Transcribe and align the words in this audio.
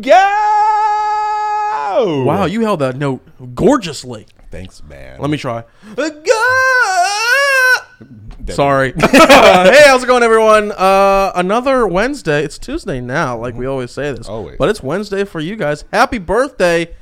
go. 0.00 0.10
Wow, 2.26 2.46
you 2.46 2.62
held 2.62 2.80
that 2.80 2.96
note 2.96 3.20
gorgeously. 3.54 4.26
Thanks, 4.50 4.82
man. 4.82 5.20
Let 5.20 5.30
me 5.30 5.36
try. 5.36 5.64
That- 5.96 6.24
Sorry. 8.50 8.92
hey, 9.00 9.82
how's 9.86 10.04
it 10.04 10.06
going, 10.06 10.22
everyone? 10.22 10.70
Uh, 10.72 11.32
another 11.34 11.86
Wednesday. 11.86 12.44
It's 12.44 12.58
Tuesday 12.58 13.00
now, 13.00 13.38
like 13.38 13.54
we 13.54 13.66
always 13.66 13.90
say 13.90 14.12
this. 14.12 14.28
Always. 14.28 14.56
But 14.58 14.68
it's 14.68 14.82
Wednesday 14.82 15.24
for 15.24 15.40
you 15.40 15.56
guys. 15.56 15.84
Happy 15.92 16.18
birthday, 16.18 16.94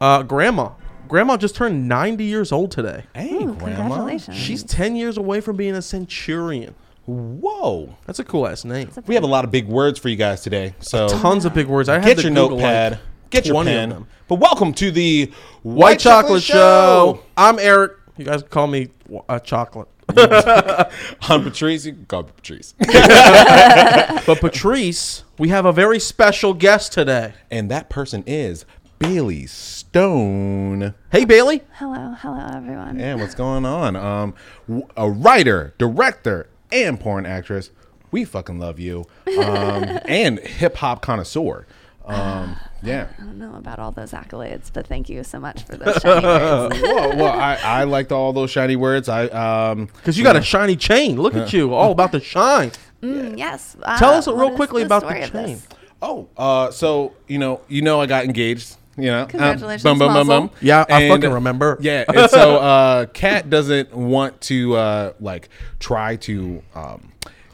uh, 0.00 0.22
Grandma. 0.22 0.70
Grandma 1.06 1.36
just 1.36 1.56
turned 1.56 1.88
90 1.88 2.24
years 2.24 2.52
old 2.52 2.70
today. 2.70 3.04
Hey, 3.14 3.34
Ooh, 3.34 3.54
grandma. 3.54 3.76
congratulations. 3.76 4.36
She's 4.36 4.62
10 4.62 4.96
years 4.96 5.16
away 5.18 5.40
from 5.40 5.56
being 5.56 5.74
a 5.74 5.82
centurion. 5.82 6.74
Whoa. 7.08 7.96
That's 8.06 8.18
a 8.18 8.24
cool 8.24 8.46
ass 8.46 8.64
name. 8.66 8.90
We 9.06 9.14
have 9.14 9.24
a 9.24 9.28
lot 9.28 9.44
of 9.46 9.50
big 9.50 9.66
words 9.66 9.98
for 9.98 10.10
you 10.10 10.16
guys 10.16 10.42
today. 10.42 10.74
So 10.80 11.08
Tons 11.08 11.46
of 11.46 11.54
big 11.54 11.66
words. 11.66 11.88
I 11.88 11.94
had 11.94 12.04
get 12.04 12.16
to 12.18 12.22
your 12.24 12.30
Google, 12.32 12.50
notepad, 12.58 12.92
like, 12.92 13.00
get 13.30 13.46
your 13.46 13.64
pen. 13.64 14.06
But 14.28 14.34
welcome 14.36 14.74
to 14.74 14.90
the 14.90 15.32
White 15.62 16.00
Chocolate, 16.00 16.42
Show. 16.42 17.22
I'm 17.36 17.58
Eric. 17.58 17.92
You 18.18 18.26
guys 18.26 18.42
call 18.42 18.66
me 18.66 18.88
uh, 19.26 19.38
Chocolate. 19.38 19.88
I'm 20.16 21.44
Patrice. 21.44 21.86
You 21.86 21.92
can 21.94 22.04
call 22.06 22.24
me 22.24 22.28
Patrice. 22.36 22.74
But 24.26 24.40
Patrice, 24.40 25.24
we 25.38 25.48
have 25.48 25.64
a 25.64 25.72
very 25.72 25.98
special 25.98 26.52
guest 26.52 26.92
today. 26.92 27.32
and 27.50 27.70
that 27.70 27.88
person 27.88 28.22
is 28.26 28.66
Bailey 28.98 29.46
Stone. 29.46 30.92
Hey, 31.10 31.24
Bailey. 31.24 31.62
Hello, 31.74 32.14
hello, 32.18 32.46
everyone. 32.54 33.00
And 33.00 33.18
what's 33.20 33.34
going 33.34 33.64
on? 33.64 33.96
Um, 33.96 34.34
w- 34.68 34.86
a 34.96 35.08
writer, 35.10 35.72
director, 35.78 36.48
and 36.72 36.98
porn 36.98 37.26
actress. 37.26 37.70
We 38.10 38.24
fucking 38.24 38.58
love 38.58 38.78
you. 38.78 39.04
Um, 39.38 39.84
and 40.06 40.38
hip 40.38 40.76
hop 40.76 41.02
connoisseur. 41.02 41.66
Um, 42.06 42.56
yeah. 42.82 43.08
I 43.18 43.22
don't 43.22 43.38
know 43.38 43.54
about 43.56 43.78
all 43.78 43.92
those 43.92 44.12
accolades, 44.12 44.72
but 44.72 44.86
thank 44.86 45.10
you 45.10 45.22
so 45.24 45.38
much 45.38 45.64
for 45.64 45.76
those 45.76 45.96
shiny 45.96 46.24
words. 46.24 46.80
well, 46.82 47.16
well, 47.16 47.32
I, 47.38 47.56
I 47.62 47.84
liked 47.84 48.12
all 48.12 48.32
those 48.32 48.50
shiny 48.50 48.76
words. 48.76 49.10
I 49.10 49.26
um, 49.26 49.86
Because 49.86 50.16
you 50.16 50.24
got 50.24 50.36
a 50.36 50.42
shiny 50.42 50.76
chain. 50.76 51.20
Look 51.20 51.34
at 51.34 51.52
you, 51.52 51.74
all 51.74 51.92
about 51.92 52.12
the 52.12 52.20
shine. 52.20 52.72
Mm, 53.00 53.38
yes. 53.38 53.76
Uh, 53.80 53.96
Tell 53.96 54.10
us 54.14 54.26
what 54.26 54.36
real 54.36 54.50
is 54.50 54.56
quickly 54.56 54.82
about 54.82 55.02
story 55.02 55.20
the 55.20 55.26
of 55.26 55.32
chain. 55.32 55.46
this? 55.46 55.68
Oh, 56.02 56.28
uh, 56.36 56.72
so 56.72 57.14
you 57.28 57.38
know, 57.38 57.60
you 57.68 57.80
know, 57.80 58.00
I 58.00 58.06
got 58.06 58.24
engaged. 58.24 58.76
You 58.98 59.06
know, 59.12 59.22
Um, 59.22 59.28
Congratulations, 59.28 59.82
boom, 59.84 59.98
boom, 59.98 60.08
boom, 60.08 60.26
Muzzle. 60.26 60.40
boom. 60.48 60.50
Yeah, 60.60 60.84
I 60.88 61.02
And, 61.02 61.12
fucking 61.22 61.32
remember. 61.34 61.78
Yeah, 61.82 62.04
and 62.08 62.30
so 62.30 62.56
uh, 62.56 63.06
Kat 63.06 63.48
doesn't 63.48 63.94
want 63.94 64.40
to 64.42 64.74
uh, 64.76 65.12
like 65.20 65.48
try 65.78 66.16
to 66.16 66.62
um, 66.74 67.07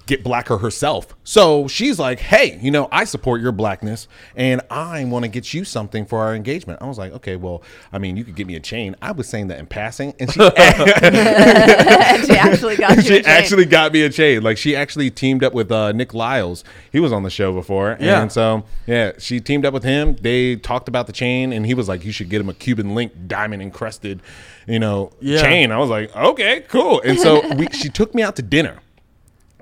get 0.07 0.23
blacker 0.23 0.59
herself. 0.59 1.15
So 1.25 1.67
she's 1.69 1.99
like, 1.99 2.21
"Hey, 2.21 2.59
you 2.61 2.71
know, 2.71 2.89
I 2.93 3.05
support 3.05 3.41
your 3.41 3.53
blackness, 3.53 4.07
and 4.37 4.61
I 4.71 5.05
want 5.07 5.25
to 5.25 5.29
get 5.29 5.55
you 5.55 5.65
something 5.65 6.05
for 6.07 6.21
our 6.21 6.35
engagement." 6.35 6.83
I 6.83 6.87
was 6.87 6.99
like, 6.99 7.13
"Okay, 7.13 7.37
well, 7.37 7.63
I 7.93 7.99
mean, 7.99 8.17
you 8.17 8.25
could 8.25 8.35
get 8.37 8.47
me 8.47 8.57
a 8.57 8.61
chain." 8.61 8.97
I 9.01 9.13
was 9.13 9.29
saying 9.29 9.49
that 9.49 9.59
in 9.59 9.67
passing, 9.67 10.15
and 10.21 10.31
she 10.31 10.41
she 10.41 10.47
actually 12.39 12.77
got 12.77 12.97
you. 12.97 13.03
she 13.03 13.17
a 13.19 13.23
chain. 13.23 13.27
actually 13.27 13.65
got 13.65 13.93
me 13.93 14.03
a 14.03 14.11
chain. 14.11 14.43
Like 14.43 14.59
she 14.59 14.77
actually 14.77 15.11
teamed 15.11 15.43
up 15.45 15.53
with 15.55 15.71
uh, 15.73 15.93
Nick 15.93 16.15
Lyles. 16.15 16.65
He 16.93 17.01
was 17.01 17.13
on 17.13 17.23
the 17.23 17.31
show 17.31 17.53
before. 17.53 17.97
Yeah. 18.01 18.23
And 18.23 18.31
so 18.33 18.65
yeah, 18.87 19.13
she 19.19 19.41
teamed 19.41 19.65
up 19.65 19.75
with 19.75 19.85
him. 19.85 20.17
They 20.17 20.57
talked 20.57 20.89
about 20.89 21.07
the 21.07 21.13
chain, 21.13 21.53
and 21.53 21.65
he 21.67 21.75
was 21.75 21.89
like, 21.89 22.05
"You 22.05 22.13
should 22.13 22.29
get 22.29 22.41
him 22.41 22.49
a 22.49 22.55
Cuban 22.55 22.95
link 22.95 23.13
diamond 23.27 23.63
encrusted, 23.63 24.21
you 24.67 24.79
know, 24.79 25.13
Yeah. 25.21 25.41
chain." 25.41 25.73
I 25.73 25.79
was 25.79 25.91
like, 25.91 26.15
"Okay, 26.15 26.65
cool." 26.69 27.01
And 27.03 27.19
so 27.19 27.55
we, 27.55 27.69
she 27.73 27.89
took 27.89 28.15
me 28.15 28.23
out 28.23 28.37
to 28.37 28.43
dinner. 28.43 28.79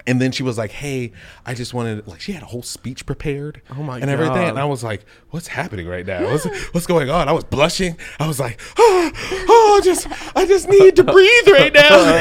And 0.06 0.20
then 0.20 0.32
she 0.32 0.42
was 0.42 0.58
like, 0.58 0.70
"Hey, 0.70 1.12
I 1.44 1.54
just 1.54 1.74
wanted 1.74 2.06
like 2.06 2.20
she 2.20 2.32
had 2.32 2.42
a 2.42 2.46
whole 2.46 2.62
speech 2.62 3.04
prepared, 3.06 3.62
Oh 3.70 3.82
my 3.82 3.98
and 3.98 4.10
everything." 4.10 4.34
God. 4.34 4.48
And 4.50 4.58
I 4.58 4.64
was 4.64 4.84
like, 4.84 5.04
"What's 5.30 5.48
happening 5.48 5.86
right 5.86 6.06
now? 6.06 6.24
What's 6.24 6.44
what's 6.72 6.86
going 6.86 7.10
on?" 7.10 7.28
I 7.28 7.32
was 7.32 7.44
blushing. 7.44 7.96
I 8.18 8.26
was 8.26 8.38
like, 8.38 8.60
"Oh, 8.78 9.10
oh 9.48 9.80
just 9.84 10.06
I 10.36 10.46
just 10.46 10.68
need 10.68 10.96
to 10.96 11.04
breathe 11.04 11.48
right 11.48 11.72
now." 11.72 12.20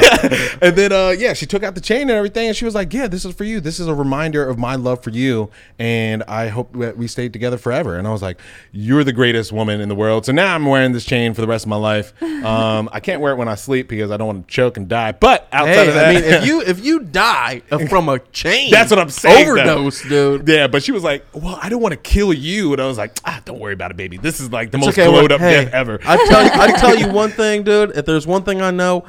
and 0.62 0.76
then 0.76 0.92
uh, 0.92 1.10
yeah, 1.10 1.32
she 1.32 1.46
took 1.46 1.62
out 1.62 1.74
the 1.74 1.80
chain 1.80 2.02
and 2.02 2.12
everything, 2.12 2.48
and 2.48 2.56
she 2.56 2.64
was 2.64 2.74
like, 2.74 2.92
"Yeah, 2.92 3.06
this 3.06 3.24
is 3.24 3.34
for 3.34 3.44
you. 3.44 3.60
This 3.60 3.78
is 3.80 3.88
a 3.88 3.94
reminder 3.94 4.48
of 4.48 4.58
my 4.58 4.74
love 4.76 5.02
for 5.02 5.10
you, 5.10 5.50
and 5.78 6.22
I 6.24 6.48
hope 6.48 6.72
that 6.78 6.96
we 6.96 7.06
stayed 7.06 7.32
together 7.32 7.58
forever." 7.58 7.96
And 7.96 8.06
I 8.08 8.12
was 8.12 8.22
like, 8.22 8.40
"You're 8.72 9.04
the 9.04 9.12
greatest 9.12 9.52
woman 9.52 9.80
in 9.80 9.88
the 9.88 9.94
world." 9.94 10.26
So 10.26 10.32
now 10.32 10.54
I'm 10.54 10.66
wearing 10.66 10.92
this 10.92 11.04
chain 11.04 11.34
for 11.34 11.40
the 11.40 11.46
rest 11.46 11.64
of 11.64 11.68
my 11.68 11.76
life. 11.76 12.12
Um, 12.22 12.88
I 12.92 13.00
can't 13.00 13.20
wear 13.20 13.32
it 13.32 13.36
when 13.36 13.48
I 13.48 13.54
sleep 13.54 13.88
because 13.88 14.10
I 14.10 14.16
don't 14.16 14.26
want 14.26 14.48
to 14.48 14.52
choke 14.52 14.76
and 14.76 14.88
die. 14.88 15.12
But 15.12 15.48
outside 15.52 15.74
Hey, 15.74 15.88
of 15.88 15.94
that, 15.94 16.08
I 16.08 16.14
mean, 16.14 16.24
if 16.24 16.46
you 16.46 16.60
if 16.62 16.84
you 16.84 17.00
die 17.00 17.60
from 17.88 18.08
a 18.08 18.18
chain, 18.18 18.70
That's 18.70 18.90
what 18.90 18.98
I'm 18.98 19.10
saying. 19.12 19.46
though. 19.46 19.52
Overdose, 19.52 20.02
dude. 20.02 20.48
Yeah, 20.48 20.66
but 20.66 20.82
she 20.82 20.92
was 20.92 21.02
like, 21.02 21.24
"Well, 21.32 21.58
I 21.62 21.68
don't 21.68 21.80
want 21.80 21.92
to 21.92 22.00
kill 22.00 22.32
you," 22.32 22.72
and 22.72 22.80
I 22.82 22.86
was 22.86 22.98
like, 22.98 23.18
"Ah, 23.24 23.40
don't 23.44 23.60
worry 23.60 23.74
about 23.74 23.90
it, 23.90 23.96
baby. 23.96 24.16
This 24.16 24.40
is 24.40 24.50
like 24.50 24.70
the 24.70 24.78
most 24.78 24.90
Okay, 24.90 25.08
well, 25.08 25.20
glowed 25.20 25.32
up 25.32 25.40
hey, 25.40 25.64
death 25.64 25.74
ever." 25.74 26.00
I 26.04 26.16
tell 26.26 26.44
you, 26.44 26.50
I 26.52 26.72
tell 26.78 26.96
you 26.98 27.08
one 27.12 27.30
thing, 27.30 27.62
dude. 27.62 27.96
If 27.96 28.06
there's 28.06 28.26
one 28.26 28.42
thing 28.42 28.60
I 28.62 28.70
know, 28.70 29.04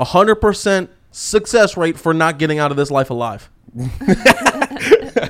hundred 0.00 0.36
percent 0.36 0.90
success 1.10 1.76
rate 1.76 1.98
for 1.98 2.12
not 2.14 2.38
getting 2.38 2.58
out 2.58 2.70
of 2.70 2.76
this 2.76 2.90
life 2.90 3.10
alive. 3.10 3.50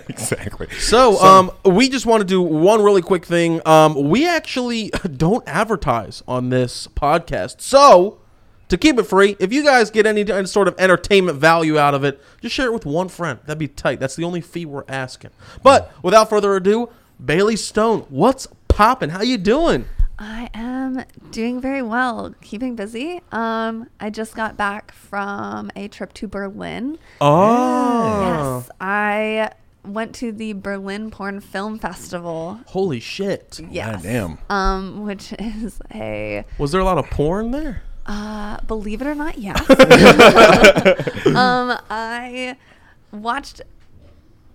exactly. 0.09 0.69
So, 0.79 1.19
um, 1.21 1.51
we 1.65 1.89
just 1.89 2.07
want 2.07 2.21
to 2.21 2.27
do 2.27 2.41
one 2.43 2.83
really 2.83 3.03
quick 3.03 3.25
thing. 3.25 3.61
Um, 3.67 4.09
we 4.09 4.29
actually 4.29 4.91
don't 5.17 5.47
advertise 5.49 6.23
on 6.29 6.51
this 6.51 6.87
podcast. 6.89 7.61
So, 7.61 8.19
to 8.69 8.77
keep 8.77 8.99
it 8.99 9.05
free, 9.05 9.37
if 9.39 9.53
you 9.53 9.63
guys 9.65 9.91
get 9.91 10.07
any 10.07 10.31
any 10.31 10.47
sort 10.47 10.69
of 10.69 10.75
entertainment 10.79 11.39
value 11.39 11.79
out 11.79 11.95
of 11.95 12.05
it, 12.05 12.21
just 12.41 12.55
share 12.55 12.67
it 12.67 12.73
with 12.73 12.85
one 12.87 13.09
friend. 13.09 13.39
That'd 13.47 13.59
be 13.59 13.69
tight. 13.69 14.01
That's 14.01 14.17
the 14.17 14.25
only 14.25 14.41
fee 14.41 14.65
we're 14.67 14.85
asking. 14.89 15.31
But 15.63 15.93
without 16.03 16.29
further 16.29 16.55
ado, 16.57 16.89
Bailey 17.25 17.57
Stone, 17.57 18.07
what's 18.09 18.47
popping? 18.69 19.11
How 19.11 19.23
you 19.23 19.39
doing? 19.39 19.87
I 20.19 20.49
am 20.55 21.05
doing 21.31 21.61
very 21.61 21.83
well, 21.83 22.35
keeping 22.41 22.75
busy. 22.75 23.21
Um, 23.33 23.91
I 24.01 24.09
just 24.09 24.35
got 24.35 24.57
back 24.57 24.93
from 24.93 25.71
a 25.77 25.89
trip 25.89 26.15
to 26.15 26.27
Berlin. 26.27 26.99
Oh, 27.21 28.57
Yes, 28.65 28.71
I 28.81 29.51
went 29.85 30.15
to 30.17 30.33
the 30.33 30.55
Berlin 30.55 31.11
Porn 31.11 31.41
Film 31.41 31.79
Festival. 31.79 32.59
holy 32.67 32.99
shit! 32.99 33.61
Yes. 33.71 33.97
God 33.97 34.03
damn. 34.03 34.39
Um, 34.49 35.05
which 35.05 35.33
is 35.39 35.79
a 35.95 36.45
Was 36.59 36.73
there 36.73 36.81
a 36.81 36.85
lot 36.85 36.97
of 36.99 37.09
porn 37.11 37.51
there? 37.51 37.83
Uh, 38.07 38.59
believe 38.69 39.01
it 39.03 39.07
or 39.07 39.15
not, 39.15 39.37
yes. 39.39 39.59
um, 41.27 41.77
I 41.91 42.57
watched 43.13 43.61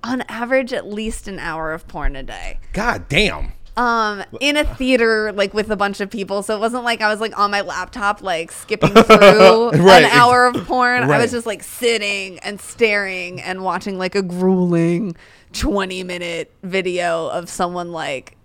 on 0.03 0.21
average 0.29 0.73
at 0.73 0.87
least 0.87 1.27
an 1.27 1.37
hour 1.39 1.73
of 1.73 1.87
porn 1.87 2.15
a 2.15 2.23
day. 2.23 2.59
God 2.73 3.07
damn. 3.09 3.53
Um, 3.77 4.23
in 4.39 4.57
a 4.57 4.63
theater, 4.75 5.31
like 5.31 5.53
with 5.53 5.69
a 5.69 5.75
bunch 5.75 6.01
of 6.01 6.09
people. 6.09 6.43
So 6.43 6.55
it 6.55 6.59
wasn't 6.59 6.83
like 6.83 7.01
I 7.01 7.07
was 7.09 7.19
like 7.21 7.37
on 7.37 7.51
my 7.51 7.61
laptop, 7.61 8.21
like 8.21 8.51
skipping 8.51 8.89
through 8.93 9.71
Right. 9.71 10.03
an 10.03 10.11
hour 10.11 10.45
of 10.45 10.55
porn. 10.65 11.03
I 11.03 11.17
was 11.19 11.31
just 11.31 11.45
like 11.45 11.63
sitting 11.63 12.39
and 12.39 12.59
staring 12.59 13.41
and 13.41 13.63
watching 13.63 13.97
like 13.97 14.15
a 14.15 14.21
grueling 14.21 15.15
20 15.53 16.03
minute 16.03 16.51
video 16.63 17.27
of 17.27 17.49
someone 17.49 17.91
like, 17.91 18.35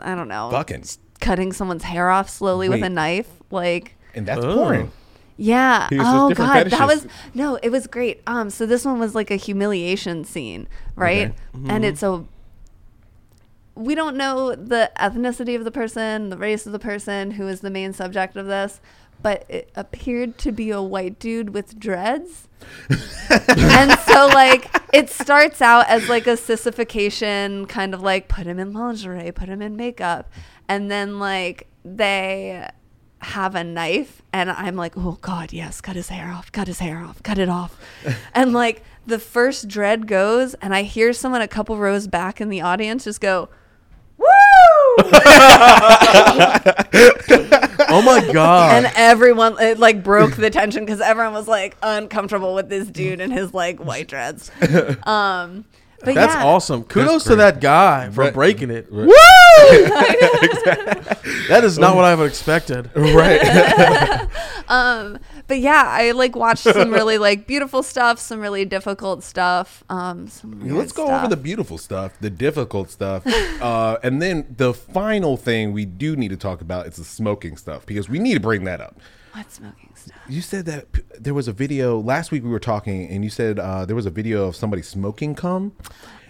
I 0.00 0.14
don't 0.14 0.28
know, 0.28 0.50
Fucking. 0.50 0.84
cutting 1.20 1.52
someone's 1.52 1.84
hair 1.84 2.10
off 2.10 2.28
slowly 2.28 2.68
with 2.68 2.82
a 2.82 2.90
knife. 2.90 3.28
Like, 3.50 3.96
And 4.16 4.26
that's 4.26 4.44
Oh. 4.44 4.54
porn. 4.56 4.90
yeah. 5.36 5.88
He 5.90 5.98
was 5.98 6.06
oh 6.08 6.28
different 6.30 6.52
god, 6.52 6.70
that 6.70 6.86
was 6.86 7.06
no, 7.34 7.56
it 7.62 7.68
was 7.68 7.86
great. 7.86 8.22
Um, 8.26 8.50
so 8.50 8.66
this 8.66 8.84
one 8.84 8.98
was 8.98 9.14
like 9.14 9.30
a 9.30 9.36
humiliation 9.36 10.24
scene, 10.24 10.66
right? 10.96 11.28
Okay. 11.54 11.68
And 11.68 11.84
it's 11.84 12.02
a 12.02 12.24
we 13.74 13.94
don't 13.94 14.16
know 14.16 14.54
the 14.54 14.90
ethnicity 14.98 15.54
of 15.54 15.64
the 15.64 15.70
person, 15.70 16.30
the 16.30 16.38
race 16.38 16.64
of 16.66 16.72
the 16.72 16.78
person 16.78 17.32
who 17.32 17.46
is 17.46 17.60
the 17.60 17.68
main 17.70 17.92
subject 17.92 18.34
of 18.36 18.46
this, 18.46 18.80
but 19.22 19.44
it 19.50 19.70
appeared 19.76 20.38
to 20.38 20.50
be 20.52 20.70
a 20.70 20.80
white 20.80 21.18
dude 21.18 21.50
with 21.50 21.78
dreads. 21.78 22.48
and 23.48 23.98
so 24.00 24.28
like 24.28 24.74
it 24.94 25.10
starts 25.10 25.60
out 25.60 25.86
as 25.88 26.08
like 26.08 26.26
a 26.26 26.38
sissification 26.38 27.66
kind 27.66 27.92
of 27.92 28.00
like 28.00 28.28
put 28.28 28.46
him 28.46 28.58
in 28.58 28.72
lingerie, 28.72 29.30
put 29.32 29.48
him 29.50 29.60
in 29.60 29.76
makeup, 29.76 30.30
and 30.68 30.90
then 30.90 31.18
like 31.18 31.68
they 31.84 32.66
have 33.20 33.54
a 33.54 33.64
knife 33.64 34.22
and 34.32 34.50
I'm 34.50 34.76
like, 34.76 34.92
"Oh 34.96 35.18
god, 35.20 35.52
yes, 35.52 35.80
cut 35.80 35.96
his 35.96 36.08
hair 36.10 36.30
off, 36.30 36.52
cut 36.52 36.66
his 36.68 36.78
hair 36.80 36.98
off, 37.00 37.22
cut 37.22 37.38
it 37.38 37.48
off." 37.48 37.76
and 38.34 38.52
like 38.52 38.82
the 39.06 39.18
first 39.18 39.68
dread 39.68 40.06
goes 40.06 40.54
and 40.54 40.74
I 40.74 40.82
hear 40.82 41.12
someone 41.12 41.40
a 41.40 41.48
couple 41.48 41.76
rows 41.78 42.06
back 42.08 42.40
in 42.40 42.48
the 42.50 42.60
audience 42.60 43.04
just 43.04 43.20
go, 43.20 43.48
"Woo!" 44.18 44.26
Oh 47.88 48.02
my 48.02 48.20
god! 48.32 48.84
and 48.84 48.92
everyone 48.96 49.56
it 49.60 49.78
like 49.78 50.02
broke 50.02 50.34
the 50.36 50.50
tension 50.50 50.84
because 50.84 51.00
everyone 51.00 51.32
was 51.34 51.46
like 51.46 51.76
uncomfortable 51.82 52.54
with 52.54 52.68
this 52.68 52.88
dude 52.88 53.20
and 53.20 53.32
his 53.32 53.54
like 53.54 53.78
white 53.78 54.08
dreads 54.08 54.50
um 55.04 55.64
But 56.04 56.14
That's 56.14 56.34
yeah. 56.34 56.44
awesome. 56.44 56.82
Kudos 56.84 57.24
to 57.24 57.36
that 57.36 57.60
guy 57.60 58.10
for 58.10 58.22
Right. 58.24 58.34
breaking 58.34 58.70
it. 58.70 58.86
Right. 58.90 59.06
Woo! 59.06 59.14
That 61.48 61.62
is 61.64 61.78
not 61.78 61.96
what 61.96 62.04
I 62.04 62.14
would 62.14 62.26
expected. 62.28 62.90
right. 62.94 64.28
Um, 64.68 65.20
but 65.46 65.60
yeah, 65.60 65.84
I 65.86 66.10
like 66.10 66.34
watched 66.34 66.64
some 66.64 66.90
really 66.90 67.18
like 67.18 67.46
beautiful 67.46 67.84
stuff, 67.84 68.18
some 68.18 68.40
really 68.40 68.64
difficult 68.64 69.22
stuff. 69.22 69.84
Um, 69.88 70.26
some 70.26 70.58
Let's 70.76 70.90
go 70.90 71.06
stuff. 71.06 71.20
over 71.20 71.28
the 71.30 71.40
beautiful 71.40 71.78
stuff, 71.78 72.18
the 72.20 72.30
difficult 72.30 72.90
stuff, 72.90 73.24
uh, 73.62 73.98
and 74.02 74.20
then 74.20 74.52
the 74.56 74.74
final 74.74 75.36
thing 75.36 75.70
we 75.72 75.84
do 75.84 76.16
need 76.16 76.30
to 76.30 76.36
talk 76.36 76.62
about 76.62 76.88
is 76.88 76.96
the 76.96 77.04
smoking 77.04 77.56
stuff 77.56 77.86
because 77.86 78.08
we 78.08 78.18
need 78.18 78.34
to 78.34 78.40
bring 78.40 78.64
that 78.64 78.80
up. 78.80 78.98
what 79.34 79.52
smoking 79.52 79.92
stuff. 79.94 80.18
You 80.28 80.40
said 80.40 80.66
that 80.66 80.90
p- 80.90 81.02
there 81.16 81.34
was 81.34 81.46
a 81.46 81.52
video 81.52 82.00
last 82.00 82.32
week 82.32 82.42
we 82.42 82.50
were 82.50 82.58
talking, 82.58 83.06
and 83.08 83.22
you 83.22 83.30
said 83.30 83.60
uh, 83.60 83.86
there 83.86 83.94
was 83.94 84.06
a 84.06 84.10
video 84.10 84.48
of 84.48 84.56
somebody 84.56 84.82
smoking 84.82 85.36
cum, 85.36 85.76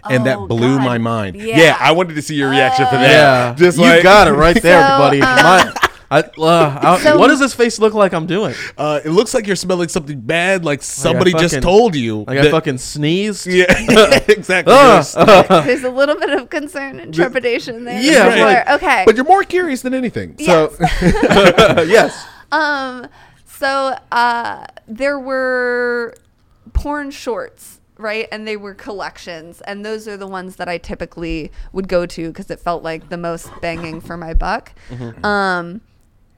and 0.09 0.21
Oh, 0.21 0.25
that 0.25 0.37
blew 0.47 0.77
God. 0.77 0.83
my 0.85 0.97
mind. 0.97 1.35
Yeah. 1.35 1.57
Yeah. 1.57 1.77
I 1.79 1.91
wanted 1.91 2.15
to 2.15 2.21
see 2.21 2.35
your 2.35 2.49
reaction 2.49 2.85
for 2.85 2.95
that. 2.95 3.09
Yeah, 3.09 3.55
just 3.57 3.77
you 3.77 4.03
got 4.03 4.27
it 4.27 4.33
right 4.33 4.61
there, 4.61 4.81
So, 4.81 4.97
buddy. 4.97 5.21
um, 5.21 5.35
My, 5.35 5.73
I, 6.09 6.19
uh, 6.19 6.79
I- 6.81 6.99
So- 7.03 7.17
what 7.19 7.27
does 7.27 7.39
this 7.39 7.53
face 7.53 7.79
look 7.79 7.93
like? 7.93 8.13
I'm 8.13 8.27
doing 8.27 8.55
Uh, 8.77 9.01
it 9.03 9.09
looks 9.09 9.33
like 9.33 9.45
you're 9.45 9.57
smelling 9.57 9.89
something 9.89 10.21
bad, 10.21 10.63
like 10.63 10.81
somebody 10.81 11.33
just 11.33 11.55
fucking- 11.55 11.61
told 11.61 11.95
you. 11.95 12.23
like 12.25 12.37
I 12.39 12.41
that- 12.43 12.51
fucking 12.51 12.77
sneezed. 12.77 13.45
yeah, 13.45 13.65
exactly. 14.29 14.73
Yes. 14.73 15.13
There's 15.15 15.83
a 15.83 15.89
little 15.89 16.15
bit 16.15 16.29
of 16.29 16.49
concern 16.49 16.99
and 17.01 17.13
trepidation 17.13 17.83
there. 17.83 17.99
Yeah, 18.01 18.33
Sure. 18.35 18.45
like- 18.45 18.69
okay. 18.69 19.03
But 19.05 19.17
you're 19.17 19.25
more 19.25 19.43
curious 19.43 19.81
than 19.81 19.93
anything. 19.93 20.37
So 20.39 20.73
yes. 21.85 22.25
Um, 22.53 23.07
so 23.45 23.97
uh, 24.11 24.65
there 24.87 25.19
were 25.19 26.13
porn 26.73 27.11
shorts, 27.11 27.76
right? 27.97 28.27
And 28.31 28.47
they 28.47 28.57
were 28.57 28.73
collections, 28.73 29.61
and 29.61 29.85
those 29.85 30.07
are 30.07 30.17
the 30.17 30.27
ones 30.27 30.57
that 30.57 30.67
I 30.67 30.77
typically 30.77 31.51
would 31.73 31.87
go 31.87 32.05
to 32.05 32.27
because 32.29 32.49
it 32.51 32.59
felt 32.59 32.83
like 32.83 33.09
the 33.09 33.17
most 33.17 33.49
banging 33.61 34.01
for 34.01 34.17
my 34.17 34.33
buck. 34.33 34.73
Um, 35.23 35.81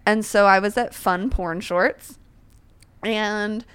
and 0.05 0.25
so 0.25 0.45
I 0.45 0.59
was 0.59 0.77
at 0.77 0.93
Fun 0.93 1.29
Porn 1.29 1.61
Shorts, 1.61 2.17
and 3.03 3.65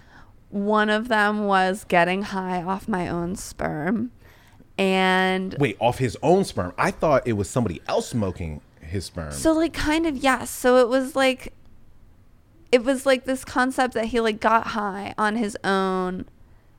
one 0.50 0.90
of 0.90 1.08
them 1.08 1.46
was 1.46 1.84
getting 1.84 2.22
high 2.22 2.62
off 2.62 2.88
my 2.88 3.08
own 3.08 3.36
sperm, 3.36 4.10
and 4.78 5.54
wait, 5.58 5.76
off 5.80 5.98
his 5.98 6.16
own 6.22 6.44
sperm. 6.44 6.72
I 6.76 6.90
thought 6.90 7.26
it 7.26 7.34
was 7.34 7.48
somebody 7.48 7.80
else 7.86 8.08
smoking 8.08 8.60
his 8.80 9.04
sperm. 9.06 9.32
So 9.32 9.52
like 9.52 9.72
kind 9.72 10.06
of 10.06 10.16
yes. 10.16 10.50
So 10.50 10.78
it 10.78 10.88
was 10.88 11.14
like 11.14 11.52
it 12.72 12.84
was 12.84 13.06
like 13.06 13.24
this 13.24 13.44
concept 13.44 13.94
that 13.94 14.06
he 14.06 14.20
like 14.20 14.40
got 14.40 14.68
high 14.68 15.14
on 15.16 15.36
his 15.36 15.56
own 15.62 16.26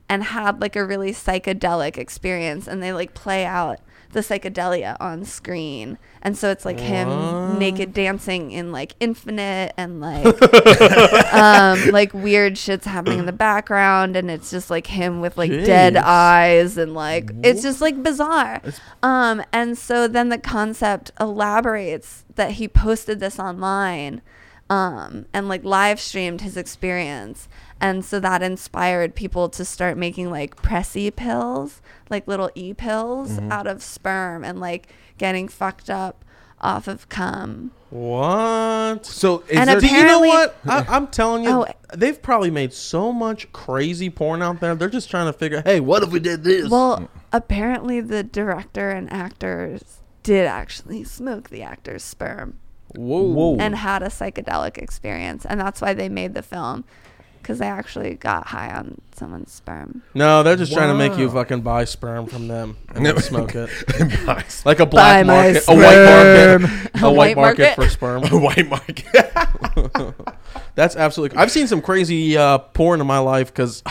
and 0.08 0.24
had 0.24 0.60
like 0.60 0.76
a 0.76 0.84
really 0.84 1.12
psychedelic 1.12 1.96
experience 1.96 2.66
and 2.66 2.82
they 2.82 2.92
like 2.92 3.14
play 3.14 3.44
out 3.44 3.80
the 4.12 4.20
psychedelia 4.20 4.96
on 4.98 5.24
screen. 5.24 5.98
And 6.22 6.36
so 6.36 6.50
it's 6.50 6.64
like 6.64 6.80
him 6.80 7.58
naked 7.58 7.92
dancing 7.92 8.50
in 8.50 8.72
like 8.72 8.94
infinite 8.98 9.74
and 9.76 10.00
like 10.00 10.24
um 11.34 11.90
like 11.90 12.14
weird 12.14 12.56
shit's 12.56 12.86
happening 12.86 13.18
in 13.18 13.26
the 13.26 13.32
background 13.32 14.16
and 14.16 14.30
it's 14.30 14.50
just 14.50 14.70
like 14.70 14.86
him 14.86 15.20
with 15.20 15.36
like 15.36 15.50
dead 15.50 15.96
eyes 15.96 16.78
and 16.78 16.94
like 16.94 17.30
it's 17.42 17.62
just 17.62 17.80
like 17.80 18.02
bizarre. 18.02 18.62
Um 19.02 19.42
and 19.52 19.76
so 19.76 20.08
then 20.08 20.30
the 20.30 20.38
concept 20.38 21.10
elaborates 21.20 22.24
that 22.36 22.52
he 22.52 22.68
posted 22.68 23.20
this 23.20 23.38
online 23.38 24.22
um 24.68 25.26
and 25.32 25.48
like 25.48 25.62
live 25.64 26.00
streamed 26.00 26.40
his 26.40 26.56
experience 26.56 27.48
and 27.80 28.04
so 28.04 28.18
that 28.20 28.42
inspired 28.42 29.14
people 29.14 29.48
to 29.50 29.64
start 29.64 29.96
making 29.98 30.30
like 30.30 30.56
pressy 30.56 31.14
pills 31.14 31.80
like 32.10 32.26
little 32.26 32.50
e-pills 32.54 33.32
mm-hmm. 33.32 33.52
out 33.52 33.66
of 33.66 33.82
sperm 33.82 34.44
and 34.44 34.58
like 34.60 34.88
getting 35.18 35.48
fucked 35.48 35.90
up 35.90 36.24
off 36.60 36.88
of 36.88 37.08
cum 37.10 37.70
What? 37.90 39.04
so 39.04 39.40
is 39.48 39.58
And 39.58 39.68
there, 39.68 39.80
Do 39.80 39.86
you 39.86 39.92
know 40.04 40.22
Apparently- 40.22 40.28
what? 40.28 40.56
I, 40.66 40.86
I'm 40.96 41.06
telling 41.08 41.44
you, 41.44 41.50
Oh. 41.50 41.66
they've 41.94 42.20
probably 42.20 42.50
made 42.50 42.72
so 42.72 43.12
much 43.12 43.52
crazy 43.52 44.08
porn 44.10 44.40
out 44.42 44.60
there. 44.60 44.74
They're 44.74 44.88
just 44.88 45.10
trying 45.10 45.26
to 45.26 45.32
figure, 45.34 45.62
hey, 45.64 45.80
what 45.80 46.02
if 46.02 46.10
we 46.10 46.18
did 46.20 46.44
this? 46.44 46.70
Well, 46.70 47.10
apparently 47.32 48.00
the 48.00 48.22
director 48.22 48.90
and 48.90 49.12
actors 49.12 49.82
did 50.22 50.46
actually 50.46 51.04
smoke 51.04 51.50
the 51.50 51.62
actor's 51.62 52.02
sperm 52.02 52.58
whoa, 52.94 53.22
whoa. 53.22 53.56
and 53.58 53.76
had 53.76 54.02
a 54.02 54.06
psychedelic 54.06 54.78
experience, 54.78 55.44
and 55.44 55.60
that's 55.60 55.80
why 55.80 55.92
they 55.94 56.08
made 56.08 56.34
the 56.34 56.42
film 56.42 56.84
because 57.46 57.60
they 57.60 57.66
actually 57.68 58.14
got 58.14 58.48
high 58.48 58.74
on 58.74 59.00
someone's 59.14 59.52
sperm. 59.52 60.02
no, 60.14 60.42
they're 60.42 60.56
just 60.56 60.72
trying 60.72 60.88
to 60.88 60.94
make 60.94 61.16
you 61.16 61.28
Wow. 61.28 61.34
fucking 61.34 61.60
buy 61.60 61.84
sperm 61.84 62.26
from 62.26 62.48
them 62.48 62.76
and 62.92 63.06
then 63.06 63.16
smoke 63.20 63.54
it. 63.54 63.70
Nice. 64.26 64.66
Like 64.66 64.80
a 64.80 64.86
Buy 64.86 65.22
black 65.22 65.26
my 65.26 65.32
market, 65.52 65.64
a 65.68 65.74
white 65.76 66.60
market, 66.60 66.90
a, 67.02 67.06
A 67.06 67.12
white 67.12 67.16
white 67.16 67.36
market, 67.36 67.62
market? 67.62 67.74
for 67.76 67.88
sperm. 67.88 68.24
a 68.32 68.36
white 68.36 68.68
market. 68.68 69.06
That's 70.74 70.96
absolutely. 70.96 71.38
I've 71.38 71.52
seen 71.52 71.68
some 71.68 71.80
crazy 71.80 72.36
uh, 72.36 72.58
porn 72.58 73.00
in 73.00 73.06
my 73.06 73.18
life 73.18 73.46
because, 73.52 73.82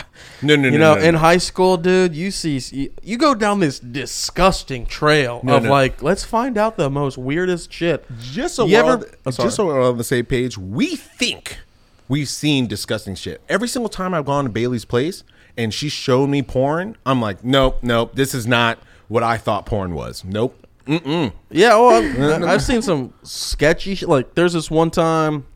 no, 0.42 0.54
no, 0.54 0.62
no. 0.62 0.68
you 0.68 0.78
know, 0.78 0.94
no, 0.94 1.00
in 1.00 1.14
no. 1.14 1.20
high 1.20 1.38
school, 1.38 1.76
dude, 1.78 2.14
you 2.14 2.30
see, 2.30 2.60
you, 2.76 2.92
you 3.02 3.16
go 3.16 3.34
down 3.34 3.60
this 3.60 3.80
disgusting 3.80 4.84
trail 4.86 5.40
No, 5.42 5.56
of 5.56 5.62
no. 5.64 5.70
like, 5.70 6.02
let's 6.02 6.24
find 6.24 6.56
out 6.58 6.76
the 6.76 6.90
most 6.90 7.16
weirdest 7.18 7.72
shit. 7.72 8.04
just 8.20 8.54
so 8.54 8.66
You 8.66 8.74
we're 8.84 8.92
ever- 8.92 9.06
on, 9.06 9.10
Oh, 9.24 9.30
sorry. 9.30 9.46
just 9.46 9.56
so 9.56 9.66
we're 9.66 9.82
on 9.88 9.96
the 9.98 10.04
same 10.04 10.26
page, 10.26 10.56
we 10.58 10.94
think 10.94 11.58
we've 12.08 12.28
seen 12.28 12.66
disgusting 12.66 13.14
shit. 13.14 13.40
Every 13.48 13.68
single 13.68 13.88
time 13.88 14.14
I've 14.14 14.26
gone 14.26 14.44
to 14.44 14.50
Bailey's 14.50 14.84
place 14.84 15.24
and 15.56 15.72
she 15.72 15.88
showed 15.88 16.28
me 16.28 16.42
porn, 16.42 16.96
I'm 17.06 17.20
like, 17.20 17.44
nope, 17.44 17.78
nope, 17.82 18.14
this 18.14 18.34
is 18.34 18.46
not 18.46 18.78
what 19.08 19.22
I 19.22 19.36
thought 19.36 19.66
porn 19.66 19.94
was. 19.94 20.24
Nope. 20.24 20.66
Mm-mm. 20.86 21.32
Yeah, 21.50 21.70
well, 21.70 21.90
I've, 21.90 22.42
I've 22.48 22.62
seen 22.62 22.80
some 22.82 23.12
sketchy 23.22 23.94
shit. 23.96 24.08
Like, 24.08 24.34
there's 24.34 24.52
this 24.52 24.70
one 24.70 24.90
time 24.90 25.46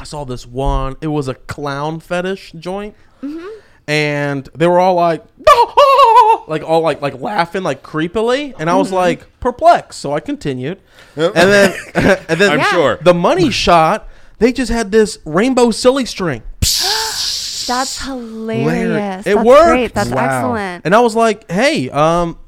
I 0.00 0.04
saw 0.04 0.24
this 0.24 0.46
one. 0.46 0.96
It 1.00 1.08
was 1.08 1.28
a 1.28 1.34
clown 1.34 2.00
fetish 2.00 2.52
joint, 2.58 2.94
mm-hmm. 3.22 3.60
and 3.86 4.48
they 4.54 4.66
were 4.66 4.78
all 4.78 4.94
like, 4.94 5.24
like 6.48 6.62
all 6.62 6.80
like 6.80 7.00
like 7.00 7.20
laughing 7.20 7.62
like 7.62 7.82
creepily, 7.82 8.54
and 8.58 8.68
I 8.68 8.76
was 8.76 8.88
mm-hmm. 8.88 8.96
like 8.96 9.40
perplexed. 9.40 10.00
So 10.00 10.12
I 10.12 10.20
continued, 10.20 10.80
and 11.16 11.34
then 11.34 11.74
and 11.94 12.40
then 12.40 12.52
I'm 12.52 12.58
Yeah. 12.58 12.70
sure. 12.70 12.98
the 13.02 13.14
money 13.14 13.50
shot. 13.50 14.08
They 14.38 14.52
just 14.52 14.70
had 14.70 14.92
this 14.92 15.18
rainbow 15.24 15.70
silly 15.70 16.04
string, 16.04 16.42
That's 16.60 18.02
hilarious. 18.04 19.26
It 19.26 19.34
That's 19.34 19.44
worked. 19.46 19.68
great. 19.70 19.94
That's 19.94 20.10
Wow. 20.10 20.24
excellent. 20.24 20.84
and 20.84 20.94
I 20.94 21.00
was 21.00 21.14
like, 21.16 21.50
hey, 21.50 21.90
um. 21.90 22.38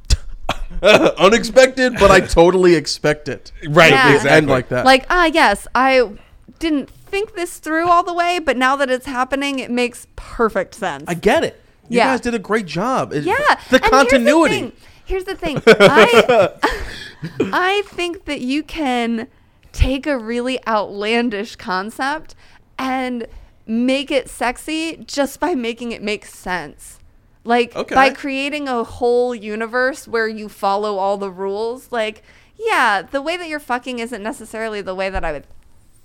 unexpected, 0.82 1.94
but 1.98 2.10
I 2.10 2.20
totally 2.20 2.74
expect 2.76 3.28
it. 3.28 3.50
Right, 3.68 3.90
Yeah. 3.90 4.08
exactly. 4.14 4.30
End 4.30 4.48
like 4.48 4.68
that. 4.68 4.84
Like, 4.84 5.06
ah, 5.10 5.24
yes, 5.26 5.66
I 5.74 6.10
didn't 6.60 6.88
think 6.90 7.34
this 7.34 7.58
through 7.58 7.88
all 7.88 8.04
the 8.04 8.12
way, 8.12 8.38
but 8.38 8.56
now 8.56 8.76
that 8.76 8.88
it's 8.90 9.06
happening, 9.06 9.58
it 9.58 9.70
makes 9.70 10.06
perfect 10.14 10.74
sense. 10.74 11.04
I 11.08 11.14
get 11.14 11.42
it. 11.42 11.60
You 11.88 11.98
Yeah. 11.98 12.12
guys 12.12 12.20
did 12.20 12.34
a 12.34 12.38
great 12.38 12.66
job. 12.66 13.12
It- 13.12 13.24
Yeah, 13.24 13.34
The 13.70 13.76
and 13.82 13.90
continuity. 13.90 14.72
Here's 15.04 15.24
the 15.24 15.34
thing. 15.34 15.60
Here's 15.64 15.78
the 15.78 15.78
thing. 15.86 15.90
I, 15.90 16.50
I 17.52 17.82
think 17.86 18.26
that 18.26 18.40
you 18.40 18.62
can 18.62 19.26
take 19.78 20.08
a 20.08 20.18
really 20.18 20.58
outlandish 20.66 21.54
concept 21.54 22.34
and 22.78 23.28
make 23.64 24.10
it 24.10 24.28
sexy 24.28 24.96
just 25.06 25.38
by 25.38 25.54
making 25.54 25.92
it 25.92 26.02
make 26.02 26.26
sense. 26.26 26.98
Like 27.44 27.76
Okay. 27.76 27.94
by 27.94 28.10
creating 28.10 28.66
a 28.66 28.82
whole 28.82 29.32
universe 29.34 30.08
where 30.08 30.26
you 30.26 30.48
follow 30.48 30.98
all 30.98 31.16
the 31.16 31.30
rules. 31.30 31.92
Like, 31.92 32.22
yeah, 32.58 33.02
the 33.02 33.22
way 33.22 33.36
that 33.36 33.48
you're 33.48 33.60
fucking 33.60 34.00
isn't 34.00 34.22
necessarily 34.22 34.82
the 34.82 34.96
way 34.96 35.10
that 35.10 35.24
I 35.24 35.30
would 35.30 35.46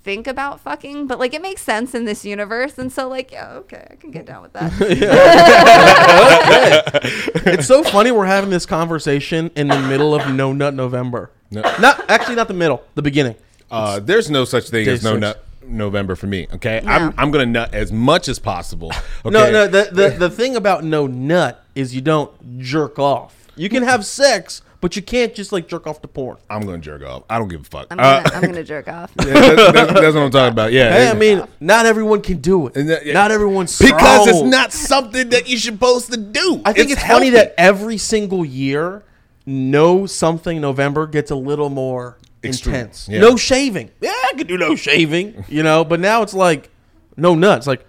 think 0.04 0.26
about 0.28 0.60
fucking, 0.60 1.08
but 1.08 1.18
like 1.18 1.34
it 1.34 1.42
makes 1.42 1.62
sense 1.62 1.94
in 1.96 2.04
this 2.04 2.24
universe. 2.24 2.78
And 2.78 2.92
so, 2.92 3.08
like, 3.08 3.32
yeah, 3.32 3.54
okay, 3.54 3.88
I 3.90 3.96
can 3.96 4.12
get 4.12 4.24
down 4.26 4.42
with 4.42 4.52
that. 4.52 4.70
it's 7.46 7.66
so 7.66 7.82
funny 7.82 8.12
we're 8.12 8.26
having 8.26 8.50
this 8.50 8.66
conversation 8.66 9.50
in 9.56 9.66
the 9.68 9.78
middle 9.80 10.14
of 10.14 10.32
No 10.32 10.52
Nut 10.52 10.74
November. 10.74 11.30
No. 11.50 11.62
Not 11.80 12.08
actually 12.08 12.36
not 12.36 12.46
the 12.48 12.54
middle, 12.54 12.84
the 12.94 13.02
beginning. 13.02 13.34
Uh, 13.70 14.00
there's 14.00 14.30
no 14.30 14.44
such 14.44 14.68
thing 14.70 14.84
Day 14.84 14.92
as 14.92 15.02
no 15.04 15.12
six. 15.12 15.20
nut 15.20 15.44
November 15.66 16.14
for 16.14 16.26
me. 16.26 16.46
Okay, 16.54 16.80
No. 16.84 16.90
I'm 16.92 17.14
I'm 17.16 17.30
gonna 17.30 17.46
nut 17.46 17.74
as 17.74 17.90
much 17.92 18.28
as 18.28 18.38
possible. 18.38 18.92
Okay? 19.26 19.32
No, 19.32 19.50
no, 19.50 19.66
the, 19.66 19.88
the 19.90 20.08
the 20.10 20.30
thing 20.30 20.54
about 20.56 20.84
no 20.84 21.06
nut 21.06 21.64
is 21.74 21.94
you 21.94 22.02
don't 22.02 22.58
jerk 22.58 22.98
off. 22.98 23.34
You 23.56 23.70
can 23.70 23.82
have 23.84 24.04
sex, 24.04 24.60
but 24.82 24.96
you 24.96 25.00
can't 25.02 25.34
just 25.34 25.50
like 25.50 25.66
jerk 25.66 25.86
off 25.86 26.02
to 26.02 26.08
porn. 26.08 26.36
I'm 26.50 26.60
gonna 26.66 26.76
jerk 26.78 27.02
off. 27.02 27.22
I 27.30 27.38
don't 27.38 27.48
give 27.48 27.62
a 27.62 27.64
fuck. 27.64 27.86
I'm 27.90 27.98
Uh, 27.98 28.22
gonna, 28.22 28.36
I'm 28.36 28.42
gonna 28.42 28.64
jerk 28.74 28.86
off. 28.88 29.10
yeah, 29.18 29.24
that- 29.32 29.56
that's, 29.74 29.92
that's 29.94 30.14
what 30.14 30.22
I'm 30.24 30.30
talking 30.30 30.52
about. 30.52 30.72
Yeah, 30.72 30.92
Hey, 30.92 31.08
I 31.08 31.14
mean, 31.14 31.42
not 31.60 31.86
everyone 31.86 32.20
can 32.20 32.36
do 32.42 32.66
it. 32.66 32.76
And 32.76 32.90
that- 32.90 33.06
yeah. 33.06 33.14
Not 33.14 33.30
everyone's 33.30 33.78
because 33.78 34.26
it's 34.28 34.42
not 34.42 34.72
something 34.74 35.30
that 35.30 35.48
you're 35.48 35.58
supposed 35.58 36.12
to 36.12 36.18
do. 36.18 36.60
I 36.66 36.74
think 36.74 36.90
it's, 36.90 37.02
funny 37.02 37.30
that 37.30 37.54
every 37.56 37.96
single 37.96 38.44
year, 38.44 39.02
no 39.46 40.04
something 40.04 40.60
November 40.60 41.06
gets 41.06 41.30
a 41.30 41.36
little 41.36 41.70
more 41.70 42.18
Extreme, 42.48 42.74
intense. 42.76 43.08
yeah. 43.08 43.20
No 43.20 43.36
shaving. 43.36 43.90
Yeah, 44.00 44.10
I 44.12 44.32
could 44.36 44.46
do 44.46 44.56
no 44.58 44.76
shaving, 44.76 45.44
you 45.48 45.62
know. 45.62 45.84
But 45.84 46.00
now 46.00 46.22
it's 46.22 46.34
like 46.34 46.70
no 47.16 47.34
nuts. 47.34 47.66
Like, 47.66 47.86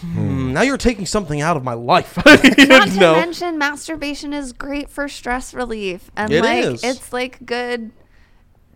hmm, 0.00 0.52
now 0.52 0.62
you're 0.62 0.76
taking 0.76 1.06
something 1.06 1.40
out 1.40 1.56
of 1.56 1.64
my 1.64 1.74
life. 1.74 2.16
Not 2.26 2.42
to 2.88 2.96
no. 2.98 3.14
mention, 3.14 3.58
masturbation 3.58 4.32
is 4.32 4.52
great 4.52 4.88
for 4.90 5.08
stress 5.08 5.54
relief, 5.54 6.10
and 6.16 6.32
It 6.32 6.42
like 6.42 6.64
is. 6.64 6.84
it's 6.84 7.12
like 7.12 7.44
good 7.44 7.90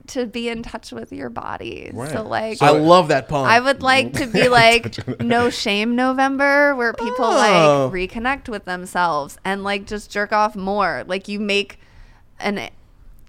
to 0.09 0.27
be 0.27 0.49
in 0.49 0.63
touch 0.65 0.91
with 0.91 1.13
your 1.13 1.31
body. 1.31 1.89
Right. 1.95 2.11
So 2.11 2.23
like, 2.25 2.61
I 2.61 2.71
love 2.71 3.09
that 3.09 3.29
pun. 3.29 3.47
I 3.47 3.61
would 3.61 3.81
like 3.83 4.15
to 4.15 4.27
be 4.27 4.49
like 4.49 5.21
no 5.21 5.51
shame 5.51 5.95
November 5.95 6.75
where 6.75 6.93
people 6.93 7.27
Oh. 7.27 7.91
like 7.93 8.11
reconnect 8.11 8.49
with 8.49 8.65
themselves 8.65 9.39
and 9.45 9.63
like 9.63 9.87
just 9.87 10.11
jerk 10.11 10.33
off 10.33 10.57
more. 10.57 11.05
Like 11.07 11.29
you 11.29 11.39
make 11.39 11.79
an 12.41 12.71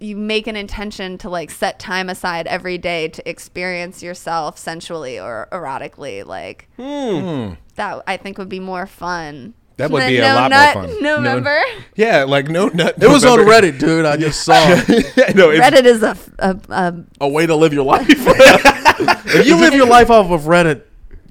you 0.02 0.16
make 0.16 0.46
an 0.46 0.56
intention 0.56 1.16
to 1.18 1.30
like 1.30 1.50
set 1.50 1.78
time 1.78 2.08
aside 2.08 2.46
every 2.46 2.78
day 2.78 3.08
to 3.08 3.28
experience 3.28 4.02
yourself 4.02 4.58
sensually 4.58 5.18
or 5.18 5.48
erotically 5.52 6.26
like 6.26 6.68
hmm. 6.76 6.82
Hmm. 6.82 7.54
that 7.76 8.02
I 8.06 8.16
think 8.16 8.38
would 8.38 8.48
be 8.48 8.60
more 8.60 8.86
fun. 8.86 9.54
That 9.76 9.90
would 9.90 10.02
than 10.02 10.08
be 10.10 10.18
a 10.18 10.34
lot 10.34 10.50
nut 10.50 10.74
more 10.74 10.86
fun. 10.86 11.02
November. 11.02 11.58
Yeah, 11.96 12.24
like 12.24 12.48
no 12.48 12.68
nut. 12.68 12.96
it 13.00 13.08
was 13.08 13.24
on 13.24 13.38
Reddit, 13.40 13.78
dude. 13.78 14.04
I 14.04 14.16
just 14.16 14.42
saw 14.42 14.54
it. 14.58 15.34
no, 15.36 15.48
Reddit 15.48 15.84
is 15.84 16.02
a, 16.02 16.16
a, 16.38 16.60
a 16.68 16.94
a 17.22 17.28
way 17.28 17.46
to 17.46 17.56
live 17.56 17.72
your 17.72 17.84
life. 17.84 18.06
if 18.08 19.46
you 19.46 19.56
live 19.56 19.74
your 19.74 19.86
life 19.86 20.10
off 20.10 20.30
of 20.30 20.42
Reddit, 20.42 20.82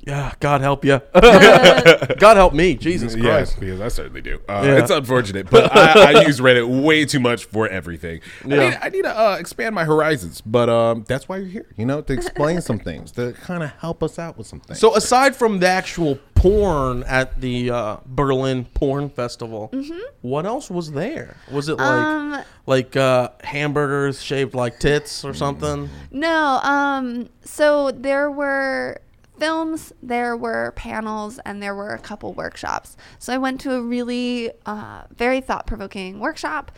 yeah, 0.06 0.34
God 0.40 0.62
help 0.62 0.84
you. 0.86 1.00
God 1.14 2.38
help 2.38 2.54
me, 2.54 2.76
Jesus 2.76 3.16
Yes, 3.16 3.24
Christ. 3.54 3.60
because 3.60 3.82
I 3.82 3.88
certainly 3.88 4.22
do. 4.22 4.40
Uh, 4.50 4.62
Yeah. 4.66 4.80
It's 4.82 4.92
unfortunate, 4.92 5.50
but 5.50 5.76
I, 5.76 6.14
I 6.14 6.22
use 6.26 6.40
Reddit 6.40 6.84
way 6.84 7.06
too 7.06 7.20
much 7.20 7.46
for 7.46 7.68
everything. 7.68 8.22
I 8.44 8.48
Yeah. 8.48 8.70
need, 8.70 8.80
I 8.82 8.90
need 8.90 9.02
to 9.04 9.20
uh, 9.20 9.38
expand 9.40 9.76
my 9.76 9.84
horizons, 9.86 10.42
but 10.42 10.70
um, 10.70 11.06
that's 11.08 11.30
why 11.30 11.38
you're 11.38 11.48
here. 11.48 11.66
You 11.78 11.86
know, 11.86 12.02
to 12.02 12.14
explain 12.14 12.62
some 12.62 12.80
things, 12.90 13.12
to 13.14 13.34
kind 13.34 13.64
of 13.64 13.72
help 13.80 14.02
us 14.04 14.18
out 14.20 14.38
with 14.38 14.48
some 14.48 14.60
things. 14.60 14.80
So 14.80 14.96
aside 14.96 15.36
from 15.36 15.60
the 15.60 15.68
actual 15.68 16.18
porn 16.36 17.04
at 17.04 17.40
the 17.40 17.70
uh, 17.70 17.98
Berlin 18.06 18.66
Porn 18.74 19.10
Festival, 19.10 19.72
what 20.22 20.46
else 20.46 20.70
was 20.72 20.92
there? 20.92 21.38
Was 21.52 21.70
it 21.70 21.78
like 21.78 21.88
Um, 22.06 22.42
like 22.66 22.96
uh, 22.96 23.30
hamburgers 23.44 24.22
shaped 24.24 24.56
like 24.56 24.80
tits 24.80 25.24
or 25.24 25.34
something? 25.36 25.90
No, 26.12 26.60
um, 26.64 27.30
so 27.44 27.92
there 27.92 28.32
were 28.32 29.00
films, 29.42 29.92
there 30.04 30.38
were 30.38 30.72
panels, 30.76 31.40
and 31.48 31.62
there 31.64 31.74
were 31.76 31.94
a 31.94 32.00
couple 32.00 32.32
workshops. 32.34 32.96
So 33.18 33.34
I 33.34 33.38
went 33.40 33.60
to 33.62 33.74
a 33.74 33.82
really 33.82 34.52
uh, 34.66 35.02
very 35.24 35.42
thought 35.42 35.66
provoking 35.66 36.20
workshop 36.20 36.72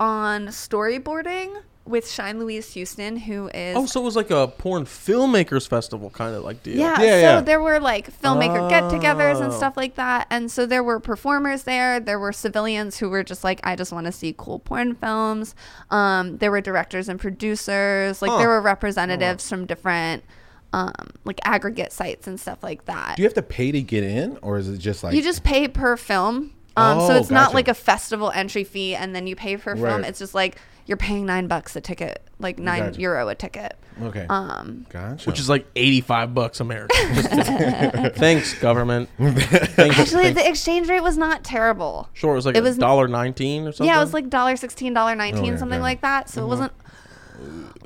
on 0.00 0.46
storyboarding 0.48 1.62
with 1.84 2.06
Shine 2.10 2.38
Louise 2.38 2.74
Houston, 2.74 3.16
who 3.16 3.48
is. 3.54 3.74
Oh, 3.76 3.86
so 3.86 4.00
it 4.02 4.04
was 4.04 4.14
like 4.14 4.30
a 4.30 4.46
porn 4.48 4.84
filmmakers 4.84 5.66
festival 5.66 6.10
kind 6.10 6.34
of 6.34 6.44
like 6.44 6.62
deal. 6.62 6.76
yeah, 6.76 7.00
Yeah, 7.00 7.10
so 7.10 7.18
yeah. 7.36 7.40
there 7.40 7.62
were 7.62 7.80
like 7.80 8.12
filmmaker 8.20 8.68
get-togethers 8.68 9.40
and 9.40 9.52
Oh. 9.52 9.56
stuff 9.56 9.74
like 9.76 9.94
that, 9.94 10.26
and 10.28 10.50
so 10.50 10.66
there 10.66 10.82
were 10.82 11.00
performers 11.00 11.62
there. 11.62 11.98
There 11.98 12.18
were 12.18 12.32
civilians 12.32 12.98
who 12.98 13.08
were 13.08 13.22
just 13.24 13.42
like, 13.42 13.60
I 13.64 13.74
just 13.74 13.90
want 13.90 14.04
to 14.06 14.12
see 14.12 14.34
cool 14.36 14.58
porn 14.58 14.96
films. 14.96 15.54
Um, 15.90 16.36
there 16.38 16.50
were 16.50 16.60
directors 16.60 17.08
and 17.08 17.18
producers. 17.18 18.20
Like 18.20 18.32
Huh. 18.32 18.38
there 18.38 18.48
were 18.48 18.60
representatives 18.60 19.48
from 19.48 19.64
different, 19.64 20.24
um, 20.72 20.92
like 21.24 21.38
aggregate 21.44 21.92
sites 21.92 22.26
and 22.26 22.38
stuff 22.38 22.62
like 22.62 22.84
that. 22.86 23.16
do 23.16 23.22
you 23.22 23.26
have 23.26 23.34
to 23.34 23.42
pay 23.42 23.72
to 23.72 23.80
get 23.82 24.04
in, 24.04 24.38
or 24.42 24.58
is 24.58 24.68
it 24.68 24.78
just 24.78 25.02
like 25.02 25.14
You 25.14 25.22
just 25.22 25.42
pay 25.44 25.68
per 25.68 25.96
film. 25.96 26.52
Um, 26.76 27.00
so 27.00 27.14
Oh, 27.14 27.16
it's 27.16 27.30
not 27.30 27.54
like 27.54 27.66
a 27.68 27.74
festival 27.74 28.30
entry 28.30 28.62
fee 28.64 28.94
and 28.94 29.14
then 29.14 29.26
you 29.26 29.34
pay 29.34 29.56
per 29.56 29.74
film. 29.74 30.04
It's 30.04 30.18
just 30.18 30.34
like 30.34 30.56
you're 30.86 30.96
paying 30.96 31.26
nine 31.26 31.48
bucks 31.48 31.74
a 31.76 31.80
ticket, 31.80 32.22
like 32.38 32.58
nine 32.58 32.80
Gotcha. 32.84 33.00
euro 33.00 33.28
a 33.28 33.34
ticket. 33.34 33.76
okay? 34.02 34.26
Um, 34.30 34.86
gotcha. 34.88 35.28
Which 35.28 35.40
is 35.40 35.48
like 35.48 35.66
eighty-five 35.74 36.32
bucks 36.34 36.60
American. 36.60 36.96
Thanks, 38.12 38.54
government. 38.60 39.08
Thanks, 39.18 39.98
actually, 39.98 40.22
thanks. 40.24 40.40
the 40.42 40.48
exchange 40.48 40.88
rate 40.88 41.00
was 41.02 41.18
not 41.18 41.42
terrible. 41.44 42.08
Sure, 42.12 42.32
it 42.32 42.36
was 42.36 42.46
like 42.46 42.56
it 42.56 42.60
a 42.60 42.62
was- 42.62 42.78
dollar 42.78 43.08
nineteen 43.08 43.66
or 43.66 43.72
something. 43.72 43.86
Yeah, 43.86 43.98
it 43.98 44.04
was 44.04 44.14
like 44.14 44.30
dollar 44.30 44.56
sixteen, 44.56 44.94
dollar 44.94 45.14
nineteen, 45.16 45.44
Oh, 45.44 45.48
yeah, 45.52 45.56
something 45.56 45.78
gotcha. 45.80 45.82
like 45.82 46.00
that. 46.02 46.28
So 46.30 46.44
it 46.44 46.46
wasn't 46.46 46.72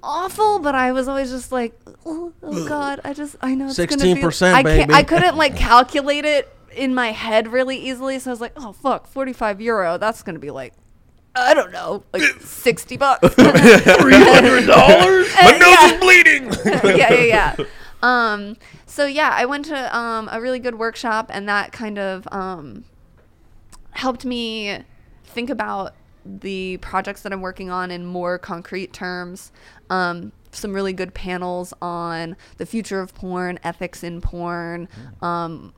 awful, 0.02 0.58
but 0.58 0.74
I 0.74 0.92
was 0.92 1.08
always 1.08 1.30
just 1.30 1.52
like, 1.52 1.78
oh, 2.06 2.32
oh 2.42 2.68
god, 2.68 3.00
I 3.04 3.12
just 3.14 3.36
I 3.40 3.54
know 3.54 3.66
it's 3.68 3.76
gonna 3.76 3.96
be. 4.14 4.14
16%, 4.14 4.52
I 4.52 4.62
can't. 4.62 4.64
baby. 4.64 4.92
I 4.94 5.02
couldn't 5.02 5.36
like 5.36 5.56
calculate 5.70 6.24
it 6.24 6.54
in 6.74 6.94
my 6.94 7.12
head 7.12 7.48
really 7.48 7.76
easily, 7.76 8.18
so 8.18 8.30
I 8.30 8.32
was 8.32 8.40
like, 8.40 8.52
oh 8.56 8.72
fuck, 8.72 9.06
forty 9.06 9.32
five 9.32 9.60
euro. 9.60 9.98
That's 9.98 10.22
gonna 10.22 10.38
be 10.38 10.50
like. 10.50 10.74
I 11.34 11.54
don't 11.54 11.72
know, 11.72 12.04
like 12.12 12.22
sixty 12.40 12.98
bucks. 12.98 13.26
three 13.34 13.44
hundred 14.14 14.66
dollars. 14.66 15.34
My 15.34 15.52
nose 15.52 15.60
Yeah. 15.60 15.94
is 15.94 16.00
bleeding. 16.00 16.52
yeah, 16.98 17.12
yeah, 17.14 17.56
yeah. 17.56 17.64
Um, 18.02 18.56
so 18.84 19.06
yeah, 19.06 19.30
I 19.32 19.46
went 19.46 19.64
to 19.66 19.96
um, 19.96 20.28
a 20.30 20.40
really 20.42 20.58
good 20.58 20.74
workshop, 20.74 21.30
and 21.32 21.48
that 21.48 21.72
kind 21.72 21.98
of 21.98 22.28
um, 22.30 22.84
helped 23.92 24.26
me 24.26 24.80
think 25.24 25.48
about 25.48 25.94
the 26.24 26.76
projects 26.78 27.22
that 27.22 27.32
I'm 27.32 27.40
working 27.40 27.70
on 27.70 27.90
in 27.90 28.06
more 28.06 28.38
concrete 28.38 28.92
terms. 28.92 29.52
Um, 29.90 30.32
some 30.54 30.72
really 30.74 30.92
good 30.92 31.14
panels 31.14 31.72
on 31.80 32.36
the 32.58 32.66
future 32.66 33.00
of 33.00 33.14
porn, 33.14 33.58
ethics 33.64 34.02
in 34.04 34.20
porn, 34.20 34.88
um, 35.22 35.72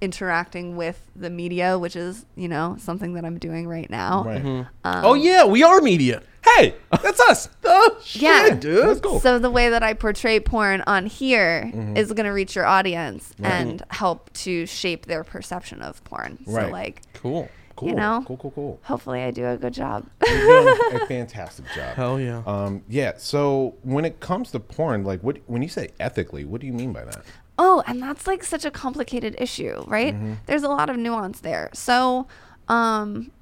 interacting 0.00 0.76
with 0.76 1.10
the 1.16 1.28
media, 1.30 1.78
which 1.78 1.96
is 1.96 2.24
you 2.36 2.48
know 2.48 2.76
something 2.78 3.14
that 3.14 3.24
I'm 3.24 3.38
doing 3.38 3.66
right 3.66 3.88
now. 3.90 4.24
Right. 4.24 4.44
Um, 4.44 4.66
oh 4.84 5.14
yeah, 5.14 5.44
we 5.44 5.62
are 5.62 5.80
media. 5.80 6.22
Hey, 6.44 6.74
that's 7.02 7.20
us. 7.20 7.48
Oh 7.70 7.98
shit, 8.02 8.22
Yeah. 8.22 8.54
dude. 8.54 8.88
That's 8.88 9.00
cool. 9.00 9.20
So 9.20 9.38
the 9.38 9.50
way 9.50 9.68
that 9.68 9.82
I 9.82 9.92
portray 9.92 10.40
porn 10.40 10.82
on 10.86 11.04
here 11.06 11.64
Mm-hmm. 11.74 11.96
is 11.98 12.10
going 12.12 12.24
to 12.24 12.30
reach 12.32 12.56
your 12.56 12.64
audience 12.64 13.34
and 13.42 13.82
help 13.90 14.32
to 14.34 14.64
shape 14.64 15.04
their 15.04 15.22
perception 15.22 15.82
of 15.82 16.02
porn. 16.04 16.38
So 16.46 16.52
Right. 16.52 16.72
like, 16.72 17.02
Cool. 17.12 17.50
Cool. 17.78 17.88
you 17.88 17.94
know? 17.94 18.24
cool, 18.26 18.36
cool, 18.36 18.50
cool. 18.50 18.80
hopefully 18.82 19.22
I 19.22 19.30
do 19.30 19.46
a 19.46 19.56
good 19.56 19.72
job. 19.74 20.06
You're 20.26 20.64
doing 20.64 21.02
a 21.02 21.06
fantastic 21.08 21.66
job. 21.74 21.94
Hell 21.94 22.20
yeah. 22.20 22.42
Um, 22.46 22.82
yeah. 22.88 23.12
So 23.16 23.76
when 23.82 24.04
it 24.04 24.20
comes 24.20 24.50
to 24.52 24.60
porn, 24.60 25.04
like, 25.04 25.22
what 25.22 25.38
when 25.46 25.62
you 25.62 25.68
say 25.68 25.90
ethically, 26.00 26.44
what 26.44 26.60
do 26.60 26.66
you 26.66 26.72
mean 26.72 26.92
by 26.92 27.04
that? 27.04 27.24
oh, 27.60 27.82
and 27.88 28.00
that's 28.00 28.26
like 28.26 28.44
such 28.44 28.64
a 28.64 28.70
complicated 28.70 29.34
issue, 29.38 29.82
right? 29.88 30.14
Mm-hmm. 30.14 30.34
There's 30.46 30.62
a 30.62 30.68
lot 30.68 30.88
of 30.88 30.96
nuance 30.96 31.40
there. 31.40 31.70
So, 31.74 32.28
um 32.68 33.32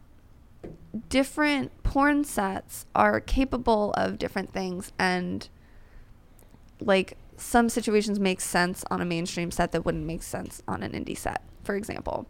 different 1.09 1.71
porn 1.83 2.25
sets 2.25 2.87
are 2.95 3.21
capable 3.21 3.93
of 3.93 4.19
different 4.19 4.53
things 4.53 4.93
and 4.99 5.49
like 6.81 7.17
some 7.37 7.69
situations 7.69 8.19
make 8.19 8.41
sense 8.41 8.85
on 8.91 9.01
a 9.01 9.05
mainstream 9.05 9.51
set 9.51 9.73
that 9.73 9.85
wouldn't 9.85 10.07
make 10.07 10.23
sense 10.23 10.63
on 10.67 10.83
an 10.83 10.93
indie 10.93 11.17
set 11.17 11.43
for 11.63 11.75
example 11.75 12.27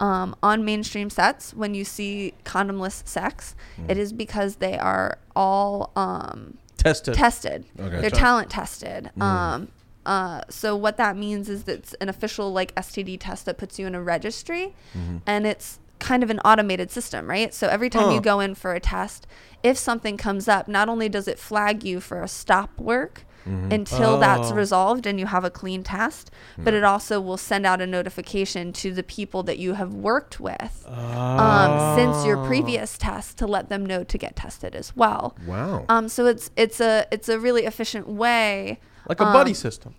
um, 0.00 0.34
on 0.42 0.64
mainstream 0.64 1.08
sets 1.10 1.54
when 1.54 1.74
you 1.74 1.84
see 1.84 2.34
condomless 2.44 3.06
sex 3.06 3.54
Mm. 3.78 3.90
it 3.90 3.98
is 3.98 4.12
because 4.12 4.56
they 4.56 4.76
are 4.78 5.18
all 5.36 5.90
um, 5.96 6.58
Tested. 6.76 7.14
tested 7.14 7.64
Okay. 7.78 7.96
Mm. 7.96 8.00
they're 8.00 8.10
talent 8.10 8.50
tested 8.50 9.10
um, 9.20 9.68
uh, 10.06 10.42
so 10.50 10.76
what 10.76 10.96
that 10.98 11.16
means 11.16 11.48
is 11.48 11.64
that 11.64 11.78
it's 11.78 11.94
an 11.94 12.08
official 12.08 12.52
like 12.52 12.74
std 12.74 13.16
test 13.20 13.46
that 13.46 13.56
puts 13.56 13.78
you 13.78 13.86
in 13.86 13.94
a 13.94 14.02
registry 14.02 14.74
Mm-hmm. 14.96 15.18
and 15.26 15.46
it's 15.46 15.78
kind 16.00 16.22
of 16.22 16.28
an 16.28 16.40
automated 16.40 16.90
system 16.90 17.28
right 17.30 17.54
so 17.54 17.68
every 17.68 17.88
time 17.88 18.08
Huh. 18.08 18.14
you 18.14 18.20
go 18.20 18.40
in 18.40 18.54
for 18.54 18.74
a 18.74 18.80
test 18.80 19.26
if 19.62 19.78
something 19.78 20.16
comes 20.18 20.48
up 20.48 20.68
not 20.68 20.88
only 20.88 21.08
does 21.08 21.26
it 21.28 21.38
flag 21.38 21.82
you 21.84 22.00
for 22.00 22.20
a 22.22 22.28
stop 22.28 22.78
work 22.78 23.24
Mm-hmm. 23.46 23.72
until 23.72 24.18
that's 24.18 24.50
Oh. 24.50 24.54
resolved 24.54 25.06
and 25.06 25.20
you 25.20 25.26
have 25.26 25.44
a 25.44 25.50
clean 25.50 25.82
test 25.82 26.30
but 26.56 26.72
it 26.72 26.82
also 26.82 27.20
will 27.20 27.36
send 27.36 27.66
out 27.66 27.80
a 27.82 27.86
notification 27.86 28.72
to 28.74 28.92
the 28.94 29.02
people 29.02 29.42
that 29.42 29.58
you 29.58 29.74
have 29.74 29.92
worked 29.92 30.40
with 30.40 30.86
um, 30.88 31.94
since 31.96 32.24
your 32.24 32.42
previous 32.46 32.96
test 32.96 33.36
to 33.38 33.46
let 33.46 33.68
them 33.68 33.84
know 33.84 34.02
to 34.02 34.16
get 34.16 34.34
tested 34.36 34.74
as 34.74 34.96
well 34.96 35.36
Wow. 35.46 35.84
um, 35.90 36.08
so 36.08 36.24
it's 36.26 36.50
it's 36.56 36.80
a 36.80 37.06
it's 37.10 37.28
a 37.28 37.38
really 37.38 37.64
efficient 37.66 38.08
way. 38.08 38.80
like 39.08 39.20
a 39.20 39.24
buddy 39.24 39.50
um, 39.50 39.54
system. 39.54 39.94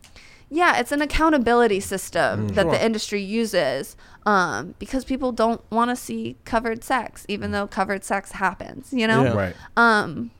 Yeah, 0.49 0.77
it's 0.79 0.91
an 0.91 1.01
accountability 1.01 1.79
system 1.79 2.49
that 2.49 2.63
Sure. 2.63 2.71
the 2.71 2.83
industry 2.85 3.21
uses 3.21 3.95
um, 4.25 4.75
because 4.79 5.03
people 5.05 5.31
don't 5.31 5.61
want 5.71 5.89
to 5.89 5.95
see 5.95 6.37
covered 6.45 6.83
sex, 6.83 7.25
even 7.27 7.51
though 7.51 7.65
covered 7.67 8.03
sex 8.03 8.31
happens. 8.33 8.93
You 8.93 9.07
know. 9.07 9.23
Yeah. 9.23 9.33
right. 9.33 9.55
Um, 9.75 10.31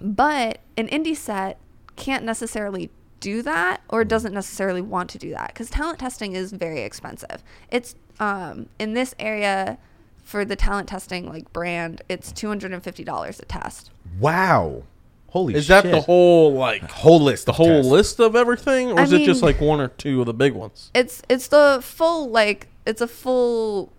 but 0.00 0.58
an 0.76 0.86
indie 0.88 1.16
set 1.16 1.58
can't 1.96 2.24
necessarily 2.24 2.90
do 3.20 3.42
that 3.42 3.80
or 3.88 4.04
doesn't 4.04 4.34
necessarily 4.34 4.82
want 4.82 5.10
to 5.10 5.18
do 5.18 5.30
that 5.30 5.48
because 5.48 5.70
talent 5.70 5.98
testing 5.98 6.34
is 6.34 6.52
very 6.52 6.82
expensive. 6.82 7.42
It's 7.70 7.94
um, 8.20 8.68
in 8.78 8.94
this 8.94 9.14
area 9.18 9.78
for 10.22 10.44
the 10.44 10.56
talent 10.56 10.88
testing 10.88 11.28
like 11.28 11.52
brand, 11.52 12.02
it's 12.08 12.32
two 12.32 12.48
hundred 12.48 12.72
and 12.72 12.82
fifty 12.82 13.04
dollars 13.04 13.40
a 13.40 13.44
test. 13.44 13.90
Wow. 14.20 14.82
Holy 15.28 15.54
Is 15.54 15.66
shit. 15.66 15.82
that 15.84 15.90
the 15.90 16.00
whole 16.00 16.54
like 16.54 16.88
whole 16.90 17.20
list? 17.20 17.46
the 17.46 17.52
whole 17.52 17.82
list 17.82 18.20
of 18.20 18.34
everything, 18.36 18.92
or 18.92 19.00
I 19.00 19.02
is 19.02 19.12
it 19.12 19.24
just 19.24 19.42
like 19.42 19.60
one 19.60 19.80
or 19.80 19.88
two 19.88 20.20
of 20.20 20.26
the 20.26 20.34
big 20.34 20.54
ones? 20.54 20.90
it's 20.94 21.22
it's 21.28 21.48
the 21.48 21.80
full 21.82 22.30
like 22.30 22.68
it's 22.86 23.00
a 23.00 23.08
full 23.08 23.92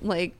like 0.00 0.34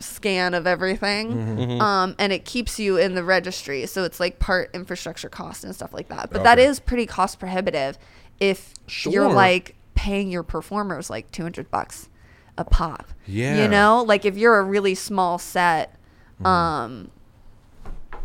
scan 0.00 0.54
of 0.54 0.66
everything 0.66 1.32
Mm-hmm. 1.32 1.80
um 1.80 2.14
and 2.18 2.32
it 2.32 2.44
keeps 2.44 2.78
you 2.78 2.96
in 2.96 3.14
the 3.14 3.24
registry 3.24 3.84
so 3.86 4.04
it's 4.04 4.20
like 4.20 4.38
part 4.38 4.70
infrastructure 4.74 5.28
cost 5.28 5.64
and 5.64 5.74
stuff 5.74 5.92
like 5.92 6.08
that 6.08 6.30
but 6.30 6.44
that 6.44 6.58
Okay. 6.58 6.66
is 6.68 6.78
pretty 6.80 7.04
cost 7.06 7.38
prohibitive 7.40 7.98
if 8.38 8.74
you're 9.04 9.28
like 9.32 9.74
paying 9.94 10.30
your 10.30 10.44
performers 10.44 11.10
like 11.10 11.30
200 11.32 11.70
bucks 11.70 12.08
a 12.56 12.64
pop. 12.64 13.06
Yeah. 13.26 13.62
You 13.62 13.68
know, 13.68 14.02
like 14.02 14.24
if 14.24 14.36
you're 14.36 14.58
a 14.58 14.64
really 14.64 14.94
small 14.94 15.38
set, 15.38 15.94
Mm-hmm. 16.40 16.46
um, 16.46 17.10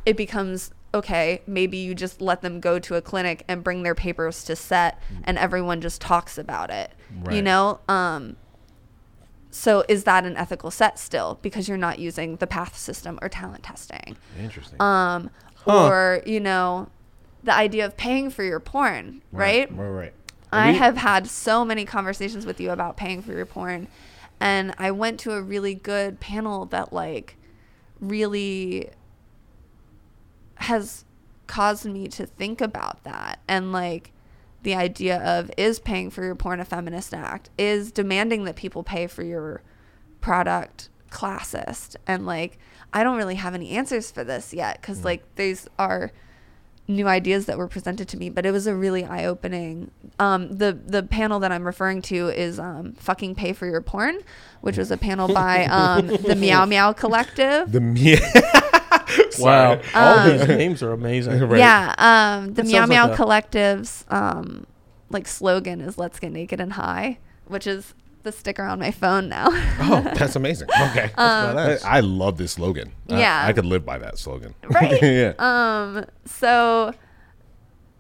it 0.06 0.18
becomes 0.18 0.72
okay. 0.94 1.42
Maybe 1.48 1.78
you 1.78 1.96
just 1.96 2.22
let 2.22 2.42
them 2.42 2.60
go 2.60 2.78
to 2.80 2.96
a 2.96 3.02
clinic 3.02 3.44
and 3.48 3.64
bring 3.64 3.84
their 3.84 3.96
papers 3.96 4.44
to 4.46 4.56
set, 4.56 5.00
and 5.24 5.38
everyone 5.38 5.82
just 5.82 6.02
talks 6.02 6.38
about 6.38 6.70
it. 6.70 6.92
You 7.32 7.42
Mm. 7.42 7.44
Know, 7.44 7.80
um, 7.88 8.36
so 9.54 9.84
is 9.88 10.04
that 10.06 10.26
an 10.26 10.36
ethical 10.36 10.72
set 10.72 10.98
still 10.98 11.38
because 11.42 11.68
you're 11.70 11.78
not 11.78 12.00
using 12.00 12.38
the 12.38 12.48
PASS 12.48 12.78
system 12.80 13.20
or 13.22 13.30
talent 13.30 13.64
testing? 13.64 14.18
Interesting. 14.40 14.82
Um, 14.82 15.30
Huh. 15.66 15.88
or 15.88 16.22
you 16.26 16.40
know, 16.42 16.90
the 17.44 17.54
idea 17.54 17.86
of 17.86 17.96
paying 17.96 18.30
for 18.30 18.44
your 18.44 18.60
porn, 18.60 19.22
right? 19.32 19.70
Right. 19.72 19.90
Right. 19.90 20.14
I 20.52 20.72
We- 20.72 20.78
have 20.78 20.98
had 20.98 21.28
so 21.28 21.64
many 21.64 21.86
conversations 21.86 22.46
with 22.46 22.60
you 22.60 22.72
about 22.72 22.98
paying 22.98 23.22
for 23.22 23.32
your 23.34 23.46
porn. 23.46 23.88
And 24.40 24.74
I 24.78 24.92
went 24.92 25.20
to 25.22 25.32
a 25.34 25.42
really 25.42 25.74
good 25.76 26.20
panel 26.20 26.66
that 26.66 26.92
like 26.92 27.38
really 28.02 28.90
has 30.56 31.06
caused 31.48 31.86
me 31.86 32.08
to 32.08 32.26
think 32.26 32.62
about 32.62 33.04
that 33.04 33.40
and 33.48 33.72
like 33.72 34.12
the 34.64 34.76
idea 34.76 35.20
of 35.20 35.52
is 35.58 35.80
paying 35.80 36.10
for 36.10 36.24
your 36.24 36.36
porn 36.36 36.60
a 36.60 36.66
feminist 36.66 37.14
act? 37.14 37.50
Is 37.58 37.92
demanding 37.92 38.46
that 38.46 38.56
people 38.56 38.84
pay 38.84 39.08
for 39.08 39.24
your 39.24 39.62
product 40.22 40.90
classist? 41.12 41.96
And 42.08 42.26
like 42.26 42.58
I 42.92 43.04
don't 43.04 43.18
really 43.18 43.36
have 43.36 43.54
any 43.54 43.72
answers 43.72 44.12
for 44.12 44.24
this 44.24 44.54
yet 44.54 44.82
cuz 44.82 45.04
like 45.04 45.24
these 45.36 45.68
are 45.78 46.12
new 46.88 47.08
ideas 47.08 47.46
that 47.46 47.58
were 47.58 47.68
presented 47.68 48.08
to 48.10 48.18
me, 48.18 48.30
but 48.30 48.46
it 48.46 48.52
was 48.52 48.68
a 48.68 48.76
really 48.76 49.06
eye 49.06 49.26
opening. 49.26 49.90
Um, 50.20 50.58
the 50.58 50.74
the 50.74 51.04
panel 51.04 51.40
that 51.40 51.52
I'm 51.52 51.66
referring 51.66 52.02
to 52.04 52.28
is 52.30 52.60
um, 52.60 52.94
"Fucking 52.94 53.36
Pay 53.36 53.54
for 53.54 53.66
Your 53.66 53.82
Porn," 53.82 54.20
which 54.62 54.78
was 54.78 54.92
a 54.92 54.98
panel 54.98 55.28
by 55.28 55.66
um, 55.70 56.08
the 56.08 56.36
Meow 56.36 56.66
Meow 56.66 56.94
Collective. 56.94 57.72
The 57.72 57.82
me- 57.82 58.18
Wow, 59.40 59.82
Sorry. 59.82 59.84
all 59.96 60.30
these 60.30 60.48
names 60.48 60.84
are 60.84 60.92
amazing. 60.92 61.40
Right. 61.44 61.60
Yeah, 61.60 61.96
um, 61.98 62.54
the 62.54 62.62
That 62.64 62.66
Meow 62.68 62.86
Meow 62.86 63.08
like 63.08 63.16
Collective's 63.16 64.06
um, 64.10 64.66
like 65.10 65.28
slogan 65.28 65.82
is 65.82 65.98
"Let's 65.98 66.20
get 66.20 66.32
naked 66.32 66.60
and 66.60 66.74
high," 66.74 67.18
which 67.48 67.68
is 67.68 67.94
the 68.24 68.32
sticker 68.32 68.64
on 68.64 68.80
my 68.80 68.92
phone 68.92 69.30
now. 69.30 69.48
Oh, 69.50 70.02
that's 70.16 70.36
amazing. 70.36 70.70
Okay. 70.70 71.12
badass. 71.18 71.84
I, 71.84 71.98
I 71.98 72.00
love 72.00 72.38
this 72.38 72.54
slogan. 72.54 72.94
Yeah. 73.08 73.44
I, 73.46 73.54
could 73.54 73.66
live 73.66 73.86
by 73.86 73.98
that 73.98 74.18
slogan. 74.18 74.56
Right. 74.70 75.02
yeah. 75.02 75.34
um 75.40 76.06
so 76.26 76.94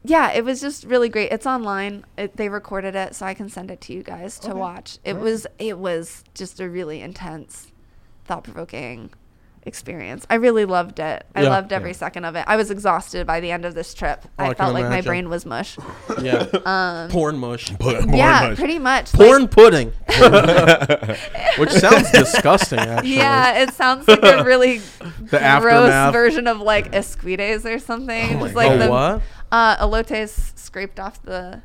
yeah 0.03 0.32
it 0.32 0.43
was 0.43 0.60
just 0.60 0.84
really 0.84 1.10
great 1.10 1.32
it's 1.32 1.46
online 1.46 2.05
it, 2.17 2.36
they 2.36 2.50
recorded 2.50 2.96
it 2.96 3.15
so 3.15 3.25
i 3.25 3.34
can 3.34 3.48
send 3.48 3.72
it 3.72 3.79
to 3.79 3.93
you 3.93 4.03
guys 4.03 4.38
to 4.38 4.53
watch 4.53 5.00
it 5.05 5.17
was 5.17 5.48
it 5.60 5.77
was 5.77 6.24
just 6.34 6.60
a 6.60 6.70
really 6.70 7.01
intense 7.01 7.72
thought-provoking 8.25 9.10
experience 9.65 10.25
i 10.29 10.36
really 10.36 10.65
loved 10.65 11.00
it 11.00 11.25
i 11.36 11.41
Yeah. 11.43 11.50
loved 11.50 11.72
every 11.72 11.91
Yeah. 11.91 11.96
second 11.98 12.25
of 12.25 12.36
it 12.36 12.43
i 12.48 12.55
was 12.55 12.70
exhausted 12.70 13.25
by 13.25 13.39
the 13.39 13.50
end 13.51 13.63
of 13.65 13.74
this 13.75 13.93
trip 13.93 14.25
Oh, 14.38 14.43
I 14.43 14.50
i 14.50 14.53
felt 14.53 14.74
like 14.74 14.89
my 14.89 15.01
brain 15.01 15.29
was 15.29 15.46
mush 15.46 15.77
Yeah, 16.22 16.46
Um, 16.65 17.10
porn 17.10 17.38
mush, 17.38 17.72
Put 17.79 18.05
more 18.05 18.17
yeah 18.17 18.50
much. 18.50 18.58
pretty 18.58 18.79
much 18.79 19.12
porn 19.13 19.43
Like, 19.43 19.51
pudding, 19.51 19.91
which 21.58 21.72
sounds 21.72 22.12
disgusting. 22.12 22.79
Actually, 22.79 23.15
yeah, 23.17 23.60
it 23.62 23.74
sounds 23.74 24.08
like 24.08 24.24
a 24.24 24.43
really 24.43 24.77
The 24.79 25.27
gross 25.29 25.41
aftermath. 25.41 26.13
version 26.13 26.48
of 26.48 26.60
like 26.60 26.91
esquites 26.91 27.65
or 27.65 27.79
something. 27.79 28.36
my 28.39 28.43
Just 28.43 28.55
like 28.55 28.72
Oh, 28.72 28.77
the, 28.77 28.89
what? 28.89 29.22
Uh, 29.51 29.77
elotes 29.77 30.58
scraped 30.58 31.00
off 31.00 31.22
the 31.24 31.62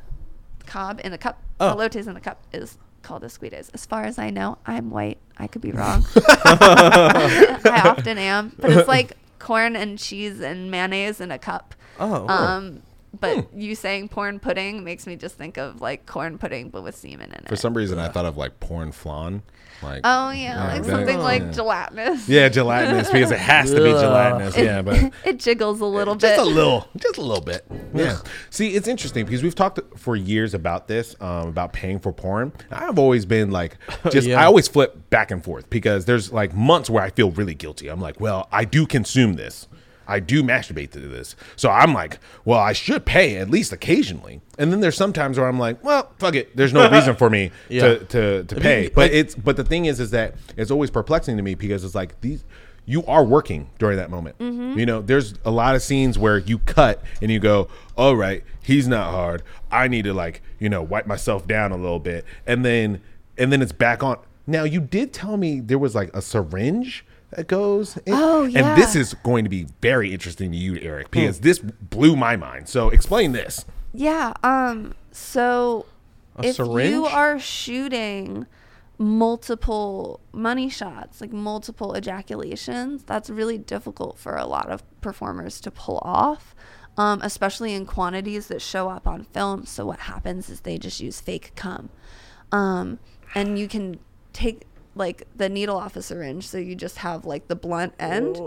cob 0.65 1.01
in 1.03 1.13
a 1.13 1.17
cup. 1.17 1.41
Oh. 1.59 1.75
Elotes 1.75 2.07
in 2.07 2.15
a 2.15 2.19
cup 2.21 2.41
is 2.53 2.77
called 3.09 3.23
esquites. 3.23 3.71
As 3.73 3.87
far 3.87 4.03
as 4.03 4.19
I 4.19 4.29
know, 4.29 4.59
I'm 4.67 4.91
white. 4.91 5.17
I 5.37 5.47
could 5.47 5.63
be 5.63 5.71
wrong. 5.71 6.05
I 6.15 7.81
often 7.85 8.19
am, 8.19 8.53
but 8.59 8.71
it's 8.71 8.87
like 8.87 9.17
corn 9.39 9.75
and 9.75 9.97
cheese 9.97 10.39
and 10.39 10.69
mayonnaise 10.69 11.19
in 11.19 11.31
a 11.31 11.39
cup. 11.39 11.73
Oh, 11.99 12.27
Um, 12.27 12.83
but 13.17 13.53
you 13.53 13.75
saying 13.75 14.09
porn 14.09 14.39
pudding 14.39 14.83
makes 14.83 15.07
me 15.07 15.15
just 15.15 15.35
think 15.35 15.57
of 15.57 15.81
like 15.81 16.05
corn 16.05 16.37
pudding, 16.37 16.69
but 16.69 16.83
with 16.83 16.95
semen 16.95 17.31
in 17.31 17.45
it. 17.45 17.49
For 17.49 17.55
some 17.55 17.73
reason, 17.73 17.99
I 17.99 18.09
thought 18.09 18.25
of 18.25 18.37
like 18.37 18.59
porn 18.59 18.91
flan. 18.91 19.43
Like, 19.81 20.01
oh 20.03 20.31
yeah, 20.31 20.73
like 20.73 20.83
that- 20.83 20.89
something 20.89 21.19
like 21.19 21.41
yeah. 21.41 21.51
gelatinous. 21.51 22.27
yeah, 22.27 22.49
gelatinous 22.49 23.09
because 23.09 23.31
it 23.31 23.39
has 23.39 23.71
to 23.71 23.77
be 23.77 23.91
gelatinous. 23.91 24.57
It, 24.57 24.65
Yeah, 24.65 24.81
but 24.81 25.13
it 25.25 25.39
jiggles 25.39 25.79
a 25.79 25.85
little 25.85 26.15
just 26.15 26.33
bit. 26.33 26.37
Just 26.37 26.51
a 26.51 26.53
little, 26.53 26.87
just 26.97 27.17
a 27.17 27.21
little 27.21 27.43
bit. 27.43 27.65
Yeah. 27.93 28.17
See, 28.49 28.75
it's 28.75 28.87
interesting 28.89 29.25
because 29.25 29.41
we've 29.41 29.55
talked 29.55 29.79
for 29.97 30.15
years 30.17 30.53
about 30.53 30.87
this, 30.89 31.15
um, 31.21 31.47
about 31.47 31.71
paying 31.71 31.99
for 31.99 32.11
porn. 32.11 32.51
I've 32.71 32.99
always 32.99 33.25
been 33.25 33.51
like, 33.51 33.77
just 34.11 34.27
Yeah. 34.27 34.41
I 34.41 34.45
always 34.45 34.67
flip 34.67 35.09
back 35.09 35.31
and 35.31 35.41
forth 35.43 35.69
because 35.69 36.05
there's 36.05 36.33
like 36.33 36.53
months 36.53 36.89
where 36.89 37.03
I 37.03 37.09
feel 37.09 37.31
really 37.31 37.55
guilty. 37.55 37.87
I'm 37.87 38.01
like, 38.01 38.19
well, 38.19 38.49
I 38.51 38.65
do 38.65 38.85
consume 38.85 39.35
this. 39.35 39.67
I 40.09 40.19
do 40.19 40.43
masturbate 40.43 40.91
to 40.91 40.99
this. 40.99 41.35
So 41.55 41.69
I'm 41.69 41.93
like, 41.93 42.19
well, 42.45 42.59
I 42.59 42.73
should 42.73 43.05
pay 43.05 43.37
at 43.37 43.49
least 43.49 43.71
occasionally. 43.71 44.41
And 44.57 44.71
then 44.71 44.79
there's 44.81 44.97
some 44.97 45.13
times 45.13 45.37
where 45.37 45.47
I'm 45.47 45.59
like, 45.59 45.83
well, 45.83 46.11
fuck 46.17 46.35
it. 46.35 46.55
There's 46.57 46.73
no 46.73 46.89
reason 46.89 47.15
for 47.15 47.29
me 47.29 47.51
Yeah. 47.69 47.81
to, 47.81 48.05
to, 48.05 48.43
to 48.43 48.55
pay. 48.55 48.89
But 48.93 49.11
it's 49.11 49.35
but 49.35 49.55
the 49.55 49.63
thing 49.63 49.85
is 49.85 49.99
is 49.99 50.11
that 50.11 50.35
it's 50.57 50.71
always 50.71 50.89
perplexing 50.89 51.37
to 51.37 51.43
me 51.43 51.55
because 51.55 51.83
it's 51.83 51.95
like 51.95 52.19
these 52.21 52.43
you 52.85 53.05
are 53.05 53.23
working 53.23 53.69
during 53.77 53.97
that 53.97 54.09
moment. 54.09 54.35
You 54.39 54.83
know, 54.85 54.99
there's 55.01 55.35
a 55.45 55.51
lot 55.51 55.75
of 55.75 55.83
scenes 55.83 56.17
where 56.17 56.39
you 56.39 56.57
cut 56.57 57.03
and 57.21 57.29
you 57.31 57.39
go, 57.39 57.67
"All 57.95 58.15
right, 58.15 58.43
he's 58.63 58.87
not 58.87 59.11
hard. 59.11 59.43
I 59.71 59.87
need 59.87 60.05
to 60.05 60.13
like, 60.13 60.41
you 60.57 60.69
know, 60.69 60.81
wipe 60.81 61.05
myself 61.05 61.45
down 61.47 61.71
a 61.71 61.77
little 61.77 61.99
bit." 61.99 62.25
And 62.47 62.65
then 62.65 63.01
and 63.37 63.51
then 63.53 63.61
it's 63.61 63.71
back 63.73 64.01
on. 64.03 64.17
Now, 64.47 64.63
you 64.63 64.81
did 64.81 65.13
tell 65.13 65.37
me 65.37 65.59
there 65.59 65.77
was 65.77 65.93
like 65.93 66.09
a 66.15 66.21
syringe 66.23 67.05
that 67.31 67.47
goes 67.47 67.97
in. 67.97 68.13
Oh, 68.13 68.43
And 68.43 68.77
this 68.77 68.95
is 68.95 69.13
going 69.23 69.43
to 69.43 69.49
be 69.49 69.67
very 69.81 70.13
interesting 70.13 70.51
to 70.51 70.57
you, 70.57 70.77
Eric, 70.81 71.11
because 71.11 71.39
this 71.41 71.59
blew 71.59 72.15
my 72.15 72.35
mind. 72.35 72.69
So, 72.69 72.89
explain 72.89 73.31
this. 73.33 73.65
Yeah. 73.93 74.33
Um. 74.43 74.93
So, 75.11 75.85
A 76.37 76.47
if 76.47 76.55
syringe? 76.55 76.91
you 76.91 77.05
are 77.05 77.39
shooting 77.39 78.45
multiple 78.97 80.19
money 80.33 80.69
shots, 80.69 81.21
like 81.21 81.31
multiple 81.31 81.93
ejaculations, 81.93 83.03
that's 83.03 83.29
really 83.29 83.57
difficult 83.57 84.17
for 84.17 84.35
a 84.35 84.45
lot 84.45 84.69
of 84.69 84.83
performers 85.01 85.61
to 85.61 85.71
pull 85.71 85.99
off, 86.03 86.53
um, 86.97 87.19
especially 87.23 87.73
in 87.73 87.85
quantities 87.85 88.47
that 88.47 88.61
show 88.61 88.89
up 88.89 89.07
on 89.07 89.23
film. 89.23 89.65
So 89.65 89.85
what 89.85 89.99
happens 90.01 90.49
is 90.49 90.61
they 90.61 90.77
just 90.77 90.99
use 90.99 91.21
fake 91.21 91.53
cum, 91.55 91.89
um, 92.51 92.99
and 93.33 93.57
you 93.57 93.67
can 93.67 93.99
take 94.33 94.63
like 94.99 95.25
the 95.35 95.49
needle 95.49 95.77
off 95.77 95.95
a 95.95 96.01
syringe 96.01 96.45
so 96.47 96.57
you 96.57 96.75
just 96.75 96.97
have 96.97 97.25
like 97.25 97.47
the 97.47 97.55
blunt 97.55 97.93
end 97.99 98.37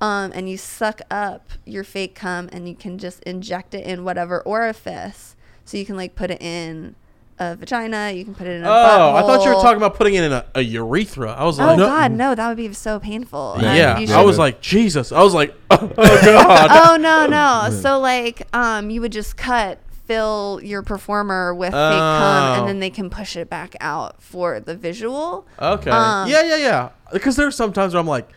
um, 0.00 0.30
and 0.34 0.48
you 0.48 0.56
suck 0.56 1.00
up 1.10 1.48
your 1.64 1.82
fake 1.82 2.14
cum 2.14 2.48
and 2.52 2.68
you 2.68 2.74
can 2.74 2.98
just 2.98 3.22
inject 3.24 3.74
it 3.74 3.84
in 3.84 4.04
whatever 4.04 4.40
orifice 4.42 5.34
so 5.64 5.76
you 5.76 5.84
can 5.86 5.96
like 5.96 6.14
put 6.14 6.30
it 6.30 6.40
in 6.42 6.94
a 7.38 7.56
vagina 7.56 8.12
you 8.12 8.24
can 8.24 8.34
put 8.34 8.46
it 8.46 8.50
in 8.56 8.62
a 8.64 8.68
Oh, 8.68 9.14
I 9.16 9.22
thought 9.22 9.42
you 9.42 9.48
were 9.48 9.60
talking 9.60 9.78
about 9.78 9.94
putting 9.94 10.14
it 10.14 10.22
in 10.22 10.32
a, 10.32 10.44
a 10.54 10.60
urethra. 10.60 11.32
I 11.32 11.44
was 11.44 11.58
like 11.58 11.78
oh 11.78 11.82
like, 11.82 11.90
god 11.90 12.12
no 12.12 12.34
that 12.34 12.46
would 12.46 12.58
be 12.58 12.72
so 12.74 13.00
painful 13.00 13.54
And 13.54 13.62
yeah. 13.62 13.98
you 13.98 14.04
I 14.04 14.18
should- 14.18 14.26
was 14.26 14.38
like, 14.38 14.60
Jesus. 14.60 15.10
I 15.12 15.22
was 15.22 15.32
like, 15.34 15.54
oh 15.70 15.86
God. 15.96 16.68
oh 16.90 16.96
no 16.96 17.26
no 17.26 17.70
so 17.80 17.98
like 17.98 18.46
um 18.54 18.90
you 18.90 19.00
would 19.00 19.12
just 19.12 19.36
cut 19.36 19.78
fill 20.12 20.60
your 20.62 20.82
performer 20.82 21.54
with 21.54 21.72
fake 21.72 21.78
cum 21.80 22.58
Oh. 22.58 22.60
and 22.60 22.68
then 22.68 22.80
they 22.80 22.90
can 22.90 23.08
push 23.10 23.36
it 23.36 23.48
back 23.48 23.74
out 23.80 24.20
for 24.22 24.60
the 24.60 24.74
visual 24.76 25.46
Okay. 25.58 25.90
Um, 25.90 26.28
yeah, 26.28 26.42
yeah, 26.42 26.56
yeah. 26.56 26.88
Because 27.12 27.36
there's 27.36 27.56
sometimes 27.56 27.94
where 27.94 28.00
I'm 28.00 28.06
like, 28.06 28.28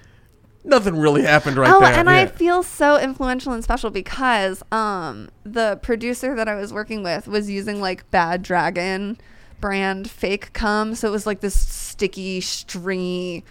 nothing 0.64 0.96
really 0.98 1.22
happened 1.24 1.58
right 1.58 1.72
oh, 1.72 1.80
there. 1.80 1.94
and 1.94 2.10
I 2.10 2.26
feel 2.28 2.64
so 2.64 2.98
influential 3.00 3.54
and 3.54 3.64
special 3.64 3.90
because 3.92 4.64
um 4.72 5.30
the 5.44 5.80
producer 5.84 6.36
that 6.36 6.48
I 6.48 6.56
was 6.56 6.74
working 6.74 7.04
with 7.04 7.28
was 7.28 7.50
using 7.50 7.82
like 7.82 8.10
Bad 8.12 8.42
Dragon 8.42 9.18
brand 9.62 10.10
fake 10.10 10.54
cum, 10.54 10.96
so 10.96 11.08
it 11.08 11.12
was 11.12 11.26
like 11.26 11.40
this 11.42 11.56
sticky, 11.56 12.42
stringy, 12.42 13.44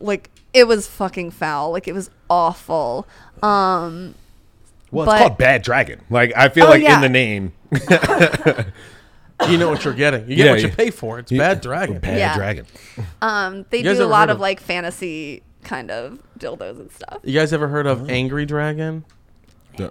like 0.00 0.30
it 0.52 0.66
was 0.66 0.86
fucking 0.86 1.30
foul. 1.32 1.70
Like 1.72 1.88
it 1.88 1.92
was 1.94 2.10
awful. 2.28 3.06
Um 3.42 4.14
Well, 4.90 5.06
But- 5.06 5.12
it's 5.16 5.20
called 5.28 5.38
Bad 5.38 5.62
Dragon. 5.62 6.00
Like, 6.10 6.32
I 6.36 6.48
feel 6.48 6.66
Oh, 6.66 6.70
like 6.70 6.82
in 6.82 7.00
the 7.00 7.08
name, 7.08 7.52
you 9.48 9.56
know 9.58 9.70
what 9.70 9.84
you're 9.84 9.94
getting. 9.94 10.28
You 10.28 10.36
get 10.36 10.44
Yeah, 10.46 10.50
what 10.52 10.60
you 10.62 10.68
yeah. 10.68 10.74
pay 10.74 10.90
for. 10.90 11.18
It's 11.18 11.30
bad 11.32 11.60
dragon. 11.60 11.98
Bad 11.98 12.18
Yeah. 12.18 12.36
Dragon. 12.36 12.66
um 13.22 13.64
they 13.70 13.78
You 13.78 13.84
guys 13.84 13.96
do 13.96 14.02
a 14.02 14.04
ever 14.04 14.10
lot 14.10 14.30
of 14.30 14.36
of- 14.36 14.40
like 14.40 14.60
fantasy 14.60 15.42
kind 15.62 15.90
of 15.90 16.18
dildos 16.38 16.80
and 16.80 16.90
stuff. 16.92 17.18
You 17.22 17.38
guys 17.38 17.52
ever 17.52 17.68
heard 17.68 17.86
of 17.86 18.02
Uh-huh. 18.02 18.10
Angry 18.10 18.46
Dragon? 18.46 19.04
No. 19.78 19.90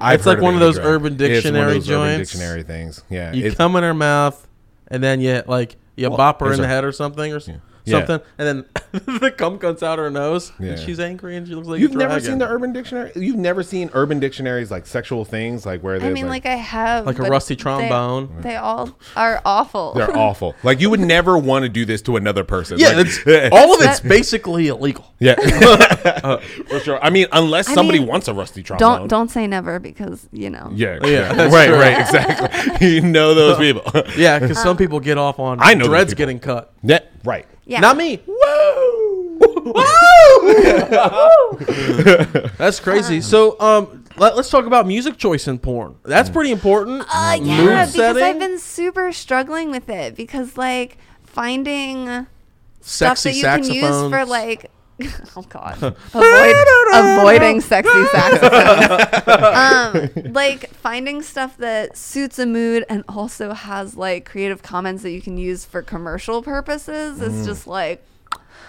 I've 0.00 0.20
It's 0.20 0.26
like 0.26 0.36
heard 0.36 0.42
one 0.42 0.54
of 0.54 0.60
Angry 0.62 0.66
those 0.66 0.74
Dragon. 0.76 0.92
Urban 0.92 1.12
It's 1.14 1.20
one 1.22 1.28
of 1.28 1.32
Dictionary 1.34 1.72
those 1.74 1.90
Urban 1.90 2.16
joints. 2.18 2.30
Dictionary 2.32 2.62
things. 2.62 3.02
Yeah. 3.10 3.32
You 3.32 3.40
it's- 3.46 3.56
come 3.56 3.74
in 3.76 3.82
her 3.82 3.94
mouth, 3.94 4.46
and 4.88 5.02
then 5.02 5.20
you 5.20 5.42
like 5.46 5.76
you 5.96 6.08
Well, 6.08 6.16
bop 6.16 6.40
her 6.40 6.46
in 6.46 6.50
there's 6.50 6.58
the 6.58 6.64
a- 6.64 6.68
head 6.68 6.84
or 6.84 6.92
something, 6.92 7.32
or 7.32 7.36
s- 7.36 7.48
Yeah. 7.86 7.98
something, 8.06 8.26
and 8.38 8.48
then 8.48 8.64
the 9.20 9.30
cum 9.30 9.58
comes 9.58 9.82
out 9.82 9.98
her 9.98 10.10
nose, 10.10 10.52
Yeah. 10.58 10.70
and 10.70 10.78
she's 10.80 10.98
angry, 10.98 11.36
and 11.36 11.46
she 11.46 11.54
looks 11.54 11.68
like 11.68 11.80
You've 11.80 11.94
a 11.94 11.98
never 11.98 12.18
seen 12.20 12.38
the 12.38 12.48
Urban 12.48 12.72
Dictionary? 12.72 13.12
You've 13.14 13.36
never 13.36 13.62
seen 13.62 13.90
Urban 13.92 14.20
Dictionaries 14.20 14.70
like 14.70 14.86
sexual 14.86 15.24
things, 15.26 15.66
like 15.66 15.82
where 15.82 15.98
they 15.98 16.08
I 16.08 16.12
mean, 16.12 16.26
like, 16.28 16.44
like, 16.44 16.52
I 16.54 16.56
have 16.56 17.04
Like 17.06 17.18
a 17.18 17.22
rusty 17.24 17.56
trombone. 17.56 18.40
They, 18.40 18.56
all 18.56 18.90
are 19.16 19.42
awful. 19.44 19.92
they're 19.94 20.16
awful. 20.16 20.54
Like 20.62 20.80
you 20.80 20.88
would 20.90 21.00
never 21.00 21.36
want 21.36 21.64
to 21.64 21.68
do 21.68 21.84
this 21.84 22.00
to 22.02 22.16
another 22.16 22.42
person. 22.44 22.78
yeah, 22.78 22.88
Like- 22.92 23.06
it's, 23.06 23.18
all 23.52 23.74
of 23.74 23.80
it's 23.82 24.00
that- 24.00 24.08
basically 24.08 24.68
illegal. 24.68 25.12
yeah, 25.18 25.34
uh, 26.24 26.38
for 26.68 26.80
sure. 26.80 27.02
I 27.04 27.10
mean, 27.10 27.26
unless 27.32 27.68
I 27.68 27.74
somebody 27.74 27.98
mean, 27.98 28.08
wants 28.08 28.28
a 28.28 28.34
rusty 28.34 28.62
trombone. 28.62 28.98
don't 29.00 29.08
don't 29.08 29.28
say 29.30 29.46
never 29.46 29.78
because 29.78 30.26
you 30.32 30.50
know. 30.50 30.70
Yeah, 30.74 30.98
Yeah, 31.02 31.34
yeah, 31.34 31.48
right, 31.54 31.66
true. 31.68 31.76
right, 31.78 32.00
exactly. 32.00 32.88
you 32.88 33.00
know 33.02 33.34
those 33.34 33.58
people. 33.58 33.82
Yeah, 34.16 34.38
because 34.38 34.60
some 34.62 34.76
people 34.76 35.00
get 35.00 35.18
off 35.18 35.38
on 35.38 35.58
I 35.60 35.74
know 35.74 35.80
those 35.84 35.88
dreads 35.90 36.14
getting 36.14 36.38
cut. 36.38 36.72
yeah, 36.82 37.00
right. 37.24 37.46
Yeah. 37.64 37.80
Not 37.80 37.96
me. 37.96 38.22
Whoa. 38.26 39.38
Whoa. 39.76 40.50
That's 42.58 42.78
crazy. 42.80 43.20
So, 43.20 43.58
um, 43.60 44.04
let, 44.16 44.34
us 44.34 44.50
talk 44.50 44.66
about 44.66 44.86
music 44.86 45.16
choice 45.16 45.48
in 45.48 45.58
porn. 45.58 45.96
That's 46.04 46.30
pretty 46.30 46.52
important. 46.52 47.04
Uh, 47.12 47.36
Mood 47.38 47.46
yeah, 47.46 47.86
because 47.86 47.94
setting, 47.94 48.22
I've 48.22 48.38
been 48.38 48.58
super 48.58 49.12
struggling 49.12 49.70
with 49.70 49.88
it 49.88 50.14
because 50.14 50.56
like 50.56 50.98
finding 51.22 52.26
stuff 52.80 53.22
that 53.22 53.34
you 53.34 53.42
can 53.42 53.64
use 53.64 54.10
for 54.10 54.24
like 54.24 54.70
oh 55.36 55.42
god 55.48 55.76
avoid 55.82 56.54
avoiding 56.94 57.60
sexy 57.60 58.04
saxophones 58.12 59.26
um 60.26 60.32
like 60.32 60.70
finding 60.70 61.20
stuff 61.22 61.56
that 61.56 61.96
suits 61.96 62.38
a 62.38 62.46
mood 62.46 62.84
and 62.88 63.02
also 63.08 63.52
has 63.54 63.96
like 63.96 64.24
Creative 64.24 64.62
Commons 64.62 65.02
that 65.02 65.10
you 65.10 65.20
can 65.20 65.36
use 65.36 65.64
for 65.64 65.82
commercial 65.82 66.42
purposes 66.42 67.18
Mm. 67.18 67.22
is 67.40 67.44
just 67.46 67.66
like 67.66 68.04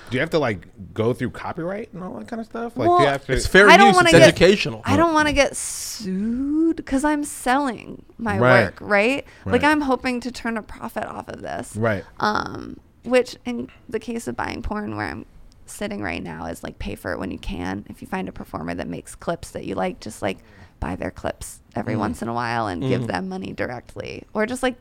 Do 0.10 0.16
you 0.18 0.20
have 0.22 0.32
to 0.32 0.40
like 0.40 0.68
go 0.94 1.14
through 1.14 1.30
copyright 1.32 1.94
and 1.94 2.04
all 2.04 2.14
that 2.20 2.28
kind 2.28 2.40
of 2.40 2.46
stuff? 2.48 2.76
Like, 2.78 2.88
do 2.88 3.04
you 3.04 3.10
have 3.10 3.26
to? 3.26 3.34
It's 3.34 3.46
fair 3.48 3.70
I 3.70 3.78
don't 3.78 3.88
use. 3.88 3.96
wanna 3.96 4.10
It's 4.10 4.18
get- 4.20 4.28
educational. 4.30 4.82
I 4.86 4.98
don't 4.98 5.14
want 5.14 5.28
to 5.28 5.34
get 5.34 5.56
sued 5.56 6.76
because 6.78 7.04
I'm 7.04 7.24
selling 7.24 8.04
my 8.18 8.38
Right. 8.40 8.64
work, 8.66 8.78
right? 8.82 9.26
Like 9.46 9.64
I'm 9.64 9.82
hoping 9.82 10.20
to 10.22 10.32
turn 10.32 10.58
a 10.58 10.62
profit 10.64 11.06
off 11.06 11.28
of 11.28 11.42
this. 11.42 11.76
Right. 11.76 12.04
Um, 12.20 12.78
which 13.04 13.36
in 13.46 13.70
the 13.90 14.00
case 14.00 14.28
of 14.28 14.36
buying 14.36 14.62
porn, 14.64 14.96
where 14.96 15.08
I'm 15.08 15.26
sitting 15.66 16.02
right 16.02 16.22
now, 16.24 16.46
is 16.46 16.64
like 16.64 16.80
pay 16.80 16.96
for 16.96 17.12
it 17.14 17.20
when 17.20 17.32
you 17.32 17.40
can. 17.40 17.86
If 17.90 18.02
you 18.02 18.08
find 18.08 18.28
a 18.30 18.32
performer 18.32 18.74
that 18.76 18.88
makes 18.88 19.16
clips 19.16 19.52
that 19.52 19.66
you 19.66 19.76
like, 19.76 20.00
just 20.00 20.22
like 20.22 20.40
buy 20.80 20.96
their 20.96 21.12
clips 21.12 21.62
every 21.76 21.96
once 21.96 22.22
in 22.22 22.28
a 22.28 22.34
while 22.34 22.68
and 22.68 22.82
give 22.82 23.08
them 23.08 23.30
money 23.30 23.54
directly, 23.54 24.24
or 24.34 24.46
just 24.46 24.64
like. 24.64 24.76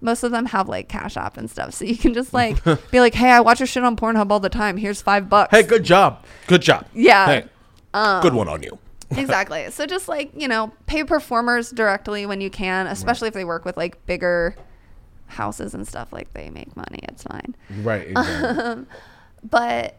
Most 0.00 0.22
of 0.22 0.32
them 0.32 0.44
have 0.46 0.68
like 0.68 0.90
Cash 0.90 1.16
App 1.16 1.38
and 1.38 1.50
stuff, 1.50 1.72
so 1.72 1.86
you 1.86 1.96
can 1.96 2.12
just 2.12 2.34
like 2.34 2.62
be 2.90 3.00
like, 3.00 3.14
"Hey, 3.14 3.30
I 3.30 3.40
watch 3.40 3.60
your 3.60 3.66
shit 3.66 3.84
on 3.84 3.96
Pornhub 3.96 4.30
all 4.30 4.40
the 4.40 4.50
time. 4.50 4.76
Here's 4.76 5.00
five 5.00 5.30
bucks." 5.30 5.50
Hey, 5.50 5.62
good 5.62 5.82
job. 5.82 6.22
Good 6.46 6.60
job. 6.60 6.84
Yeah. 6.92 7.26
Hey, 7.26 7.44
Um, 7.94 8.20
good 8.20 8.34
one 8.34 8.46
on 8.46 8.62
you. 8.62 8.78
exactly. 9.16 9.70
So 9.70 9.86
just 9.86 10.06
like, 10.06 10.30
you 10.36 10.46
know, 10.46 10.72
pay 10.86 11.04
performers 11.04 11.70
directly 11.70 12.26
when 12.26 12.42
you 12.42 12.50
can, 12.50 12.86
especially 12.86 13.28
if 13.28 13.34
they 13.34 13.44
work 13.46 13.64
with 13.64 13.78
like 13.78 14.04
bigger 14.04 14.56
houses 15.26 15.72
and 15.72 15.88
stuff 15.88 16.12
like 16.12 16.34
they 16.34 16.50
make 16.50 16.76
money. 16.76 16.98
It's 17.04 17.22
fine. 17.22 17.54
Right. 17.82 18.08
Exactly. 18.08 18.84
But 19.48 19.96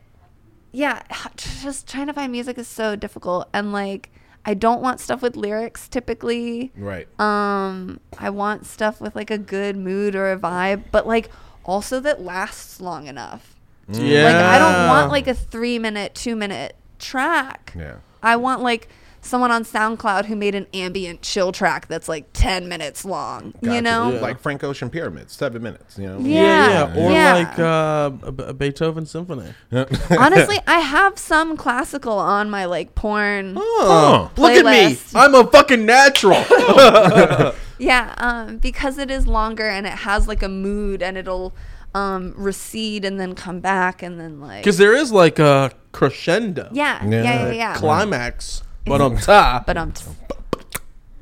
yeah, 0.75 1.01
just 1.37 1.87
trying 1.87 2.07
to 2.07 2.13
find 2.13 2.31
music 2.31 2.57
is 2.57 2.67
so 2.67 2.95
difficult 2.95 3.49
and 3.53 3.71
like 3.71 4.11
I 4.47 4.53
don't 4.53 4.81
want 4.81 4.99
stuff 4.99 5.21
with 5.23 5.35
lyrics 5.35 5.87
typically. 5.87 6.71
right. 6.75 7.07
Um 7.19 7.99
I 8.17 8.29
want 8.29 8.65
stuff 8.65 9.01
with 9.01 9.15
like 9.15 9.31
a 9.31 9.37
good 9.37 9.75
mood 9.77 10.15
or 10.15 10.31
a 10.31 10.37
vibe, 10.37 10.83
but 10.91 11.07
like 11.07 11.29
also 11.63 11.99
that 12.01 12.21
lasts 12.21 12.79
long 12.79 13.07
enough. 13.07 13.55
Yeah. 13.87 14.23
Like 14.25 14.35
I 14.35 14.59
don't 14.59 14.87
want 14.87 15.11
like 15.11 15.27
a 15.27 15.33
3 15.33 15.79
minute, 15.79 16.13
2 16.15 16.35
minute 16.35 16.75
track. 16.99 17.73
Yeah. 17.75 17.97
I 18.21 18.35
want 18.35 18.61
like 18.61 18.89
someone 19.25 19.51
on 19.51 19.63
SoundCloud 19.63 20.25
who 20.25 20.35
made 20.35 20.55
an 20.55 20.67
ambient 20.73 21.21
chill 21.21 21.51
track 21.51 21.87
that's 21.87 22.07
like 22.07 22.27
10 22.33 22.67
minutes 22.69 23.03
long, 23.05 23.53
you 23.61 23.81
know? 23.81 24.11
Yeah. 24.13 24.19
like 24.21 24.39
Frank 24.39 24.63
Ocean 24.63 24.89
Pyramids, 24.89 25.33
seven 25.33 25.61
minutes. 25.63 25.97
You 25.97 26.07
know. 26.07 26.19
Yeah. 26.19 26.93
yeah, 26.95 27.05
Or 27.07 27.11
yeah. 27.11 27.33
like 27.33 27.59
uh, 27.59 28.11
a, 28.43 28.49
a 28.49 28.53
Beethoven 28.53 29.05
symphony. 29.05 29.53
Honestly, 30.17 30.59
I 30.67 30.79
have 30.79 31.17
some 31.17 31.57
classical 31.57 32.13
on 32.17 32.49
my 32.49 32.65
like 32.65 32.95
porn. 32.95 33.55
Oh, 33.57 34.31
look 34.37 34.51
at 34.51 34.65
me. 34.65 34.97
I'm 35.15 35.33
a 35.35 35.45
fucking 35.45 35.85
natural. 35.85 36.43
Yeah, 37.77 38.13
um 38.19 38.57
because 38.59 38.97
it 38.97 39.11
is 39.11 39.27
longer 39.27 39.67
and 39.67 39.85
it 39.85 39.91
has 39.91 40.29
like 40.29 40.41
a 40.41 40.47
mood 40.47 41.03
and 41.03 41.17
it'll 41.17 41.53
um 41.93 42.33
recede 42.37 43.03
and 43.03 43.19
then 43.19 43.35
come 43.35 43.59
back 43.59 44.01
and 44.01 44.17
then 44.17 44.39
like 44.39 44.63
Because 44.63 44.77
there 44.77 44.93
is 44.95 45.11
like 45.11 45.39
a 45.39 45.71
crescendo. 45.91 46.69
yeah, 46.71 47.03
yeah, 47.05 47.21
Yeah. 47.23 47.45
yeah, 47.47 47.51
yeah. 47.51 47.75
Climax. 47.75 48.63
But 48.85 49.01
on 49.01 49.17
top. 49.31 49.65
But 49.65 49.77
um 49.77 49.93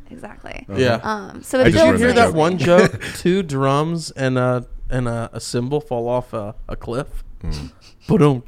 Exactly. 0.09 0.65
yeah. 0.75 0.99
Um 1.03 1.41
so 1.43 1.59
I 1.59 1.63
it 1.67 1.71
just 1.71 1.83
builds 1.83 1.99
you 1.99 2.05
hear 2.07 2.13
that 2.15 2.31
that 2.31 2.37
one 2.37 2.57
joke? 2.69 3.01
Two 3.15 3.43
drums 3.43 4.11
and 4.11 4.37
a 4.37 4.65
and 4.89 5.07
a, 5.07 5.29
a 5.33 5.39
cymbal 5.39 5.81
fall 5.81 6.07
off 6.07 6.33
a, 6.33 6.55
a 6.67 6.75
cliff. 6.75 7.23
But 8.07 8.21
um, 8.21 8.43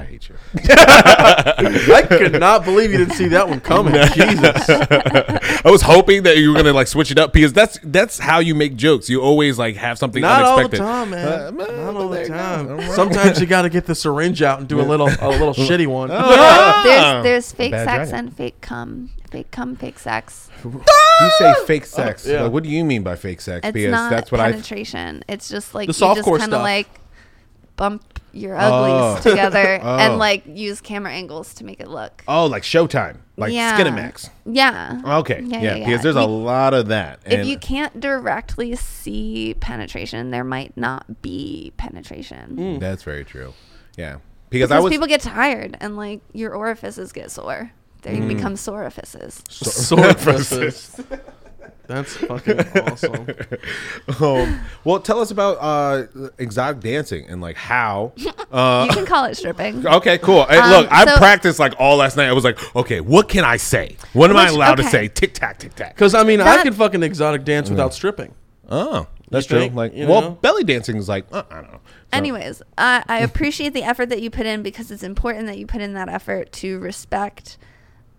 I 0.00 0.04
hate 0.04 0.28
you. 0.28 0.36
I 1.94 2.04
could 2.08 2.38
not 2.40 2.64
believe 2.64 2.92
you 2.92 2.98
didn't 2.98 3.14
see 3.14 3.28
that 3.28 3.48
one 3.48 3.60
coming. 3.60 3.94
Jesus. 4.12 4.68
I 4.68 5.70
was 5.70 5.82
hoping 5.82 6.22
that 6.24 6.36
you 6.38 6.50
were 6.52 6.56
gonna 6.56 6.72
like 6.72 6.86
switch 6.86 7.10
it 7.10 7.18
up 7.18 7.32
because 7.32 7.52
that's 7.52 7.78
that's 7.82 8.18
how 8.18 8.38
you 8.38 8.54
make 8.54 8.76
jokes. 8.76 9.08
You 9.08 9.20
always 9.22 9.58
like 9.58 9.76
have 9.76 9.98
something 9.98 10.22
Not 10.22 10.42
all 10.44 10.56
the 10.56 10.64
unexpected. 10.64 10.78
time, 10.84 11.10
man. 11.10 11.26
Uh, 11.28 11.50
Not 11.50 11.96
all 11.96 12.08
the 12.08 12.22
you 12.22 12.28
go. 12.28 12.34
time. 12.34 12.68
All 12.68 12.74
right. 12.76 12.90
Sometimes 12.92 13.40
you 13.40 13.46
got 13.46 13.62
to 13.62 13.70
get 13.70 13.86
the 13.86 13.94
syringe 13.94 14.42
out 14.42 14.58
and 14.60 14.68
do 14.68 14.80
a 14.80 14.82
little 14.82 15.08
a 15.08 15.28
little 15.28 15.54
shitty 15.54 15.86
one. 15.86 16.10
Ah! 16.12 16.82
There's 16.84 17.24
there's 17.24 17.52
fake 17.52 17.72
Bad 17.72 17.84
sex 17.84 18.10
dragon. 18.10 18.26
and 18.28 18.36
fake 18.36 18.60
cum. 18.60 19.10
Fake 19.30 19.50
cum, 19.50 19.76
fake 19.76 19.98
sex. 19.98 20.48
You 20.64 21.30
say 21.38 21.54
fake 21.66 21.84
sex. 21.84 22.26
yeah. 22.26 22.44
Like, 22.44 22.52
what 22.52 22.62
do 22.62 22.70
you 22.70 22.82
mean 22.84 23.02
by 23.02 23.14
fake 23.16 23.40
sex? 23.42 23.66
It's 23.66 23.74
because 23.74 23.90
not 23.90 24.10
that's 24.10 24.32
what 24.32 24.40
I. 24.40 24.52
penetration. 24.52 25.22
It's 25.28 25.48
just 25.48 25.74
like 25.74 25.86
The 25.88 25.92
you 25.92 25.98
just 26.14 26.20
softcore 26.26 26.38
kind 26.38 26.52
of 26.54 26.58
stuff. 26.58 26.62
like 26.62 26.88
bump 27.78 28.20
your 28.34 28.54
uglies 28.56 29.24
Oh. 29.26 29.30
together 29.30 29.80
Oh. 29.82 29.96
and 29.96 30.18
like 30.18 30.42
use 30.46 30.82
camera 30.82 31.10
angles 31.12 31.54
to 31.54 31.64
make 31.64 31.80
it 31.80 31.88
look. 31.88 32.22
Oh, 32.28 32.44
like 32.46 32.62
Showtime, 32.62 33.16
like 33.38 33.52
yeah. 33.54 33.78
Skinemax. 33.80 34.28
Yeah. 34.44 35.00
Okay, 35.20 35.40
Yeah, 35.42 35.56
yeah, 35.56 35.62
yeah, 35.62 35.74
yeah. 35.76 35.86
because 35.86 36.02
there's 36.02 36.14
a 36.16 36.26
lot 36.26 36.74
of 36.74 36.88
that. 36.88 37.20
If 37.24 37.46
you 37.46 37.56
can't 37.58 37.98
directly 37.98 38.76
see 38.76 39.54
penetration, 39.60 40.30
there 40.30 40.44
might 40.44 40.76
not 40.76 41.22
be 41.22 41.72
penetration. 41.78 42.78
that's 42.80 43.02
very 43.02 43.24
true. 43.24 43.54
Yeah, 43.96 44.18
because, 44.50 44.70
I 44.70 44.78
was 44.78 44.90
people 44.92 45.06
get 45.08 45.22
tired 45.22 45.76
and 45.80 45.96
like 45.96 46.20
your 46.34 46.52
orifices 46.54 47.12
get 47.12 47.30
sore. 47.30 47.70
They 48.02 48.18
Mm. 48.18 48.28
become 48.28 48.54
sorifices. 48.56 49.42
Swordfists. 49.48 51.04
That's 51.88 52.16
fucking 52.18 52.60
awesome. 52.60 53.26
um, 54.20 54.60
well, 54.84 55.00
tell 55.00 55.20
us 55.20 55.30
about 55.30 55.56
uh, 55.58 56.06
exotic 56.38 56.80
dancing 56.80 57.26
and 57.28 57.40
like 57.40 57.56
how. 57.56 58.12
Uh, 58.50 58.86
you 58.88 58.94
can 58.96 59.04
call 59.04 59.26
it 59.26 59.34
stripping. 59.34 59.86
okay, 59.98 60.16
cool. 60.16 60.46
Hey, 60.46 60.56
Um, 60.56 60.70
look, 60.70 60.88
I 60.90 61.04
so- 61.04 61.16
practiced 61.18 61.58
like 61.58 61.74
all 61.78 61.98
last 61.98 62.16
night. 62.16 62.28
I 62.30 62.32
was 62.32 62.44
like, 62.44 62.58
okay, 62.74 63.02
what 63.02 63.28
can 63.28 63.44
I 63.44 63.58
say? 63.58 63.98
What 64.14 64.30
am 64.30 64.38
I 64.38 64.44
Which- 64.44 64.54
allowed 64.54 64.76
to 64.76 64.82
okay. 64.84 64.90
say? 64.90 65.08
Tic 65.08 65.34
tac, 65.34 65.58
tic 65.58 65.74
tac. 65.74 65.94
Because 65.94 66.14
I 66.14 66.22
mean, 66.22 66.40
I 66.40 66.44
That- 66.44 66.62
could 66.62 66.74
fucking 66.74 67.02
exotic 67.02 67.44
dance 67.44 67.68
without 67.68 67.92
stripping. 67.92 68.32
Oh, 68.70 69.06
that's 69.30 69.44
You 69.44 69.50
true. 69.50 69.58
think? 69.60 69.74
Like, 69.74 69.94
You 69.94 70.06
well, 70.06 70.20
know? 70.22 70.30
belly 70.30 70.64
dancing 70.64 70.96
is 70.96 71.10
like, 71.10 71.26
uh, 71.30 71.42
I 71.50 71.54
don't 71.56 71.64
know. 71.72 71.80
So- 71.84 71.98
Anyways, 72.14 72.62
I, 72.78 73.02
I 73.06 73.18
appreciate 73.18 73.74
the 73.74 73.82
effort 73.82 74.06
that 74.08 74.22
you 74.22 74.30
put 74.30 74.46
in 74.46 74.62
because 74.62 74.90
it's 74.90 75.02
important 75.02 75.44
that 75.48 75.58
you 75.58 75.66
put 75.66 75.82
in 75.82 75.92
that 75.92 76.08
effort 76.08 76.50
to 76.52 76.78
respect 76.78 77.58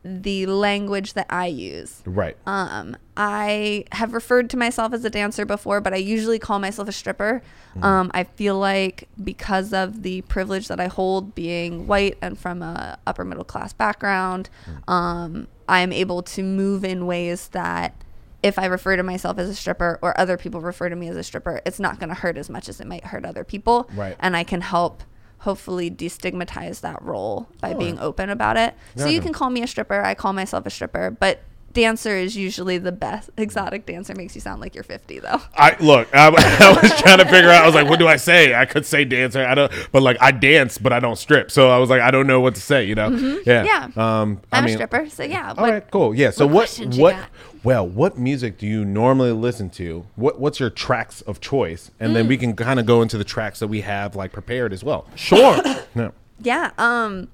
the 0.03 0.45
language 0.45 1.13
that 1.13 1.25
I 1.29 1.47
use. 1.47 2.01
right. 2.05 2.37
Um, 2.45 2.95
I 3.17 3.83
have 3.91 4.13
referred 4.13 4.49
to 4.51 4.57
myself 4.57 4.93
as 4.93 5.03
a 5.03 5.09
dancer 5.09 5.45
before, 5.45 5.81
but 5.81 5.93
I 5.93 5.97
usually 5.97 6.39
call 6.39 6.57
myself 6.59 6.87
a 6.87 6.93
stripper. 6.93 7.41
Um, 7.81 8.09
I 8.13 8.23
feel 8.23 8.57
like 8.57 9.09
because 9.21 9.73
of 9.73 10.03
the 10.03 10.21
privilege 10.21 10.69
that 10.69 10.79
I 10.79 10.87
hold, 10.87 11.35
being 11.35 11.85
white 11.85 12.17
and 12.21 12.37
from 12.39 12.61
a 12.61 12.97
upper 13.05 13.25
middle 13.25 13.43
class 13.43 13.73
background, 13.73 14.49
um, 14.87 15.47
I 15.67 15.81
am 15.81 15.91
able 15.91 16.21
to 16.23 16.43
move 16.43 16.85
in 16.85 17.05
ways 17.05 17.49
that 17.49 17.93
if 18.41 18.57
I 18.57 18.65
refer 18.67 18.95
to 18.95 19.03
myself 19.03 19.37
as 19.37 19.49
a 19.49 19.55
stripper 19.55 19.99
or 20.01 20.17
other 20.19 20.37
people 20.37 20.61
refer 20.61 20.87
to 20.87 20.95
me 20.95 21.09
as 21.09 21.17
a 21.17 21.23
stripper, 21.23 21.61
it's 21.65 21.79
not 21.79 21.99
going 21.99 22.09
to 22.09 22.15
hurt 22.15 22.37
as 22.37 22.49
much 22.49 22.69
as 22.69 22.79
it 22.79 22.87
might 22.87 23.05
hurt 23.05 23.25
other 23.25 23.43
people. 23.43 23.89
Right. 23.93 24.15
And 24.19 24.35
I 24.37 24.43
can 24.45 24.61
help 24.61 25.03
hopefully 25.39 25.89
destigmatize 25.89 26.81
that 26.81 27.01
role 27.01 27.47
by 27.61 27.73
being 27.73 27.97
open 27.99 28.29
about 28.29 28.57
it. 28.57 28.75
So 28.95 29.07
you 29.07 29.21
can 29.21 29.33
call 29.33 29.49
me 29.49 29.61
a 29.63 29.67
stripper. 29.67 30.01
I 30.01 30.13
call 30.13 30.33
myself 30.33 30.65
a 30.65 30.69
stripper, 30.69 31.11
but 31.11 31.41
dancer 31.71 32.15
is 32.15 32.35
usually 32.35 32.77
the 32.77 32.91
best. 32.91 33.29
Exotic 33.37 33.85
dancer 33.85 34.13
makes 34.15 34.35
you 34.35 34.41
sound 34.41 34.59
like 34.59 34.75
you're 34.75 34.83
50 34.83 35.19
though. 35.19 35.39
I 35.55 35.77
look. 35.79 36.13
I, 36.13 36.27
I 36.59 36.81
was 36.81 36.99
trying 36.99 37.19
to 37.19 37.25
figure 37.25 37.49
out. 37.49 37.63
I 37.63 37.65
was 37.65 37.75
like, 37.75 37.87
what 37.89 37.99
do 37.99 38.07
I 38.07 38.17
say? 38.17 38.53
I 38.53 38.65
could 38.65 38.85
say 38.85 39.05
dancer. 39.05 39.45
I 39.45 39.55
don't. 39.55 39.71
But 39.91 40.01
like, 40.01 40.17
I 40.19 40.31
dance, 40.31 40.77
but 40.77 40.91
I 40.91 40.99
don't 40.99 41.17
strip. 41.17 41.51
So 41.51 41.69
I 41.69 41.77
was 41.77 41.89
like, 41.89 42.01
I 42.01 42.11
don't 42.11 42.27
know 42.27 42.41
what 42.41 42.55
to 42.55 42.61
say. 42.61 42.83
You 42.85 42.95
know? 42.95 43.09
Yeah. 43.09 43.63
Mm-hmm. 43.63 43.95
Yeah. 43.95 44.21
Um. 44.21 44.41
I 44.51 44.57
I'm 44.57 44.65
mean, 44.65 44.73
a 44.73 44.77
stripper, 44.77 45.09
so 45.09 45.23
yeah. 45.23 45.49
All 45.49 45.55
What, 45.63 45.71
right. 45.71 45.91
Cool. 45.91 46.15
Yeah. 46.15 46.31
So 46.31 46.47
what 46.47 46.69
what? 46.77 46.97
What? 46.97 47.29
Well, 47.63 47.87
what 47.87 48.17
music 48.17 48.57
do 48.57 48.65
you 48.67 48.85
normally 48.85 49.31
listen 49.31 49.69
to? 49.71 50.05
What 50.15 50.39
What's 50.39 50.59
your 50.59 50.69
tracks 50.69 51.21
of 51.21 51.39
choice? 51.41 51.91
And 51.99 52.15
then 52.15 52.27
we 52.27 52.37
Mm. 52.37 52.39
can 52.41 52.55
kind 52.55 52.79
of 52.79 52.85
go 52.85 53.01
into 53.01 53.17
the 53.17 53.23
tracks 53.23 53.59
that 53.59 53.67
we 53.67 53.81
have 53.81 54.15
like 54.15 54.31
prepared 54.31 54.73
as 54.73 54.83
well. 54.83 55.05
Sure. 55.15 55.61
No. 55.95 56.13
Yeah. 56.41 56.71
Um 56.77 57.27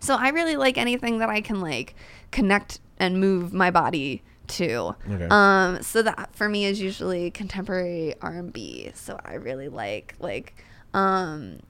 so 0.00 0.14
I 0.14 0.28
really 0.30 0.56
like 0.56 0.78
anything 0.78 1.18
that 1.18 1.28
I 1.28 1.40
can 1.40 1.60
like 1.60 1.94
connect 2.30 2.80
and 2.98 3.20
move 3.20 3.52
my 3.52 3.70
body 3.70 4.22
to. 4.48 4.94
Okay. 5.10 5.26
Um 5.30 5.82
so 5.82 6.02
that 6.02 6.30
for 6.34 6.48
me 6.48 6.64
is 6.64 6.80
usually 6.80 7.30
contemporary 7.30 8.14
R&B. 8.22 8.90
So 8.94 9.18
I 9.24 9.34
really 9.34 9.68
like 9.68 10.14
like 10.18 10.54
um 10.94 11.60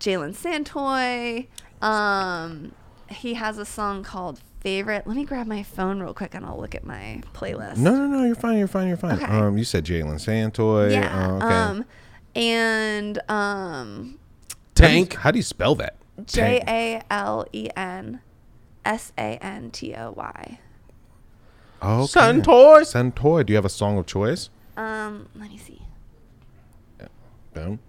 Jalen 0.00 0.34
Santoy. 0.36 1.46
Um 1.80 2.72
he 3.10 3.34
has 3.34 3.58
a 3.58 3.64
song 3.64 4.02
called 4.02 4.40
Favorite. 4.64 5.06
Let 5.06 5.14
me 5.14 5.26
grab 5.26 5.46
my 5.46 5.62
phone 5.62 6.00
real 6.00 6.14
quick 6.14 6.34
and 6.34 6.44
I'll 6.46 6.58
look 6.58 6.74
at 6.74 6.84
my 6.84 7.20
playlist. 7.34 7.76
No, 7.76 7.94
no, 7.94 8.06
no. 8.06 8.24
You're 8.24 8.34
fine. 8.34 8.56
You're 8.56 8.66
fine. 8.66 8.88
You're 8.88 8.96
fine. 8.96 9.22
Okay. 9.22 9.26
Um, 9.26 9.58
you 9.58 9.64
said 9.64 9.84
Jalen 9.84 10.14
Santoy. 10.14 10.90
Yeah. 10.90 11.28
Uh, 11.28 11.36
okay. 11.36 11.54
Um 11.54 11.84
and 12.34 13.18
um 13.28 14.18
Tank. 14.74 15.16
How 15.16 15.30
do 15.30 15.38
you 15.38 15.42
spell 15.42 15.74
that? 15.74 15.96
J 16.24 16.60
Tank. 16.60 16.64
A 16.66 17.02
L 17.10 17.44
E 17.52 17.68
N 17.76 18.20
S 18.86 19.12
A 19.18 19.38
N 19.42 19.70
T 19.70 19.94
O 19.94 20.12
Y. 20.12 20.58
Okay. 21.82 22.20
Santoy. 22.20 22.80
Santoy. 22.80 23.44
Do 23.44 23.52
you 23.52 23.56
have 23.56 23.66
a 23.66 23.68
song 23.68 23.98
of 23.98 24.06
choice? 24.06 24.48
Um, 24.78 25.28
let 25.34 25.50
me 25.50 25.58
see. 25.58 25.82
Boom. 27.52 27.80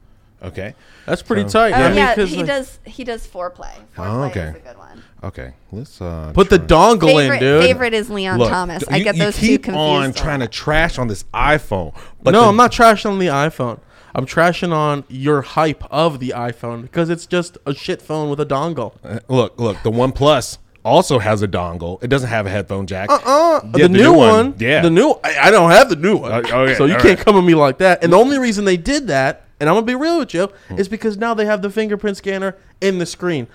Okay. 0.44 0.76
That's 1.06 1.22
pretty 1.22 1.48
So- 1.50 1.60
tight. 1.60 1.74
Oh 1.74 1.84
I 1.84 1.88
mean, 1.90 1.98
yeah, 1.98 2.16
'cause, 2.16 2.30
he 2.30 2.38
like, 2.38 2.46
does. 2.48 2.80
He 2.86 3.04
does 3.04 3.26
foreplay. 3.28 3.72
Oh, 3.98 4.24
okay. 4.24 4.42
is 4.50 4.56
a 4.56 4.60
good 4.60 4.78
one. 4.78 5.04
Okay. 5.24 5.54
Let's 5.72 6.00
uh 6.02 6.32
Put 6.36 6.50
the 6.50 6.60
try- 6.60 6.68
dongle 6.68 7.16
Favorite, 7.16 7.36
in, 7.36 7.40
dude. 7.40 7.64
favorite 7.64 7.94
is 7.94 8.10
Leon 8.10 8.38
Look, 8.40 8.50
Thomas. 8.50 8.80
d- 8.84 8.88
I 8.92 8.98
you- 8.98 9.04
get 9.04 9.16
you 9.16 9.24
those 9.24 9.38
keep 9.40 9.64
two 9.64 9.72
confused. 9.72 9.80
on 9.80 10.10
a 10.10 10.14
trying 10.14 10.40
to 10.40 10.46
lot. 10.46 10.52
trash 10.52 11.00
on 11.00 11.08
this 11.08 11.24
iPhone. 11.34 11.94
But 12.22 12.32
no, 12.32 12.42
the- 12.44 12.48
I'm 12.50 12.56
not 12.58 12.72
trashing 12.72 13.10
on 13.12 13.20
the 13.20 13.28
iPhone. 13.28 13.80
I'm 14.14 14.26
trashing 14.26 14.72
on 14.72 15.04
your 15.10 15.42
hype 15.42 15.84
of 15.92 16.20
the 16.20 16.34
iPhone 16.36 16.84
because 16.84 17.10
it's 17.10 17.26
just 17.26 17.58
a 17.66 17.74
shit 17.74 18.02
phone 18.02 18.30
with 18.30 18.40
a 18.40 18.46
dongle. 18.46 18.94
Uh, 19.04 19.20
Look, 19.28 19.60
look. 19.60 19.82
The 19.84 19.92
One 19.92 20.12
Plus 20.14 20.58
also 20.86 21.20
has 21.20 21.42
a 21.42 21.48
dongle. 21.48 22.02
It 22.04 22.08
doesn't 22.08 22.30
have 22.30 22.46
a 22.46 22.50
headphone 22.50 22.86
jack. 22.88 23.10
Uh, 23.12 23.60
Yeah, 23.76 23.88
the, 23.88 23.90
new, 23.90 24.14
one, 24.14 24.54
Yeah. 24.60 24.82
the 24.82 24.90
new. 24.92 25.20
I, 25.24 25.36
I 25.48 25.52
don't 25.52 25.72
have 25.72 25.90
the 25.90 25.96
new 25.96 26.18
one, 26.18 26.32
Uh, 26.32 26.38
okay, 26.38 26.76
so 26.76 26.86
you 26.86 26.94
all 26.94 27.00
can't 27.02 27.18
right. 27.18 27.26
come 27.26 27.36
at 27.36 27.44
me 27.44 27.56
like 27.56 27.80
that. 27.80 28.04
And 28.04 28.14
the 28.14 28.18
only 28.18 28.38
reason 28.38 28.64
they 28.66 28.78
did 28.78 29.08
that, 29.08 29.45
and 29.60 29.70
I'm 29.70 29.76
gonna 29.76 29.86
be 29.86 29.96
real 29.96 30.20
with 30.20 30.34
you, 30.34 30.50
Hmm. 30.70 30.80
is 30.80 30.88
because 30.88 31.18
now 31.18 31.34
they 31.34 31.46
have 31.46 31.62
the 31.62 31.70
fingerprint 31.70 32.18
scanner 32.18 32.56
in 32.82 33.00
the 33.00 33.06
screen. 33.06 33.48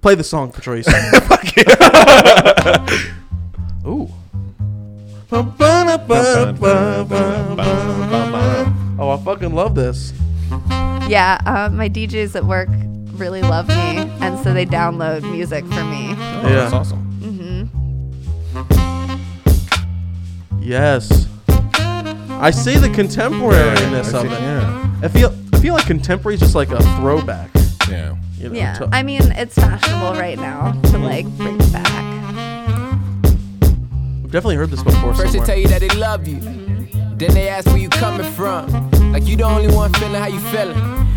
Play 0.00 0.14
the 0.14 0.24
song, 0.24 0.52
Patrice. 0.52 0.86
Ooh. 3.86 4.08
Oh, 9.00 9.10
I 9.10 9.16
fucking 9.24 9.54
love 9.54 9.74
this. 9.74 10.12
Yeah, 11.08 11.40
uh, 11.46 11.68
my 11.72 11.88
DJs 11.88 12.34
at 12.36 12.44
work 12.44 12.68
really 13.12 13.42
love 13.42 13.68
me, 13.68 13.74
and 14.20 14.38
so 14.40 14.52
they 14.54 14.66
download 14.66 15.22
music 15.30 15.64
for 15.66 15.84
me. 15.84 16.14
Oh, 16.16 16.40
Yeah. 16.44 16.50
That's 16.68 16.72
awesome. 16.74 17.04
Yes. 20.60 21.26
I 22.40 22.50
see 22.50 22.76
the 22.76 22.88
contemporariness 22.88 24.12
I 24.14 24.18
of 24.18 24.22
see- 24.22 24.28
it. 24.28 24.40
Yeah. 24.40 24.87
I 25.02 25.08
feel 25.08 25.34
I 25.54 25.58
feel 25.60 25.74
like 25.74 25.86
contemporary 25.86 26.34
is 26.34 26.40
just 26.40 26.54
like 26.54 26.70
a 26.70 26.80
throwback. 26.96 27.50
Yeah. 27.88 28.16
You 28.38 28.48
know, 28.50 28.54
Yeah, 28.54 28.74
to- 28.74 28.88
I 28.92 29.02
mean 29.02 29.22
it's 29.32 29.54
fashionable 29.54 30.18
right 30.20 30.38
now 30.38 30.72
to 30.90 30.98
like 30.98 31.26
bring 31.36 31.56
it 31.60 31.72
back. 31.72 31.86
I've 34.24 34.30
definitely 34.32 34.56
heard 34.56 34.70
this 34.70 34.82
before 34.82 35.14
First 35.14 35.32
they 35.32 35.40
tell 35.40 35.56
you 35.56 35.68
that 35.68 35.80
they 35.80 35.88
love 35.90 36.26
you. 36.28 36.38
Then 37.16 37.34
they 37.34 37.48
ask 37.48 37.66
where 37.68 37.78
you 37.78 37.88
coming 37.88 38.30
from. 38.32 38.70
Like 39.12 39.26
you 39.26 39.36
the 39.36 39.44
only 39.44 39.72
one 39.74 39.92
feeling 39.94 40.14
how 40.20 40.26
you 40.28 40.38
feeling. 40.50 40.76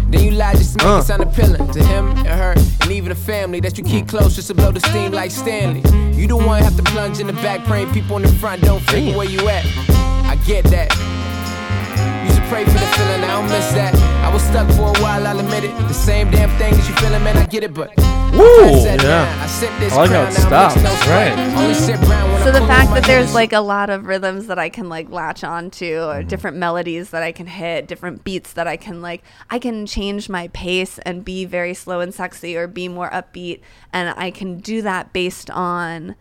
Then 0.10 0.24
you 0.24 0.32
lie 0.32 0.54
just 0.54 0.78
to 0.80 0.86
make 0.86 0.94
Uh. 0.96 1.00
it 1.00 1.04
sound 1.04 1.24
appealing 1.24 1.72
to 1.72 1.84
him 1.84 2.10
and 2.10 2.28
her 2.28 2.54
and 2.82 2.92
even 2.92 3.10
the 3.10 3.16
family 3.16 3.60
that 3.62 3.78
you 3.78 3.84
keep 3.84 4.08
close 4.08 4.36
just 4.36 4.48
to 4.48 4.54
blow 4.54 4.72
the 4.72 4.80
steam 4.80 5.12
like 5.12 5.32
Stanley. 5.32 5.82
You 6.18 6.28
the 6.28 6.36
one 6.38 6.62
have 6.64 6.76
to 6.78 6.84
plunge 6.84 7.20
in 7.20 7.28
the 7.28 7.34
back, 7.34 7.64
praying 7.66 7.92
people 7.94 8.16
in 8.18 8.24
the 8.24 8.32
front 8.40 8.62
don't 8.62 8.82
figure 8.82 9.16
where 9.18 9.28
you 9.30 9.48
at. 9.50 9.66
I 10.26 10.38
get 10.46 10.66
that. 10.66 10.90
Used 12.52 12.66
to 12.66 12.72
pray 12.72 12.80
for 12.80 12.86
the 12.86 12.92
feeling, 12.98 13.24
I 13.24 13.28
don't 13.40 13.50
miss 13.50 13.72
that. 13.72 13.96
I 13.96 14.34
was 14.34 14.44
stuck 14.44 14.68
for 14.72 14.90
a 14.90 15.02
while, 15.02 15.26
I'll 15.26 15.40
admit 15.40 15.64
it. 15.64 15.78
The 15.88 15.94
same 15.94 16.30
damn 16.32 16.50
thing 16.58 16.74
as 16.74 16.90
you 16.90 16.96
feeling, 16.96 17.24
man, 17.24 17.38
I 17.38 17.46
get 17.46 17.64
it, 17.64 17.74
but. 17.74 17.96
Woo! 18.34 18.84
Yeah. 18.84 18.98
down, 18.98 19.40
I 19.40 19.48
sip 19.48 19.70
this 19.80 19.94
I 19.94 19.96
like 19.96 20.10
how 20.10 20.16
it 20.16 20.20
now 20.20 20.22
I'm 20.22 20.28
mixing 20.28 20.48
stops. 20.48 20.76
no 20.76 21.12
Right. 21.12 21.58
Only 21.58 21.74
sip 21.74 22.00
So 22.44 22.52
the 22.52 22.66
fact 22.68 22.94
that 22.94 23.04
there's 23.06 23.34
like 23.34 23.54
a 23.54 23.62
lot 23.62 23.90
of 23.90 24.06
rhythms 24.06 24.48
that 24.48 24.60
I 24.60 24.68
can 24.70 24.90
like 24.90 25.10
latch 25.10 25.44
onto 25.46 25.86
or 25.86 26.16
mm-hmm. 26.16 26.28
different 26.28 26.58
melodies 26.58 27.12
that 27.12 27.24
I 27.24 27.32
can 27.32 27.48
hit, 27.48 27.88
different 27.88 28.24
beats 28.24 28.54
that 28.54 28.68
I 28.68 28.76
can 28.78 29.02
like 29.02 29.24
I 29.50 29.60
can 29.60 29.86
change 29.86 30.28
my 30.30 30.50
pace 30.50 30.98
and 31.00 31.26
be 31.26 31.46
very 31.46 31.74
slow 31.74 32.00
and 32.00 32.14
sexy 32.14 32.56
or 32.56 32.68
be 32.68 32.88
more 32.88 33.10
upbeat 33.10 33.62
and 33.92 34.14
I 34.18 34.32
can 34.32 34.60
do 34.60 34.82
that 34.82 35.14
based 35.14 35.50
on 35.52 36.16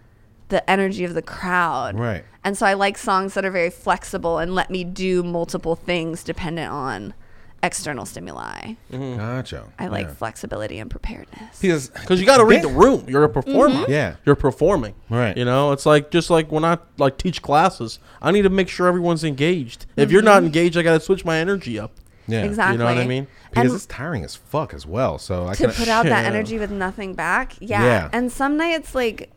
the 0.50 0.68
energy 0.70 1.04
of 1.04 1.14
the 1.14 1.22
crowd. 1.22 1.98
Right. 1.98 2.24
And 2.44 2.56
so 2.56 2.66
I 2.66 2.74
like 2.74 2.96
songs 2.98 3.34
that 3.34 3.44
are 3.44 3.50
very 3.50 3.70
flexible 3.70 4.38
and 4.38 4.54
let 4.54 4.70
me 4.70 4.84
do 4.84 5.22
multiple 5.22 5.76
things 5.76 6.22
dependent 6.24 6.70
on 6.72 7.14
external 7.62 8.06
stimuli. 8.06 8.74
Gotcha. 8.90 9.64
I 9.78 9.88
like 9.88 10.06
Yeah. 10.06 10.14
flexibility 10.14 10.78
and 10.78 10.90
preparedness. 10.90 11.58
Because 11.60 11.90
Because 11.90 12.18
you 12.18 12.24
got 12.26 12.38
to 12.38 12.44
read 12.46 12.62
the 12.62 12.68
room. 12.68 13.04
You're 13.06 13.24
a 13.24 13.28
performer. 13.28 13.74
Mm-hmm. 13.82 13.92
Yeah. 13.92 14.14
You're 14.24 14.34
performing. 14.36 14.94
Right. 15.10 15.36
You 15.36 15.44
know, 15.44 15.72
it's 15.72 15.84
like 15.84 16.10
just 16.10 16.30
like 16.30 16.50
when 16.50 16.64
I 16.64 16.78
like 16.96 17.18
teach 17.18 17.42
classes, 17.42 17.98
I 18.22 18.30
need 18.30 18.42
to 18.42 18.48
make 18.50 18.68
sure 18.70 18.86
everyone's 18.86 19.24
engaged. 19.24 19.84
If 19.96 20.10
you're 20.10 20.22
not 20.22 20.42
engaged, 20.42 20.78
I 20.78 20.82
got 20.82 20.94
to 20.94 21.00
switch 21.00 21.24
my 21.24 21.36
energy 21.36 21.78
up. 21.78 21.92
yeah. 22.26 22.44
Exactly. 22.44 22.74
You 22.74 22.78
know 22.78 22.84
what 22.86 22.96
I 22.96 23.06
mean? 23.06 23.26
Because 23.50 23.66
And- 23.66 23.74
it's 23.74 23.86
tiring 23.86 24.24
as 24.24 24.36
fuck 24.36 24.72
as 24.72 24.86
well. 24.86 25.18
So 25.18 25.46
I 25.46 25.52
to 25.54 25.64
can 25.66 25.72
put 25.74 25.88
out 25.88 26.06
that 26.06 26.24
energy 26.32 26.58
with 26.58 26.70
nothing 26.70 27.12
back. 27.14 27.54
Yeah. 27.60 27.82
Yeah. 27.84 28.08
And 28.12 28.32
some 28.32 28.56
nights 28.56 28.94
like 28.94 29.30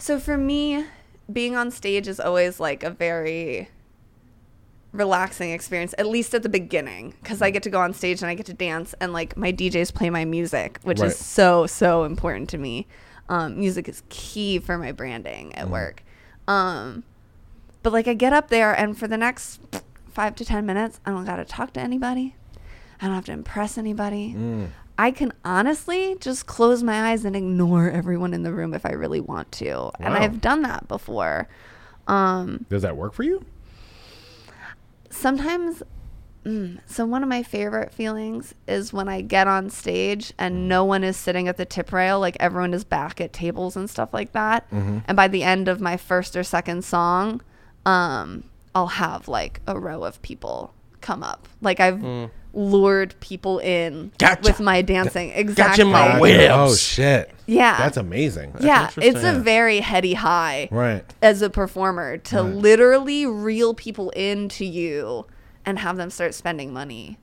so 0.00 0.18
for 0.18 0.36
me 0.36 0.84
being 1.32 1.54
on 1.56 1.70
stage 1.70 2.08
is 2.08 2.18
always 2.18 2.58
like 2.58 2.82
a 2.82 2.90
very 2.90 3.68
relaxing 4.92 5.52
experience 5.52 5.94
at 5.98 6.06
least 6.06 6.34
at 6.34 6.42
the 6.42 6.48
beginning 6.48 7.14
cuz 7.22 7.40
I 7.40 7.50
get 7.50 7.62
to 7.62 7.70
go 7.70 7.78
on 7.80 7.94
stage 7.94 8.22
and 8.22 8.28
I 8.28 8.34
get 8.34 8.46
to 8.46 8.52
dance 8.54 8.92
and 9.00 9.12
like 9.12 9.36
my 9.36 9.52
DJs 9.52 9.94
play 9.94 10.10
my 10.10 10.24
music 10.24 10.80
which 10.82 10.98
Right. 10.98 11.10
is 11.12 11.16
so 11.16 11.66
so 11.66 12.02
important 12.04 12.48
to 12.50 12.58
me. 12.58 12.88
Um, 13.28 13.56
music 13.60 13.88
is 13.88 14.02
key 14.08 14.58
for 14.58 14.76
my 14.76 14.90
branding 14.90 15.54
at 15.54 15.70
work. 15.70 16.02
Um, 16.48 17.04
but 17.84 17.92
like 17.92 18.08
I 18.08 18.14
get 18.14 18.32
up 18.32 18.48
there 18.48 18.72
and 18.72 18.98
for 18.98 19.06
the 19.06 19.16
next 19.16 19.60
5 20.12 20.34
to 20.34 20.44
10 20.44 20.66
minutes 20.66 20.98
I 21.06 21.10
don't 21.12 21.24
got 21.24 21.36
to 21.36 21.44
talk 21.44 21.72
to 21.74 21.80
anybody. 21.80 22.34
I 23.00 23.06
don't 23.06 23.14
have 23.14 23.26
to 23.26 23.32
impress 23.32 23.78
anybody. 23.78 24.34
I 25.00 25.12
can 25.12 25.32
honestly 25.46 26.14
just 26.20 26.44
close 26.44 26.82
my 26.82 27.10
eyes 27.10 27.24
and 27.24 27.34
ignore 27.34 27.90
everyone 27.90 28.34
in 28.34 28.42
the 28.42 28.52
room 28.52 28.74
if 28.74 28.84
I 28.84 28.90
really 28.90 29.20
want 29.20 29.50
to. 29.52 29.90
And 29.98 30.12
I've 30.12 30.42
done 30.42 30.60
that 30.60 30.88
before. 30.88 31.48
Um, 32.06 32.66
Does 32.68 32.82
that 32.82 32.98
work 32.98 33.14
for 33.14 33.22
you? 33.22 33.42
sometimes, 35.08 35.82
mm, 36.44 36.78
so 36.84 37.06
one 37.06 37.22
of 37.22 37.30
my 37.30 37.42
favorite 37.42 37.92
feelings 37.92 38.54
is 38.68 38.92
when 38.92 39.08
I 39.08 39.22
get 39.22 39.48
on 39.48 39.70
stage 39.70 40.34
and 40.38 40.68
no 40.68 40.84
one 40.84 41.02
is 41.02 41.16
sitting 41.16 41.48
at 41.48 41.56
the 41.56 41.64
tip 41.64 41.92
rail, 41.92 42.20
like 42.20 42.36
everyone 42.38 42.74
is 42.74 42.84
back 42.84 43.22
at 43.22 43.32
tables 43.32 43.76
and 43.76 43.88
stuff 43.88 44.12
like 44.12 44.32
that. 44.32 44.66
And 45.06 45.16
by 45.16 45.28
the 45.28 45.42
end 45.42 45.66
of 45.66 45.80
my 45.80 45.96
first 45.96 46.36
or 46.36 46.42
second 46.44 46.84
song, 46.84 47.40
um, 47.86 48.44
I'll 48.74 48.86
have 48.86 49.28
like 49.28 49.60
a 49.66 49.78
row 49.78 50.04
of 50.04 50.20
people 50.20 50.74
come 51.00 51.22
up. 51.22 51.48
Like 51.62 51.80
I've 51.80 52.02
lured 52.52 53.14
people 53.20 53.58
in 53.60 54.10
Gotcha. 54.18 54.42
with 54.42 54.60
my 54.60 54.82
dancing. 54.82 55.30
Exactly. 55.30 55.84
Gotcha 55.84 55.84
my 55.84 56.06
Gotcha. 56.08 56.20
whips. 56.20 56.52
Oh 56.54 56.74
shit. 56.74 57.30
Yeah. 57.46 57.76
That's 57.78 57.96
amazing. 57.96 58.54
yeah, 58.60 58.90
it's 58.96 59.22
a 59.24 59.38
very 59.38 59.80
heady 59.80 60.14
high 60.14 60.68
Right. 60.70 61.04
as 61.22 61.42
a 61.42 61.50
performer 61.50 62.16
to 62.18 62.42
Right. 62.42 62.54
literally 62.54 63.26
reel 63.26 63.74
people 63.74 64.10
into 64.10 64.64
you 64.64 65.26
and 65.66 65.78
have 65.78 65.96
them 65.96 66.10
start 66.10 66.34
spending 66.34 66.72
money. 66.72 67.18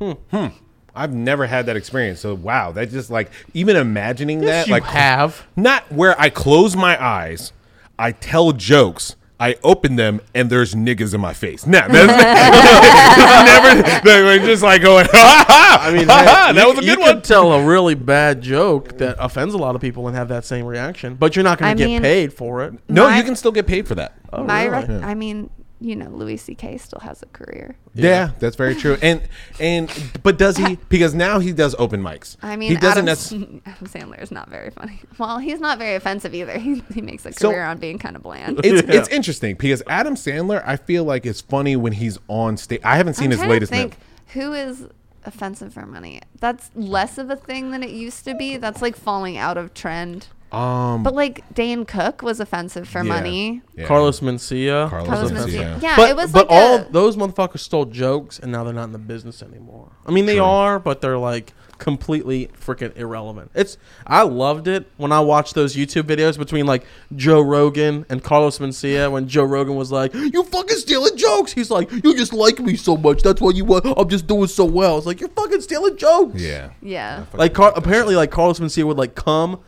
Hmm. 0.00 0.46
I've 0.94 1.12
never 1.12 1.46
had 1.46 1.66
that 1.66 1.76
experience. 1.76 2.20
So 2.20 2.34
wow, 2.34 2.72
that 2.72 2.90
just 2.90 3.10
like 3.10 3.30
even 3.54 3.76
imagining 3.76 4.42
Yes, 4.42 4.50
that 4.50 4.66
you 4.68 4.72
like 4.72 4.84
have. 4.84 5.46
not 5.56 5.90
where 5.92 6.18
I 6.20 6.30
close 6.30 6.74
my 6.74 7.02
eyes, 7.02 7.52
I 7.98 8.12
tell 8.12 8.52
jokes. 8.52 9.14
I 9.38 9.56
open 9.62 9.96
them 9.96 10.22
and 10.34 10.48
there's 10.48 10.74
niggas 10.74 11.12
in 11.14 11.20
my 11.20 11.34
face. 11.34 11.66
Nah, 11.66 11.86
that's 11.88 12.06
never. 14.02 14.02
They're 14.02 14.38
just 14.38 14.62
like 14.62 14.82
going. 14.82 15.06
Ha, 15.16 15.44
ha, 15.48 15.78
I 15.82 15.90
mean, 15.90 16.00
hey, 16.02 16.06
that 16.06 16.54
you, 16.56 16.68
was 16.68 16.78
a 16.78 16.82
you 16.84 16.96
good 16.96 16.98
one. 17.00 17.14
could 17.16 17.24
tell 17.24 17.52
a 17.52 17.64
really 17.66 17.94
bad 17.94 18.40
joke 18.42 18.96
that 18.98 19.16
offends 19.18 19.54
a 19.54 19.58
lot 19.58 19.74
of 19.74 19.80
people 19.80 20.06
and 20.08 20.16
have 20.16 20.28
that 20.28 20.44
same 20.44 20.64
reaction, 20.66 21.14
but 21.14 21.34
you're 21.36 21.42
not 21.42 21.58
going 21.58 21.76
to 21.76 21.82
get 21.82 21.86
mean- 21.88 22.02
paid 22.02 22.32
for 22.32 22.62
it. 22.64 22.74
No, 22.88 23.04
My- 23.08 23.16
you 23.18 23.24
can 23.24 23.34
still 23.36 23.52
get 23.52 23.66
paid 23.66 23.86
for 23.88 23.94
that. 23.96 24.14
Oh, 24.32 24.44
My 24.44 24.64
really? 24.66 24.86
rec- 24.94 25.02
I 25.02 25.14
mean, 25.14 25.50
you 25.80 25.94
know, 25.94 26.08
Louis 26.08 26.36
C.K. 26.38 26.78
still 26.78 27.00
has 27.00 27.22
a 27.22 27.26
career. 27.26 27.76
Yeah. 27.94 28.30
that's 28.38 28.56
very 28.56 28.74
true. 28.74 28.96
And 29.02 29.22
and 29.60 29.90
but 30.22 30.38
does 30.38 30.56
he? 30.56 30.76
Because 30.88 31.14
now 31.14 31.38
he 31.38 31.52
does 31.52 31.74
open 31.78 32.02
mics. 32.02 32.36
I 32.42 32.56
mean, 32.56 32.70
he 32.70 32.76
doesn't. 32.76 33.06
Adam, 33.08 33.14
necess- 33.16 33.60
Adam 33.66 33.86
Sandler 33.86 34.22
is 34.22 34.30
not 34.30 34.48
very 34.48 34.70
funny. 34.70 35.00
Well, 35.18 35.38
he's 35.38 35.60
not 35.60 35.78
very 35.78 35.94
offensive 35.96 36.34
either. 36.34 36.58
He, 36.66 36.82
he 36.94 37.02
makes 37.02 37.26
a 37.26 37.32
So- 37.32 37.50
career 37.50 37.64
on 37.64 37.78
being 37.78 37.98
kind 37.98 38.16
of 38.16 38.22
bland. 38.22 38.60
it's 38.64 38.86
Yeah. 38.88 38.94
it's 39.00 39.08
interesting 39.08 39.56
because 39.56 39.82
Adam 39.88 40.14
Sandler, 40.14 40.62
I 40.66 40.76
feel 40.76 41.04
like 41.04 41.26
is 41.26 41.40
funny 41.40 41.76
when 41.76 41.92
he's 41.92 42.18
on 42.28 42.56
stage. 42.56 42.80
I 42.84 42.96
haven't 42.96 43.14
seen 43.14 43.26
I'm 43.26 43.30
his 43.32 43.38
trying 43.40 43.48
to 43.48 43.52
latest. 43.54 43.72
think 43.72 43.90
Net- 43.90 43.98
who 44.28 44.52
is 44.54 44.86
offensive 45.24 45.74
for 45.74 45.84
money. 45.86 46.20
That's 46.40 46.70
less 46.74 47.18
of 47.18 47.30
a 47.30 47.36
thing 47.36 47.70
than 47.72 47.82
it 47.82 47.90
used 47.90 48.24
to 48.24 48.34
be. 48.34 48.56
That's 48.56 48.80
like 48.80 48.96
falling 48.96 49.36
out 49.36 49.56
of 49.58 49.74
trend. 49.74 50.28
Um, 50.52 51.02
But 51.02 51.14
like 51.14 51.42
Dane 51.54 51.84
Cook 51.84 52.22
was 52.22 52.40
offensive 52.40 52.88
for 52.88 53.02
yeah. 53.02 53.08
money. 53.08 53.62
Yeah. 53.74 53.86
Carlos 53.86 54.20
Mencia. 54.20 54.88
Carlos 54.88 55.08
Carlos 55.08 55.32
Mencia. 55.32 55.74
Mencia. 55.76 55.82
Yeah, 55.82 55.96
but 55.96 56.10
it 56.10 56.16
was 56.16 56.32
but 56.32 56.48
like 56.48 56.56
all 56.58 56.76
a, 56.76 56.88
those 56.90 57.16
motherfuckers 57.16 57.60
stole 57.60 57.84
jokes, 57.84 58.38
and 58.38 58.52
now 58.52 58.64
they're 58.64 58.72
not 58.72 58.84
in 58.84 58.92
the 58.92 58.98
business 58.98 59.42
anymore. 59.42 59.90
I 60.06 60.12
mean, 60.12 60.26
they 60.26 60.36
True. 60.36 60.44
are, 60.44 60.78
but 60.78 61.00
they're 61.00 61.18
like 61.18 61.52
completely 61.78 62.48
freaking 62.58 62.96
irrelevant. 62.96 63.50
It's 63.54 63.76
I 64.06 64.22
loved 64.22 64.66
it 64.66 64.86
when 64.96 65.12
I 65.12 65.20
watched 65.20 65.54
those 65.54 65.76
YouTube 65.76 66.04
videos 66.04 66.38
between 66.38 66.64
like 66.64 66.86
Joe 67.14 67.40
Rogan 67.40 68.06
and 68.08 68.22
Carlos 68.22 68.58
Mencia 68.58 69.10
when 69.10 69.28
Joe 69.28 69.44
Rogan 69.44 69.74
was 69.74 69.92
like, 69.92 70.14
"You 70.14 70.42
fucking 70.44 70.76
stealing 70.76 71.16
jokes." 71.16 71.52
He's 71.52 71.70
like, 71.70 71.90
"You 71.90 72.16
just 72.16 72.32
like 72.32 72.58
me 72.60 72.76
so 72.76 72.96
much. 72.96 73.22
That's 73.22 73.40
why 73.40 73.50
you 73.50 73.64
want. 73.64 73.84
I'm 73.96 74.08
just 74.08 74.26
doing 74.26 74.46
so 74.46 74.64
well." 74.64 74.96
It's 74.98 75.06
like 75.06 75.20
you're 75.20 75.28
fucking 75.30 75.60
stealing 75.60 75.96
jokes. 75.96 76.40
yeah. 76.40 76.70
yeah. 76.80 77.24
Like 77.34 77.52
Car- 77.52 77.72
apparently, 77.76 78.16
like 78.16 78.30
Carlos 78.30 78.58
Mencia 78.60 78.84
would 78.84 78.96
like 78.96 79.14
come 79.14 79.60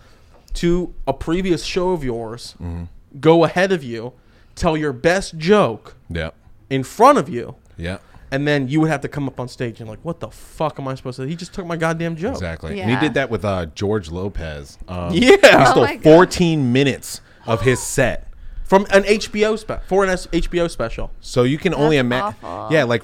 to 0.61 0.95
a 1.07 1.13
previous 1.13 1.65
show 1.65 1.91
of 1.91 2.03
yours, 2.05 2.55
Mm-hmm. 2.61 2.85
go 3.21 3.45
ahead 3.45 3.73
of 3.73 3.83
you, 3.85 4.13
tell 4.55 4.77
your 4.77 4.93
best 4.93 5.39
joke 5.39 5.95
Yeah. 6.11 6.31
in 6.71 6.83
front 6.85 7.19
of 7.19 7.29
you, 7.29 7.55
Yeah. 7.77 7.99
and 8.31 8.47
then 8.47 8.69
you 8.69 8.81
would 8.81 8.91
have 8.91 9.01
to 9.03 9.09
come 9.09 9.27
up 9.29 9.39
on 9.41 9.49
stage 9.49 9.81
and 9.81 9.89
like, 9.89 10.01
what 10.05 10.21
the 10.21 10.31
fuck 10.31 10.79
am 10.81 10.89
I 10.89 10.95
supposed 10.95 11.17
to? 11.19 11.27
He 11.27 11.37
just 11.37 11.55
took 11.55 11.65
my 11.67 11.77
goddamn 11.77 12.17
joke. 12.17 12.35
Exactly. 12.35 12.81
And 12.81 12.91
he 12.91 12.97
did 12.97 13.15
that 13.15 13.31
with 13.31 13.45
uh, 13.45 13.67
George 13.75 14.11
Lopez. 14.11 14.79
Um, 14.89 15.13
Yeah. 15.15 15.37
He 15.37 15.39
Oh 15.45 15.71
stole 15.71 15.85
my 15.85 15.95
God. 15.97 16.03
14 16.03 16.73
minutes 16.73 17.21
of 17.47 17.63
his 17.63 17.81
set. 17.81 18.25
From 18.65 18.85
an 18.91 19.05
HBO 19.05 19.57
spe- 19.59 19.83
for 19.87 20.05
an 20.05 20.11
S- 20.11 20.27
HBO 20.27 20.69
special. 20.71 21.11
So 21.21 21.45
you 21.45 21.57
can 21.57 21.73
only 21.73 21.97
imagine. 21.97 22.37
Yeah, 22.71 22.85
like 22.85 23.03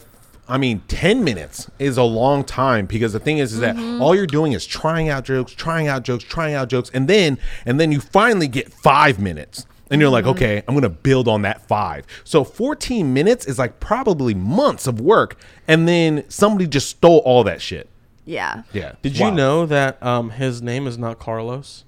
I 0.49 0.59
mean, 0.59 0.83
ten 0.89 1.25
minutes 1.25 1.71
is 1.79 1.97
a 1.97 2.03
long 2.03 2.45
time 2.45 2.87
because 2.87 3.13
the 3.15 3.21
thing 3.21 3.39
is, 3.39 3.53
is 3.55 3.61
that 3.61 3.77
all 4.01 4.15
you're 4.15 4.27
doing 4.27 4.53
is 4.53 4.67
trying 4.67 5.09
out 5.09 5.25
jokes, 5.25 5.53
trying 5.53 5.89
out 5.89 6.03
jokes, 6.03 6.25
trying 6.25 6.55
out 6.55 6.69
jokes, 6.69 6.91
and 6.93 7.09
then 7.09 7.39
and 7.65 7.81
then 7.81 7.91
you 7.93 8.01
finally 8.01 8.47
get 8.49 8.73
five 8.73 9.19
minutes, 9.19 9.67
and 9.91 10.01
you're 10.01 10.11
like, 10.11 10.27
okay, 10.27 10.63
I'm 10.69 10.75
gonna 10.75 10.89
build 10.91 11.29
on 11.29 11.43
that 11.43 11.67
five. 11.67 12.05
So 12.25 12.45
14 12.45 13.13
minutes 13.15 13.47
is 13.47 13.59
like 13.59 13.81
probably 13.81 14.35
months 14.35 14.87
of 14.87 15.01
work, 15.01 15.39
and 15.67 15.89
then 15.89 16.25
somebody 16.29 16.67
just 16.67 16.91
stole 16.91 17.19
all 17.21 17.43
that 17.45 17.63
shit. 17.63 17.89
Yeah. 18.27 18.63
Yeah. 18.73 18.93
Did 19.03 19.19
Wow. 19.19 19.29
you 19.29 19.35
know 19.35 19.67
that 19.67 20.03
um, 20.03 20.31
his 20.31 20.61
name 20.63 20.87
is 20.87 20.99
not 20.99 21.19
Carlos? 21.19 21.85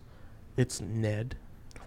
It's 0.56 0.80
Ned. 0.80 1.34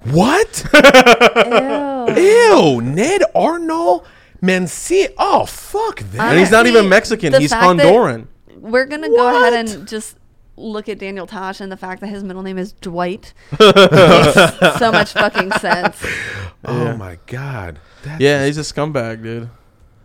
what? 0.04 0.66
Ew. 0.74 2.16
Ew, 2.16 2.82
Ned 2.82 3.22
Arnold 3.36 4.06
Mencia. 4.42 5.14
Oh 5.18 5.46
fuck 5.46 6.00
that. 6.00 6.32
And 6.32 6.40
he's 6.40 6.52
not 6.52 6.60
Honestly, 6.62 6.78
even 6.80 6.90
Mexican. 6.90 7.32
the 7.34 7.40
He's 7.40 7.50
fact 7.52 7.78
that- 7.78 7.86
Honduran. 7.86 8.28
We're 8.58 8.86
gonna 8.86 9.10
go 9.10 9.28
ahead 9.30 9.54
and 9.54 9.88
just 9.88 10.18
look 10.58 10.90
at 10.90 11.00
Daniel 11.00 11.26
Tosh 11.26 11.62
and 11.62 11.72
the 11.72 11.78
fact 11.78 12.02
that 12.02 12.08
his 12.08 12.24
middle 12.24 12.42
name 12.44 12.58
is 12.58 12.74
Dwight 12.74 13.34
makes 13.60 14.80
so 14.80 14.92
much 14.92 15.14
fucking 15.14 15.52
sense. 15.54 15.98
oh 16.66 16.84
Yeah. 16.86 16.96
my 16.98 17.18
god. 17.28 17.80
That's 18.04 18.20
Yeah, 18.22 18.46
he's 18.46 18.58
a 18.58 18.62
scumbag, 18.62 19.24
dude. 19.24 19.50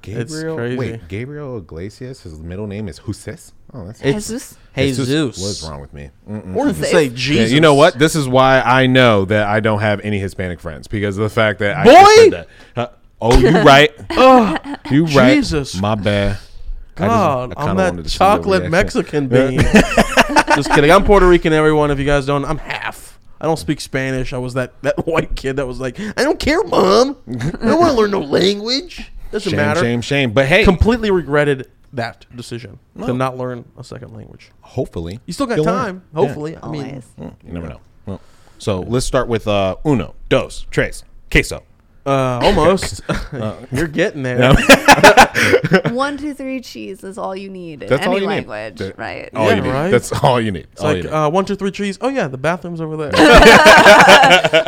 it's 0.04 0.32
Gabriel. 0.32 0.56
crazy. 0.56 0.76
Wait, 0.76 1.08
Gabriel 1.08 1.58
Iglesias. 1.58 2.22
His 2.22 2.38
middle 2.40 2.66
name 2.68 2.88
is 2.88 3.00
Jesus. 3.04 3.52
Oh, 3.72 3.86
that's 3.86 4.00
It's 4.02 4.28
Jesus. 4.28 4.56
Jesus. 4.76 5.42
What's 5.42 5.62
wrong 5.68 5.80
with 5.80 5.92
me? 5.92 6.10
Mm-mm. 6.30 6.54
Or 6.54 6.68
if 6.68 6.78
you 6.78 6.84
say 6.84 7.04
Yeah, 7.06 7.12
Jesus. 7.14 7.50
you 7.52 7.60
know 7.60 7.74
what? 7.74 7.98
This 7.98 8.14
is 8.14 8.28
why 8.28 8.60
I 8.60 8.86
know 8.86 9.24
that 9.24 9.48
I 9.48 9.58
don't 9.58 9.80
have 9.80 9.98
any 10.02 10.20
Hispanic 10.20 10.60
friends 10.60 10.86
because 10.86 11.16
of 11.18 11.24
the 11.24 11.30
fact 11.30 11.58
that 11.58 11.76
I 11.78 11.82
Boy! 11.84 11.90
just 11.92 12.14
said 12.16 12.32
that. 12.32 12.48
Huh? 12.76 12.88
Oh, 13.26 13.38
you 13.38 13.48
right. 13.62 13.90
Oh, 14.10 14.56
You 14.90 15.06
right. 15.06 15.34
Jesus. 15.36 15.74
My 15.80 15.94
bad. 15.94 16.32
I 16.32 16.36
just- 16.36 16.98
God, 16.98 17.54
I 17.56 17.62
I'm 17.66 17.76
that 17.78 17.90
to 17.96 17.96
see 17.96 18.14
your 18.22 18.36
chocolate. 18.36 18.70
Mexican 18.70 19.28
bean. 19.28 19.60
Just 20.54 20.70
kidding. 20.70 20.90
I'm 20.92 21.04
Puerto 21.04 21.26
Rican, 21.28 21.52
everyone. 21.52 21.90
If 21.90 21.98
you 21.98 22.04
guys 22.04 22.26
don't, 22.26 22.44
I'm 22.44 22.58
half. 22.58 23.18
I 23.40 23.46
don't 23.46 23.56
speak 23.58 23.80
Spanish. 23.80 24.32
I 24.32 24.38
was 24.38 24.54
that, 24.54 24.80
that 24.82 25.04
white 25.06 25.34
kid 25.34 25.56
that 25.56 25.66
was 25.66 25.80
like, 25.80 25.98
I 25.98 26.22
don't 26.22 26.38
care, 26.38 26.62
mom. 26.62 27.16
I 27.28 27.32
don't 27.36 27.80
want 27.80 27.90
to 27.92 27.96
learn 27.98 28.10
no 28.12 28.20
language. 28.20 29.10
Doesn't 29.32 29.50
Shame, 29.50 29.56
matter. 29.56 29.80
shame, 29.80 30.00
shame. 30.02 30.32
But 30.32 30.46
hey, 30.46 30.62
Completely 30.64 31.10
regretted 31.10 31.68
that 31.94 32.26
decision 32.36 32.78
Oh. 32.98 33.06
to 33.08 33.12
not 33.14 33.36
learn 33.36 33.64
a 33.76 33.82
second 33.84 34.14
language. 34.14 34.50
hopefully 34.60 35.18
You 35.26 35.32
still 35.32 35.46
got 35.46 35.56
you'll 35.56 35.64
learn. 35.64 35.74
time. 35.84 36.02
Yeah. 36.14 36.20
Hopefully. 36.20 36.56
I 36.62 36.68
mean, 36.68 36.84
Always. 36.86 37.04
Mm, 37.18 37.34
You 37.44 37.52
never 37.52 37.68
know. 37.68 37.80
Well, 38.06 38.20
so 38.58 38.80
let's 38.80 39.06
start 39.06 39.26
with 39.28 39.48
uh, 39.48 39.76
uno, 39.84 40.14
dos, 40.28 40.66
tres, 40.70 41.02
queso. 41.30 41.64
Uh, 42.06 42.40
almost. 42.42 43.00
You're 43.72 43.86
getting 43.88 44.22
there. 44.22 44.52
One, 45.90 46.16
two, 46.16 46.34
three, 46.34 46.60
cheese 46.60 47.02
is 47.02 47.18
all 47.18 47.34
you 47.34 47.50
need 47.50 47.82
in 47.82 47.88
That's 47.88 48.02
any 48.02 48.12
all 48.14 48.14
you 48.20 48.26
need. 48.28 48.46
language, 48.46 48.78
That- 48.78 48.98
right? 48.98 49.28
All 49.34 49.48
Yeah, 49.48 49.56
you 49.56 49.62
need. 49.62 49.68
right? 49.70 49.90
That's 49.90 50.12
all 50.22 50.40
you 50.40 50.52
need. 50.52 50.66
It's 50.72 50.82
all 50.82 50.90
you 50.90 51.02
like 51.02 51.04
need. 51.04 51.12
uh, 51.12 51.30
one, 51.30 51.44
two, 51.44 51.56
three 51.56 51.70
trees. 51.70 51.98
Oh 52.00 52.08
yeah, 52.08 52.28
the 52.28 52.38
bathroom's 52.38 52.80
over 52.80 52.96
there. 52.96 53.10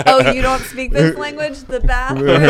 oh, 0.07 0.31
you 0.35 0.43
don't 0.43 0.63
speak 0.63 0.93
this 0.93 1.17
language? 1.17 1.59
The 1.65 1.81
bathroom, 1.81 2.41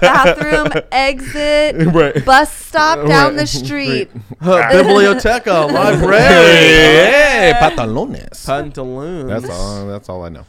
bathroom, 0.00 0.82
exit, 0.90 1.76
Right. 1.94 2.24
bus 2.24 2.52
stop 2.52 3.06
down 3.06 3.32
Right. 3.34 3.40
the 3.40 3.46
street. 3.46 4.10
Biblioteca, 4.40 5.72
library, 5.72 6.18
Hey, 6.18 7.52
pantalones. 7.60 8.44
pantaloons. 8.46 9.28
That's 9.28 9.48
all. 9.50 9.86
That's 9.86 10.08
all 10.08 10.24
I 10.24 10.28
know. 10.30 10.44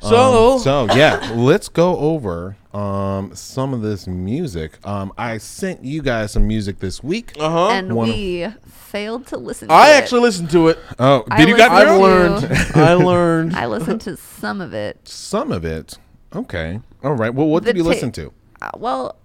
So, 0.00 0.54
Um, 0.54 0.58
so 0.60 0.86
yeah, 0.96 1.32
let's 1.34 1.68
go 1.68 1.96
over 1.98 2.56
um, 2.72 3.34
some 3.34 3.74
of 3.74 3.82
this 3.82 4.06
music. 4.06 4.78
Um, 4.86 5.12
I 5.18 5.38
sent 5.38 5.84
you 5.84 6.02
guys 6.02 6.32
some 6.32 6.46
music 6.46 6.78
this 6.78 7.02
week. 7.02 7.32
uh 7.38 7.50
huh. 7.50 7.68
And 7.70 7.94
One- 7.94 8.08
we 8.08 8.46
failed 8.66 9.26
to 9.28 9.36
listen 9.36 9.68
to 9.68 9.74
I 9.74 9.90
it. 9.90 9.92
actually 9.94 10.20
listened 10.22 10.50
to 10.50 10.68
it. 10.68 10.78
Oh, 10.98 11.24
I 11.30 11.36
did 11.38 11.48
you 11.48 11.56
got 11.56 11.72
listened 11.72 11.90
I've 11.90 12.40
through 12.40 12.48
to- 12.48 12.54
learned. 12.54 12.76
I 12.76 12.94
learned. 12.94 13.56
I 13.62 13.66
listened 13.66 14.00
to 14.02 14.16
some 14.16 14.60
of 14.60 14.72
it. 14.74 15.06
some 15.06 15.52
of 15.52 15.64
it? 15.64 15.98
Okay, 16.34 16.80
all 17.02 17.14
right. 17.14 17.34
Well, 17.34 17.46
what 17.48 17.64
The 17.64 17.72
did 17.72 17.78
you 17.78 17.82
ta- 17.82 17.88
listen 17.90 18.12
to? 18.12 18.32
Uh, 18.62 18.70
well, 18.76 19.16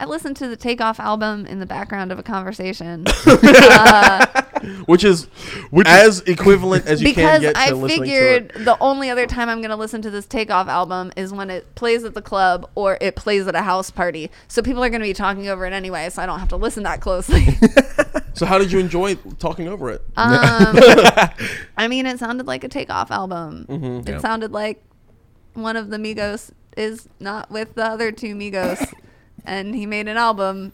I 0.00 0.06
listened 0.06 0.36
to 0.38 0.48
the 0.48 0.56
Takeoff 0.56 0.98
album 0.98 1.44
in 1.46 1.60
the 1.60 1.66
background 1.66 2.10
of 2.10 2.18
a 2.18 2.22
conversation 2.22 3.04
which 4.86 5.04
is 5.04 5.26
as 5.86 6.20
equivalent 6.20 6.86
as 6.86 7.02
you 7.02 7.14
can 7.14 7.40
get 7.40 7.54
to 7.54 7.60
I 7.60 7.70
listening 7.70 8.02
figured 8.10 8.50
to 8.54 8.60
it. 8.60 8.64
the 8.64 8.76
only 8.80 9.10
other 9.10 9.26
time 9.26 9.48
I'm 9.48 9.58
going 9.60 9.70
to 9.70 9.76
listen 9.76 10.02
to 10.02 10.10
this 10.10 10.26
Takeoff 10.26 10.68
album 10.68 11.12
is 11.16 11.32
when 11.32 11.50
it 11.50 11.74
plays 11.74 12.04
at 12.04 12.14
the 12.14 12.22
club 12.22 12.68
or 12.74 12.98
it 13.00 13.14
plays 13.16 13.46
at 13.46 13.54
a 13.54 13.62
house 13.62 13.90
party. 13.90 14.30
So 14.48 14.62
people 14.62 14.82
are 14.84 14.88
going 14.90 15.00
to 15.02 15.06
be 15.06 15.14
talking 15.14 15.48
over 15.48 15.64
it 15.66 15.72
anyway, 15.72 16.08
so 16.10 16.22
I 16.22 16.26
don't 16.26 16.40
have 16.40 16.48
to 16.48 16.56
listen 16.56 16.82
that 16.84 17.00
closely. 17.00 17.46
So 18.32 18.46
how 18.46 18.58
did 18.58 18.72
you 18.72 18.78
enjoy 18.78 19.16
talking 19.38 19.68
over 19.68 19.90
it? 19.90 20.00
um, 20.16 20.76
I 21.76 21.88
mean, 21.90 22.06
it 22.06 22.18
sounded 22.20 22.46
like 22.46 22.64
a 22.64 22.68
Takeoff 22.68 23.10
album. 23.10 23.66
It 24.06 24.08
Yeah. 24.08 24.18
sounded 24.18 24.52
like 24.52 24.82
one 25.52 25.76
of 25.76 25.90
the 25.90 25.98
Migos 25.98 26.50
is 26.76 27.08
not 27.18 27.50
with 27.50 27.74
the 27.74 27.84
other 27.84 28.12
two 28.12 28.34
Migos. 28.34 28.94
And 29.44 29.74
he 29.74 29.86
made 29.86 30.08
an 30.08 30.16
album 30.16 30.72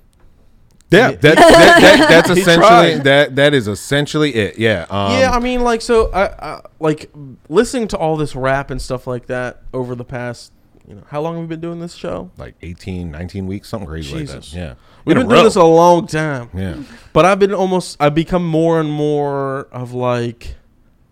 Yeah, 0.90 1.11
that, 1.11 1.20
that, 1.22 1.37
that, 1.37 2.09
that's 2.09 2.31
essentially 2.31 2.98
that. 3.00 3.37
That 3.37 3.55
is 3.55 3.66
essentially 3.68 4.35
it. 4.35 4.59
Yeah. 4.59 4.87
Um, 4.88 5.12
yeah, 5.12 5.31
I 5.33 5.40
mean, 5.40 5.62
like, 5.62 5.83
so, 5.83 6.11
I, 6.12 6.26
I, 6.26 6.61
like, 6.79 7.11
listening 7.48 7.88
to 7.88 7.98
all 7.98 8.16
this 8.16 8.37
rap 8.37 8.70
and 8.70 8.81
stuff 8.81 9.07
like 9.07 9.26
that 9.26 9.62
over 9.72 9.94
the 9.94 10.05
past, 10.05 10.52
you 10.87 10.94
know, 10.94 11.02
how 11.09 11.20
long 11.20 11.35
have 11.35 11.42
we 11.42 11.48
been 11.48 11.61
doing 11.61 11.81
this 11.81 11.94
show? 11.94 12.31
like 12.37 12.55
18, 12.62 13.11
19 13.11 13.46
weeks, 13.48 13.68
something 13.68 13.88
crazy 13.88 14.18
Jesus. 14.18 14.35
like 14.35 14.42
that. 14.44 14.57
Yeah, 14.57 14.74
We've 15.05 15.16
In 15.16 15.22
a 15.22 15.24
been 15.24 15.31
doing 15.31 15.44
this 15.44 15.57
a 15.57 15.64
long 15.64 16.07
time. 16.07 16.50
Yeah. 16.55 16.76
But 17.12 17.24
I've 17.24 17.40
been 17.40 17.52
almost, 17.52 17.96
I've 18.00 18.14
become 18.14 18.46
more 18.46 18.79
and 18.79 18.90
more 18.90 19.66
of 19.72 19.92
like, 19.92 20.55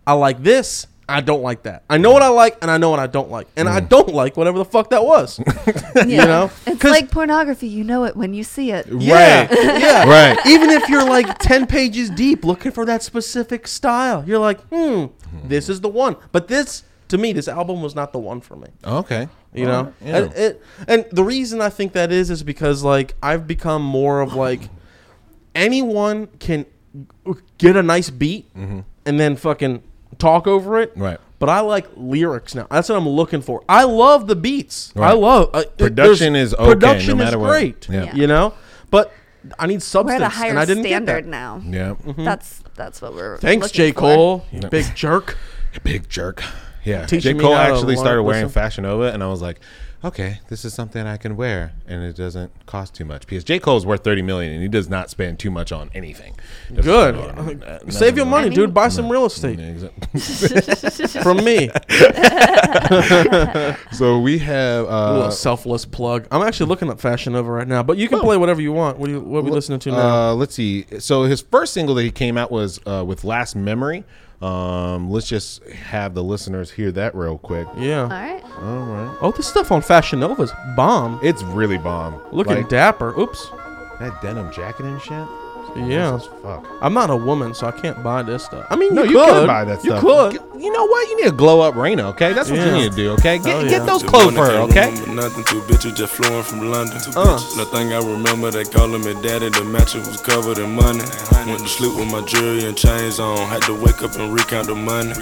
I 0.06 0.12
like 0.12 0.42
this, 0.44 0.86
I 1.08 1.20
don't 1.20 1.42
like 1.42 1.64
that. 1.64 1.84
I 1.90 1.98
know 1.98 2.12
what 2.12 2.22
I 2.22 2.28
like, 2.28 2.56
and 2.62 2.70
I 2.70 2.78
know 2.78 2.88
what 2.90 2.98
I 2.98 3.06
don't 3.06 3.30
like, 3.30 3.46
and 3.56 3.68
I 3.68 3.80
don't 3.80 4.08
like 4.14 4.36
whatever 4.36 4.58
the 4.58 4.64
fuck 4.64 4.90
that 4.90 5.04
was. 5.04 5.38
Yeah. 6.06 6.24
know? 6.24 6.50
It's 6.66 6.80
'Cause- 6.80 6.90
like 6.90 7.10
pornography. 7.10 7.68
You 7.68 7.84
know 7.84 8.04
it 8.04 8.16
when 8.16 8.34
you 8.34 8.42
see 8.42 8.70
it. 8.72 8.86
Yeah, 8.90 9.46
Right. 9.46 9.80
yeah, 9.80 10.08
Right. 10.08 10.46
Even 10.46 10.70
if 10.70 10.88
you're 10.88 11.04
like 11.04 11.38
ten 11.38 11.66
pages 11.66 12.10
deep 12.10 12.44
looking 12.44 12.72
for 12.72 12.84
that 12.86 13.02
specific 13.02 13.66
style, 13.68 14.24
you're 14.26 14.38
like, 14.38 14.60
hmm, 14.68 15.06
this 15.44 15.68
is 15.68 15.80
the 15.82 15.88
one. 15.88 16.16
But 16.32 16.48
this, 16.48 16.82
to 17.08 17.18
me, 17.18 17.32
this 17.32 17.48
album 17.48 17.80
was 17.82 17.94
not 17.94 18.12
the 18.12 18.18
one 18.18 18.40
for 18.40 18.56
me. 18.56 18.68
Okay. 18.84 19.28
You 19.52 19.66
know, 19.66 19.92
Yeah. 20.04 20.16
and, 20.16 20.32
it, 20.34 20.62
and 20.88 21.04
the 21.12 21.22
reason 21.22 21.60
I 21.60 21.68
think 21.68 21.92
that 21.92 22.10
is 22.10 22.28
is 22.30 22.42
because 22.42 22.82
like 22.82 23.14
I've 23.22 23.46
become 23.46 23.82
more 23.82 24.20
of 24.20 24.34
like 24.34 24.68
anyone 25.54 26.26
can 26.38 26.66
get 27.58 27.76
a 27.76 27.82
nice 27.82 28.10
beat 28.10 28.52
Mm-hmm. 28.54 28.80
and 29.06 29.20
then 29.20 29.36
fucking 29.36 29.82
talk 30.18 30.46
over 30.46 30.80
it. 30.80 30.92
Right. 30.96 31.18
but 31.38 31.48
I 31.48 31.60
like 31.60 31.86
lyrics 31.96 32.54
now. 32.54 32.66
That's 32.70 32.88
what 32.88 32.96
I'm 32.96 33.08
looking 33.08 33.42
for. 33.42 33.62
I 33.68 33.84
love 33.84 34.26
the 34.26 34.36
beats. 34.36 34.92
I 34.96 35.12
love 35.12 35.50
uh, 35.52 35.64
Production 35.76 36.36
is 36.36 36.54
okay, 36.54 36.64
Production 36.72 37.18
no 37.18 37.24
is 37.24 37.36
what. 37.36 37.48
great. 37.48 37.88
Yeah. 37.88 38.04
Yeah. 38.04 38.14
You 38.14 38.26
know, 38.26 38.54
but 38.90 39.12
I 39.58 39.66
need 39.66 39.82
substance. 39.82 40.20
We're 40.20 40.20
substance, 40.20 40.22
at 40.22 40.26
a 40.26 40.28
higher 40.28 40.50
and 40.50 40.58
I 40.58 40.64
didn't 40.64 40.84
standard 40.84 41.24
get 41.24 41.30
that. 41.30 41.30
now. 41.30 41.62
Yeah. 41.66 41.94
That's 42.24 42.62
that's 42.74 43.02
what 43.02 43.14
we're. 43.14 43.34
Looking 43.34 43.40
for. 43.40 43.46
Thanks, 43.46 43.70
J. 43.72 43.92
Cole, 43.92 44.44
you 44.52 44.60
big 44.60 44.94
jerk. 44.94 45.36
Big 45.82 46.08
jerk. 46.08 46.42
Yeah. 46.84 47.06
Teaching 47.06 47.36
J. 47.36 47.42
Cole 47.42 47.54
actually 47.54 47.96
started 47.96 48.22
wearing 48.22 48.44
listen. 48.44 48.54
Fashion 48.54 48.84
Nova, 48.84 49.12
and 49.12 49.22
I 49.22 49.28
was 49.28 49.42
like, 49.42 49.60
okay, 50.04 50.40
this 50.48 50.64
is 50.64 50.74
something 50.74 51.06
I 51.06 51.16
can 51.16 51.36
wear, 51.36 51.72
and 51.86 52.04
it 52.04 52.14
doesn't 52.14 52.52
cost 52.66 52.94
too 52.94 53.04
much. 53.04 53.26
Because 53.26 53.42
J. 53.42 53.58
Cole's 53.58 53.86
worth 53.86 54.04
thirty 54.04 54.22
million, 54.22 54.52
and 54.52 54.62
he 54.62 54.68
does 54.68 54.88
not 54.88 55.10
spend 55.10 55.38
too 55.38 55.50
much 55.50 55.72
on 55.72 55.90
anything. 55.94 56.34
Doesn't 56.68 56.84
Good. 56.84 57.14
spend 57.16 57.38
on, 57.38 57.62
uh, 57.62 57.78
Save 57.90 58.16
your 58.16 58.26
nothing. 58.26 58.30
money, 58.30 58.46
I 58.46 58.48
mean- 58.50 58.58
dude. 58.58 58.74
Buy 58.74 58.88
some 58.88 59.08
real 59.08 59.26
estate 59.26 59.58
Yeah, 59.58 59.66
exactly. 59.66 60.20
from 61.22 61.44
me. 61.44 61.68
so 63.92 64.18
we 64.20 64.38
have 64.38 64.84
A 64.86 64.90
uh, 64.92 65.12
little 65.14 65.30
selfless 65.30 65.84
plug. 65.84 66.26
I'm 66.30 66.42
actually 66.42 66.66
looking 66.66 66.90
up 66.90 67.00
Fashion 67.00 67.32
Nova 67.32 67.50
right 67.50 67.68
now, 67.68 67.82
but 67.82 67.98
you 67.98 68.08
can 68.08 68.20
play 68.20 68.36
whatever 68.36 68.60
you 68.60 68.72
want. 68.72 68.98
What 68.98 69.08
are, 69.08 69.12
you, 69.12 69.20
what 69.20 69.40
are 69.40 69.42
we 69.42 69.50
listening 69.50 69.78
to 69.80 69.90
now? 69.92 70.30
Uh, 70.30 70.34
let's 70.34 70.54
see. 70.54 70.86
So 70.98 71.24
his 71.24 71.40
first 71.40 71.72
single 71.72 71.94
that 71.96 72.02
he 72.02 72.10
came 72.10 72.36
out 72.36 72.50
was 72.50 72.80
uh, 72.86 73.04
with 73.06 73.24
"Last 73.24 73.56
Memory." 73.56 74.04
Um, 74.44 75.10
let's 75.10 75.26
just 75.28 75.64
have 75.68 76.14
the 76.14 76.22
listeners 76.22 76.70
hear 76.70 76.92
that 76.92 77.14
real 77.14 77.38
quick. 77.38 77.66
yeah. 77.76 78.02
All 78.02 78.08
right. 78.08 78.42
All 78.60 78.78
right, 78.86 79.18
Oh, 79.20 79.32
this 79.32 79.46
stuff 79.48 79.72
on 79.72 79.80
Fashion 79.82 80.20
Nova's 80.20 80.52
bomb. 80.76 81.18
it's 81.22 81.42
really 81.42 81.78
bomb. 81.78 82.20
Looking 82.32 82.56
Like, 82.56 82.68
dapper. 82.68 83.18
Oops. 83.18 83.48
that 84.00 84.20
denim 84.22 84.52
jacket 84.52 84.84
and 84.86 85.00
shit. 85.00 85.26
Yeah. 85.76 86.12
This 86.12 86.26
fuck. 86.42 86.66
I'm 86.80 86.94
not 86.94 87.10
a 87.10 87.16
woman, 87.16 87.52
so 87.54 87.66
I 87.66 87.72
can't 87.72 88.02
buy 88.02 88.22
this 88.22 88.44
stuff. 88.44 88.66
I 88.70 88.76
mean, 88.76 88.94
No, 88.94 89.02
you, 89.02 89.10
you, 89.12 89.16
could. 89.24 89.28
could 89.32 89.46
buy 89.46 89.64
that 89.64 89.80
stuff. 89.82 90.02
You 90.02 90.08
could. 90.08 90.62
You 90.62 90.72
know 90.72 90.86
what? 90.86 91.08
You 91.08 91.16
need 91.16 91.30
to 91.30 91.36
glow 91.36 91.60
up 91.62 91.74
Raina, 91.74 92.04
okay? 92.12 92.32
That's 92.32 92.48
what 92.50 92.58
Yeah. 92.60 92.66
you 92.76 92.82
need 92.82 92.90
to 92.92 92.96
do, 92.96 93.10
okay? 93.12 93.38
Get, 93.38 93.46
Hell 93.46 93.62
get 93.68 93.86
those 93.86 94.02
Just 94.02 94.06
clothes 94.06 94.34
wanna 94.34 94.36
for 94.36 94.46
her, 94.46 94.72
can't 94.72 94.92
okay? 94.92 95.00
remember 95.00 95.22
Nothing, 95.22 95.44
two 95.44 95.60
bitches 95.62 95.96
just 95.96 96.12
flowing 96.14 96.42
from 96.42 96.70
London. 96.70 96.98
Uh. 97.16 97.40
Nothing 97.56 97.92
I 97.92 97.98
remember, 97.98 98.50
they 98.50 98.64
calling 98.64 99.02
me 99.04 99.14
daddy. 99.22 99.48
The 99.48 99.64
mattress 99.64 100.06
was 100.06 100.20
covered 100.20 100.58
in 100.58 100.74
money. 100.74 101.02
Went 101.46 101.58
to 101.60 101.68
sleep 101.68 101.96
with 101.96 102.10
my 102.10 102.20
jewelry 102.22 102.64
and 102.66 102.76
chains 102.76 103.18
on. 103.18 103.36
Had 103.48 103.62
to 103.62 103.74
wake 103.74 104.02
up 104.02 104.14
and 104.16 104.32
recount 104.32 104.68
the 104.68 104.74
money. 104.74 105.12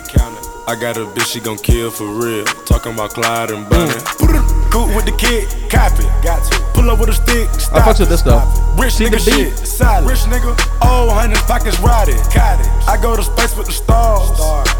I 0.68 0.76
got 0.78 0.96
a 0.96 1.06
bitch, 1.06 1.32
she 1.32 1.40
gon' 1.40 1.56
kill 1.58 1.90
for 1.90 2.06
real. 2.06 2.44
Talking 2.66 2.92
about 2.94 3.10
Clyde 3.10 3.50
and 3.50 3.68
Bonnie. 3.68 4.41
Cool 4.72 4.88
with 4.96 5.04
the 5.04 5.12
kid, 5.12 5.44
copy. 5.70 6.04
Got 6.24 6.40
to. 6.50 6.58
Pull 6.72 6.88
up 6.90 6.98
with 6.98 7.10
a 7.10 7.12
stick. 7.12 7.46
I 7.72 7.80
fucks 7.80 8.00
with 8.00 8.08
this 8.08 8.22
though. 8.22 8.40
Rich 8.80 8.94
See 8.94 9.04
nigga 9.04 9.22
the 9.22 9.30
beat? 9.30 9.50
shit, 9.52 9.58
solid. 9.58 10.08
Rich 10.08 10.20
nigga, 10.20 10.56
oh, 10.80 11.10
hundred 11.12 11.38
pockets 11.40 11.78
rotted. 11.80 12.16
I 12.88 12.98
go 13.00 13.14
to 13.14 13.22
space 13.22 13.54
with 13.56 13.66
the 13.66 13.72
stars. 13.72 14.38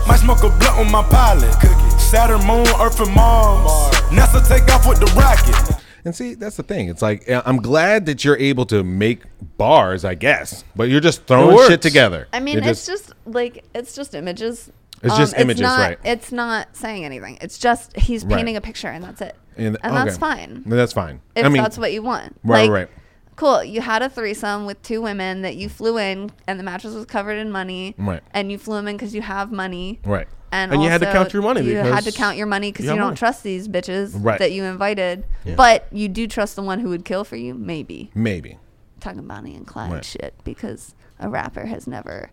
Might 0.09 0.17
smoke 0.17 0.43
a 0.45 0.49
blunt 0.49 0.79
with 0.79 0.91
my 0.91 1.03
pilot. 1.05 1.53
Saturn, 2.01 2.41
Moon, 2.47 2.67
Earth, 2.81 3.01
and 3.01 3.15
Mars. 3.15 3.71
NASA 4.09 4.41
take 4.49 4.67
off 4.75 4.89
with 4.89 4.99
the 4.99 5.07
rocket. 5.15 5.77
And 6.05 6.15
see, 6.17 6.35
that's 6.35 6.57
the 6.57 6.63
thing. 6.63 6.89
It's 6.89 7.03
like 7.03 7.29
I'm 7.29 7.59
glad 7.59 8.07
that 8.07 8.25
you're 8.25 8.39
able 8.39 8.65
to 8.67 8.83
make 8.83 9.23
bars, 9.59 10.05
I 10.07 10.15
guess, 10.15 10.65
but 10.75 10.89
you're 10.89 11.01
just 11.01 11.27
throwing 11.27 11.69
shit 11.69 11.83
together. 11.83 12.29
I 12.33 12.41
mean, 12.41 12.59
You're 12.59 12.69
it's 12.71 12.87
just 12.87 13.13
like 13.27 13.65
it's 13.75 13.95
just 13.95 14.15
images. 14.15 14.71
Um, 15.05 15.11
It's 15.11 15.19
just 15.19 15.35
images, 15.37 15.61
not, 15.63 15.79
right. 15.81 15.99
It's 16.05 16.31
not 16.33 16.77
saying 16.77 17.05
anything. 17.05 17.37
It's 17.41 17.59
just 17.59 17.97
he's 17.97 18.25
Right. 18.25 18.37
painting 18.37 18.57
a 18.57 18.61
picture, 18.61 18.89
and 18.89 19.05
that's 19.05 19.21
it. 19.21 19.37
And- 19.57 19.79
And, 19.83 19.95
that's 19.97 20.17
fine. 20.19 20.63
That's 20.67 20.93
fine. 20.93 21.21
If 21.35 21.45
I 21.45 21.49
mean, 21.49 21.63
that's 21.63 21.79
what 21.79 21.93
you 21.93 22.03
want. 22.03 22.37
Right, 22.45 22.63
like, 22.63 22.71
right. 22.71 22.89
Cool. 23.37 23.65
You 23.65 23.81
had 23.81 24.03
a 24.03 24.09
threesome 24.11 24.67
with 24.67 24.81
two 24.83 25.01
women 25.03 25.43
that 25.43 25.57
you 25.57 25.69
flew 25.69 25.99
in, 25.99 26.31
and 26.47 26.59
the 26.61 26.63
mattress 26.65 26.95
was 26.95 27.07
covered 27.07 27.39
in 27.39 27.51
money. 27.51 27.95
Right. 27.99 28.23
And 28.33 28.53
you 28.53 28.59
flew 28.59 28.77
them 28.77 28.89
in 28.89 28.97
because 28.97 29.15
you 29.15 29.23
have 29.23 29.51
money. 29.51 30.01
right. 30.05 30.29
And, 30.55 30.71
And 30.71 30.83
you 30.83 30.91
had 30.91 31.01
to 31.01 31.11
count 31.11 31.33
your 31.33 31.41
money 31.43 31.63
You 31.63 31.77
had 31.77 32.05
to 32.05 32.13
count 32.13 32.37
your 32.37 32.47
money 32.47 32.71
because 32.71 32.85
you 32.85 32.91
you, 32.91 32.99
don't 32.99 33.07
money. 33.07 33.17
trust 33.17 33.43
these 33.43 33.69
bitches 33.69 34.13
Right. 34.15 34.39
that 34.39 34.53
you 34.53 34.65
invited. 34.65 35.25
Yeah. 35.47 35.55
But 35.55 35.89
you 35.91 36.09
do 36.09 36.27
trust 36.27 36.57
the 36.57 36.63
one 36.63 36.79
who 36.81 36.91
would 36.91 37.07
kill 37.07 37.25
for 37.25 37.37
you, 37.37 37.55
maybe. 37.55 38.11
Maybe. 38.15 38.59
Talking 39.01 39.27
Bonnie 39.27 39.57
and 39.57 39.67
Clyde 39.67 39.91
Right. 39.93 40.05
shit 40.05 40.35
because 40.45 40.95
a 41.19 41.31
rapper 41.31 41.65
has 41.65 41.87
never, 41.87 42.31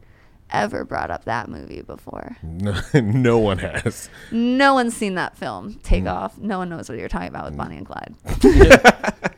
ever 0.52 0.86
brought 0.86 1.12
up 1.12 1.26
that 1.26 1.50
movie 1.50 1.82
before. 1.82 2.38
No, 2.60 2.82
no 2.94 3.38
one 3.38 3.60
has. 3.60 4.10
No 4.32 4.74
one's 4.74 4.96
seen 4.96 5.16
that 5.16 5.38
film. 5.38 5.76
Mm. 5.76 5.84
Take 5.84 6.06
off. 6.06 6.38
No 6.38 6.58
one 6.58 6.68
knows 6.70 6.90
what 6.90 6.98
you're 6.98 7.08
talking 7.08 7.30
about 7.30 7.46
with 7.46 7.56
Bonnie 7.58 7.78
and 7.78 7.86
Clyde. 7.86 8.16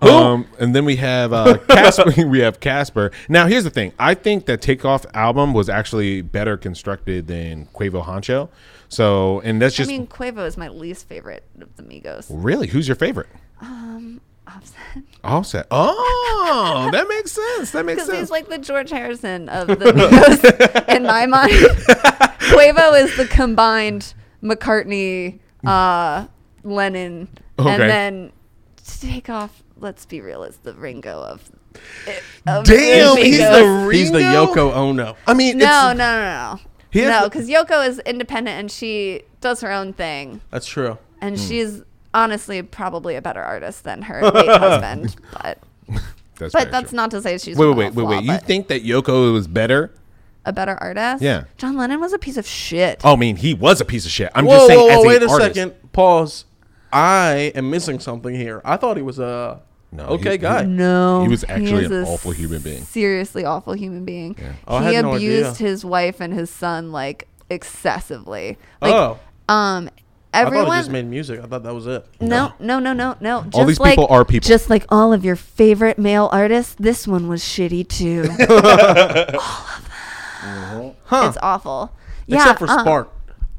Um, 0.00 0.46
and 0.60 0.74
then 0.76 0.84
we 0.84 0.96
have 0.96 1.32
uh, 1.32 1.58
Casper. 1.68 2.12
we 2.28 2.38
have 2.40 2.60
Casper. 2.60 3.10
Now, 3.28 3.46
here's 3.46 3.64
the 3.64 3.70
thing. 3.70 3.92
I 3.98 4.14
think 4.14 4.46
that 4.46 4.62
Takeoff 4.62 5.04
album 5.14 5.52
was 5.52 5.68
actually 5.68 6.22
better 6.22 6.56
constructed 6.56 7.26
than 7.26 7.66
Quavo 7.74 8.04
Huncho. 8.04 8.48
So, 8.88 9.40
and 9.40 9.60
that's 9.60 9.74
just. 9.74 9.90
I 9.90 9.96
just 9.96 10.00
mean, 10.00 10.06
Quavo 10.06 10.46
is 10.46 10.56
my 10.56 10.68
least 10.68 11.08
favorite 11.08 11.44
of 11.60 11.74
the 11.76 11.82
Migos. 11.82 12.26
really 12.30 12.68
who's 12.68 12.86
your 12.86 12.94
favorite? 12.94 13.28
Um, 13.60 14.20
Offset. 14.48 15.02
Offset. 15.24 15.66
Oh, 15.70 16.88
that 16.92 17.06
makes 17.08 17.32
sense. 17.32 17.70
That 17.72 17.84
makes 17.84 18.06
sense. 18.06 18.18
he's 18.18 18.30
like 18.30 18.48
the 18.48 18.58
George 18.58 18.90
Harrison 18.90 19.48
of 19.48 19.66
the 19.68 19.74
Migos 19.76 20.88
in 20.96 21.02
my 21.04 21.26
mind. 21.26 21.52
Quavo 21.52 23.00
is 23.02 23.16
the 23.16 23.26
combined 23.26 24.14
McCartney, 24.42 25.38
uh, 25.66 26.26
Lennon, 26.64 27.28
Okay. 27.58 27.70
and 27.70 27.82
then 27.82 28.32
to 28.84 29.00
take 29.00 29.28
off. 29.28 29.62
Let's 29.80 30.06
be 30.06 30.20
real, 30.20 30.42
is 30.42 30.56
the 30.58 30.72
Ringo 30.74 31.20
of. 31.20 31.50
of 32.46 32.64
Damn, 32.64 33.14
the 33.14 33.22
he's 33.22 33.38
Migos. 33.38 33.86
the 33.90 33.96
He's 33.96 34.10
the 34.12 34.18
Yoko 34.18 34.72
Ono. 34.74 35.16
I 35.26 35.34
mean, 35.34 35.58
No, 35.58 35.90
it's, 35.90 35.98
no, 35.98 36.20
no, 36.20 36.58
no. 36.94 37.10
No, 37.20 37.28
because 37.28 37.48
Yoko 37.48 37.86
is 37.86 37.98
independent 38.00 38.58
and 38.58 38.70
she 38.70 39.22
does 39.40 39.60
her 39.60 39.70
own 39.70 39.92
thing, 39.92 40.40
That's 40.50 40.66
true. 40.66 40.98
and 41.20 41.36
Hmm. 41.38 41.46
she's 41.46 41.82
honestly 42.18 42.62
probably 42.62 43.16
a 43.16 43.22
better 43.22 43.42
artist 43.42 43.84
than 43.84 44.02
her 44.02 44.22
late 44.30 44.48
husband. 44.66 45.16
But 45.32 45.58
that's 46.36 46.52
but 46.52 46.70
that's 46.70 46.90
true. 46.90 46.96
not 46.96 47.10
to 47.12 47.22
say 47.22 47.38
she's 47.38 47.56
Wait, 47.56 47.66
wait, 47.68 47.76
wait, 47.76 47.94
wait, 47.94 48.02
flaw, 48.02 48.10
wait. 48.10 48.24
You 48.24 48.38
think 48.38 48.68
that 48.68 48.84
Yoko 48.84 49.32
was 49.32 49.46
better? 49.48 49.92
a 50.44 50.52
better 50.52 50.76
artist? 50.80 51.22
Yeah. 51.22 51.44
John 51.58 51.76
Lennon 51.76 52.00
was 52.00 52.14
a 52.14 52.18
piece 52.18 52.38
of 52.38 52.46
shit. 52.46 53.00
Oh, 53.04 53.12
I 53.12 53.16
mean, 53.16 53.36
he 53.36 53.52
was 53.52 53.82
a 53.82 53.84
piece 53.84 54.06
of 54.06 54.10
shit. 54.10 54.30
I'm 54.34 54.46
whoa, 54.46 54.54
just 54.54 54.66
saying, 54.68 54.78
whoa, 54.80 54.86
whoa, 54.98 55.02
a 55.02 55.06
wait 55.06 55.22
a 55.22 55.28
artist. 55.28 55.54
second. 55.56 55.92
Pause. 55.92 56.46
I 56.90 57.52
am 57.54 57.68
missing 57.68 57.98
something 58.00 58.34
here. 58.34 58.62
I 58.64 58.78
thought 58.78 58.96
he 58.96 59.02
was 59.02 59.18
a 59.18 59.60
No, 59.92 60.04
okay 60.06 60.32
he- 60.32 60.38
guy. 60.38 60.64
No, 60.64 61.20
He 61.22 61.28
was 61.28 61.44
actually 61.44 61.84
is 61.84 61.90
an 61.90 62.04
awful 62.04 62.30
human 62.30 62.62
being. 62.62 62.82
Seriously, 62.82 63.44
awful 63.44 63.74
human 63.74 64.06
being. 64.06 64.36
Oh, 64.66 64.76
I 64.76 64.88
he 64.88 64.94
had 64.94 65.04
no 65.04 65.16
abused 65.16 65.56
idea. 65.56 65.68
his 65.68 65.84
wife 65.84 66.18
and 66.20 66.32
his 66.32 66.48
son 66.48 66.92
like 66.92 67.28
excessively. 67.50 68.56
Like, 68.80 68.94
oh, 68.94 69.18
um, 69.52 69.90
I 70.34 70.42
everyone. 70.42 70.66
thought 70.66 70.74
he 70.74 70.80
just 70.80 70.90
made 70.90 71.06
music. 71.06 71.40
I 71.40 71.46
thought 71.46 71.62
that 71.62 71.74
was 71.74 71.86
it. 71.86 72.06
no, 72.20 72.52
no, 72.60 72.78
no, 72.78 72.92
no, 72.92 73.16
no. 73.20 73.42
Just 73.44 73.54
All 73.56 73.64
these 73.64 73.80
like, 73.80 73.92
people 73.92 74.06
are 74.08 74.24
people. 74.24 74.46
Just 74.46 74.68
like 74.70 74.84
all 74.90 75.12
of 75.12 75.24
your 75.24 75.36
favorite 75.36 75.98
male 75.98 76.28
artists, 76.32 76.74
this 76.78 77.06
one 77.08 77.28
was 77.28 77.42
shitty 77.42 77.88
too. 77.88 78.28
All 80.42 80.88
of 80.90 80.96
them. 81.10 81.28
It's 81.28 81.38
awful. 81.42 81.92
Yeah, 82.26 82.38
Except 82.38 82.58
for 82.60 82.68
uh, 82.68 82.80
Spark. 82.80 83.12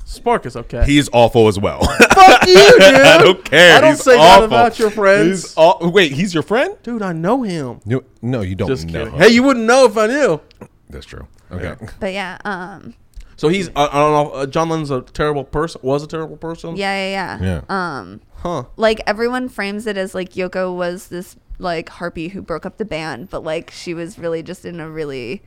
Spark 0.06 0.46
is 0.46 0.56
okay. 0.56 0.84
He's 0.86 1.10
awful 1.14 1.48
as 1.48 1.60
well. 1.60 1.82
Fuck 1.84 2.48
you, 2.48 2.56
dude. 2.80 2.82
I 2.84 3.18
don't 3.22 3.44
care. 3.46 3.78
I 3.78 3.82
don't 3.82 3.92
He's 3.92 4.04
say 4.04 4.16
that 4.18 4.44
about 4.44 4.80
your 4.80 4.90
friends. 4.90 5.44
He's 5.44 5.54
aw- 5.58 5.88
wait, 5.90 6.12
he's 6.14 6.34
your 6.34 6.42
friend? 6.44 6.76
Dude, 6.82 7.02
I 7.04 7.14
know 7.14 7.44
him. 7.44 7.80
No, 7.86 8.04
no, 8.22 8.42
you 8.42 8.56
don't 8.56 8.68
Just 8.68 8.88
know. 8.88 9.06
kidding. 9.06 9.20
Hey, 9.20 9.30
you 9.30 9.44
wouldn't 9.44 9.66
know 9.66 9.86
if 9.86 9.98
I 9.98 10.08
knew. 10.08 10.42
That's 10.90 11.06
true. 11.06 11.28
Okay. 11.52 11.76
But 12.00 12.14
yeah, 12.14 12.38
um, 12.44 12.96
So 13.40 13.48
he's 13.48 13.70
I, 13.76 13.86
I 13.88 13.94
don't 13.94 14.12
know. 14.12 14.30
Uh, 14.32 14.46
John 14.46 14.68
Lennon's 14.70 14.92
a 14.92 15.02
terrible 15.02 15.44
person. 15.46 15.80
Was 15.84 16.04
a 16.04 16.08
terrible 16.08 16.36
person. 16.38 16.76
yeah, 16.76 16.94
yeah, 17.10 17.40
yeah. 17.42 17.62
Yeah. 17.70 17.98
Um, 18.00 18.22
Huh. 18.36 18.64
like 18.78 19.02
everyone 19.08 19.50
frames 19.50 19.86
it 19.88 19.98
as 19.98 20.14
like 20.16 20.32
Yoko 20.34 20.74
was 20.76 21.08
this 21.08 21.36
like 21.58 21.90
harpy 21.90 22.30
who 22.30 22.42
broke 22.42 22.66
up 22.66 22.78
the 22.78 22.86
band, 22.86 23.30
but 23.30 23.44
like 23.44 23.72
she 23.72 23.94
was 23.94 24.18
really 24.20 24.44
just 24.44 24.64
in 24.66 24.80
a 24.80 24.90
really 24.90 25.42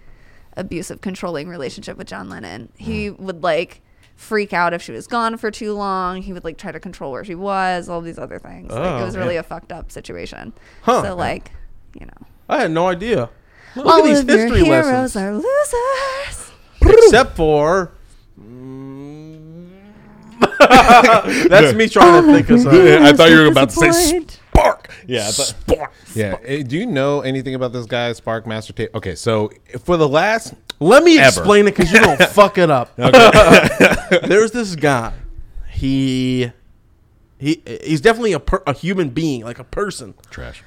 abusive, 0.57 1.01
controlling 1.01 1.49
relationship 1.49 1.97
with 1.97 2.07
John 2.07 2.29
Lennon. 2.29 2.71
He 2.77 3.11
Mm. 3.11 3.19
would 3.21 3.43
like 3.43 3.81
freak 4.17 4.53
out 4.53 4.73
if 4.75 4.83
she 4.83 4.93
was 4.93 5.07
gone 5.07 5.37
for 5.39 5.51
too 5.51 5.73
long. 5.75 6.21
He 6.23 6.33
would 6.35 6.45
like 6.45 6.59
try 6.59 6.71
to 6.73 6.79
control 6.81 7.13
where 7.13 7.25
she 7.25 7.35
was, 7.35 7.89
all 7.89 8.01
these 8.03 8.19
other 8.19 8.39
things. 8.39 8.71
like 8.71 8.81
Oh, 8.81 8.99
it 9.01 9.05
was 9.05 9.17
really 9.17 9.35
yeah. 9.35 9.41
a 9.41 9.43
fucked 9.43 9.73
up 9.73 9.91
situation. 9.91 10.53
Huh. 10.83 11.03
So 11.03 11.15
like, 11.17 11.51
you 11.99 12.05
know, 12.07 12.27
I 12.49 12.61
had 12.61 12.71
no 12.71 12.89
idea. 12.89 13.31
Look 13.75 13.87
all 13.87 13.99
at 14.01 14.05
these 14.05 14.21
of 14.21 14.29
your 14.29 14.55
heroes 14.55 15.15
lessons. 15.15 15.17
are 15.17 15.33
losers. 15.35 16.42
Except 16.87 17.37
for. 17.37 17.93
That's 21.49 21.75
me 21.75 21.89
trying 21.89 22.25
to 22.25 22.33
think 22.33 22.51
of 22.51 22.61
something. 22.63 22.87
Yeah, 22.87 23.01
I 23.05 23.13
thought 23.13 23.31
you 23.31 23.39
were 23.39 23.47
about 23.47 23.71
to 23.71 23.93
say 23.93 24.21
Spark. 24.53 24.93
Yeah, 25.07 25.29
I 25.29 25.31
thought, 25.31 25.47
Spark. 25.47 25.93
Yeah. 26.15 26.37
eh, 26.45 26.63
Do 26.63 26.77
you 26.77 26.87
know 26.87 27.21
anything 27.21 27.55
about 27.55 27.73
this 27.73 27.87
guy, 27.87 28.13
Spark 28.13 28.47
Master 28.47 28.73
Tape? 28.73 28.95
Okay, 28.95 29.15
so 29.15 29.51
for 29.85 29.97
the 29.97 30.09
last 30.09 30.55
Let 30.81 31.03
me 31.05 31.19
Ever. 31.19 31.29
explain 31.29 31.67
it 31.69 31.77
because 31.77 31.93
you're 31.93 32.03
gonna 32.03 32.27
fuck 32.29 32.59
it 32.59 32.71
up. 32.71 32.95
There's 32.97 34.51
this 34.53 34.75
guy. 34.77 35.13
He 35.71 36.53
he 37.39 37.63
he's 37.83 38.01
definitely 38.01 38.33
a 38.35 38.41
per, 38.41 38.63
a 38.67 38.73
human 38.73 39.11
being, 39.11 39.45
like 39.45 39.59
a 39.59 39.65
person. 39.65 40.15
trash. 40.31 40.63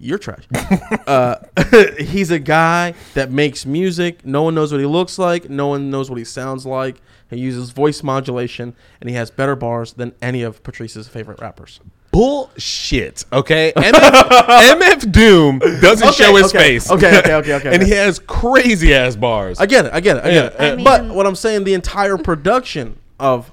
You're 0.00 0.18
trash. 0.18 0.44
uh, 1.06 1.36
he's 1.98 2.30
a 2.30 2.38
guy 2.38 2.94
that 3.14 3.30
makes 3.30 3.66
music. 3.66 4.24
No 4.24 4.42
one 4.42 4.54
knows 4.54 4.72
what 4.72 4.80
he 4.80 4.86
looks 4.86 5.18
like. 5.18 5.50
No 5.50 5.68
one 5.68 5.90
knows 5.90 6.08
what 6.10 6.16
he 6.18 6.24
sounds 6.24 6.64
like. 6.64 7.00
He 7.28 7.38
uses 7.38 7.70
voice 7.70 8.02
modulation, 8.02 8.74
and 9.00 9.08
he 9.08 9.14
has 9.16 9.30
better 9.30 9.54
bars 9.54 9.92
than 9.92 10.14
any 10.20 10.42
of 10.42 10.62
Patrice's 10.62 11.06
favorite 11.06 11.40
rappers. 11.40 11.80
Bullshit. 12.10 13.24
Okay. 13.32 13.72
MF, 13.76 13.92
MF 13.92 15.12
Doom 15.12 15.58
doesn't 15.58 16.08
Okay, 16.08 16.24
show 16.24 16.34
his 16.34 16.46
okay, 16.46 16.58
face. 16.58 16.90
okay, 16.90 17.18
okay, 17.18 17.34
okay, 17.34 17.54
okay, 17.54 17.68
and 17.68 17.82
okay. 17.82 17.84
he 17.84 17.92
has 17.92 18.18
crazy 18.18 18.92
ass 18.94 19.14
bars. 19.14 19.60
I 19.60 19.66
get 19.66 19.86
it. 19.86 19.92
I 19.92 20.00
get 20.00 20.16
it. 20.16 20.24
I 20.24 20.30
get 20.30 20.44
it. 20.46 20.54
Yeah, 20.58 20.72
I 20.72 20.82
but 20.82 21.14
what 21.14 21.26
I'm 21.26 21.36
saying, 21.36 21.64
the 21.64 21.74
entire 21.74 22.16
production 22.18 22.98
of 23.20 23.52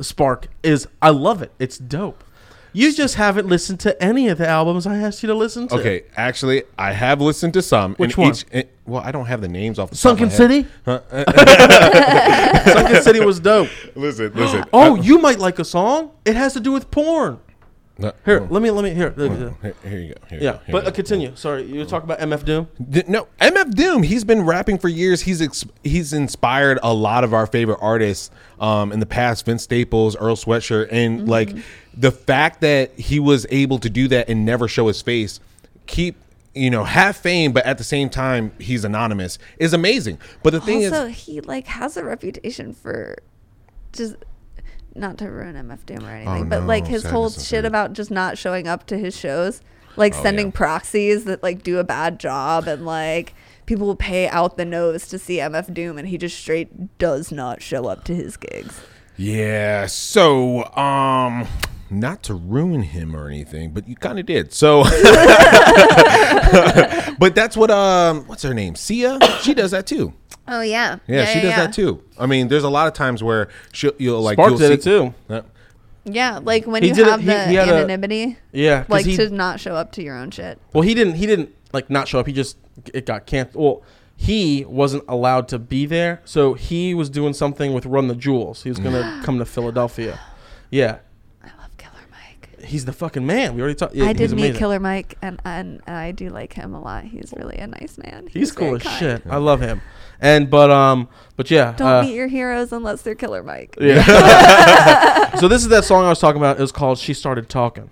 Spark 0.00 0.46
is, 0.62 0.86
I 1.02 1.10
love 1.10 1.42
it. 1.42 1.52
It's 1.58 1.76
dope. 1.76 2.24
You 2.72 2.92
just 2.94 3.14
haven't 3.14 3.48
listened 3.48 3.80
to 3.80 4.02
any 4.02 4.28
of 4.28 4.38
the 4.38 4.46
albums 4.46 4.86
I 4.86 4.96
asked 4.98 5.22
you 5.22 5.26
to 5.28 5.34
listen 5.34 5.68
to. 5.68 5.76
Okay, 5.76 6.04
actually, 6.16 6.64
I 6.76 6.92
have 6.92 7.20
listened 7.20 7.54
to 7.54 7.62
some. 7.62 7.94
Which 7.94 8.16
and 8.16 8.24
one? 8.24 8.32
Each, 8.32 8.44
eh, 8.52 8.62
well, 8.86 9.02
I 9.04 9.10
don't 9.10 9.26
have 9.26 9.40
the 9.40 9.48
names 9.48 9.78
off 9.78 9.90
the 9.90 9.96
Sunken 9.96 10.26
of 10.26 10.38
my 10.38 10.48
head. 10.48 10.66
City. 10.84 12.72
Sunken 12.72 13.02
City 13.02 13.20
was 13.20 13.40
dope. 13.40 13.68
Listen, 13.94 14.32
listen. 14.34 14.64
Oh, 14.72 14.94
you 14.96 15.18
might 15.18 15.38
like 15.38 15.58
a 15.58 15.64
song. 15.64 16.12
It 16.24 16.36
has 16.36 16.52
to 16.54 16.60
do 16.60 16.72
with 16.72 16.90
porn. 16.90 17.40
No, 18.00 18.12
Here, 18.24 18.40
oh, 18.40 18.46
let 18.48 18.62
me 18.62 18.70
let 18.70 18.84
me 18.84 18.94
here. 18.94 19.10
here, 19.10 19.26
here 19.82 19.98
you 19.98 20.14
go. 20.14 20.20
Here 20.28 20.38
you 20.38 20.44
Yeah, 20.44 20.52
go, 20.52 20.58
here 20.58 20.60
but 20.68 20.72
you 20.72 20.76
uh, 20.78 20.82
go. 20.84 20.90
continue. 20.92 21.32
Sorry, 21.34 21.64
you 21.64 21.80
were 21.80 21.84
talking 21.84 22.08
about 22.08 22.20
MF 22.20 22.44
Doom. 22.44 22.68
D- 22.88 23.02
No, 23.08 23.26
MF 23.40 23.74
Doom. 23.74 24.04
He's 24.04 24.22
been 24.22 24.42
rapping 24.46 24.78
for 24.78 24.88
years. 24.88 25.22
He's 25.22 25.42
ex- 25.42 25.64
he's 25.82 26.12
inspired 26.12 26.78
a 26.84 26.94
lot 26.94 27.24
of 27.24 27.34
our 27.34 27.46
favorite 27.46 27.78
artists 27.82 28.30
um, 28.60 28.92
in 28.92 29.00
the 29.00 29.06
past. 29.06 29.44
Vince 29.46 29.64
Staples, 29.64 30.14
Earl 30.16 30.36
Sweatshirt, 30.36 30.88
and 30.92 31.28
like 31.28 31.56
the 31.92 32.12
fact 32.12 32.60
that 32.60 32.92
he 32.96 33.18
was 33.18 33.46
able 33.50 33.80
to 33.80 33.90
do 33.90 34.06
that 34.08 34.28
and 34.28 34.46
never 34.46 34.68
show 34.68 34.86
his 34.86 35.02
face, 35.02 35.40
keep 35.86 36.14
you 36.54 36.70
know 36.70 36.84
have 36.84 37.16
fame, 37.16 37.50
but 37.50 37.66
at 37.66 37.78
the 37.78 37.84
same 37.84 38.08
time 38.10 38.52
he's 38.60 38.84
anonymous 38.84 39.40
is 39.58 39.72
amazing. 39.72 40.18
But 40.44 40.50
the 40.52 40.60
thing 40.60 40.82
is 40.82 40.92
also, 40.92 41.06
is, 41.08 41.16
he 41.16 41.40
like 41.40 41.66
has 41.66 41.96
a 41.96 42.04
reputation 42.04 42.74
for 42.74 43.16
just 43.92 44.14
not 44.94 45.18
to 45.18 45.30
ruin 45.30 45.54
MF 45.54 45.84
Doom 45.86 46.04
or 46.04 46.10
anything, 46.10 46.46
Oh, 46.46 46.48
but 46.48 46.60
no, 46.60 46.66
like 46.66 46.86
his 46.86 47.04
whole 47.04 47.30
shit 47.30 47.64
about 47.64 47.92
just 47.92 48.10
not 48.10 48.38
showing 48.38 48.66
up 48.66 48.86
to 48.86 48.98
his 48.98 49.16
shows, 49.16 49.60
like 49.96 50.14
Oh, 50.16 50.22
sending 50.22 50.46
yeah. 50.46 50.52
proxies 50.54 51.24
that 51.24 51.42
like 51.42 51.62
do 51.62 51.78
a 51.78 51.84
bad 51.84 52.18
job 52.20 52.66
and 52.66 52.84
like 52.86 53.34
people 53.66 53.86
will 53.86 53.96
pay 53.96 54.28
out 54.28 54.56
the 54.56 54.64
nose 54.64 55.06
to 55.08 55.18
see 55.18 55.38
MF 55.38 55.72
Doom 55.74 55.98
and 55.98 56.08
he 56.08 56.16
just 56.18 56.38
straight 56.38 56.98
does 56.98 57.30
not 57.30 57.62
show 57.62 57.86
up 57.86 58.04
to 58.04 58.14
his 58.14 58.36
gigs. 58.36 58.80
Yeah. 59.16 59.86
So, 59.86 60.64
um, 60.76 61.46
not 61.90 62.22
to 62.24 62.34
ruin 62.34 62.82
him 62.82 63.16
or 63.16 63.28
anything, 63.28 63.72
but 63.72 63.88
you 63.88 63.96
kind 63.96 64.18
of 64.18 64.26
did. 64.26 64.52
So, 64.52 64.84
but 67.18 67.34
that's 67.34 67.56
what 67.56 67.70
um, 67.70 68.24
what's 68.26 68.42
her 68.42 68.54
name? 68.54 68.74
Sia. 68.74 69.18
She 69.42 69.54
does 69.54 69.70
that 69.72 69.86
too. 69.86 70.12
Oh 70.48 70.60
yeah. 70.62 70.98
Yeah, 71.06 71.24
she 71.26 71.40
does 71.40 71.54
that 71.56 71.72
too. 71.72 72.02
I 72.18 72.26
mean, 72.26 72.48
there's 72.48 72.64
a 72.64 72.70
lot 72.70 72.86
of 72.88 72.94
times 72.94 73.22
where 73.22 73.48
she'll 73.72 73.92
you'll 73.98 74.20
like 74.22 74.34
Spark 74.36 74.50
you'll 74.50 74.58
did 74.58 74.82
see- 74.82 74.90
it 74.90 74.98
too. 75.00 75.14
Uh, 75.28 75.42
Yeah, 76.04 76.40
like 76.42 76.66
when 76.66 76.82
He 76.82 76.88
you 76.88 76.94
did 76.94 77.06
it- 77.06 77.10
have 77.10 77.20
he- 77.20 77.26
the 77.26 77.46
he 77.48 77.54
had 77.56 77.68
a- 77.68 77.74
anonymity, 77.74 78.38
Yeah, 78.52 78.80
'cause 78.82 78.88
like 78.90 79.04
he, 79.06 79.16
to 79.16 79.28
not 79.30 79.60
show 79.60 79.74
up 79.74 79.92
to 79.92 80.02
your 80.02 80.16
own 80.16 80.30
shit. 80.30 80.58
well, 80.72 80.82
he 80.82 80.94
didn't. 80.94 81.14
He 81.14 81.26
didn't 81.26 81.50
like 81.72 81.90
not 81.90 82.08
show 82.08 82.18
up. 82.18 82.26
He 82.26 82.32
just 82.32 82.56
it 82.94 83.04
got 83.04 83.26
canceled. 83.26 83.62
Well, 83.62 83.82
he 84.16 84.64
wasn't 84.66 85.04
allowed 85.06 85.48
to 85.48 85.58
be 85.58 85.84
there, 85.86 86.22
so 86.24 86.54
he 86.54 86.94
was 86.94 87.10
doing 87.10 87.34
something 87.34 87.72
with 87.74 87.84
Run 87.86 88.08
the 88.08 88.14
Jewels. 88.16 88.62
He 88.62 88.70
was 88.70 88.78
gonna 88.78 89.20
come 89.24 89.38
to 89.38 89.44
Philadelphia. 89.44 90.18
Yeah, 90.70 90.96
I 91.42 91.48
love 91.60 91.76
Killer 91.76 91.92
Mike. 92.10 92.47
He's 92.64 92.84
the 92.84 92.92
fucking 92.92 93.26
man. 93.26 93.54
We 93.54 93.60
already 93.60 93.74
talked. 93.74 93.94
Yeah, 93.94 94.06
I 94.06 94.12
did 94.12 94.30
meet 94.30 94.40
amazing. 94.40 94.58
Killer 94.58 94.80
Mike, 94.80 95.16
and, 95.22 95.40
and 95.44 95.82
and 95.86 95.96
I 95.96 96.12
do 96.12 96.30
like 96.30 96.52
him 96.52 96.74
a 96.74 96.80
lot. 96.80 97.04
He's 97.04 97.32
really 97.36 97.56
a 97.56 97.66
nice 97.66 97.98
man. 97.98 98.28
He's 98.30 98.52
cool 98.52 98.76
as 98.76 98.82
kind. 98.82 98.98
shit. 98.98 99.22
I 99.28 99.36
love 99.36 99.60
him. 99.60 99.80
And 100.20 100.50
but 100.50 100.70
um, 100.70 101.08
but 101.36 101.50
yeah. 101.50 101.74
Don't 101.76 101.88
uh, 101.88 102.02
meet 102.02 102.14
your 102.14 102.28
heroes 102.28 102.72
unless 102.72 103.02
they're 103.02 103.14
Killer 103.14 103.42
Mike. 103.42 103.76
Yeah. 103.80 105.36
so 105.38 105.48
this 105.48 105.62
is 105.62 105.68
that 105.68 105.84
song 105.84 106.04
I 106.04 106.08
was 106.08 106.18
talking 106.18 106.40
about. 106.40 106.58
It 106.58 106.62
was 106.62 106.72
called 106.72 106.98
"She 106.98 107.14
Started 107.14 107.48
Talking." 107.48 107.90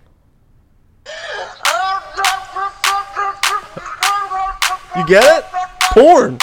You 4.96 5.06
get 5.06 5.24
it? 5.24 5.44
Porn. 5.92 6.38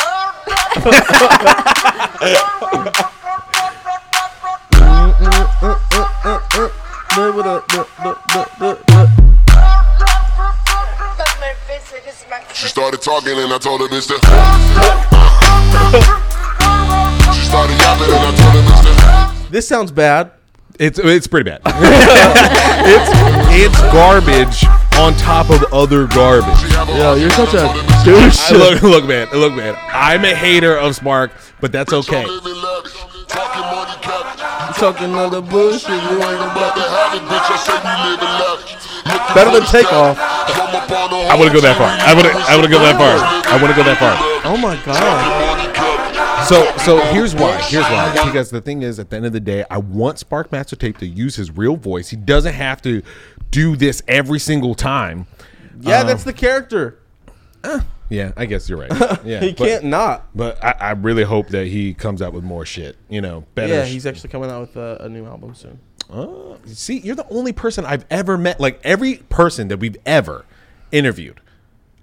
She 12.55 12.67
started 12.67 13.03
talking 13.03 13.37
and 13.37 13.53
I 13.53 13.59
told 13.59 13.81
her 13.81 13.87
this. 13.87 14.07
She 14.07 14.17
started 17.45 17.77
yapping 17.77 18.09
and 18.09 18.25
I 18.25 18.33
told 18.35 18.55
her 18.55 18.61
this. 18.63 19.49
This 19.51 19.67
sounds 19.67 19.91
bad. 19.91 20.31
It's 20.79 20.97
it's 20.97 21.27
pretty 21.27 21.47
bad. 21.47 21.61
it's 22.83 23.11
it's 23.69 23.79
garbage 23.93 24.65
on 24.97 25.13
top 25.13 25.51
of 25.51 25.71
other 25.71 26.07
garbage. 26.07 26.71
Yo, 26.97 27.13
you're 27.13 27.29
such 27.29 27.53
a 27.53 27.71
douche. 28.03 28.49
look, 28.49 28.81
look, 28.81 29.05
man, 29.05 29.27
look, 29.33 29.53
man. 29.53 29.75
I'm 29.89 30.25
a 30.25 30.33
hater 30.33 30.75
of 30.75 30.95
Spark, 30.95 31.31
but 31.61 31.71
that's 31.71 31.93
okay. 31.93 32.25
Talking 34.83 35.15
all 35.15 35.29
the 35.29 35.41
bullshit. 35.41 35.91
You 35.91 35.95
ain't 35.95 36.43
About 36.43 36.75
to 36.75 36.81
have 36.83 37.15
it, 37.15 37.23
bitch. 37.31 37.47
I 37.47 37.55
say 37.55 37.71
you 37.71 38.11
living 38.11 38.35
lavish. 38.35 38.75
Looking 39.07 39.33
Better 39.33 39.51
than 39.51 39.61
the 39.63 39.71
Takeoff. 39.71 40.17
stack. 40.17 40.57
Come 40.57 40.75
up 40.75 40.91
on 40.91 41.09
the 41.09 41.31
I 41.31 41.35
wouldn't 41.37 41.55
go 41.55 41.61
that 41.61 41.77
far. 41.77 41.87
I 41.87 42.13
wouldn't. 42.13 42.35
I 42.35 42.55
want 42.57 42.65
to 42.65 42.69
go 42.69 42.79
that 42.79 42.97
far. 42.97 43.15
I 43.47 43.55
wouldn't 43.61 43.77
go 43.77 43.83
that 43.83 43.97
far. 43.97 44.15
Oh 44.43 44.57
my 44.57 44.75
god. 44.83 46.47
So, 46.49 46.69
so 46.79 46.99
here's 47.13 47.33
why. 47.33 47.61
Here's 47.61 47.85
why. 47.85 48.25
Because 48.25 48.49
the 48.49 48.59
thing 48.59 48.81
is, 48.81 48.99
at 48.99 49.09
the 49.09 49.15
end 49.15 49.25
of 49.25 49.31
the 49.31 49.39
day, 49.39 49.63
I 49.71 49.77
want 49.77 50.19
Spark 50.19 50.51
Master 50.51 50.75
Tape 50.75 50.97
to 50.97 51.07
use 51.07 51.37
his 51.37 51.49
real 51.49 51.77
voice. 51.77 52.09
He 52.09 52.17
doesn't 52.17 52.53
have 52.53 52.81
to 52.81 53.01
do 53.51 53.77
this 53.77 54.03
every 54.09 54.39
single 54.39 54.75
time. 54.75 55.27
Yeah, 55.79 56.01
um, 56.01 56.07
that's 56.07 56.25
the 56.25 56.33
character. 56.33 56.99
Eh. 57.63 57.79
Yeah, 58.13 58.31
I 58.37 58.45
guess 58.45 58.69
you're 58.69 58.77
right. 58.77 58.91
Yeah, 59.25 59.39
He 59.41 59.53
but- 59.53 59.67
can't 59.67 59.85
not. 59.85 60.27
But 60.35 60.63
I, 60.63 60.71
I 60.79 60.91
really 60.91 61.23
hope 61.23 61.47
that 61.49 61.67
he 61.67 61.93
comes 61.93 62.21
out 62.21 62.31
with 62.33 62.43
more 62.43 62.65
shit. 62.65 62.95
You 63.09 63.21
know, 63.21 63.45
better. 63.55 63.73
Yeah, 63.73 63.85
he's 63.85 64.05
actually 64.05 64.29
coming 64.29 64.51
out 64.51 64.61
with 64.61 64.75
a, 64.75 64.97
a 65.01 65.09
new 65.09 65.25
album 65.25 65.55
soon. 65.55 65.79
Oh, 66.11 66.57
see, 66.65 66.99
you're 66.99 67.15
the 67.15 67.27
only 67.29 67.53
person 67.53 67.85
I've 67.85 68.05
ever 68.11 68.37
met. 68.37 68.59
Like 68.59 68.79
every 68.83 69.15
person 69.29 69.67
that 69.69 69.77
we've 69.77 69.97
ever 70.05 70.45
interviewed, 70.91 71.39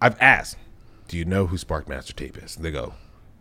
I've 0.00 0.20
asked, 0.20 0.56
"Do 1.06 1.16
you 1.16 1.24
know 1.24 1.46
who 1.46 1.56
Spark 1.58 1.88
Master 1.88 2.12
Tape 2.12 2.36
is?" 2.42 2.56
And 2.56 2.64
they 2.64 2.70
go, 2.72 2.94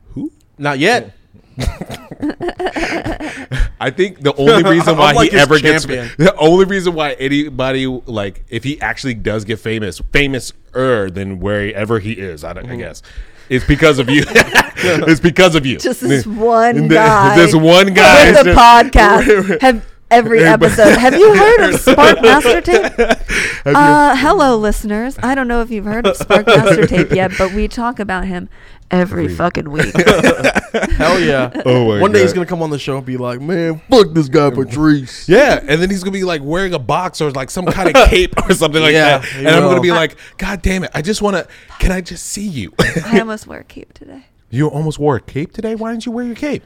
"Who?" 0.10 0.32
Not 0.58 0.78
yet. 0.80 1.16
I 3.82 3.92
think 3.92 4.22
the 4.22 4.34
only 4.38 4.64
reason 4.64 4.98
why 4.98 5.14
like 5.14 5.32
he 5.32 5.38
his 5.38 5.46
ever 5.46 5.60
gets 5.60 5.86
the 5.86 6.36
only 6.38 6.66
reason 6.66 6.94
why 6.94 7.14
anybody 7.14 7.86
like 7.88 8.44
if 8.50 8.64
he 8.64 8.80
actually 8.82 9.14
does 9.16 9.46
get 9.46 9.60
famous, 9.60 10.00
famous 10.12 10.54
er 10.76 11.10
than 11.10 11.40
wherever 11.40 12.00
he 12.00 12.14
is, 12.14 12.44
I, 12.44 12.50
Mm-hmm. 12.60 12.72
I 12.72 12.76
guess, 12.76 13.02
is 13.48 13.64
because 13.64 14.00
of 14.00 14.10
you. 14.10 14.24
it's 14.28 15.22
because 15.22 15.56
of 15.56 15.66
you. 15.66 15.78
Just 15.78 16.02
this 16.02 16.26
one 16.26 16.90
guy. 16.90 17.38
This 17.38 17.56
one 17.56 17.94
guy. 17.94 18.32
with 18.32 18.40
is 18.40 18.44
the 18.44 18.52
podcast. 18.52 19.62
Have 19.62 19.86
every 20.12 20.44
episode. 20.44 20.98
Have 20.98 21.16
you 21.16 21.34
heard 21.36 21.70
of 21.70 21.80
Spark 21.80 22.22
Master 22.22 22.62
Tape? 22.62 22.94
Uh, 23.66 24.16
hello, 24.16 24.58
listeners. 24.58 25.18
I 25.22 25.36
don't 25.36 25.48
know 25.48 25.62
if 25.62 25.70
you've 25.70 25.86
heard 25.86 26.06
of 26.06 26.18
Spark 26.18 26.48
Master 26.48 26.88
Tape 26.88 27.12
yet, 27.12 27.32
but 27.38 27.54
we 27.54 27.68
talk 27.68 28.00
about 28.00 28.26
him 28.26 28.50
every 28.92 29.28
fucking 29.28 29.70
week. 29.70 29.96
Hell 30.98 31.20
yeah. 31.20 31.52
Oh 31.66 31.88
my 31.88 32.02
One 32.02 32.12
day 32.12 32.22
he's 32.22 32.34
gonna 32.34 32.46
come 32.46 32.62
on 32.62 32.70
the 32.70 32.80
show 32.80 32.98
and 32.98 33.06
be 33.06 33.18
like, 33.18 33.42
"Man, 33.42 33.82
fuck 33.90 34.14
this 34.14 34.30
guy 34.30 34.50
Patrice." 34.50 35.28
Yeah, 35.30 35.60
and 35.62 35.82
then 35.82 35.90
he's 35.90 36.04
gonna 36.04 36.12
be 36.12 36.24
like 36.24 36.42
wearing 36.44 36.74
a 36.74 36.80
box 36.80 37.22
or 37.22 37.32
like 37.32 37.50
some 37.50 37.66
kind 37.66 37.96
of 37.96 37.96
cape 38.10 38.34
or 38.50 38.54
something 38.54 38.82
like 38.82 38.94
Yeah, 38.94 39.20
that, 39.20 39.26
he 39.26 39.40
and 39.40 39.50
I'm 39.50 39.64
gonna 39.64 39.82
be 39.82 39.92
like, 39.92 40.18
God 40.38 40.62
damn 40.62 40.84
it! 40.84 40.92
I 40.94 41.02
just 41.02 41.22
wanna. 41.22 41.48
Can 41.80 41.92
I 41.92 42.02
just 42.02 42.26
see 42.26 42.48
you? 42.48 42.74
I 43.06 43.20
almost 43.20 43.48
wore 43.48 43.58
a 43.58 43.64
cape 43.64 43.94
today 43.94 44.26
you 44.50 44.68
almost 44.68 45.00
wore 45.00 45.18
a 45.18 45.22
cape 45.22 45.54
today. 45.54 45.76
Why 45.76 45.92
didn't 45.92 46.06
you 46.06 46.12
wear 46.12 46.26
your 46.26 46.36
cape? 46.36 46.64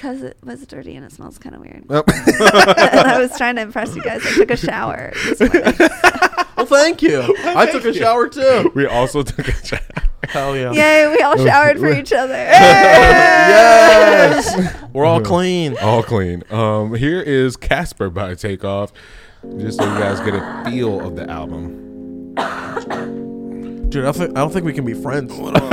Because 0.00 0.22
it 0.22 0.38
was 0.42 0.66
dirty 0.66 0.96
and 0.96 1.04
it 1.04 1.12
smells 1.12 1.36
kind 1.36 1.54
of 1.54 1.60
weird. 1.60 1.84
Oh. 1.90 2.02
I 2.08 3.18
was 3.20 3.36
trying 3.36 3.56
to 3.56 3.62
impress 3.62 3.94
you 3.94 4.00
guys. 4.02 4.24
I 4.24 4.30
took 4.30 4.50
a 4.50 4.56
shower. 4.56 5.12
this 5.14 5.40
morning. 5.40 5.74
Well, 6.56 6.66
thank 6.66 7.00
you. 7.00 7.22
I 7.38 7.64
took 7.70 7.86
a 7.86 7.94
shower 7.94 8.28
too. 8.28 8.70
We 8.74 8.84
also 8.84 9.22
took 9.22 9.48
a 9.48 9.66
shower. 9.66 9.80
Hell 10.28 10.54
yeah. 10.54 10.72
Yay, 10.72 11.08
we 11.08 11.22
all 11.22 11.38
showered 11.46 11.78
for 11.78 11.90
each 11.90 12.12
other. 12.12 12.34
Yes. 13.44 14.54
We're 14.92 15.06
all 15.06 15.22
clean. 15.22 15.78
All 15.78 16.02
clean. 16.02 16.44
Um, 16.50 16.92
here 16.94 17.22
is 17.22 17.56
Casper 17.56 18.10
by 18.10 18.34
Takeoff, 18.34 18.92
just 19.56 19.78
so 19.78 19.90
you 19.90 19.98
guys 19.98 20.20
get 20.20 20.34
a 20.34 20.62
feel 20.70 21.00
of 21.00 21.16
the 21.16 21.30
album. 21.30 22.34
Dude, 23.90 24.04
I, 24.04 24.12
think, 24.12 24.30
I 24.30 24.34
don't 24.40 24.52
think 24.52 24.64
we 24.64 24.72
can 24.72 24.84
be 24.84 24.94
friends. 24.94 25.32
Oh, 25.42 25.50
no, 25.50 25.68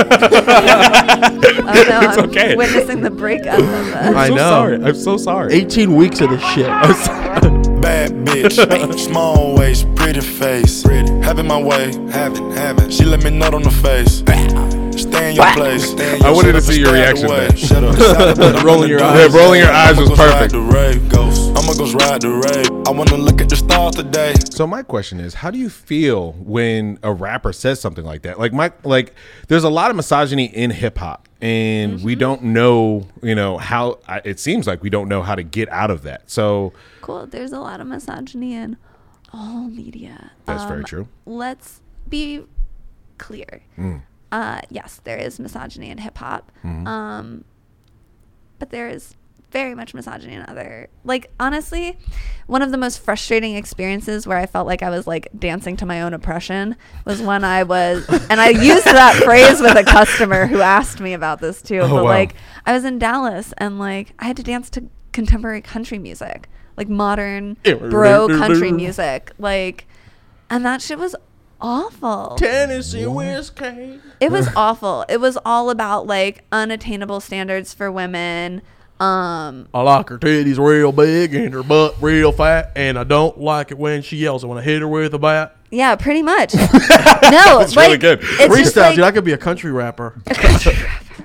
It's 1.70 2.18
I'm 2.18 2.30
okay. 2.30 2.56
witnessing 2.56 3.02
the 3.02 3.10
breakup 3.10 3.58
of 3.58 3.66
that. 3.66 4.16
I 4.16 4.28
so 4.28 4.34
know. 4.34 4.48
Sorry. 4.50 4.74
I'm 4.82 4.94
so 4.94 5.16
sorry. 5.16 5.52
18 5.54 5.94
weeks 5.94 6.20
of 6.20 6.30
this 6.30 6.42
shit. 6.52 6.66
Bad 6.66 8.12
bitch, 8.24 8.98
small 8.98 9.54
waist, 9.56 9.86
pretty 9.94 10.20
face. 10.20 10.82
having 10.82 11.46
my 11.46 11.60
way, 11.60 11.92
having, 12.10 12.50
having. 12.52 12.90
She 12.90 13.04
let 13.04 13.22
me 13.22 13.30
nut 13.30 13.54
on 13.54 13.62
the 13.62 13.70
face. 13.70 14.22
Stay 14.98 15.30
in 15.30 15.36
your 15.36 15.52
place. 15.52 15.92
I 16.22 16.30
wanted 16.30 16.52
to 16.52 16.60
see 16.62 16.80
your 16.80 16.92
reaction 16.92 17.28
to 17.28 17.34
that. 17.34 17.58
Shut 17.58 17.84
up. 17.84 18.64
Rolling 18.64 18.88
your 18.90 19.00
Yeah, 19.00 19.06
eyes. 19.10 19.34
rolling 19.34 19.60
your 19.60 19.70
eyes 19.72 19.96
was 19.96 20.10
I'ma 20.10 20.16
go 20.16 20.30
perfect. 20.32 20.52
the 20.52 20.60
rave, 20.60 21.08
ghost. 21.08 21.40
I'ma 21.56 21.72
go 21.74 21.92
ride 21.92 22.20
the 22.22 22.30
rave. 22.30 22.86
I 22.86 22.90
wanna 22.90 23.16
look 23.16 23.40
at 23.40 23.48
the 23.48 23.56
stars 23.56 23.94
today. 23.96 24.34
So 24.50 24.66
my 24.66 24.82
question 24.82 25.20
is, 25.20 25.34
how 25.34 25.50
do 25.50 25.58
you 25.58 25.68
feel 25.70 26.32
when 26.32 26.98
a 27.02 27.12
rapper 27.12 27.52
says 27.52 27.80
something 27.80 28.04
like 28.04 28.22
that? 28.22 28.38
Like 28.38 28.52
my 28.52 28.72
like, 28.84 29.14
there's 29.48 29.64
a 29.64 29.68
lot 29.70 29.90
of 29.90 29.96
misogyny 29.96 30.46
in 30.46 30.70
hip 30.70 30.98
hop, 30.98 31.28
and 31.40 32.02
we 32.02 32.14
don't 32.14 32.42
know, 32.44 33.06
you 33.22 33.34
know, 33.34 33.58
how. 33.58 33.98
It 34.24 34.40
seems 34.40 34.66
like 34.66 34.82
we 34.82 34.90
don't 34.90 35.08
know 35.08 35.22
how 35.22 35.34
to 35.34 35.42
get 35.42 35.68
out 35.70 35.90
of 35.90 36.02
that. 36.02 36.30
So 36.30 36.72
Cool. 37.02 37.26
There's 37.26 37.52
a 37.52 37.60
lot 37.60 37.80
of 37.80 37.86
misogyny 37.86 38.54
in 38.54 38.76
all 39.32 39.68
media. 39.68 40.32
That's 40.46 40.64
very 40.64 40.80
Um, 40.80 40.84
true. 40.84 41.08
Let's 41.26 41.80
be 42.08 42.44
clear. 43.18 43.62
Mm. 43.78 44.02
Uh, 44.30 44.60
yes, 44.70 45.00
there 45.04 45.16
is 45.16 45.38
misogyny 45.38 45.90
in 45.90 45.98
hip 45.98 46.18
hop. 46.18 46.52
Mm-hmm. 46.64 46.86
Um, 46.86 47.44
but 48.58 48.70
there 48.70 48.88
is 48.88 49.14
very 49.50 49.74
much 49.74 49.94
misogyny 49.94 50.34
in 50.34 50.44
other. 50.48 50.88
Like 51.04 51.30
honestly, 51.40 51.98
one 52.46 52.62
of 52.62 52.70
the 52.70 52.76
most 52.76 53.00
frustrating 53.00 53.56
experiences 53.56 54.26
where 54.26 54.38
I 54.38 54.46
felt 54.46 54.66
like 54.66 54.82
I 54.82 54.90
was 54.90 55.06
like 55.06 55.28
dancing 55.38 55.76
to 55.78 55.86
my 55.86 56.02
own 56.02 56.12
oppression 56.12 56.76
was 57.04 57.22
when 57.22 57.44
I 57.44 57.62
was, 57.62 58.06
and 58.30 58.40
I 58.40 58.50
used 58.50 58.84
that 58.84 59.14
phrase 59.22 59.60
with 59.60 59.76
a 59.76 59.84
customer 59.84 60.46
who 60.46 60.60
asked 60.60 61.00
me 61.00 61.14
about 61.14 61.40
this 61.40 61.62
too. 61.62 61.80
Oh, 61.80 61.88
but 61.88 62.04
wow. 62.04 62.10
like 62.10 62.34
I 62.66 62.72
was 62.72 62.84
in 62.84 62.98
Dallas 62.98 63.54
and 63.58 63.78
like 63.78 64.12
I 64.18 64.26
had 64.26 64.36
to 64.36 64.42
dance 64.42 64.70
to 64.70 64.84
contemporary 65.12 65.62
country 65.62 65.98
music, 65.98 66.48
like 66.76 66.88
modern 66.88 67.56
bro 67.64 68.28
country 68.38 68.72
music, 68.72 69.32
like, 69.38 69.86
and 70.50 70.64
that 70.64 70.82
shit 70.82 70.98
was 70.98 71.16
awful. 71.60 72.36
Tennessee 72.36 73.06
whiskey. 73.06 74.00
It 74.20 74.30
was 74.30 74.48
awful. 74.56 75.04
It 75.08 75.18
was 75.18 75.38
all 75.44 75.70
about 75.70 76.06
like 76.06 76.44
unattainable 76.52 77.20
standards 77.20 77.74
for 77.74 77.90
women. 77.90 78.62
Um, 79.00 79.68
I 79.72 79.82
like 79.82 80.08
her 80.08 80.18
titties 80.18 80.58
real 80.58 80.90
big 80.90 81.32
and 81.32 81.54
her 81.54 81.62
butt 81.62 81.94
real 82.00 82.32
fat, 82.32 82.72
and 82.74 82.98
I 82.98 83.04
don't 83.04 83.38
like 83.38 83.70
it 83.70 83.78
when 83.78 84.02
she 84.02 84.16
yells. 84.16 84.42
And 84.42 84.50
when 84.50 84.58
I 84.58 84.62
hit 84.62 84.80
her 84.80 84.88
with 84.88 85.14
a 85.14 85.20
bat, 85.20 85.56
yeah, 85.70 85.94
pretty 85.94 86.22
much. 86.22 86.54
no, 86.54 87.60
it's 87.60 87.76
really 87.76 87.98
good. 87.98 88.20
It's 88.22 88.38
just 88.38 88.74
freestyle, 88.74 88.82
like, 88.82 88.94
dude. 88.96 89.04
I 89.04 89.12
could 89.12 89.24
be 89.24 89.32
a 89.32 89.38
country 89.38 89.70
rapper. 89.70 90.20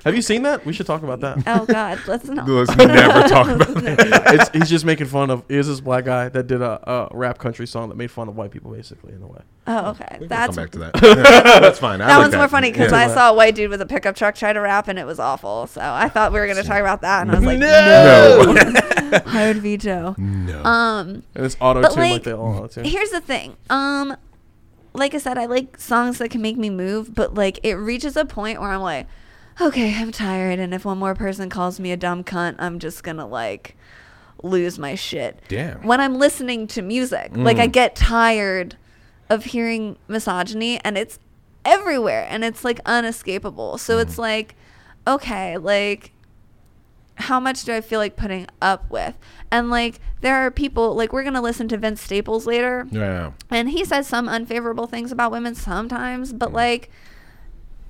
Have 0.05 0.15
you 0.15 0.21
seen 0.21 0.43
that? 0.43 0.65
We 0.65 0.73
should 0.73 0.85
talk 0.85 1.03
about 1.03 1.19
that. 1.21 1.43
oh 1.47 1.65
god, 1.65 1.99
let's 2.07 2.25
not. 2.27 2.47
let's 2.47 2.75
never 2.75 3.27
talk 3.27 3.47
about 3.47 3.67
that. 3.83 4.21
it's, 4.33 4.49
he's 4.49 4.69
just 4.69 4.85
making 4.85 5.07
fun 5.07 5.29
of. 5.29 5.43
Is 5.49 5.67
this 5.67 5.79
black 5.79 6.05
guy 6.05 6.29
that 6.29 6.47
did 6.47 6.61
a, 6.61 6.89
a 6.89 7.09
rap 7.15 7.37
country 7.37 7.67
song 7.67 7.89
that 7.89 7.95
made 7.95 8.11
fun 8.11 8.27
of 8.27 8.35
white 8.35 8.51
people, 8.51 8.71
basically, 8.71 9.13
in 9.13 9.21
a 9.23 9.27
way. 9.27 9.41
Oh, 9.65 9.91
okay, 9.91 10.17
We'll 10.19 10.27
that's 10.29 10.55
come 10.55 10.63
back 10.65 10.71
to 10.71 10.79
that. 10.79 10.91
Yeah, 11.01 11.13
that's 11.59 11.79
fine. 11.79 12.01
I 12.01 12.07
that 12.07 12.17
like 12.17 12.23
one's 12.25 12.35
more 12.35 12.47
funny 12.49 12.71
because 12.71 12.91
Yeah. 12.91 12.97
I 12.97 13.07
saw 13.07 13.31
a 13.31 13.33
white 13.33 13.55
dude 13.55 13.69
with 13.69 13.79
a 13.81 13.85
pickup 13.85 14.15
truck 14.15 14.35
try 14.35 14.51
to 14.51 14.59
rap 14.59 14.89
and 14.89 14.99
it 14.99 15.05
was 15.05 15.19
awful. 15.19 15.67
So 15.67 15.79
I 15.81 16.09
thought 16.09 16.33
we 16.33 16.39
were 16.39 16.47
gonna 16.47 16.63
talk 16.63 16.79
about 16.81 17.01
that, 17.01 17.21
and 17.21 17.31
I 17.31 17.35
was 17.35 17.45
like, 17.45 17.59
No. 17.59 19.21
hired 19.25 19.57
veto. 19.61 20.15
no. 20.17 20.63
Um, 20.63 21.23
And 21.35 21.45
it's 21.45 21.55
auto 21.61 21.81
tune 21.81 21.89
like, 21.91 21.97
like, 22.11 22.23
they 22.23 22.33
all 22.33 22.55
auto 22.57 22.67
tune. 22.67 22.85
Here's 22.85 23.11
the 23.11 23.21
thing. 23.21 23.55
Um, 23.69 24.17
like 24.93 25.13
I 25.15 25.17
said, 25.17 25.37
I 25.37 25.45
like 25.45 25.79
songs 25.79 26.17
that 26.17 26.29
can 26.29 26.41
make 26.41 26.57
me 26.57 26.69
move, 26.69 27.15
but 27.15 27.33
like 27.33 27.59
it 27.63 27.75
reaches 27.75 28.15
a 28.17 28.25
point 28.25 28.59
where 28.59 28.69
I'm 28.69 28.81
like, 28.81 29.07
okay, 29.61 29.95
I'm 29.95 30.11
tired, 30.11 30.59
and 30.59 30.73
if 30.73 30.85
one 30.85 30.97
more 30.97 31.15
person 31.15 31.49
calls 31.49 31.79
me 31.79 31.91
a 31.91 31.97
dumb 31.97 32.23
cunt, 32.23 32.55
I'm 32.59 32.79
just 32.79 33.03
gonna 33.03 33.27
like 33.27 33.75
lose 34.41 34.77
my 34.77 34.95
shit. 34.95 35.39
Damn. 35.47 35.83
When 35.83 36.01
I'm 36.01 36.15
listening 36.15 36.67
to 36.67 36.81
music, 36.81 37.31
like 37.35 37.57
I 37.57 37.67
mm. 37.67 37.71
get 37.71 37.95
tired 37.95 38.77
of 39.29 39.45
hearing 39.45 39.97
misogyny, 40.07 40.79
and 40.83 40.97
it's 40.97 41.19
everywhere, 41.65 42.27
and 42.29 42.43
it's 42.43 42.63
like 42.63 42.79
unescapable. 42.85 43.77
So 43.77 43.97
mm. 43.97 44.01
it's 44.01 44.17
like, 44.17 44.55
okay, 45.07 45.57
like 45.57 46.11
how 47.15 47.39
much 47.39 47.63
do 47.63 47.73
I 47.73 47.81
feel 47.81 47.99
like 47.99 48.15
putting 48.15 48.47
up 48.61 48.89
with? 48.89 49.17
And 49.51 49.69
like 49.69 49.99
there 50.21 50.35
are 50.35 50.51
people 50.51 50.95
like 50.95 51.13
we're 51.13 51.23
gonna 51.23 51.41
listen 51.41 51.67
to 51.69 51.77
Vince 51.77 52.01
Staples 52.01 52.45
later, 52.45 52.87
yeah. 52.91 53.31
and 53.49 53.69
he 53.69 53.85
says 53.85 54.07
some 54.07 54.27
unfavorable 54.27 54.87
things 54.87 55.11
about 55.11 55.31
women 55.31 55.55
sometimes, 55.55 56.33
but 56.33 56.49
mm. 56.49 56.53
like 56.53 56.89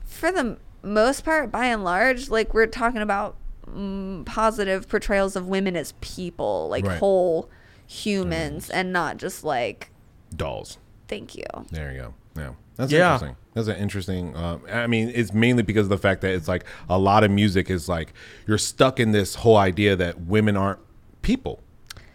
for 0.03 0.32
the 0.32 0.57
most 0.84 1.24
part, 1.24 1.52
by 1.52 1.66
and 1.66 1.84
large, 1.84 2.30
like 2.30 2.54
we're 2.54 2.68
talking 2.68 3.02
about 3.02 3.36
mm, 3.68 4.26
positive 4.26 4.88
portrayals 4.90 5.36
of 5.36 5.48
women 5.48 5.76
as 5.76 5.94
people, 6.02 6.68
like 6.70 6.86
Right. 6.86 7.00
whole 7.00 7.50
humans, 7.88 8.70
and 8.70 8.92
not 8.92 9.18
just 9.18 9.44
like 9.44 9.90
Dolls. 10.36 10.78
thank 11.08 11.36
you. 11.36 11.46
There 11.72 11.92
you 11.94 12.02
go. 12.02 12.14
Yeah. 12.36 12.50
That's 12.76 12.92
Yeah. 12.92 13.14
interesting. 13.14 13.36
That's 13.54 13.68
an 13.68 13.76
interesting. 13.78 14.36
Um, 14.36 14.62
I 14.72 14.88
mean, 14.88 15.12
it's 15.14 15.32
mainly 15.34 15.62
because 15.64 15.86
of 15.86 15.90
the 15.90 15.98
fact 15.98 16.22
that 16.22 16.32
it's 16.32 16.48
like 16.48 16.66
a 16.90 16.98
lot 16.98 17.24
of 17.24 17.30
music 17.32 17.70
is 17.70 17.88
like 17.88 18.14
you're 18.48 18.58
stuck 18.58 19.00
in 19.00 19.12
this 19.12 19.36
whole 19.36 19.58
idea 19.58 19.96
that 19.96 20.22
women 20.22 20.58
aren't 20.58 20.80
people, 21.22 21.62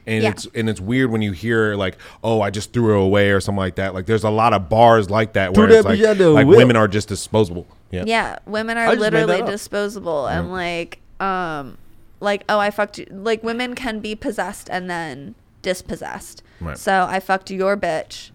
and 0.08 0.22
Yeah. 0.24 0.30
it's 0.30 0.46
and 0.54 0.68
it's 0.68 0.80
weird 0.80 1.10
when 1.10 1.22
you 1.22 1.32
hear 1.32 1.74
like, 1.76 1.96
oh, 2.24 2.40
I 2.40 2.50
just 2.50 2.72
threw 2.72 2.86
her 2.86 2.94
away 2.94 3.30
or 3.30 3.40
something 3.40 3.58
like 3.58 3.76
that. 3.76 3.94
Like, 3.94 4.06
there's 4.06 4.24
a 4.24 4.30
lot 4.30 4.52
of 4.54 4.68
bars 4.68 5.10
like 5.10 5.34
that 5.34 5.56
where 5.56 5.66
Threw 5.68 5.76
it's 5.76 5.84
that 5.84 5.88
like, 5.90 5.98
bitch 6.00 6.04
out 6.06 6.18
the 6.18 6.30
like 6.30 6.46
women 6.46 6.74
are 6.76 6.88
just 6.88 7.08
disposable. 7.08 7.66
Yeah. 7.90 8.04
Yeah, 8.06 8.38
women 8.46 8.76
are 8.78 8.86
just 8.96 9.00
made 9.00 9.12
that 9.12 9.26
literally 9.28 9.50
disposable 9.50 10.26
and 10.26 10.50
like 10.50 11.00
um 11.20 11.78
like 12.20 12.42
oh 12.48 12.58
I 12.58 12.70
fucked 12.70 12.98
you 12.98 13.06
like 13.10 13.42
women 13.44 13.74
can 13.74 14.00
be 14.00 14.14
possessed 14.14 14.68
and 14.70 14.88
then 14.90 15.34
dispossessed. 15.62 16.42
Right. 16.60 16.76
So 16.78 17.06
I 17.08 17.20
fucked 17.20 17.50
your 17.50 17.76
bitch. 17.76 18.30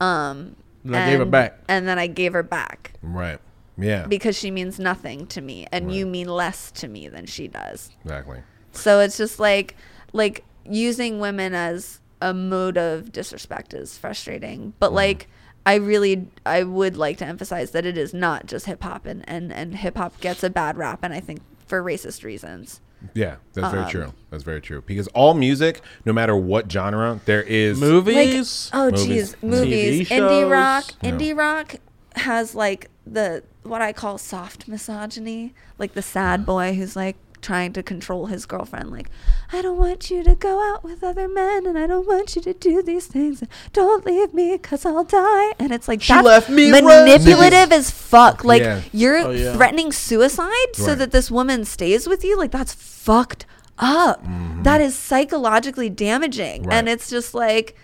Um 0.00 0.56
And 0.84 0.96
I 0.96 1.10
gave 1.10 1.18
her 1.20 1.24
back. 1.24 1.58
And 1.68 1.86
then 1.88 1.98
I 1.98 2.06
gave 2.06 2.32
her 2.32 2.42
back 2.42 2.92
Right. 3.02 3.38
Yeah. 3.78 4.06
because 4.06 4.36
she 4.36 4.50
means 4.50 4.78
nothing 4.78 5.26
to 5.28 5.40
me 5.40 5.66
and 5.72 5.92
you 5.94 6.06
mean 6.06 6.28
less 6.28 6.70
to 6.72 6.88
me 6.88 7.08
than 7.08 7.26
she 7.26 7.48
does. 7.48 7.90
exactly. 8.04 8.40
So 8.72 9.00
it's 9.00 9.16
just 9.16 9.38
like 9.38 9.76
like 10.12 10.44
using 10.64 11.18
women 11.20 11.54
as 11.54 12.00
a 12.20 12.32
mode 12.32 12.78
of 12.78 13.12
disrespect 13.12 13.74
is 13.74 13.98
frustrating. 13.98 14.74
But 14.78 14.92
like 14.92 15.28
I 15.66 15.74
really 15.76 16.28
I 16.46 16.62
would 16.64 16.96
like 16.96 17.18
to 17.18 17.26
emphasize 17.26 17.70
that 17.72 17.86
it 17.86 17.96
is 17.98 18.12
not 18.14 18.46
just 18.46 18.66
hip 18.66 18.82
hop 18.82 19.06
and, 19.06 19.24
and, 19.28 19.52
and 19.52 19.76
hip 19.76 19.96
hop 19.96 20.20
gets 20.20 20.42
a 20.42 20.50
bad 20.50 20.76
rap 20.76 21.00
and 21.02 21.12
I 21.14 21.20
think 21.20 21.40
for 21.66 21.82
racist 21.82 22.24
reasons. 22.24 22.80
Yeah, 23.14 23.36
that's 23.54 23.72
very 23.72 23.84
Um, 23.84 23.90
true. 23.90 24.12
That's 24.30 24.44
very 24.44 24.60
true. 24.60 24.82
Because 24.86 25.08
all 25.08 25.34
music, 25.34 25.80
no 26.04 26.12
matter 26.12 26.36
what 26.36 26.70
genre, 26.70 27.20
there 27.24 27.42
is 27.42 27.80
Movies. 27.80 28.70
Like, 28.72 28.80
oh 28.80 28.90
Movies. 28.92 29.06
geez, 29.06 29.36
movies, 29.42 30.08
TV 30.08 30.18
indie 30.20 30.48
rock, 30.50 30.84
shows. 30.84 30.94
Yeah. 31.02 31.10
indie 31.10 31.36
rock 31.36 31.74
has 32.14 32.54
like 32.54 32.88
the 33.04 33.42
what 33.64 33.82
I 33.82 33.92
call 33.92 34.18
soft 34.18 34.68
misogyny, 34.68 35.54
like 35.78 35.94
the 35.94 36.02
sad 36.02 36.46
boy 36.46 36.74
who's 36.74 36.94
like 36.94 37.16
trying 37.42 37.72
to 37.74 37.82
control 37.82 38.26
his 38.26 38.46
girlfriend, 38.46 38.90
like 38.90 39.10
I 39.52 39.60
don't 39.60 39.76
want 39.76 40.10
you 40.10 40.22
to 40.24 40.34
go 40.34 40.60
out 40.72 40.82
with 40.84 41.02
other 41.04 41.28
men, 41.28 41.66
and 41.66 41.76
I 41.76 41.86
don't 41.86 42.06
want 42.06 42.34
you 42.36 42.42
to 42.42 42.54
do 42.54 42.82
these 42.82 43.06
things, 43.06 43.42
and 43.42 43.50
don't 43.72 44.06
leave 44.06 44.32
me 44.32 44.56
cause 44.58 44.86
I'll 44.86 45.04
die, 45.04 45.52
and 45.58 45.72
it's 45.72 45.88
like 45.88 46.00
She 46.00 46.12
that's 46.12 46.24
left 46.24 46.48
me 46.48 46.70
manipulative 46.70 47.72
as 47.72 47.90
fuck. 47.90 48.44
Like 48.44 48.62
Yeah. 48.62 48.80
you're 48.92 49.18
Oh, 49.18 49.30
yeah. 49.32 49.54
threatening 49.54 49.92
suicide 49.92 50.74
so 50.74 50.94
that 50.94 51.10
this 51.10 51.30
woman 51.30 51.64
stays 51.64 52.06
with 52.08 52.24
you, 52.24 52.38
like 52.38 52.52
that's 52.52 52.72
fucked 52.72 53.44
up. 53.78 54.24
That 54.62 54.80
is 54.80 54.94
psychologically 54.94 55.90
damaging, 55.90 56.62
Mm-hmm. 56.62 56.70
Right. 56.70 56.76
and 56.78 56.88
it's 56.88 57.10
just 57.10 57.34
like 57.34 57.76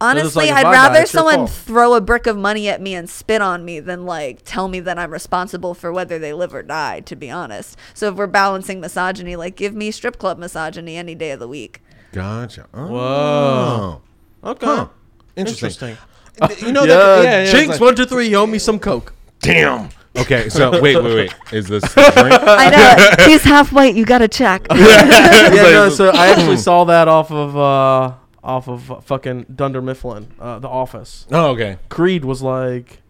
it's 0.00 0.04
honestly, 0.20 0.46
like, 0.46 0.56
I'd 0.56 0.66
I 0.66 0.72
die, 0.72 0.72
rather 0.72 1.06
someone 1.06 1.46
throw 1.46 1.94
a 1.94 2.00
brick 2.00 2.26
of 2.26 2.36
money 2.36 2.68
at 2.68 2.82
me 2.82 2.94
and 2.94 3.08
spit 3.08 3.40
on 3.40 3.64
me 3.64 3.80
than 3.80 4.04
like 4.04 4.40
tell 4.44 4.68
me 4.68 4.80
that 4.80 4.98
I'm 4.98 5.10
responsible 5.10 5.72
for 5.72 5.92
whether 5.92 6.18
they 6.18 6.32
live 6.32 6.54
or 6.54 6.62
die. 6.62 7.00
To 7.00 7.16
be 7.16 7.30
honest, 7.30 7.78
so 7.94 8.08
if 8.08 8.16
we're 8.16 8.26
balancing 8.26 8.80
misogyny, 8.80 9.36
like 9.36 9.56
give 9.56 9.74
me 9.74 9.90
strip 9.90 10.18
club 10.18 10.38
misogyny 10.38 10.96
any 10.96 11.14
day 11.14 11.30
of 11.30 11.40
the 11.40 11.48
week. 11.48 11.82
Gotcha. 12.12 12.66
Oh. 12.74 12.86
Whoa. 12.88 14.02
Okay. 14.44 14.66
Huh. 14.66 14.88
Interesting. 15.34 15.96
Interesting. 16.40 16.66
You 16.66 16.72
know 16.72 16.84
yeah, 16.84 16.94
that? 16.94 17.24
Yeah, 17.24 17.30
yeah, 17.30 17.38
it's 17.42 17.52
Jinx, 17.52 17.68
like- 17.68 17.80
one, 17.80 17.94
two, 17.96 18.06
three. 18.06 18.28
You 18.28 18.36
owe 18.36 18.46
me 18.46 18.58
some 18.58 18.78
coke. 18.78 19.14
Damn. 19.40 19.88
Okay, 20.16 20.48
so 20.48 20.70
wait, 20.82 20.96
wait, 20.96 21.14
wait. 21.14 21.34
Is 21.52 21.68
this 21.68 21.82
the 21.94 22.12
drink? 22.16 22.40
I 22.42 22.70
know 23.18 23.26
he's 23.26 23.42
half 23.42 23.72
white. 23.72 23.94
You 23.94 24.04
got 24.04 24.18
to 24.18 24.28
check. 24.28 24.66
yeah, 24.70 24.76
like- 24.76 25.52
no, 25.52 25.88
so 25.88 26.10
I 26.10 26.28
actually 26.28 26.56
saw 26.56 26.84
that 26.84 27.08
off 27.08 27.30
of 27.30 27.56
uh, 27.56 28.14
off 28.46 28.68
of 28.68 29.04
fucking 29.04 29.46
Dunder 29.54 29.82
Mifflin, 29.82 30.28
uh, 30.40 30.58
The 30.60 30.68
Office. 30.68 31.26
Oh, 31.32 31.48
okay. 31.50 31.78
Creed 31.88 32.24
was 32.24 32.42
like, 32.42 33.02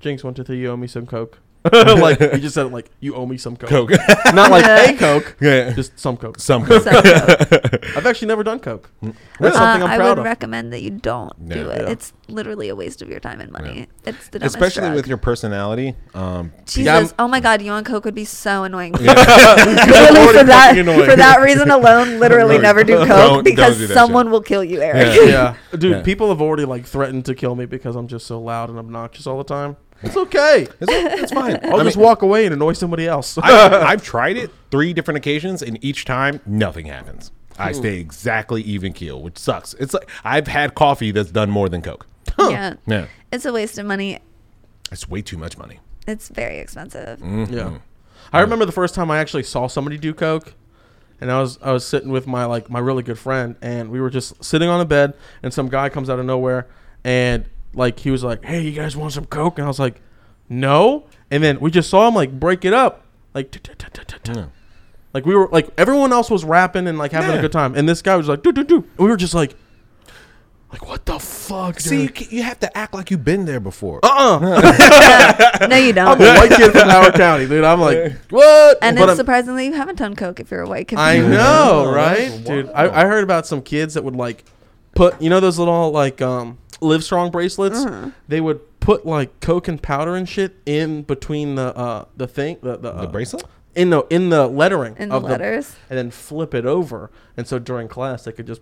Jinx, 0.00 0.24
one, 0.24 0.34
two, 0.34 0.42
three. 0.42 0.58
You 0.58 0.70
owe 0.70 0.76
me 0.76 0.86
some 0.86 1.06
coke. 1.06 1.38
like 1.72 2.20
you 2.20 2.38
just 2.38 2.54
said, 2.54 2.70
like 2.72 2.90
you 3.00 3.14
owe 3.14 3.24
me 3.26 3.38
some 3.38 3.56
coke. 3.56 3.70
Coke. 3.70 3.90
Not 4.34 4.50
like 4.50 4.64
a 4.66 4.96
coke, 4.98 5.36
yeah. 5.40 5.72
just 5.72 5.98
some 5.98 6.16
coke. 6.16 6.38
Some 6.38 6.66
Coke. 6.66 6.82
So, 6.82 6.90
uh, 6.90 7.78
I've 7.96 8.06
actually 8.06 8.28
never 8.28 8.42
done 8.44 8.60
coke. 8.60 8.90
That's 9.02 9.56
something 9.56 9.82
I'm 9.82 9.90
I 9.90 9.96
proud 9.96 10.08
would 10.10 10.18
of. 10.18 10.24
recommend 10.24 10.72
that 10.74 10.82
you 10.82 10.90
don't 10.90 11.48
do 11.48 11.70
it. 11.70 11.82
Yeah. 11.82 11.90
It's 11.90 12.12
literally 12.28 12.68
a 12.68 12.76
waste 12.76 13.00
of 13.02 13.08
your 13.08 13.20
time 13.20 13.40
and 13.40 13.50
money. 13.50 13.86
It's 14.04 14.28
the 14.28 14.38
dumbest 14.40 14.56
Especially 14.56 14.82
drug. 14.88 14.94
with 14.96 15.06
your 15.06 15.16
personality. 15.16 15.94
Um, 16.14 16.52
Jesus, 16.66 16.78
Yeah, 16.84 16.96
I'm- 16.96 17.10
oh 17.18 17.28
my 17.28 17.40
God, 17.40 17.62
you 17.62 17.70
on 17.72 17.84
coke 17.84 18.04
would 18.04 18.14
be 18.14 18.24
so 18.26 18.64
annoying. 18.64 18.94
You're 19.00 19.14
literally 19.14 20.18
already 20.18 20.38
for 20.38 20.44
that 20.44 20.66
fucking 20.68 20.80
annoying. 20.80 21.10
for 21.10 21.16
that 21.16 21.40
reason 21.40 21.70
alone, 21.70 22.18
literally 22.20 22.58
never 22.58 22.84
do 22.84 22.98
coke 22.98 23.08
Don't- 23.08 23.32
don't 23.34 23.44
because 23.44 23.78
do 23.78 23.86
that 23.86 23.94
someone 23.94 24.26
shit. 24.26 24.32
will 24.32 24.42
kill 24.42 24.64
you, 24.64 24.80
Eric. 24.82 25.14
Yeah. 25.16 25.24
yeah, 25.24 25.54
dude. 25.78 25.90
Yeah. 25.92 26.02
People 26.02 26.28
have 26.28 26.40
already 26.42 26.64
like 26.64 26.84
threatened 26.84 27.24
to 27.26 27.34
kill 27.34 27.54
me 27.54 27.64
because 27.66 27.96
I'm 27.96 28.06
just 28.08 28.26
so 28.26 28.40
loud 28.40 28.68
and 28.70 28.78
obnoxious 28.78 29.26
all 29.26 29.38
the 29.38 29.44
time. 29.44 29.76
It's 30.02 30.16
okay. 30.16 30.66
it's, 30.80 30.92
it's 30.92 31.32
fine. 31.32 31.58
I'll 31.64 31.80
I 31.80 31.84
just 31.84 31.96
mean, 31.96 32.04
walk 32.04 32.22
away 32.22 32.44
and 32.44 32.52
annoy 32.54 32.74
somebody 32.74 33.06
else. 33.06 33.38
I, 33.38 33.84
I've 33.86 34.02
tried 34.12 34.36
it 34.36 34.50
three 34.70 34.92
different 34.92 35.16
occasions, 35.18 35.62
and 35.62 35.82
each 35.82 36.04
time 36.04 36.40
nothing 36.44 36.86
happens. 36.86 37.32
I 37.58 37.72
stay 37.72 38.00
exactly 38.00 38.62
even 38.62 38.92
keel, 38.92 39.22
which 39.22 39.38
sucks. 39.38 39.74
It's 39.74 39.94
like 39.94 40.10
I've 40.24 40.48
had 40.48 40.74
coffee 40.74 41.12
that's 41.12 41.30
done 41.30 41.50
more 41.50 41.68
than 41.68 41.82
Coke. 41.82 42.06
Yeah. 42.38 42.74
Yeah, 42.86 43.06
It's 43.32 43.44
a 43.46 43.52
waste 43.52 43.78
of 43.78 43.86
money. 43.86 44.18
it's 44.90 45.08
way 45.08 45.22
too 45.22 45.38
much 45.38 45.56
money. 45.56 45.78
It's 46.06 46.28
very 46.28 46.58
expensive. 46.58 47.20
Mm-hmm. 47.20 47.54
Yeah. 47.54 47.78
I 48.32 48.40
remember 48.40 48.64
the 48.64 48.72
first 48.72 48.94
time 48.94 49.10
I 49.10 49.18
actually 49.18 49.44
saw 49.44 49.68
somebody 49.68 49.96
do 49.98 50.12
coke, 50.12 50.54
and 51.20 51.30
I 51.30 51.40
was 51.40 51.58
I 51.62 51.70
was 51.72 51.86
sitting 51.86 52.10
with 52.10 52.26
my 52.26 52.44
like 52.44 52.68
my 52.68 52.80
really 52.80 53.04
good 53.04 53.18
friend, 53.18 53.54
and 53.62 53.90
we 53.90 54.00
were 54.00 54.10
just 54.10 54.42
sitting 54.44 54.68
on 54.68 54.80
a 54.80 54.84
bed, 54.84 55.14
and 55.42 55.54
some 55.54 55.68
guy 55.68 55.88
comes 55.88 56.10
out 56.10 56.18
of 56.18 56.26
nowhere, 56.26 56.66
and 57.04 57.46
like 57.74 57.98
he 58.00 58.10
was 58.10 58.22
like, 58.24 58.44
"Hey, 58.44 58.60
you 58.62 58.72
guys 58.72 58.96
want 58.96 59.12
some 59.12 59.24
coke?" 59.26 59.58
And 59.58 59.64
I 59.64 59.68
was 59.68 59.78
like, 59.78 60.00
"No." 60.48 61.06
And 61.30 61.42
then 61.42 61.58
we 61.60 61.70
just 61.70 61.90
saw 61.90 62.06
him 62.08 62.14
like 62.14 62.38
break 62.38 62.64
it 62.64 62.72
up, 62.72 63.04
like 63.34 63.54
like 65.12 65.24
we 65.26 65.34
were 65.34 65.48
like 65.52 65.68
everyone 65.78 66.12
else 66.12 66.30
was 66.30 66.44
rapping 66.44 66.86
and 66.86 66.98
like 66.98 67.12
having 67.12 67.36
a 67.36 67.40
good 67.40 67.52
time, 67.52 67.74
and 67.74 67.88
this 67.88 68.02
guy 68.02 68.16
was 68.16 68.28
like, 68.28 68.42
"Do 68.42 68.52
do 68.52 68.64
do," 68.64 68.76
and 68.76 68.98
we 68.98 69.08
were 69.08 69.16
just 69.16 69.34
like, 69.34 69.54
like 70.72 70.86
what 70.88 71.06
the 71.06 71.18
fuck? 71.18 71.78
See, 71.80 72.02
you, 72.02 72.08
dude? 72.08 72.16
ca- 72.16 72.26
you 72.30 72.42
have 72.42 72.58
to 72.60 72.76
act 72.76 72.94
like 72.94 73.10
you've 73.10 73.24
been 73.24 73.44
there 73.44 73.60
before. 73.60 74.00
uh-uh. 74.02 74.38
no, 75.68 75.76
you 75.76 75.92
don't. 75.92 76.08
I'm 76.08 76.20
a 76.20 76.40
white 76.40 76.50
kid 76.50 76.72
from 76.72 76.88
Howard 76.88 77.14
County, 77.14 77.46
dude. 77.46 77.64
I'm 77.64 77.80
like, 77.80 78.12
what? 78.30 78.78
And 78.82 78.96
But 78.96 79.04
it's 79.04 79.08
I'm- 79.10 79.16
surprising 79.16 79.54
that 79.56 79.64
you 79.64 79.72
haven't 79.74 79.98
done 79.98 80.14
coke 80.16 80.40
if 80.40 80.50
you're 80.50 80.62
a 80.62 80.68
white 80.68 80.88
kid. 80.88 80.98
I 80.98 81.18
know, 81.18 81.92
right, 81.94 82.42
dude? 82.44 82.70
I, 82.74 83.02
I 83.02 83.04
heard 83.06 83.22
about 83.24 83.46
some 83.46 83.62
kids 83.62 83.94
that 83.94 84.02
would 84.04 84.16
like 84.16 84.44
put, 84.94 85.20
you 85.22 85.30
know, 85.30 85.38
those 85.40 85.58
little 85.58 85.90
like 85.92 86.20
um 86.20 86.58
Live 86.80 87.04
Strong 87.04 87.30
bracelets. 87.30 87.84
Uh-huh. 87.84 88.10
They 88.28 88.40
would 88.40 88.80
put 88.80 89.06
like 89.06 89.40
coke 89.40 89.68
and 89.68 89.80
powder 89.82 90.14
and 90.14 90.28
shit 90.28 90.56
in 90.66 91.02
between 91.02 91.54
the 91.54 91.76
uh 91.76 92.04
the 92.16 92.26
thing 92.26 92.58
the 92.62 92.76
the, 92.76 92.92
uh, 92.94 93.00
the 93.02 93.08
bracelet? 93.08 93.44
in 93.74 93.90
the 93.90 94.02
in 94.10 94.28
the 94.28 94.46
lettering 94.46 94.96
In 94.98 95.08
the 95.08 95.16
of 95.16 95.22
letters, 95.24 95.76
and 95.88 95.98
then 95.98 96.10
flip 96.10 96.54
it 96.54 96.66
over, 96.66 97.10
and 97.36 97.46
so 97.46 97.58
during 97.58 97.88
class 97.88 98.24
they 98.24 98.32
could 98.32 98.46
just. 98.46 98.60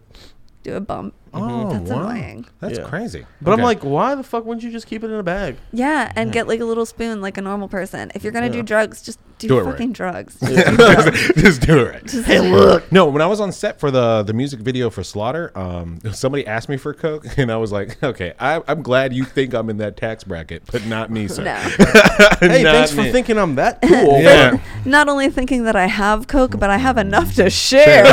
do 0.62 0.74
a 0.74 0.80
bump. 0.80 1.14
Oh, 1.34 1.72
That's 1.72 1.90
wow. 1.90 2.08
annoying. 2.08 2.46
That's 2.60 2.78
Yeah. 2.78 2.84
crazy. 2.84 3.24
But 3.40 3.52
I'm 3.52 3.60
Okay. 3.60 3.64
like, 3.64 3.84
why 3.84 4.14
the 4.14 4.22
fuck 4.22 4.44
wouldn't 4.44 4.62
you 4.62 4.70
just 4.70 4.86
keep 4.86 5.02
it 5.02 5.10
in 5.10 5.14
a 5.18 5.22
bag? 5.22 5.56
Yeah, 5.72 6.12
and 6.14 6.30
get 6.32 6.46
like 6.46 6.60
a 6.60 6.64
little 6.64 6.84
spoon 6.86 7.20
like 7.20 7.38
a 7.38 7.42
normal 7.42 7.68
person. 7.68 8.12
If 8.14 8.22
you're 8.22 8.32
gonna 8.32 8.46
Yeah. 8.46 8.52
do 8.52 8.62
drugs, 8.62 9.02
just 9.02 9.18
do, 9.38 9.48
Do 9.48 9.58
it 9.58 9.62
right. 9.64 9.72
fucking 9.72 9.92
drugs. 9.92 10.36
Just 10.40 10.66
do 10.70 10.76
drugs. 10.76 11.32
just 11.36 11.60
do 11.62 11.78
it 11.80 11.90
right. 11.90 12.04
Just- 12.06 12.26
Hey, 12.26 12.38
look. 12.38 12.92
No, 12.92 13.06
when 13.06 13.20
I 13.22 13.26
was 13.26 13.40
on 13.40 13.50
set 13.50 13.80
for 13.80 13.90
the 13.90 14.22
the 14.22 14.32
music 14.32 14.60
video 14.60 14.88
for 14.90 15.02
Slaughter, 15.02 15.50
um, 15.58 15.98
somebody 16.12 16.46
asked 16.46 16.68
me 16.68 16.76
for 16.76 16.92
coke, 16.94 17.26
and 17.38 17.50
I 17.50 17.56
was 17.56 17.72
like, 17.72 18.00
"Okay, 18.02 18.34
I, 18.38 18.60
I'm 18.68 18.82
glad 18.82 19.12
you 19.12 19.24
think 19.24 19.52
I'm 19.54 19.68
in 19.70 19.78
that 19.78 19.96
tax 19.96 20.22
bracket, 20.22 20.62
but 20.70 20.86
not 20.86 21.10
me, 21.10 21.26
sir." 21.28 21.42
No. 21.44 21.54
Hey, 21.54 22.62
Not 22.62 22.74
thanks 22.74 22.92
for 22.92 23.02
me. 23.02 23.10
thinking 23.12 23.38
I'm 23.38 23.54
that 23.56 23.80
cool. 23.82 24.20
Yeah. 24.20 24.58
Not 24.84 25.08
only 25.08 25.28
thinking 25.30 25.64
that 25.64 25.76
I 25.76 25.86
have 25.86 26.26
coke, 26.28 26.58
but 26.58 26.70
I 26.70 26.76
have 26.76 26.98
enough 26.98 27.34
to 27.36 27.50
share 27.50 28.04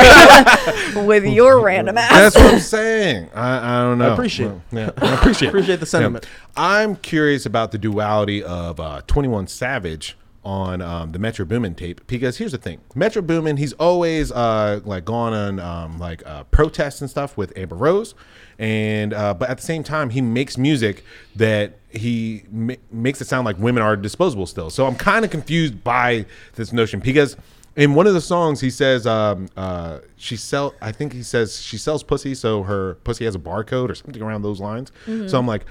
with 0.96 1.26
your 1.26 1.62
random 1.62 1.98
ass. 1.98 2.34
That's 2.34 2.36
what 2.36 2.54
I'm 2.54 2.60
saying. 2.60 3.09
I, 3.34 3.80
I 3.80 3.84
don't 3.84 3.98
know. 3.98 4.10
I 4.10 4.14
appreciate 4.14 4.48
Well, 4.48 4.62
yeah, 4.72 4.92
I 4.98 5.14
appreciate 5.16 5.50
Appreciate 5.50 5.80
the 5.80 5.86
sentiment. 5.86 6.26
Yeah. 6.26 6.54
I'm 6.56 6.96
curious 6.96 7.46
about 7.46 7.72
the 7.72 7.78
duality 7.78 8.44
of 8.44 8.80
uh, 8.80 9.02
21 9.08 9.48
Savage 9.48 10.18
on 10.44 10.82
um, 10.82 11.12
the 11.12 11.20
Metro 11.20 11.46
Boomin 11.46 11.76
tape 11.76 12.06
because 12.08 12.38
here's 12.38 12.54
the 12.54 12.58
thing: 12.58 12.80
Metro 12.96 13.22
Boomin, 13.22 13.58
he's 13.58 13.74
always 13.74 14.32
uh, 14.32 14.80
like 14.86 15.06
gone 15.06 15.34
on 15.34 15.60
um, 15.60 16.00
like 16.00 16.26
uh, 16.26 16.44
protests 16.46 17.02
and 17.02 17.10
stuff 17.10 17.36
with 17.38 17.56
Amber 17.58 17.76
Rose, 17.76 18.16
and 18.58 19.14
uh, 19.14 19.34
but 19.34 19.50
at 19.50 19.58
the 19.58 19.64
same 19.64 19.84
time, 19.84 20.10
he 20.10 20.22
makes 20.22 20.58
music 20.58 21.04
that 21.36 21.78
he 21.90 22.44
ma- 22.52 22.76
makes 22.92 23.20
it 23.20 23.28
sound 23.28 23.46
like 23.46 23.58
women 23.60 23.84
are 23.84 23.96
disposable 23.96 24.46
still. 24.46 24.70
So 24.70 24.86
I'm 24.88 24.96
kind 24.96 25.26
of 25.26 25.32
confused 25.32 25.84
by 25.84 26.26
this 26.56 26.72
notion 26.72 27.00
because 27.00 27.36
in 27.80 27.94
one 27.96 28.06
of 28.08 28.14
the 28.14 28.22
songs 28.22 28.60
he 28.62 28.70
says 28.70 29.08
um 29.08 29.48
uh 29.58 30.00
she 30.18 30.36
sell 30.36 30.74
i 30.82 30.92
think 30.92 31.14
he 31.14 31.24
says 31.24 31.60
she 31.62 31.78
sells 31.78 32.04
pussy 32.04 32.36
so 32.36 32.64
her 32.64 32.96
pussy 33.04 33.26
has 33.26 33.36
a 33.36 33.40
barcode 33.40 33.90
or 33.90 33.96
something 33.96 34.22
around 34.22 34.42
those 34.42 34.60
lines 34.60 34.92
so 35.28 35.38
i'm 35.40 35.48
like 35.48 35.66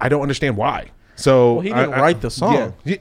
i 0.00 0.08
don't 0.08 0.22
understand 0.22 0.56
why 0.56 0.90
so 1.16 1.54
Well, 1.54 1.60
he 1.62 1.68
didn't 1.70 1.92
I- 1.94 1.96
I- 1.96 2.00
write 2.00 2.20
the 2.20 2.30
song. 2.30 2.54
yeah. 2.84 2.96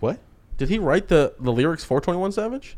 What 0.00 0.18
Did 0.58 0.68
he 0.68 0.78
write 0.78 1.08
the 1.08 1.34
the 1.38 1.52
lyrics 1.52 1.84
for 1.84 2.00
Twenty 2.00 2.18
One 2.18 2.32
Savage? 2.32 2.76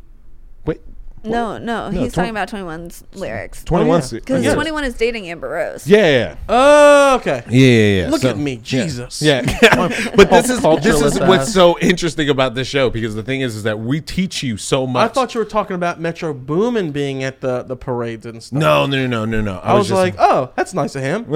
wait 0.67 0.81
no, 1.27 1.59
no, 1.59 1.91
he's 1.91 2.13
twen- 2.13 2.27
talking 2.27 2.31
about 2.31 2.49
21's 2.51 3.05
lyrics. 3.15 3.63
21 3.65 4.01
yeah. 4.01 4.09
Because 4.13 4.45
Yes. 4.45 4.55
21 4.55 4.85
is 4.85 4.95
dating 4.95 5.29
Amber 5.31 5.49
Rose. 5.49 5.87
yeah 5.87 6.07
yeah 6.11 6.37
Oh, 6.49 7.17
okay. 7.17 7.43
yeah 7.49 7.67
yeah, 7.67 8.03
yeah. 8.05 8.11
Look 8.11 8.23
So- 8.23 8.31
at 8.31 8.39
me. 8.39 8.57
Jesus. 8.57 9.21
yeah, 9.23 9.43
but 10.17 10.31
this 10.31 10.49
is 10.49 10.49
this 10.49 10.57
is 10.57 10.61
Cultureless 10.61 11.19
what's 11.21 11.49
ass. 11.49 11.53
so 11.55 11.79
interesting 11.81 12.29
about 12.29 12.55
this 12.55 12.69
show 12.69 12.91
because 12.91 13.15
the 13.15 13.23
thing 13.23 13.41
is 13.43 13.55
is 13.57 13.63
that 13.65 13.79
we 13.81 14.01
teach 14.01 14.43
you 14.43 14.57
so 14.57 14.87
much 14.87 15.11
I 15.11 15.13
thought 15.13 15.35
you 15.35 15.41
were 15.41 15.45
talking 15.45 15.77
about 15.77 16.01
Metro 16.01 16.33
Boomin 16.35 16.93
being 16.93 17.23
at 17.25 17.41
the 17.41 17.63
the 17.63 17.77
parades 17.77 18.27
and 18.27 18.43
stuff. 18.43 18.59
no 18.59 18.87
no 18.87 19.07
no 19.07 19.25
no 19.25 19.41
no 19.41 19.59
I 19.63 19.75
was, 19.75 19.89
just- 19.89 19.97
like, 19.97 20.15
oh, 20.19 20.51
that's 20.57 20.75
nice 20.75 20.95
of 20.95 21.03
him. 21.03 21.27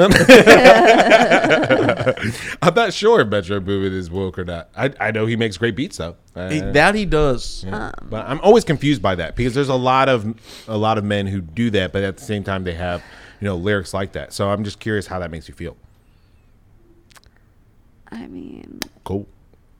I'm 2.63 2.75
not 2.75 2.93
sure 2.93 3.21
if 3.21 3.29
Metro 3.29 3.61
Boomin 3.61 3.93
is 3.93 4.11
woke 4.11 4.39
or 4.39 4.45
not. 4.45 4.69
I, 4.77 4.93
I 5.01 5.11
know 5.11 5.27
he 5.27 5.37
makes 5.37 5.57
great 5.57 5.77
beats 5.77 5.97
though. 5.99 6.17
Uh, 6.37 6.49
He- 6.49 6.61
that 6.61 6.95
he 6.95 7.05
does. 7.07 7.65
but 7.69 8.25
I'm 8.27 8.41
always 8.41 8.65
confused 8.65 9.03
by 9.03 9.17
that 9.17 9.35
because 9.37 9.53
there's 9.55 9.69
a 9.69 9.75
lot 9.75 10.09
of 10.09 10.35
a 10.69 10.77
lot 10.77 10.97
of 10.99 11.05
men 11.05 11.27
who 11.27 11.41
do 11.41 11.71
that, 11.71 11.93
but 11.93 12.03
at 12.05 12.17
the 12.19 12.25
same 12.25 12.45
time 12.45 12.63
they 12.65 12.75
have 12.75 13.03
you 13.41 13.47
know 13.47 13.57
lyrics 13.57 13.93
like 13.93 14.13
that. 14.13 14.33
So 14.33 14.49
I'm 14.51 14.63
just 14.63 14.79
curious 14.79 15.07
how 15.09 15.19
that 15.19 15.31
makes 15.31 15.49
you 15.49 15.55
feel. 15.55 15.77
I 18.13 18.27
mean, 18.27 18.81
Cool. 19.05 19.27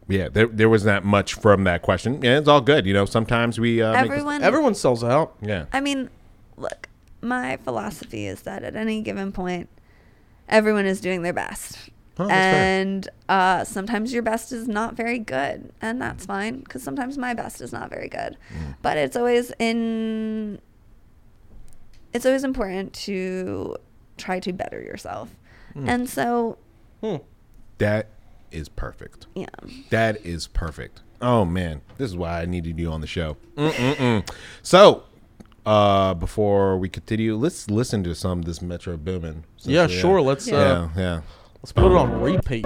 Yeah, 0.09 0.29
there 0.29 0.47
there 0.49 0.69
was 0.69 0.85
not 0.85 1.05
much 1.05 1.35
from 1.35 1.65
that 1.65 1.83
question. 1.83 2.21
Yeah, 2.23 2.39
it's 2.39 2.49
all 2.49 2.61
good. 2.61 2.85
You 2.85 2.93
know, 2.95 3.05
sometimes 3.05 3.61
we 3.61 3.81
uh, 3.81 3.93
make 3.93 4.03
this- 4.03 4.11
everyone. 4.11 4.43
Everyone 4.43 4.75
sells 4.75 5.05
out. 5.05 5.35
yeah. 5.41 5.67
I 5.73 5.81
mean, 5.81 6.11
look, 6.57 6.89
my 7.23 7.59
philosophy 7.59 8.27
is 8.27 8.43
that 8.43 8.65
at 8.65 8.75
any 8.75 9.03
given 9.03 9.31
point, 9.31 9.69
everyone 10.49 10.85
is 10.87 11.01
doing 11.01 11.23
their 11.23 11.33
best. 11.33 11.90
Oh, 12.19 12.29
and 12.29 13.09
uh, 13.31 13.65
sometimes 13.65 14.13
your 14.13 14.23
best 14.23 14.53
is 14.53 14.69
not 14.69 14.95
very 14.95 15.19
good, 15.19 15.73
and 15.81 16.03
that's 16.03 16.27
fine 16.27 16.61
because 16.61 16.83
sometimes 16.83 17.17
my 17.17 17.33
best 17.33 17.61
is 17.63 17.73
not 17.73 17.89
very 17.89 18.09
good. 18.09 18.37
Mm. 18.53 18.77
But 18.83 18.99
it's 18.99 19.17
always 19.17 19.53
in. 19.59 20.61
It's 22.13 22.27
always 22.27 22.45
important 22.45 22.93
to 23.05 23.77
try 24.19 24.41
to 24.41 24.53
better 24.53 24.81
yourself, 24.83 25.31
Mm. 25.77 25.89
and 25.89 26.09
so 26.11 26.59
That 27.79 28.09
is 28.51 28.69
perfect. 28.69 29.27
yeah. 29.35 29.47
That 29.91 30.25
is 30.27 30.47
perfect. 30.49 31.01
Oh 31.23 31.45
man, 31.45 31.81
this 31.97 32.11
is 32.11 32.17
why 32.17 32.43
I 32.43 32.47
needed 32.47 32.79
you 32.79 32.91
on 32.91 33.01
the 33.01 33.07
show. 33.07 33.37
Mm-mm-mm. 33.57 34.29
So, 34.63 35.05
uh, 35.65 36.13
before 36.15 36.77
we 36.77 36.89
continue, 36.89 37.37
let's 37.37 37.71
listen 37.71 38.03
to 38.05 38.15
some 38.15 38.41
of 38.41 38.45
this 38.45 38.61
Metro 38.61 38.97
Boomin. 38.99 39.45
Yeah, 39.61 39.87
we, 39.87 39.93
sure. 39.93 40.21
Let's 40.21 40.47
Yeah, 40.49 40.57
uh, 40.59 40.89
yeah. 40.97 41.21
Let's 41.63 41.73
put 41.73 41.91
it 41.91 41.97
on 41.97 42.21
repeat. 42.21 42.65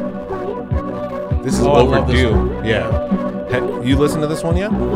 This 1.44 1.54
is 1.58 1.66
Oh, 1.66 1.72
I 1.72 1.82
love 1.82 2.06
this 2.08 2.24
overdue. 2.24 2.54
one. 2.56 2.64
Yeah. 2.64 2.90
Ha- 3.50 3.80
you 3.82 3.96
listened 3.96 4.22
to 4.22 4.26
this 4.28 4.42
one 4.42 4.56
yet? 4.56 4.70
I 4.72 4.78
don't 4.78 4.90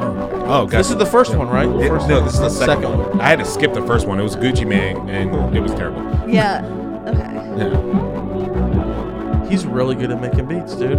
know. 0.00 0.44
Oh, 0.48 0.64
gotcha. 0.64 0.76
This 0.78 0.90
is 0.90 0.96
the 0.96 1.06
first 1.06 1.34
one, 1.36 1.48
right? 1.48 1.68
It- 1.68 1.88
First 1.88 2.08
no, 2.08 2.16
one. 2.16 2.24
this 2.24 2.34
is 2.34 2.40
the 2.40 2.48
second, 2.50 2.98
one. 2.98 3.20
I 3.20 3.28
had 3.28 3.38
to 3.38 3.44
skip 3.44 3.72
the 3.74 3.82
first 3.82 4.06
one. 4.06 4.18
It 4.18 4.22
was 4.22 4.36
Gucci 4.36 4.66
Mane, 4.66 5.08
and 5.08 5.56
it 5.56 5.60
was 5.60 5.72
terrible. 5.74 6.02
Yeah. 6.28 6.64
Okay. 7.06 7.34
Yeah. 7.58 9.46
He's 9.48 9.64
really 9.66 9.94
good 9.94 10.10
at 10.10 10.20
making 10.20 10.46
beats, 10.46 10.74
dude. 10.74 10.98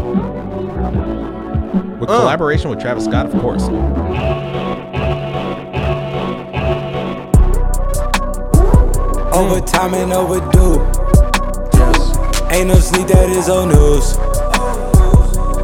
With 2.00 2.10
Uh. 2.10 2.20
collaboration 2.20 2.70
with 2.70 2.80
Travis 2.80 3.06
Scott, 3.06 3.26
of 3.26 3.40
course. 3.42 3.64
Over 9.34 9.56
Overtime 9.56 9.94
and 9.94 10.14
overdue. 10.14 11.07
Yes. 12.58 12.66
Ain't 12.66 12.70
no 12.70 12.80
sleep, 12.80 13.08
that 13.08 13.30
is 13.30 13.50
old 13.50 13.70
news. 13.70 14.18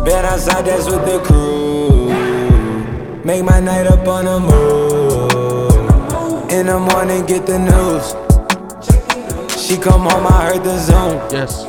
Been 0.06 0.26
outside, 0.26 0.66
that's 0.66 0.86
with 0.86 1.06
the 1.06 1.20
crew. 1.24 2.10
Make 3.24 3.44
my 3.44 3.60
night 3.60 3.88
up 3.88 4.08
on 4.08 4.26
the 4.26 4.40
move. 4.40 5.72
In 6.52 6.68
the 6.68 6.80
morning, 6.80 7.26
get 7.26 7.48
the 7.48 7.58
news. 7.58 8.14
She 9.60 9.78
come 9.78 10.02
home, 10.02 10.28
I 10.28 10.52
heard 10.52 10.64
the 10.64 10.78
Zoom. 10.78 11.14
Yes. 11.32 11.66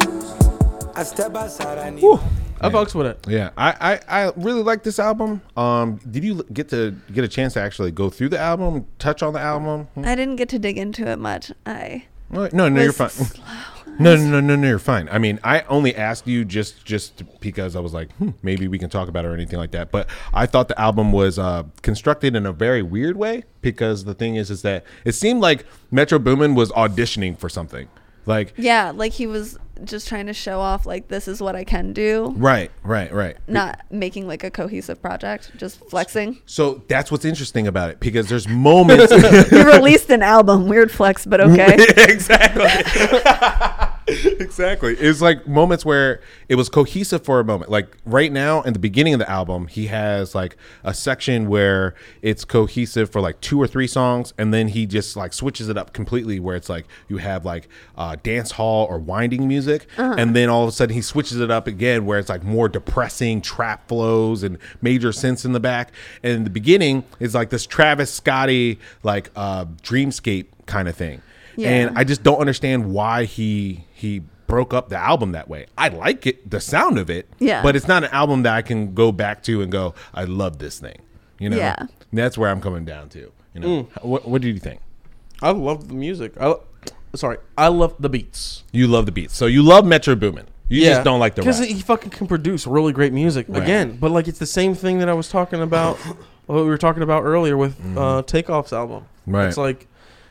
I 0.95 1.03
step 1.05 1.35
outside, 1.35 1.79
I 1.79 1.91
need. 1.91 2.01
Whew. 2.03 2.21
I 2.61 2.69
fucks 2.71 2.95
with 2.95 3.07
it. 3.07 3.27
Yeah, 3.27 3.51
I, 3.57 4.01
I, 4.09 4.27
I 4.27 4.33
really 4.37 4.63
like 4.63 4.83
this 4.83 4.99
album. 4.99 5.41
Um, 5.57 6.01
did 6.11 6.25
you 6.25 6.43
get 6.53 6.69
to 6.71 6.95
get 7.13 7.25
a 7.25 7.29
chance 7.29 7.55
to 7.55 7.61
actually 7.61 7.93
go 7.93 8.11
through 8.11 8.29
the 8.31 8.39
album, 8.39 8.87
touch 8.99 9.23
on 9.23 9.33
the 9.33 9.41
album? 9.41 9.89
I 9.97 10.15
didn't 10.15 10.37
get 10.37 10.51
to 10.51 10.59
dig 10.59 10.77
into 10.79 11.07
it 11.07 11.19
much. 11.19 11.51
I 11.67 12.05
No, 12.31 12.49
no, 12.53 12.69
no, 12.69 12.81
you're 12.83 12.93
was 12.93 13.15
fine. 13.15 13.43
No, 13.99 14.17
no, 14.17 14.25
no, 14.25 14.41
no, 14.41 14.57
no, 14.57 14.69
you're 14.69 14.79
fine. 14.79 15.09
I 15.11 15.19
mean, 15.19 15.39
I 15.45 15.63
only 15.63 15.95
asked 15.95 16.27
you 16.27 16.45
just 16.45 16.85
just 16.85 17.23
because 17.41 17.77
I 17.77 17.81
was 17.81 17.95
like, 17.95 18.13
hmm, 18.17 18.31
maybe 18.43 18.69
we 18.69 18.79
can 18.79 18.91
talk 18.91 19.09
about 19.09 19.25
it 19.25 19.29
or 19.29 19.35
anything 19.35 19.59
like 19.59 19.71
that. 19.73 19.91
But 19.91 20.09
I 20.33 20.47
thought 20.47 20.69
the 20.69 20.81
album 20.81 21.13
was 21.13 21.39
uh, 21.39 21.65
constructed 21.83 22.35
in 22.35 22.47
a 22.47 22.53
very 22.53 22.83
weird 22.83 23.17
way 23.17 23.45
because 23.61 24.05
the 24.05 24.15
thing 24.15 24.37
is, 24.37 24.51
is 24.51 24.63
that 24.63 24.85
it 25.05 25.13
seemed 25.13 25.41
like 25.41 25.65
Metro 25.91 26.19
Boomin 26.19 26.55
was 26.55 26.71
auditioning 26.73 27.39
for 27.39 27.49
something. 27.49 27.89
Like, 28.27 28.55
Yeah, 28.57 28.91
like 28.95 29.13
he 29.13 29.27
was 29.27 29.59
just 29.83 30.09
trying 30.09 30.27
to 30.27 30.33
show 30.33 30.61
off 30.61 30.87
like 30.87 31.09
this 31.09 31.29
is 31.29 31.41
what 31.41 31.57
I 31.57 31.65
can 31.65 31.93
do, 31.93 32.33
right, 32.37 32.71
right, 32.83 33.13
right. 33.13 33.37
not 33.49 33.81
making 33.91 34.27
like 34.27 34.45
a 34.45 34.51
cohesive 34.51 35.03
project, 35.03 35.51
just 35.57 35.79
flexing. 35.91 36.41
So 36.47 36.85
that's 36.89 37.11
what's 37.11 37.25
interesting 37.25 37.67
about 37.67 37.91
it 37.91 38.01
because 38.01 38.29
there's 38.29 38.49
moments. 38.49 39.13
he 39.51 39.63
released 39.63 40.11
an 40.11 40.23
album, 40.23 40.69
weird 40.69 40.91
flex, 40.91 41.27
but 41.27 41.41
okay. 41.41 41.77
exactly. 41.99 42.65
exactly. 44.39 44.95
It's 44.95 45.23
like 45.23 45.47
moments 45.47 45.85
where 45.85 46.21
it 46.49 46.57
was 46.57 46.69
cohesive 46.69 47.25
for 47.25 47.41
a 47.41 47.45
moment. 47.45 47.71
Like 47.71 47.97
right 48.05 48.31
now, 48.31 48.61
in 48.63 48.75
the 48.75 48.79
beginning 48.79 49.15
of 49.15 49.19
the 49.19 49.31
album, 49.31 49.67
he 49.67 49.87
has 49.87 50.35
like 50.35 50.57
a 50.83 50.93
section 50.93 51.49
where 51.49 51.95
it's 52.21 52.45
cohesive 52.45 53.11
for 53.11 53.23
like 53.23 53.41
two 53.41 53.61
or 53.61 53.67
three 53.67 53.87
songs, 53.87 54.35
and 54.37 54.53
then 54.53 54.69
he 54.69 54.85
just 54.85 55.17
like 55.17 55.33
switches 55.33 55.71
it 55.71 55.79
up 55.79 55.95
completely, 55.95 56.39
where 56.39 56.55
it's 56.55 56.69
like 56.69 56.85
you 57.09 57.17
have 57.17 57.47
like 57.47 57.69
uh, 57.97 58.17
dance 58.23 58.53
hall 58.53 58.87
or 58.91 58.99
winding 58.99 59.49
music, 59.49 59.87
and 59.97 60.37
then 60.37 60.51
all 60.51 60.65
of 60.65 60.69
a 60.69 60.73
sudden 60.73 60.95
he 60.95 61.03
switches 61.03 61.41
it 61.41 61.51
up 61.51 61.67
again, 61.67 62.05
where 62.05 62.19
it's 62.19 62.29
like 62.29 62.45
more 62.45 62.69
depressing 62.69 63.41
trap 63.41 63.89
flows 63.89 64.43
and 64.43 64.59
major 64.83 65.11
synths 65.11 65.47
in 65.47 65.53
the 65.53 65.61
back. 65.61 65.93
And 66.23 66.33
in 66.33 66.45
the 66.45 66.51
beginning, 66.51 67.05
it's 67.21 67.35
like 67.35 67.49
this 67.49 67.65
Travis 67.65 68.13
Scotty 68.13 68.79
like 69.03 69.31
uh, 69.35 69.65
dreamscape 69.83 70.47
kind 70.67 70.89
of 70.89 70.97
thing. 70.97 71.23
Yeah. 71.57 71.69
And 71.71 71.99
I 71.99 72.05
just 72.05 72.23
don't 72.23 72.39
understand 72.39 72.93
why 72.93 73.25
he 73.25 73.85
he 74.05 74.23
broke 74.47 74.75
up 74.75 74.89
the 74.91 74.97
album 74.99 75.33
that 75.33 75.49
way. 75.49 75.67
I 75.77 75.89
like 75.89 76.27
it, 76.27 76.49
the 76.51 76.61
sound 76.61 76.99
of 76.99 77.09
it, 77.11 77.29
Yeah. 77.39 77.63
but 77.63 77.75
it's 77.77 77.89
not 77.89 78.05
an 78.05 78.11
album 78.13 78.43
that 78.43 78.55
I 78.55 78.63
can 78.63 78.95
go 78.95 79.11
back 79.11 79.43
to 79.45 79.63
and 79.63 79.73
go, 79.73 79.95
I 80.13 80.25
love 80.25 80.59
this 80.59 80.79
thing. 80.79 80.99
You 81.39 81.49
know, 81.51 81.57
Yeah. 81.57 81.75
And 81.79 81.89
that's 82.13 82.37
where 82.39 82.51
I'm 82.51 82.61
coming 82.61 82.85
down 82.85 83.09
to. 83.11 83.33
You 83.55 83.61
know, 83.61 83.69
Mm. 83.69 84.05
what 84.05 84.29
what 84.29 84.43
do 84.43 84.49
you 84.49 84.59
think? 84.59 84.81
I 85.43 85.51
love 85.51 85.89
the 85.89 85.95
music. 85.95 86.33
I, 86.41 86.55
sorry, 87.15 87.39
I 87.57 87.69
love 87.69 87.95
the 87.99 88.09
beats. 88.09 88.63
You 88.73 88.87
love 88.87 89.07
the 89.07 89.13
beats, 89.13 89.37
so 89.37 89.47
you 89.47 89.63
love 89.63 89.85
Metro 89.85 90.15
Boomin. 90.15 90.47
You 90.69 90.83
just 90.85 91.05
don't 91.05 91.21
like 91.21 91.35
the 91.35 91.43
because 91.43 91.59
he 91.59 91.81
fucking 91.81 92.11
can 92.11 92.27
produce 92.27 92.67
really 92.67 92.93
great 92.93 93.13
music 93.13 93.49
again. 93.49 93.97
But 94.01 94.11
like 94.11 94.29
it's 94.29 94.39
the 94.39 94.47
same 94.47 94.75
thing 94.75 94.99
that 94.99 95.09
I 95.09 95.15
was 95.15 95.29
talking 95.29 95.61
about. 95.63 95.97
what 96.47 96.57
we 96.57 96.69
were 96.69 96.79
talking 96.79 97.03
about 97.03 97.23
earlier 97.23 97.57
with 97.57 97.75
uh, 97.97 98.23
Takeoff's 98.27 98.73
album. 98.73 99.03
Mm-hmm. 99.23 99.35
Right. 99.35 99.49
It's 99.49 99.57
like 99.57 99.87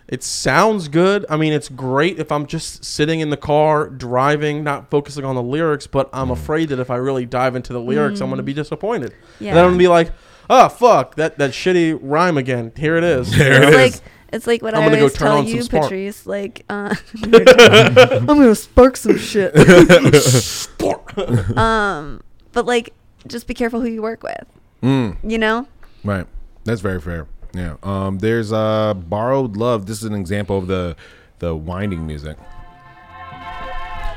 it 0.07 0.23
sounds 0.23 0.87
good. 0.87 1.25
I 1.29 1.37
mean, 1.37 1.53
it's 1.53 1.69
great 1.69 2.19
if 2.19 2.31
I'm 2.31 2.45
just 2.45 2.83
sitting 2.83 3.19
in 3.21 3.29
the 3.29 3.37
car 3.37 3.87
driving, 3.89 4.63
not 4.63 4.89
focusing 4.89 5.23
on 5.25 5.35
the 5.35 5.43
lyrics. 5.43 5.87
But 5.87 6.09
I'm 6.13 6.27
Mm. 6.29 6.33
afraid 6.33 6.69
that 6.69 6.79
if 6.79 6.89
I 6.91 6.95
really 6.97 7.25
dive 7.25 7.55
into 7.55 7.73
the 7.73 7.79
lyrics, 7.81 8.19
I'm 8.21 8.27
going 8.29 8.37
to 8.37 8.43
be 8.43 8.53
disappointed. 8.53 9.13
Yeah. 9.39 9.49
And 9.49 9.57
then 9.57 9.63
I'm 9.65 9.69
going 9.71 9.79
to 9.79 9.83
be 9.83 9.87
like, 9.87 10.11
oh 10.49 10.67
fuck 10.67 11.15
that 11.15 11.37
that 11.37 11.51
shitty 11.51 11.97
rhyme 12.01 12.37
again. 12.37 12.71
Here 12.75 12.97
it 12.97 13.03
is. 13.05 13.35
There 13.37 13.53
it 13.63 13.69
It's 13.69 13.69
is. 13.69 13.75
like 14.01 14.11
it's 14.33 14.47
like 14.47 14.61
what 14.63 14.73
I'm 14.75 14.81
I 14.81 14.85
gonna 14.85 14.95
go 14.97 15.01
always 15.03 15.13
turn 15.13 15.27
tell 15.27 15.37
on 15.37 15.45
you, 15.47 15.63
Patrice. 15.67 16.25
Like, 16.25 16.65
uh, 16.67 16.93
I'm 17.23 18.25
gonna 18.25 18.55
spark 18.55 18.97
some 18.97 19.17
shit. 19.17 19.53
Spark. 20.23 21.15
um, 21.57 22.21
but 22.51 22.65
like, 22.65 22.93
just 23.27 23.45
be 23.47 23.53
careful 23.53 23.79
who 23.79 23.87
you 23.87 24.01
work 24.01 24.23
with. 24.23 24.43
Mm. 24.81 25.17
You 25.23 25.37
know? 25.37 25.67
Right. 26.03 26.25
That's 26.65 26.81
very 26.81 26.99
fair. 26.99 27.27
Yeah. 27.53 27.75
Um. 27.83 28.17
There's 28.19 28.51
uh 28.51 28.93
borrowed 28.95 29.55
love. 29.57 29.85
This 29.85 29.97
is 29.99 30.05
an 30.05 30.15
example 30.15 30.57
of 30.57 30.67
the 30.67 30.95
the 31.39 31.55
winding 31.55 32.05
music. 32.07 32.37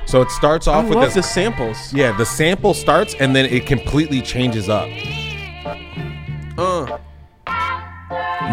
So 0.07 0.23
it 0.23 0.31
starts 0.31 0.69
I 0.69 0.75
off 0.75 0.85
with 0.87 0.95
love 0.95 1.05
this. 1.07 1.15
the 1.15 1.23
samples. 1.23 1.93
Yeah, 1.93 2.17
the 2.17 2.25
sample 2.25 2.75
starts 2.75 3.15
and 3.19 3.35
then 3.35 3.45
it 3.47 3.67
completely 3.67 4.23
changes 4.23 4.69
up. 4.69 4.89
Uh, 6.57 6.99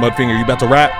Mudfinger, 0.01 0.36
you 0.38 0.43
about 0.43 0.59
to 0.59 0.67
rap? 0.67 0.91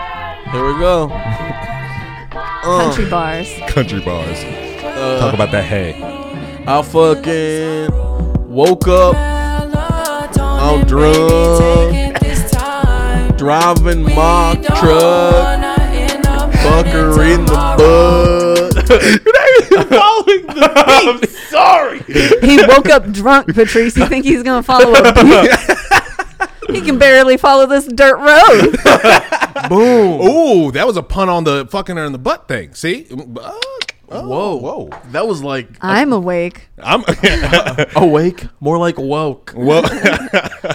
here 0.51 0.63
we 0.65 0.77
go. 0.79 1.07
Country 2.63 3.09
bars. 3.09 3.49
Country 3.67 3.99
bars. 4.01 4.38
Uh, 4.84 5.19
Talk 5.19 5.34
about 5.34 5.51
that 5.51 5.63
hay. 5.65 5.95
I 6.67 6.81
fucking 6.84 8.47
woke 8.47 8.88
up. 8.88 9.15
I'm 10.38 10.86
drunk. 10.86 12.22
Driving 13.44 14.04
my 14.04 14.56
truck. 14.66 15.60
Fucker 16.64 17.34
in 17.36 17.46
the 17.46 17.52
butt. 17.78 18.74
You're 18.89 19.34
not 19.34 19.50
even 19.60 19.88
following 20.00 20.46
the 20.48 20.72
I'm 20.74 21.28
sorry. 21.50 22.00
he 22.48 22.66
woke 22.66 22.89
up 22.89 23.12
drunk, 23.12 23.54
Patrice. 23.54 23.98
You 23.98 24.08
think 24.08 24.24
he's 24.24 24.44
gonna 24.44 24.64
follow 24.64 24.94
a 24.94 25.14
beat? 25.14 26.74
he 26.74 26.80
can 26.80 26.98
barely 26.98 27.36
follow 27.36 27.66
this 27.66 27.86
dirt 27.86 28.16
road. 28.18 28.78
Boom. 29.68 30.22
Ooh, 30.22 30.72
that 30.72 30.88
was 30.88 30.96
a 30.96 31.04
pun 31.04 31.28
on 31.28 31.44
the 31.44 31.68
fucking 31.70 31.98
her 31.98 32.06
in 32.06 32.14
the 32.14 32.18
butt 32.20 32.48
thing. 32.48 32.74
See? 32.74 33.08
Uh, 33.12 33.16
oh, 34.10 34.28
Whoa. 34.28 34.56
whoa. 34.56 34.89
That 35.12 35.28
was 35.28 35.44
like 35.44 35.68
I'm 35.82 36.14
awake. 36.14 36.70
I'm 36.82 37.04
awake, 37.98 38.46
more 38.62 38.78
like 38.78 38.98
woke. 38.98 39.52
well. 39.54 39.84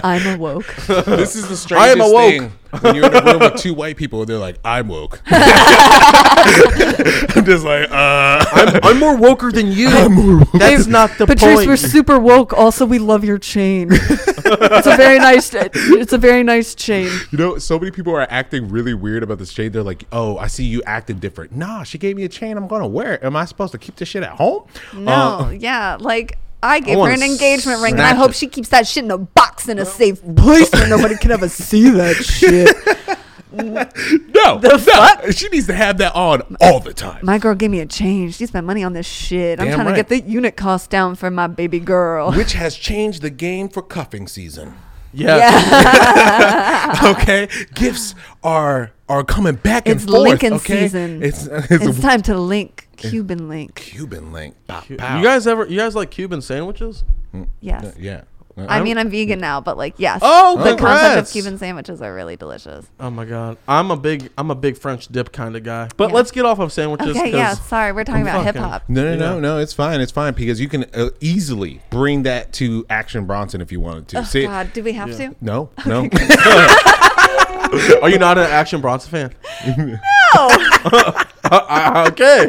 I'm 0.03 0.35
awoke. 0.35 0.67
this 0.85 1.35
is 1.35 1.47
the 1.47 1.57
strangest 1.57 1.71
I 1.71 1.87
am 1.89 1.97
strangest 1.97 2.11
awoke. 2.11 2.29
thing 2.51 2.51
when 2.81 2.95
you're 2.95 3.05
in 3.05 3.15
a 3.15 3.23
room 3.23 3.39
with 3.39 3.55
two 3.61 3.73
white 3.73 3.97
people. 3.97 4.25
They're 4.25 4.37
like, 4.37 4.57
"I'm 4.63 4.87
woke." 4.87 5.21
I'm 5.27 5.35
just 7.45 7.65
like, 7.65 7.89
uh, 7.91 8.45
I'm, 8.51 8.79
I'm 8.83 8.99
more 8.99 9.15
woker 9.15 9.51
than 9.51 9.71
you. 9.71 9.89
That's 10.57 10.87
not 10.87 11.11
the 11.17 11.27
point. 11.27 11.39
Patrice, 11.39 11.55
point. 11.57 11.67
we're 11.67 11.77
super 11.77 12.19
woke. 12.19 12.53
Also, 12.53 12.85
we 12.85 12.99
love 12.99 13.23
your 13.23 13.37
chain. 13.37 13.89
it's 13.91 14.87
a 14.87 14.95
very 14.95 15.19
nice. 15.19 15.53
It's 15.53 16.13
a 16.13 16.17
very 16.17 16.43
nice 16.43 16.75
chain. 16.75 17.11
You 17.31 17.37
know, 17.37 17.57
so 17.57 17.79
many 17.79 17.91
people 17.91 18.13
are 18.15 18.27
acting 18.29 18.69
really 18.69 18.93
weird 18.93 19.23
about 19.23 19.39
this 19.39 19.53
chain. 19.53 19.71
They're 19.71 19.83
like, 19.83 20.05
"Oh, 20.11 20.37
I 20.37 20.47
see 20.47 20.65
you 20.65 20.81
acting 20.85 21.19
different." 21.19 21.55
Nah, 21.55 21.83
she 21.83 21.97
gave 21.97 22.15
me 22.15 22.23
a 22.23 22.29
chain. 22.29 22.57
I'm 22.57 22.67
gonna 22.67 22.87
wear 22.87 23.15
it. 23.15 23.23
Am 23.23 23.35
I 23.35 23.45
supposed 23.45 23.71
to 23.73 23.77
keep 23.77 23.95
this 23.95 24.09
shit 24.09 24.23
at 24.23 24.31
home? 24.31 24.63
No, 24.93 25.11
Uh, 25.11 25.49
yeah, 25.51 25.97
like 25.99 26.37
I 26.61 26.79
gave 26.79 26.97
her 26.97 27.09
an 27.09 27.23
engagement 27.23 27.81
ring, 27.81 27.93
and 27.93 28.01
I 28.01 28.13
hope 28.13 28.31
it. 28.31 28.35
she 28.35 28.47
keeps 28.47 28.69
that 28.69 28.85
shit 28.87 29.05
in 29.05 29.11
a 29.11 29.17
box 29.17 29.67
in 29.69 29.79
a 29.79 29.85
safe 29.85 30.21
place 30.35 30.71
where 30.71 30.87
nobody 30.87 31.15
can 31.17 31.31
ever 31.31 31.47
see 31.49 31.89
that 31.91 32.15
shit. 32.17 32.75
no, 33.51 34.59
The 34.59 34.69
no. 34.69 34.77
fuck? 34.77 35.31
She 35.31 35.47
needs 35.49 35.67
to 35.67 35.73
have 35.73 35.97
that 35.99 36.13
on 36.15 36.57
all 36.61 36.79
the 36.79 36.93
time. 36.93 37.25
My 37.25 37.37
girl 37.37 37.55
gave 37.55 37.71
me 37.71 37.79
a 37.79 37.85
change. 37.85 38.35
She 38.35 38.45
spent 38.45 38.65
money 38.67 38.83
on 38.83 38.93
this 38.93 39.07
shit. 39.07 39.59
I'm 39.59 39.71
trying 39.71 39.87
right. 39.87 39.91
to 39.91 39.95
get 39.95 40.09
the 40.09 40.21
unit 40.21 40.55
cost 40.55 40.89
down 40.89 41.15
for 41.15 41.31
my 41.31 41.47
baby 41.47 41.79
girl. 41.79 42.31
Which 42.33 42.53
has 42.53 42.75
changed 42.75 43.21
the 43.21 43.29
game 43.29 43.69
for 43.69 43.81
cuffing 43.81 44.27
season. 44.27 44.75
Yeah. 45.13 46.95
Okay, 47.11 47.47
gifts 47.75 48.15
are 48.43 48.91
are 49.07 49.23
coming 49.23 49.55
back 49.55 49.87
and 49.87 49.95
It's 49.95 50.05
forth. 50.05 50.21
Lincoln 50.21 50.53
okay? 50.53 50.83
season. 50.83 51.23
It's 51.23 51.45
it's, 51.51 51.71
It's 51.85 51.99
time 52.01 52.21
to 52.23 52.37
link 52.37 52.87
Cuban 52.97 53.47
link. 53.47 53.75
Cuban 53.75 54.31
link. 54.31 54.55
Pow, 54.67 54.83
You 54.89 54.97
guys 54.97 55.47
ever? 55.47 55.65
You 55.65 55.77
guys 55.77 55.95
like 55.95 56.11
Cuban 56.11 56.41
sandwiches? 56.41 57.03
Yes. 57.61 57.95
yeah. 57.97 58.21
I 58.67 58.81
mean, 58.81 58.97
I'm 58.97 59.09
vegan 59.09 59.39
now, 59.39 59.61
but 59.61 59.77
like, 59.77 59.93
yes. 59.97 60.19
Oh, 60.23 60.57
the 60.63 60.75
concept 60.75 61.27
of. 61.27 61.31
Cuban 61.31 61.57
sandwiches 61.57 62.01
are 62.01 62.13
really 62.13 62.35
delicious. 62.35 62.85
Oh 62.99 63.09
my 63.09 63.25
god, 63.25 63.57
I'm 63.67 63.91
a 63.91 63.95
big 63.97 64.29
I'm 64.37 64.51
a 64.51 64.55
big 64.55 64.77
French 64.77 65.07
dip 65.07 65.31
kind 65.31 65.55
of 65.55 65.63
guy. 65.63 65.89
But 65.97 66.09
Yeah. 66.09 66.15
let's 66.15 66.31
get 66.31 66.45
off 66.45 66.59
of 66.59 66.71
sandwiches. 66.73 67.15
Okay, 67.15 67.31
yeah. 67.31 67.49
'cause 67.49 67.65
Sorry, 67.65 67.91
we're 67.91 68.03
talking 68.03 68.21
I'm 68.21 68.27
about 68.27 68.43
hip 68.45 68.55
fucking- 68.55 68.69
hop. 68.69 68.83
No, 68.87 69.03
no, 69.03 69.15
no, 69.15 69.33
Yeah. 69.35 69.39
no. 69.39 69.57
It's 69.59 69.73
fine. 69.73 70.01
It's 70.01 70.11
fine 70.11 70.33
because 70.33 70.59
you 70.59 70.67
can 70.67 70.85
uh, 70.93 71.09
easily 71.19 71.81
bring 71.89 72.23
that 72.23 72.51
to 72.53 72.85
Action 72.89 73.25
Bronson 73.25 73.61
if 73.61 73.71
you 73.71 73.79
wanted 73.79 74.07
to. 74.09 74.19
Oh 74.19 74.23
See, 74.23 74.43
God, 74.45 74.73
do 74.73 74.83
we 74.83 74.93
have 74.93 75.15
to? 75.17 75.35
no, 75.41 75.69
no. 75.85 76.09
Are 78.01 78.09
you 78.09 78.17
not 78.17 78.37
an 78.37 78.45
Action 78.45 78.81
Bronson 78.81 79.11
fan? 79.11 79.99
Oh, 80.35 81.23
I- 81.69 82.07
okay, 82.09 82.47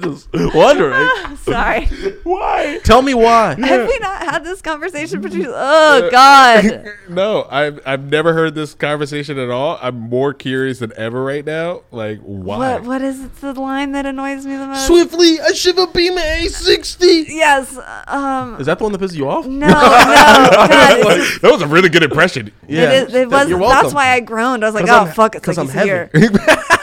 just 0.00 0.28
wondering. 0.54 1.36
sorry. 1.42 1.86
Why? 2.24 2.80
Tell 2.84 3.02
me 3.02 3.14
why. 3.14 3.54
Have 3.58 3.88
we 3.88 3.98
not 3.98 4.22
had 4.22 4.44
this 4.44 4.60
conversation? 4.62 5.22
Patrice? 5.22 5.46
Oh 5.48 6.08
God. 6.10 6.84
No, 7.08 7.46
I've 7.50 7.80
I've 7.86 8.04
never 8.10 8.32
heard 8.32 8.54
this 8.54 8.74
conversation 8.74 9.38
at 9.38 9.50
all. 9.50 9.78
I'm 9.80 9.96
more 9.98 10.32
curious 10.34 10.78
than 10.80 10.92
ever 10.96 11.22
right 11.22 11.44
now. 11.44 11.82
Like, 11.90 12.20
why? 12.20 12.58
What 12.74 12.82
what 12.84 13.02
is 13.02 13.28
the 13.40 13.52
line 13.52 13.92
that 13.92 14.06
annoys 14.06 14.44
me 14.46 14.56
the 14.56 14.66
most? 14.66 14.86
Swiftly, 14.86 15.38
a 15.38 15.54
Shiva 15.54 15.86
beam 15.88 16.16
A60. 16.16 17.26
Yes. 17.28 17.78
Um. 18.06 18.56
Is 18.60 18.66
that 18.66 18.78
the 18.78 18.84
one 18.84 18.92
that 18.92 19.00
pisses 19.00 19.14
you 19.16 19.28
off? 19.28 19.46
No, 19.46 19.66
no. 19.66 19.72
God, 19.74 21.04
Like, 21.04 21.16
just, 21.18 21.42
that 21.42 21.50
was 21.52 21.62
a 21.62 21.66
really 21.66 21.88
good 21.88 22.02
impression. 22.02 22.52
Yeah, 22.68 22.90
it, 22.92 23.08
is, 23.08 23.14
it 23.14 23.30
was. 23.30 23.48
You're 23.48 23.58
That's 23.60 23.94
why 23.94 24.08
I 24.12 24.20
groaned. 24.20 24.64
I 24.64 24.68
was 24.68 24.74
like, 24.74 24.88
"Oh 24.88 25.04
I'm- 25.04 25.12
fuck!" 25.12 25.34
it's 25.36 25.46
like 25.46 25.58
I'm 25.58 25.66
he's 25.66 25.74
heavy. 25.74 25.88
here. 25.88 26.10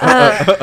uh, 0.01 0.55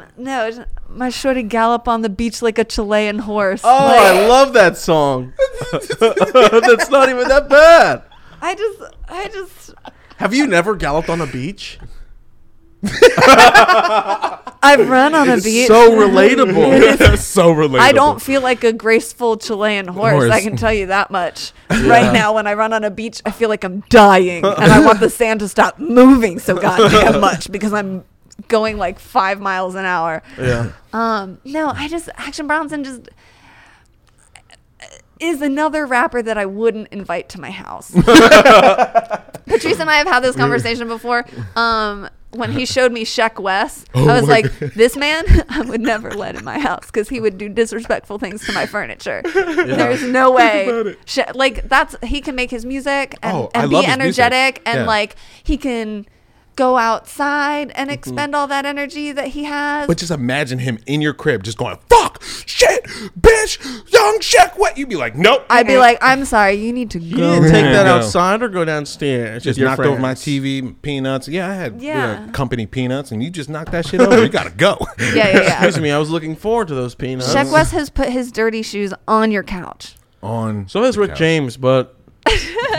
um. 0.00 0.04
No. 0.16 0.49
It's- 0.50 0.66
My 0.88 1.08
shorty 1.10 1.42
gallop 1.42 1.86
on 1.88 2.02
the 2.02 2.08
beach 2.08 2.42
like 2.42 2.58
a 2.58 2.64
Chilean 2.64 3.20
horse. 3.20 3.62
Oh, 3.64 3.68
Like, 3.68 3.98
I 4.00 4.26
love 4.28 4.52
that 4.54 4.76
song. 4.76 5.32
That's 5.72 6.90
not 6.90 7.08
even 7.08 7.28
that 7.28 7.48
bad. 7.48 8.02
I 8.42 8.54
just, 8.54 8.78
I 9.08 9.28
just, 9.28 9.74
Have 10.16 10.34
you 10.34 10.46
never 10.46 10.74
galloped 10.76 11.08
on 11.08 11.20
a 11.20 11.26
beach? 11.26 11.78
I've 14.62 14.88
run 14.88 15.14
on 15.14 15.28
a 15.28 15.36
beach. 15.40 15.66
So 15.68 15.92
relatable. 15.92 17.16
so 17.18 17.52
relatable. 17.54 17.80
I 17.80 17.92
don't 17.92 18.20
feel 18.22 18.40
like 18.40 18.64
a 18.64 18.72
graceful 18.72 19.36
Chilean 19.36 19.86
horse. 19.88 20.12
Horse. 20.12 20.30
I 20.30 20.40
can 20.40 20.56
tell 20.56 20.72
you 20.72 20.86
that 20.86 21.10
much. 21.10 21.52
Right 21.70 22.12
now, 22.12 22.34
when 22.34 22.46
I 22.46 22.54
run 22.54 22.72
on 22.72 22.84
a 22.84 22.90
beach, 22.90 23.20
I 23.24 23.30
feel 23.30 23.48
like 23.48 23.64
I'm 23.64 23.80
dying, 23.90 24.44
and 24.44 24.72
I 24.72 24.84
want 24.84 25.00
the 25.00 25.10
sand 25.10 25.40
to 25.40 25.48
stop 25.48 25.78
moving 25.78 26.38
so 26.38 26.56
goddamn 26.58 27.20
much 27.20 27.50
because 27.52 27.72
I'm 27.72 28.04
going 28.48 28.78
like 28.78 28.98
five 28.98 29.40
miles 29.40 29.74
an 29.74 29.84
hour. 29.84 30.22
yeah. 30.38 30.72
Um, 30.92 31.38
no, 31.44 31.68
I 31.70 31.88
just 31.88 32.08
Action 32.16 32.46
Bronson 32.46 32.84
just 32.84 33.08
is 35.20 35.42
another 35.42 35.84
rapper 35.84 36.22
that 36.22 36.38
I 36.38 36.46
wouldn't 36.46 36.88
invite 36.88 37.28
to 37.30 37.40
my 37.40 37.50
house. 37.50 37.90
Patrice 37.94 39.78
and 39.80 39.90
I 39.90 39.96
have 39.96 40.06
had 40.06 40.20
this 40.20 40.34
conversation 40.36 40.88
before. 40.88 41.26
Um, 41.56 42.08
when 42.30 42.52
he 42.52 42.64
showed 42.64 42.92
me 42.92 43.04
Sheck 43.04 43.38
Wes, 43.40 43.84
I 43.92 44.18
was 44.20 44.28
like, 44.28 44.46
"This 44.74 44.96
man, 44.96 45.24
I 45.48 45.62
would 45.62 45.80
never 45.80 46.12
let 46.12 46.36
in 46.36 46.44
my 46.44 46.58
house 46.58 46.86
because 46.86 47.08
he 47.08 47.20
would 47.20 47.36
do 47.36 47.48
disrespectful 47.48 48.18
things 48.18 48.46
to 48.46 48.52
my 48.52 48.66
furniture. 48.66 49.20
There's 49.34 50.02
no 50.04 50.30
way. 50.30 50.94
She- 51.04 51.24
like 51.34 51.68
that's 51.68 51.96
he 52.04 52.20
can 52.20 52.34
make 52.36 52.50
his 52.50 52.64
music 52.64 53.16
and, 53.22 53.36
Oh, 53.36 53.50
and 53.54 53.68
be 53.68 53.84
energetic 53.84 54.62
and 54.64 54.80
Yeah. 54.80 54.86
like 54.86 55.16
he 55.42 55.56
can." 55.58 56.06
Go 56.56 56.76
outside 56.76 57.70
and 57.74 57.90
expend 57.90 58.34
all 58.36 58.46
that 58.48 58.66
energy 58.66 59.12
that 59.12 59.28
he 59.28 59.44
has. 59.44 59.86
But 59.86 59.96
just 59.98 60.10
imagine 60.10 60.58
him 60.58 60.78
in 60.86 61.00
your 61.00 61.14
crib, 61.14 61.42
just 61.42 61.56
going 61.56 61.78
"fuck, 61.88 62.22
shit, 62.44 62.84
bitch, 63.18 63.58
young 63.90 64.18
Shaq." 64.18 64.58
What 64.58 64.76
you'd 64.76 64.88
be 64.90 64.96
like? 64.96 65.14
Nope. 65.16 65.46
I'd 65.48 65.66
be 65.66 65.78
like, 65.78 65.96
I'm 66.02 66.24
sorry, 66.26 66.54
you 66.54 66.72
need 66.72 66.90
to 66.90 66.98
You 66.98 67.16
go. 67.16 67.34
need 67.34 67.46
to 67.46 67.50
take 67.50 67.64
that 67.64 67.84
No. 67.84 67.96
outside 67.96 68.42
or 68.42 68.48
go 68.48 68.64
downstairs. 68.64 69.42
just 69.42 69.56
with 69.56 69.58
your 69.58 69.68
knocked 69.70 69.80
over 69.82 69.98
my. 70.00 70.12
TV 70.14 70.74
peanuts. 70.82 71.28
Yeah, 71.28 71.48
I 71.48 71.54
had 71.54 71.80
Yeah. 71.80 72.26
uh, 72.28 72.32
company 72.32 72.66
peanuts, 72.66 73.10
and 73.10 73.22
you 73.22 73.30
just 73.30 73.48
knocked 73.48 73.72
that 73.72 73.86
shit 73.86 74.00
over. 74.00 74.20
You 74.22 74.28
gotta 74.28 74.50
go. 74.50 74.76
Yeah, 74.98 75.14
yeah, 75.14 75.32
yeah. 75.42 75.64
Excuse 75.64 75.80
me, 75.80 75.90
I 75.90 75.98
was 75.98 76.10
looking 76.10 76.36
forward 76.36 76.68
to 76.68 76.74
those 76.74 76.94
peanuts. 76.94 77.32
Sheck 77.34 77.50
Wes 77.50 77.70
has 77.70 77.88
put 77.90 78.08
his 78.10 78.30
dirty 78.30 78.62
shoes 78.62 78.92
on 79.08 79.30
your 79.32 79.42
couch. 79.42 79.96
On 80.22 80.68
So 80.68 80.82
has 80.82 80.98
Rick 80.98 81.10
couch. 81.10 81.18
James, 81.18 81.56
but 81.56 81.96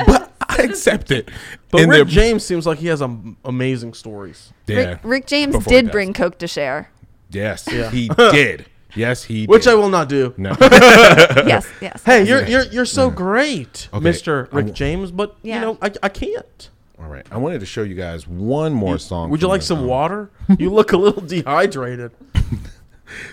but 0.05 0.22
I 0.24 0.28
accept 0.70 1.12
it. 1.12 1.30
but 1.70 1.82
In 1.82 1.89
Rick 1.89 2.05
the- 2.07 2.12
James 2.14 2.45
seems 2.45 2.66
like 2.66 2.80
he 2.80 2.88
has 2.88 3.01
um, 3.01 3.38
amazing 3.45 3.93
stories. 3.93 4.51
yeah. 4.68 4.78
Rick, 4.78 4.99
Rick 5.03 5.26
James 5.28 5.55
Before 5.55 5.72
did 5.72 5.91
bring 5.91 6.14
Coke 6.14 6.38
to 6.39 6.47
share. 6.47 6.89
Yes, 7.30 7.68
Yeah. 7.72 7.89
he 7.89 8.09
did. 8.18 8.66
Yes, 8.95 9.24
he. 9.24 9.45
Which 9.45 9.64
did. 9.64 9.72
I 9.72 9.76
will 9.76 9.88
not 9.89 10.09
do. 10.09 10.34
No. 10.38 10.53
yes, 10.62 11.66
yes. 11.82 12.03
Hey, 12.03 12.28
you're 12.28 12.45
you're 12.45 12.64
you're 12.66 12.86
so 12.86 13.09
great, 13.09 13.88
Okay, 13.93 14.03
Mr. 14.09 14.39
I 14.51 14.55
Rick 14.57 14.66
w- 14.68 14.74
James, 14.74 15.12
but 15.12 15.38
Yeah. 15.43 15.55
you 15.55 15.62
know 15.62 15.78
I, 15.82 15.91
I 16.03 16.09
can't. 16.09 16.70
All 16.99 17.07
right. 17.07 17.26
I 17.32 17.38
wanted 17.38 17.62
to 17.62 17.66
show 17.66 17.84
you 17.84 17.95
guys 17.95 18.28
one 18.28 18.74
more 18.74 18.99
song. 18.99 19.30
Would 19.30 19.41
you 19.41 19.47
like 19.47 19.62
some 19.62 19.86
water? 19.88 20.30
You 20.59 20.72
look 20.72 20.91
a 20.91 20.97
little 20.97 21.22
dehydrated. 21.22 22.12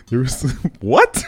There 0.09 0.21
was 0.21 0.43
what? 0.81 1.23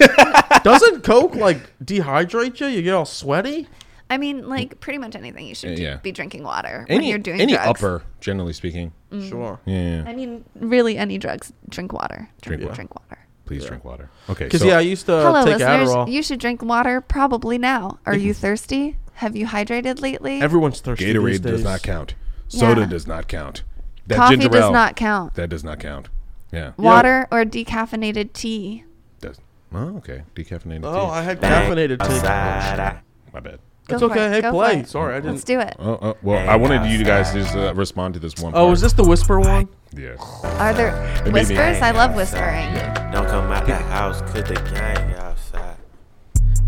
Doesn't 0.65 1.03
Coke 1.05 1.35
like 1.35 1.59
dehydrate 1.85 2.59
you? 2.61 2.67
You 2.69 2.83
get 2.83 2.95
all 2.95 3.05
sweaty. 3.05 3.69
I 4.11 4.19
mean, 4.19 4.49
like 4.49 4.81
pretty 4.81 4.99
much 4.99 5.15
anything 5.15 5.47
you 5.47 5.55
should 5.55 5.79
Yeah. 5.79 5.97
be 5.97 6.13
drinking 6.13 6.43
water 6.43 6.85
when 6.89 7.03
you're 7.05 7.19
doing 7.19 7.41
any 7.41 7.53
drugs. 7.55 7.69
upper, 7.69 8.03
generally 8.21 8.53
speaking. 8.53 8.93
Mm. 9.13 9.29
Sure. 9.29 9.61
Yeah. 9.67 10.05
I 10.07 10.15
mean, 10.15 10.45
really, 10.57 10.99
any 10.99 11.17
drugs. 11.19 11.53
Drink 11.69 11.93
water. 11.93 12.29
Drink, 12.43 12.61
Drink 12.63 12.75
drink, 12.75 12.95
water. 12.95 13.05
water. 13.11 13.27
Please 13.47 13.65
drink 13.65 13.85
water. 13.85 14.11
Okay. 14.29 14.45
Because 14.45 14.61
so- 14.61 14.67
yeah, 14.69 14.79
I 14.79 14.81
used 14.83 15.07
to 15.07 15.13
Hello, 15.13 15.45
take 15.45 15.59
listeners. 15.59 15.89
Adderall. 15.89 16.11
You 16.13 16.23
should 16.23 16.39
drink 16.41 16.63
water 16.63 17.01
probably 17.01 17.59
now. 17.59 17.99
Are 18.07 18.17
you 18.17 18.33
thirsty? 18.35 18.97
Have 19.15 19.35
you 19.37 19.47
hydrated 19.47 20.01
lately? 20.01 20.41
Everyone's 20.41 20.81
thirsty. 20.81 21.07
these 21.07 21.15
Gatorade 21.17 21.43
does 21.43 21.65
not 21.65 21.83
count. 21.83 22.15
Soda 22.49 22.83
Yeah. 22.83 22.87
does 22.87 23.07
not 23.07 23.29
count. 23.29 23.63
That 24.07 24.17
Coffee 24.17 24.35
ginger 24.37 24.49
does 24.49 24.65
ale, 24.65 24.73
not 24.73 24.97
count. 24.97 25.35
That 25.35 25.49
does 25.51 25.63
not 25.65 25.79
count. 25.79 26.09
Yeah. 26.53 26.73
Water 26.77 27.27
or 27.31 27.45
decaffeinated 27.45 28.33
tea. 28.33 28.85
Does. 29.21 29.39
Oh, 29.73 29.97
okay. 29.99 30.23
Decaffeinated 30.35 30.81
Oh, 30.85 30.95
tea. 30.95 31.01
Oh, 31.01 31.07
I 31.07 31.23
had 31.23 31.41
caffeinated 31.41 32.01
tea. 32.01 33.03
My 33.33 33.41
bad. 33.41 33.61
That's 33.91 34.01
Go 34.01 34.09
for 34.09 34.15
okay. 34.15 34.27
it. 34.27 34.31
Hey, 34.33 34.41
Go 34.43 34.53
play. 34.53 34.83
Sorry, 34.85 35.15
I 35.15 35.21
didn't. 35.21 35.33
Let's 35.35 35.45
do 35.45 35.61
it. 35.61 35.77
Oh, 35.79 35.99
oh, 36.01 36.17
well, 36.23 36.49
I 36.49 36.57
wanted 36.57 36.91
you 36.91 37.05
guys 37.05 37.31
to 37.33 37.43
just 37.43 37.55
uh, 37.57 37.75
respond 37.75 38.15
to 38.15 38.21
this 38.21 38.35
one. 38.39 38.53
Oh, 38.55 38.65
part. 38.67 38.73
is 38.75 38.81
this 38.81 38.93
the 38.95 39.05
whisper 39.05 39.39
one? 39.41 39.69
Yeah. 39.97 40.15
Are 40.59 40.73
there 40.73 40.93
made 41.25 41.27
me- 41.27 41.33
whispers? 41.33 41.83
I 41.83 41.91
love 41.91 42.15
whispering. 42.15 42.73
Don't 43.13 43.27
come 43.29 43.51
out 43.53 43.67
the 43.67 43.75
house, 43.77 44.21
cause 44.23 44.45
the 44.45 44.55
gang 44.75 45.15
outside. 45.15 45.77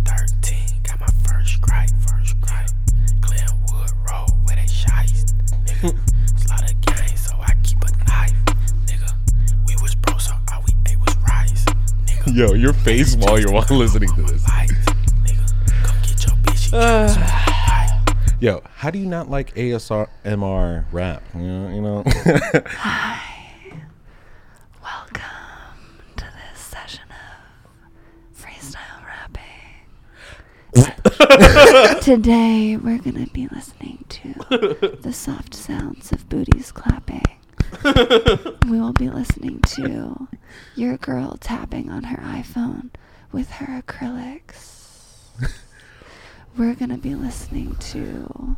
13, 0.05 0.59
got 0.83 1.01
my 1.01 1.07
first 1.29 1.55
strike, 1.55 1.91
first 2.01 2.35
strike. 2.43 2.69
Glenwood 3.21 3.91
Road, 4.11 4.29
where 4.45 4.57
they 4.57 4.63
shiest. 4.67 5.35
Nigga, 5.67 5.97
slaughter 6.41 6.75
gang, 6.83 7.17
so 7.17 7.37
I 7.39 7.55
keep 7.63 7.79
a 7.85 7.91
knife. 8.07 8.33
Nigga, 8.87 9.13
we 9.67 9.77
was 9.83 9.95
bro, 9.95 10.19
so 10.19 10.33
all 10.53 10.63
we 10.67 10.75
ate 10.91 10.99
was 10.99 11.17
rice. 11.19 11.65
Nigga, 12.07 12.37
Yo, 12.37 12.55
your 12.55 12.73
face 12.73 13.15
while 13.17 13.39
you're 13.39 13.53
while 13.53 13.67
listening 13.71 14.13
to 14.17 14.23
this. 14.23 14.45
Yo, 16.73 18.63
how 18.77 18.89
do 18.91 18.99
you 18.99 19.05
not 19.05 19.29
like 19.29 19.55
ASMR 19.57 20.87
rap? 20.91 21.23
You 21.35 21.41
know, 21.43 21.69
you 21.69 21.83
know. 21.83 22.03
Welcome 24.83 25.23
to 26.17 26.25
this 26.25 26.59
session 26.59 27.05
of 27.11 28.41
freestyle 28.43 29.05
rapping. 29.05 29.51
Today 32.01 32.79
we're 32.79 32.97
gonna 32.99 33.27
be 33.35 33.49
listening 33.49 34.03
to 34.09 34.33
the 35.03 35.13
soft 35.13 35.55
sounds 35.55 36.11
of 36.11 36.27
booties 36.31 36.73
clapping. 36.73 37.21
we 38.67 38.81
will 38.81 38.95
be 38.95 39.11
listening 39.11 39.61
to 39.61 40.27
your 40.75 40.97
girl 40.97 41.37
tapping 41.39 41.91
on 41.91 42.05
her 42.05 42.23
iPhone 42.23 42.89
with 43.31 43.51
her 43.51 43.83
acrylics. 43.83 44.82
We're 46.57 46.75
gonna 46.75 46.99
be 46.99 47.15
listening 47.15 47.77
to 47.77 48.57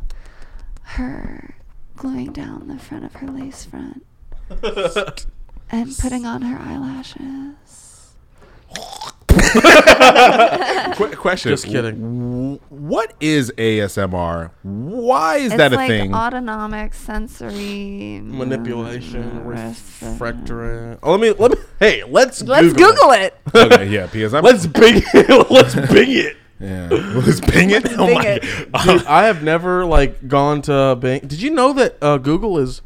her 0.81 1.55
gluing 1.95 2.33
down 2.33 2.67
the 2.67 2.77
front 2.77 3.05
of 3.05 3.13
her 3.15 3.27
lace 3.27 3.65
front 3.65 4.05
and 5.71 5.97
putting 5.97 6.25
on 6.25 6.41
her 6.41 6.57
eyelashes. 6.59 8.13
Qu- 10.97 11.15
question. 11.15 11.51
Just 11.51 11.65
kidding. 11.65 12.59
What 12.69 13.13
is 13.19 13.51
ASMR? 13.57 14.51
Why 14.63 15.37
is 15.37 15.45
It's 15.53 15.57
that 15.57 15.73
a 15.73 15.75
like 15.75 15.87
thing? 15.89 16.13
autonomic 16.13 16.93
sensory 16.93 18.19
Manipulation, 18.23 19.45
Ref- 19.45 20.01
refractory. 20.01 20.97
Oh, 21.03 21.11
let 21.15 21.19
me 21.21 21.31
let 21.31 21.51
me. 21.51 21.57
Hey, 21.79 22.03
let's 22.03 22.41
Let's 22.43 22.73
Google, 22.73 22.91
Google 22.93 23.11
it. 23.11 23.37
okay, 23.55 23.89
yeah, 23.89 24.07
because 24.07 24.33
I'm. 24.33 24.43
Let's 24.43 24.67
bing 24.67 25.01
it. 25.13 25.29
let's 25.51 25.75
bing 25.75 26.11
it. 26.11 26.37
Yeah. 26.59 26.87
Let's 26.91 27.41
ping 27.41 27.71
it. 27.71 27.85
oh 27.97 28.05
Bing 28.07 28.15
my. 28.15 28.25
it. 28.25 28.41
Dude, 28.83 29.05
I 29.07 29.25
have 29.25 29.43
never 29.43 29.85
like 29.85 30.27
gone 30.27 30.61
to 30.63 30.95
Bing. 30.99 31.21
Did 31.21 31.41
you 31.41 31.51
know 31.51 31.73
that 31.73 31.97
uh, 32.01 32.17
Google 32.17 32.57
is 32.57 32.81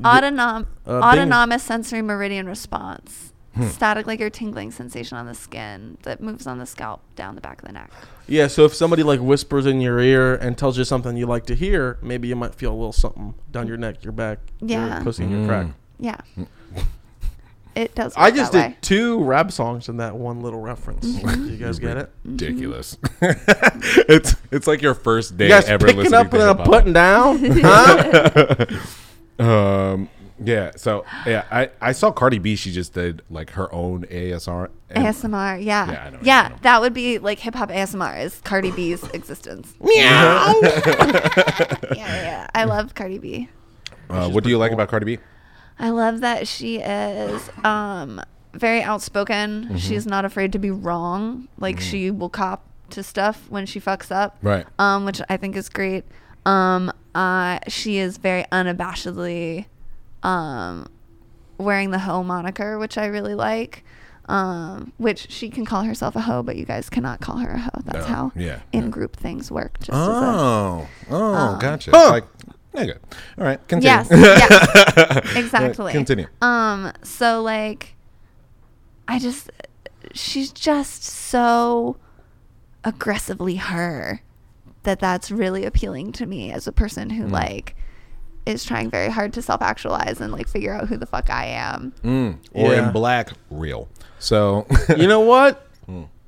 Autonom- 0.00 0.66
uh, 0.86 0.90
autonomous 0.98 1.62
sensory 1.62 2.02
meridian 2.02 2.46
response. 2.46 3.32
Hmm. 3.54 3.68
Static, 3.68 4.08
like 4.08 4.18
your 4.18 4.30
tingling 4.30 4.72
sensation 4.72 5.16
on 5.16 5.26
the 5.26 5.34
skin 5.34 5.96
that 6.02 6.20
moves 6.20 6.48
on 6.48 6.58
the 6.58 6.66
scalp 6.66 7.02
down 7.14 7.36
the 7.36 7.40
back 7.40 7.62
of 7.62 7.68
the 7.68 7.72
neck. 7.72 7.88
yeah? 8.26 8.48
So 8.48 8.64
if 8.64 8.74
somebody 8.74 9.04
like 9.04 9.20
whispers 9.20 9.64
in 9.66 9.80
your 9.80 10.00
ear 10.00 10.34
and 10.34 10.58
tells 10.58 10.76
you 10.76 10.82
something 10.82 11.16
you 11.16 11.26
like 11.26 11.46
to 11.46 11.54
hear, 11.54 11.96
maybe 12.02 12.26
you 12.26 12.34
might 12.34 12.52
feel 12.56 12.72
a 12.72 12.74
little 12.74 12.92
something 12.92 13.34
down 13.52 13.68
your 13.68 13.76
neck, 13.76 14.02
your 14.02 14.12
back, 14.12 14.40
Yeah. 14.60 14.96
your 14.96 15.04
pussy, 15.04 15.22
and 15.22 15.30
your 15.30 15.46
crack. 15.46 15.66
Yeah. 16.00 16.16
It 17.74 17.94
does. 17.94 18.12
I 18.16 18.30
just 18.30 18.52
that 18.52 18.62
did 18.62 18.70
way. 18.72 18.76
two 18.82 19.22
rap 19.24 19.50
songs 19.50 19.88
in 19.88 19.96
that 19.96 20.14
one 20.16 20.40
little 20.42 20.60
reference. 20.60 21.04
Mm-hmm. 21.06 21.48
you 21.48 21.56
guys 21.56 21.78
get 21.78 21.96
it? 21.96 22.10
Ridiculous. 22.24 22.96
it's 23.20 24.36
it's 24.52 24.66
like 24.66 24.80
your 24.82 24.94
first 24.94 25.36
day 25.36 25.46
You 25.46 25.50
guys 25.50 25.68
ever 25.68 25.86
picking 25.86 26.02
listening 26.02 26.20
up 26.20 26.30
to 26.30 26.36
and 26.40 26.44
I'm 26.50 26.56
hip-hop. 26.58 26.66
putting 26.72 26.92
down? 26.92 27.38
huh? 27.62 28.66
Um. 29.44 30.08
Yeah. 30.44 30.72
So 30.76 31.04
yeah, 31.26 31.44
I 31.50 31.70
I 31.80 31.90
saw 31.92 32.12
Cardi 32.12 32.38
B. 32.38 32.54
She 32.54 32.70
just 32.70 32.92
did 32.94 33.22
like 33.30 33.50
her 33.50 33.72
own 33.74 34.04
ASR. 34.04 34.68
ASMR, 34.90 35.64
yeah. 35.64 35.90
Yeah, 35.90 36.10
know, 36.10 36.18
Yeah, 36.22 36.42
I 36.42 36.48
know. 36.50 36.56
that 36.62 36.80
would 36.80 36.94
be 36.94 37.18
like 37.18 37.40
hip 37.40 37.54
hop 37.56 37.68
ASMR 37.70 38.22
is 38.24 38.40
Cardi 38.44 38.70
B's 38.70 39.02
existence. 39.10 39.74
Meow. 39.80 40.54
yeah, 40.62 41.96
yeah. 41.96 42.46
I 42.54 42.62
love 42.64 42.94
Cardi 42.94 43.18
B. 43.18 43.48
Uh, 44.08 44.28
what 44.30 44.44
do 44.44 44.50
you 44.50 44.58
like 44.58 44.70
about 44.70 44.88
Cardi 44.88 45.04
B? 45.16 45.18
I 45.78 45.90
love 45.90 46.20
that 46.20 46.46
she 46.48 46.78
is 46.78 47.50
um 47.64 48.20
very 48.52 48.82
outspoken. 48.82 49.64
Mm-hmm. 49.64 49.76
She's 49.76 50.06
not 50.06 50.24
afraid 50.24 50.52
to 50.52 50.58
be 50.58 50.70
wrong. 50.70 51.48
Like 51.58 51.80
she 51.80 52.10
will 52.10 52.28
cop 52.28 52.64
to 52.90 53.02
stuff 53.02 53.46
when 53.48 53.66
she 53.66 53.80
fucks 53.80 54.10
up. 54.14 54.36
Right. 54.42 54.66
Um, 54.78 55.04
which 55.04 55.20
I 55.28 55.36
think 55.36 55.56
is 55.56 55.68
great. 55.68 56.04
Um, 56.46 56.92
uh, 57.14 57.58
she 57.68 57.96
is 57.98 58.18
very 58.18 58.44
unabashedly 58.52 59.66
um 60.22 60.86
wearing 61.58 61.90
the 61.90 61.98
hoe 62.00 62.22
moniker, 62.22 62.78
which 62.78 62.96
I 62.98 63.06
really 63.06 63.34
like. 63.34 63.84
Um, 64.26 64.92
which 64.96 65.30
she 65.30 65.50
can 65.50 65.66
call 65.66 65.82
herself 65.82 66.16
a 66.16 66.20
hoe, 66.22 66.42
but 66.42 66.56
you 66.56 66.64
guys 66.64 66.88
cannot 66.88 67.20
call 67.20 67.36
her 67.38 67.50
a 67.50 67.58
hoe. 67.58 67.82
That's 67.84 68.08
No, 68.08 68.14
how 68.14 68.32
yeah, 68.34 68.60
in 68.72 68.84
yeah. 68.84 68.88
group 68.88 69.16
things 69.16 69.50
work. 69.50 69.78
Just 69.80 69.90
as 69.90 69.98
a, 69.98 70.10
Oh, 70.10 70.88
oh, 71.10 71.34
Um, 71.34 71.58
gotcha. 71.58 71.90
Huh. 71.92 72.10
Like, 72.10 72.24
nigga. 72.74 72.98
All 73.38 73.44
right, 73.44 73.66
continue. 73.68 73.88
yes, 73.96 74.08
yes, 74.10 75.36
exactly. 75.36 75.92
Continue. 75.92 76.26
Um, 76.42 76.92
so 77.02 77.42
like, 77.42 77.94
I 79.08 79.18
just, 79.18 79.50
she's 80.12 80.52
just 80.52 81.02
so 81.04 81.96
aggressively 82.84 83.56
her 83.56 84.20
that 84.82 85.00
that's 85.00 85.30
really 85.30 85.64
appealing 85.64 86.12
to 86.12 86.26
me 86.26 86.52
as 86.52 86.66
a 86.66 86.72
person 86.72 87.08
Mm. 87.10 87.16
who 87.16 87.26
like 87.28 87.74
is 88.44 88.62
trying 88.64 88.90
very 88.90 89.08
hard 89.10 89.32
to 89.32 89.40
self 89.40 89.62
actualize 89.62 90.20
and 90.20 90.30
like 90.32 90.46
figure 90.46 90.74
out 90.74 90.88
who 90.88 90.98
the 90.98 91.06
fuck 91.06 91.30
I 91.30 91.46
am. 91.46 91.94
Mm, 92.02 92.38
or 92.52 92.72
Yeah. 92.74 92.86
in 92.88 92.92
black, 92.92 93.30
real. 93.50 93.88
So, 94.18 94.66
You 94.96 95.06
know 95.06 95.20
what? 95.34 95.63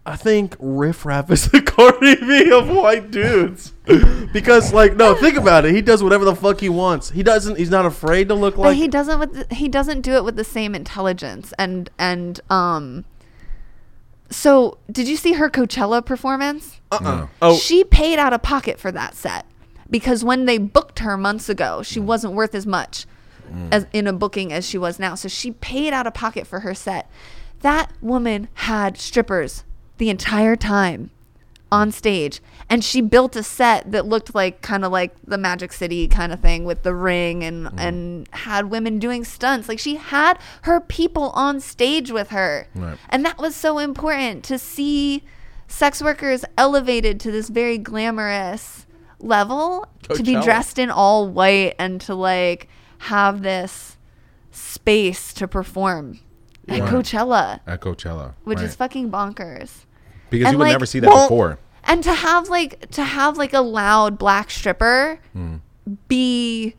I 0.09 0.15
think 0.15 0.55
Riff 0.61 1.05
Raff 1.05 1.33
is 1.33 1.51
the 1.51 1.61
Cardi 1.67 2.15
B 2.15 2.53
of 2.53 2.69
white 2.69 3.11
dudes. 3.11 3.73
because, 4.33 4.73
like, 4.73 4.95
no, 4.95 5.17
think 5.17 5.37
about 5.37 5.65
it. 5.65 5.75
He 5.75 5.83
does 5.83 6.01
whatever 6.01 6.25
the 6.25 6.37
fuck 6.37 6.61
he 6.61 6.69
wants. 6.69 7.11
He 7.11 7.25
doesn't. 7.25 7.59
He's 7.59 7.71
not 7.71 7.87
afraid 7.87 8.29
to 8.29 8.35
look 8.35 8.57
like 8.57 8.65
but 8.65 8.69
like. 8.69 8.77
he 8.77 8.87
doesn't 8.87 9.19
with 9.19 9.49
the, 9.49 9.55
he 9.55 9.67
doesn't 9.69 10.03
do 10.03 10.13
it 10.13 10.23
with 10.25 10.37
the 10.37 10.45
same 10.45 10.77
intelligence 10.77 11.53
and 11.59 11.91
and 11.99 12.41
um. 12.49 13.05
So 14.31 14.79
did 14.91 15.09
you 15.09 15.17
see 15.17 15.35
her 15.35 15.51
Coachella 15.51 16.05
performance? 16.05 16.81
uh-uh. 16.93 17.27
Oh, 17.43 17.57
She 17.57 17.85
paid 17.85 18.19
out 18.19 18.33
of 18.33 18.43
pocket 18.43 18.79
for 18.81 18.91
that 18.93 19.15
set 19.15 19.45
because 19.91 20.25
when 20.25 20.47
they 20.47 20.59
booked 20.59 21.01
her 21.01 21.17
months 21.17 21.49
ago, 21.49 21.83
she 21.83 22.01
wasn't 22.01 22.35
worth 22.35 22.55
as 22.55 22.67
much 22.67 23.07
as 23.71 23.87
in 23.93 24.09
a 24.09 24.13
booking 24.13 24.53
as 24.53 24.69
she 24.69 24.79
was 24.79 24.99
now. 24.99 25.15
So 25.15 25.29
she 25.29 25.53
paid 25.53 25.93
out 25.93 26.07
of 26.07 26.15
pocket 26.15 26.47
for 26.47 26.61
her 26.61 26.75
set. 26.75 27.09
That 27.61 27.93
woman 28.01 28.49
had 28.55 28.99
strippers 28.99 29.63
the 29.99 30.11
entire 30.11 30.57
time 30.57 31.11
on 31.73 31.91
stage 31.91 32.41
and 32.69 32.85
she 32.85 33.01
built 33.01 33.35
a 33.35 33.43
set 33.43 33.91
that 33.91 34.07
looked 34.07 34.35
like 34.35 34.61
kind 34.63 34.85
of 34.85 34.93
like 34.93 35.15
the 35.27 35.39
Magic 35.39 35.73
City 35.73 36.07
kind 36.07 36.33
of 36.33 36.41
thing 36.41 36.65
with 36.65 36.83
the 36.85 36.95
ring 36.95 37.43
and 37.43 37.67
mm-hmm. 37.67 37.79
and 37.79 38.29
had 38.33 38.71
women 38.71 38.99
doing 38.99 39.25
stunts 39.25 39.69
like 39.69 39.79
she 39.79 39.97
had 39.97 40.39
her 40.63 40.81
people 40.81 41.31
on 41.31 41.61
stage 41.61 42.11
with 42.11 42.29
her 42.31 42.69
Right. 42.75 42.99
and 43.09 43.25
that 43.25 43.39
was 43.39 43.57
so 43.57 43.79
important 43.79 44.45
to 44.45 44.59
see 44.59 45.25
sex 45.67 46.01
workers 46.01 46.45
elevated 46.57 47.19
to 47.21 47.33
this 47.33 47.49
very 47.49 47.79
glamorous 47.79 48.87
level 49.19 49.89
to 50.15 50.23
be 50.23 50.41
dressed 50.41 50.79
in 50.79 50.91
all 50.91 51.29
white 51.29 51.75
and 51.81 52.01
to 52.03 52.15
like 52.15 52.69
have 52.99 53.43
this 53.43 53.97
space 54.53 55.33
to 55.35 55.49
perform 55.49 56.21
at 56.69 56.81
Right. 56.81 56.91
Coachella 56.91 57.61
at 57.67 57.81
Coachella. 57.81 58.35
which 58.45 58.59
right. 58.59 58.65
is 58.67 58.77
fucking 58.77 59.11
bonkers 59.11 59.86
because 60.31 60.47
and, 60.47 60.55
you 60.55 60.59
would 60.59 60.65
like, 60.65 60.73
never 60.73 60.87
see 60.87 61.01
that 61.01 61.09
well- 61.09 61.29
before. 61.29 61.59
and 61.85 62.03
to 62.05 62.13
have 62.13 62.49
like 62.49 62.91
to 62.91 63.05
have 63.05 63.37
like 63.37 63.53
a 63.53 63.61
loud 63.61 64.19
black 64.19 64.51
stripper 64.51 65.21
Hmm. 65.33 65.57
be 66.09 66.75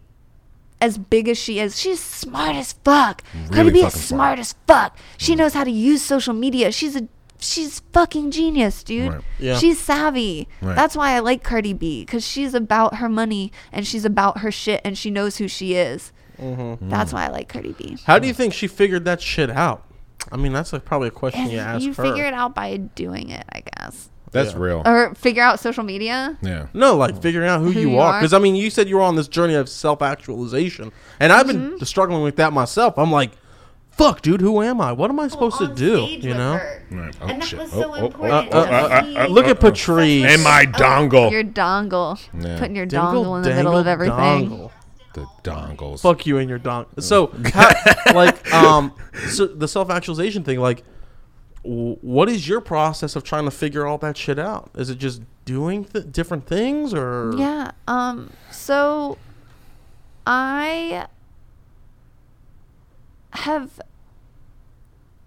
as 0.81 0.97
big 0.97 1.27
as 1.27 1.37
she 1.37 1.59
is 1.59 1.79
she's 1.79 1.99
smart 1.99 2.55
as 2.55 2.73
fuck 2.83 3.23
Really 3.33 3.49
Cardi 3.55 3.69
B 3.71 3.79
is 3.81 3.93
smart 3.93 4.37
smart. 4.37 4.39
as 4.39 4.55
fuck 4.67 4.97
she 5.17 5.33
knows 5.35 5.53
how 5.53 5.63
to 5.63 5.71
use 5.71 6.01
social 6.03 6.33
media 6.33 6.71
she's 6.71 6.95
a 6.95 7.07
she's 7.39 7.79
fucking 7.93 8.31
genius 8.31 8.83
dude 8.83 9.11
Right. 9.13 9.21
Yeah. 9.39 9.57
she's 9.57 9.79
savvy 9.79 10.47
Right. 10.61 10.75
that's 10.75 10.95
why 10.95 11.11
i 11.11 11.19
like 11.19 11.43
cardi 11.43 11.73
b 11.73 12.01
because 12.03 12.25
she's 12.27 12.53
about 12.53 12.95
her 12.95 13.07
money 13.09 13.51
and 13.71 13.87
she's 13.87 14.05
about 14.05 14.39
her 14.39 14.51
shit 14.51 14.81
and 14.83 14.97
she 14.97 15.09
knows 15.09 15.37
who 15.37 15.47
she 15.47 15.73
is 15.75 16.11
Mm-hmm. 16.39 16.89
that's 16.89 17.11
why 17.13 17.25
i 17.25 17.29
like 17.29 17.47
cardi 17.49 17.73
b 17.73 17.97
how 18.05 18.19
do 18.19 18.27
you 18.27 18.33
think 18.33 18.53
she 18.53 18.67
figured 18.67 19.05
that 19.05 19.19
shit 19.21 19.49
out? 19.49 19.83
I 20.31 20.37
mean, 20.37 20.53
that's 20.53 20.73
like 20.73 20.85
probably 20.85 21.07
a 21.07 21.11
question 21.11 21.41
And 21.43 21.51
you 21.51 21.59
ask 21.59 21.83
you 21.83 21.93
her. 21.93 22.03
figure 22.03 22.25
it 22.25 22.33
out 22.33 22.53
by 22.55 22.77
doing 22.77 23.29
it 23.29 23.45
i 23.51 23.61
guess 23.61 24.09
That's 24.31 24.51
Yeah. 24.53 24.59
real. 24.59 24.81
or 24.85 25.15
figure 25.15 25.43
out 25.43 25.59
social 25.59 25.83
media 25.83 26.37
No, 26.41 26.49
yeah. 26.49 26.67
Mm-hmm. 26.73 26.97
like 26.99 27.21
figuring 27.21 27.47
out 27.49 27.59
who, 27.61 27.71
Who 27.71 27.79
you, 27.79 27.89
you 27.91 27.97
are. 27.99 28.13
are. 28.13 28.19
Because 28.19 28.33
I 28.33 28.39
mean, 28.39 28.55
you 28.55 28.69
said 28.69 28.89
you 28.89 28.97
were 28.97 29.01
on 29.03 29.15
this 29.15 29.27
journey 29.27 29.53
of 29.55 29.69
self 29.69 30.01
actualization, 30.01 30.91
and 31.19 31.31
I've 31.31 31.47
been 31.47 31.57
Mm-hmm. 31.71 31.83
struggling 31.85 32.23
with 32.23 32.35
that 32.37 32.51
myself. 32.53 32.97
I'm 32.97 33.11
like, 33.11 33.31
fuck, 33.91 34.21
dude, 34.21 34.41
who 34.41 34.61
am 34.61 34.79
I? 34.81 34.91
What 34.91 35.09
am 35.09 35.19
I 35.19 35.27
supposed 35.27 35.57
to 35.59 35.67
do? 35.73 36.01
You 36.03 36.33
know? 36.35 36.53
Right. 36.91 37.15
Oh, 37.21 37.25
and 37.27 37.41
that 37.41 37.47
shit. 37.47 37.59
was 37.59 37.73
Oh, 37.73 37.81
so 37.81 37.89
oh, 37.89 37.97
oh, 38.01 38.05
important. 38.05 38.53
uh, 38.53 38.57
uh, 38.57 39.03
uh, 39.23 39.27
look 39.27 39.45
at 39.47 39.59
Patrice. 39.59 40.25
And 40.25 40.43
my 40.43 40.65
dongle. 40.65 41.31
your 41.31 41.43
dongle. 41.43 42.19
Yeah. 42.37 42.59
Putting 42.59 42.75
your 42.75 42.85
Dingle, 42.85 43.23
dongle 43.25 43.37
in 43.37 43.41
the 43.43 43.55
middle 43.55 43.77
of 43.77 43.87
everything. 43.87 44.15
dongle. 44.49 44.71
The 45.13 45.25
dongles. 45.43 46.01
Fuck 46.01 46.25
you 46.25 46.37
and 46.37 46.49
your 46.49 46.59
dong. 46.59 46.85
So, 46.99 47.27
how, 47.53 47.69
like, 48.13 48.53
um, 48.53 48.93
so 49.29 49.47
the 49.47 49.67
self 49.67 49.89
actualization 49.89 50.43
thing, 50.43 50.59
like, 50.59 50.83
w- 51.63 51.97
what 52.01 52.29
is 52.29 52.47
your 52.47 52.61
process 52.61 53.15
of 53.15 53.23
trying 53.23 53.45
to 53.45 53.51
figure 53.51 53.85
all 53.87 53.97
that 53.99 54.17
shit 54.17 54.37
out? 54.39 54.69
Is 54.75 54.89
it 54.89 54.97
just 54.97 55.21
doing 55.45 55.85
th- 55.85 56.11
different 56.11 56.45
things, 56.45 56.93
or 56.93 57.33
Yeah. 57.37 57.71
Um. 57.87 58.31
So, 58.51 59.17
I 60.25 61.07
have. 63.31 63.79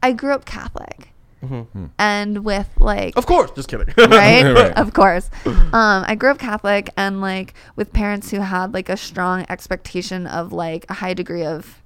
I 0.03 0.13
grew 0.13 0.33
up 0.33 0.45
Catholic, 0.47 1.13
Mm-hmm. 1.43 1.61
Hmm. 1.61 1.87
and 1.99 2.45
with 2.45 2.69
like 2.79 3.17
Of 3.17 3.25
course, 3.27 3.51
just 3.53 3.69
kidding. 3.69 3.87
right? 3.97 4.43
Right. 4.55 4.73
Of 4.77 4.93
course. 4.93 5.31
Um, 5.47 6.05
I 6.07 6.15
grew 6.15 6.31
up 6.31 6.39
Catholic 6.39 6.91
and 6.97 7.21
like 7.21 7.55
with 7.77 7.93
parents 7.93 8.31
who 8.31 8.41
had 8.41 8.75
like 8.75 8.89
a 8.89 8.97
strong 8.97 9.47
expectation 9.49 10.27
of 10.27 10.53
like 10.53 10.85
a 10.91 10.95
high 10.95 11.15
degree 11.15 11.45
of 11.45 11.81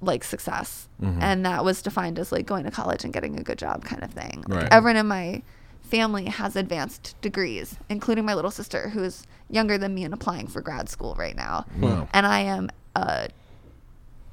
like 0.00 0.22
success. 0.24 0.88
Mm-hmm. 1.02 1.20
And 1.22 1.46
that 1.46 1.64
was 1.64 1.82
defined 1.82 2.18
as 2.18 2.30
like 2.32 2.46
going 2.46 2.64
to 2.64 2.70
college 2.70 3.04
and 3.04 3.12
getting 3.12 3.38
a 3.38 3.42
good 3.42 3.58
job 3.58 3.84
kind 3.84 4.02
of 4.02 4.10
thing. 4.12 4.44
Like, 4.48 4.62
Right. 4.62 4.68
everyone 4.72 4.96
in 4.96 5.06
my 5.06 5.42
family 5.82 6.26
has 6.26 6.56
advanced 6.56 7.14
degrees, 7.20 7.76
including 7.88 8.24
my 8.24 8.34
little 8.34 8.50
sister 8.50 8.88
who 8.90 9.02
is 9.02 9.26
younger 9.50 9.76
than 9.76 9.92
me 9.94 10.04
and 10.04 10.14
applying 10.14 10.46
for 10.46 10.60
grad 10.60 10.88
school 10.88 11.14
right 11.18 11.36
now. 11.36 11.66
Wow. 11.78 12.08
And 12.14 12.26
I 12.26 12.40
am 12.40 12.70
a 12.96 13.28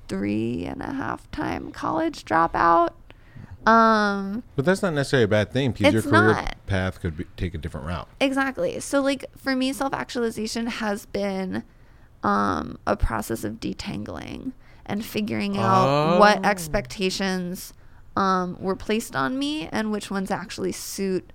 three 0.08 0.66
and 0.66 0.82
a 0.82 0.92
half 0.94 1.30
time 1.32 1.72
college 1.72 2.26
dropout. 2.26 2.92
Um, 3.68 4.44
But 4.56 4.66
that's 4.66 4.82
not 4.82 4.94
necessarily 4.94 5.26
a 5.26 5.28
bad 5.28 5.52
thing 5.52 5.72
because 5.72 5.94
your 5.94 6.02
career 6.02 6.34
not. 6.34 6.56
path 6.66 7.02
could 7.02 7.18
be, 7.18 7.26
take 7.38 7.54
a 7.54 7.58
different 7.58 7.86
route. 7.88 8.08
Exactly. 8.20 8.80
So 8.80 9.02
like 9.02 9.26
for 9.38 9.56
me 9.56 9.74
self 9.74 9.94
actualization 9.94 10.68
has 10.68 11.06
been 11.06 11.64
um 12.24 12.78
a 12.88 12.98
process 12.98 13.44
of 13.44 13.54
detangling 13.60 14.52
and 14.86 15.06
figuring 15.06 15.58
out 15.58 16.20
what 16.20 16.40
Oh. 16.40 16.48
expectations 16.50 17.74
um 18.16 18.58
were 18.60 18.76
placed 18.76 19.16
on 19.16 19.38
me 19.38 19.68
and 19.72 19.92
which 19.92 20.10
ones 20.10 20.32
actually 20.32 20.72
suit 20.72 21.32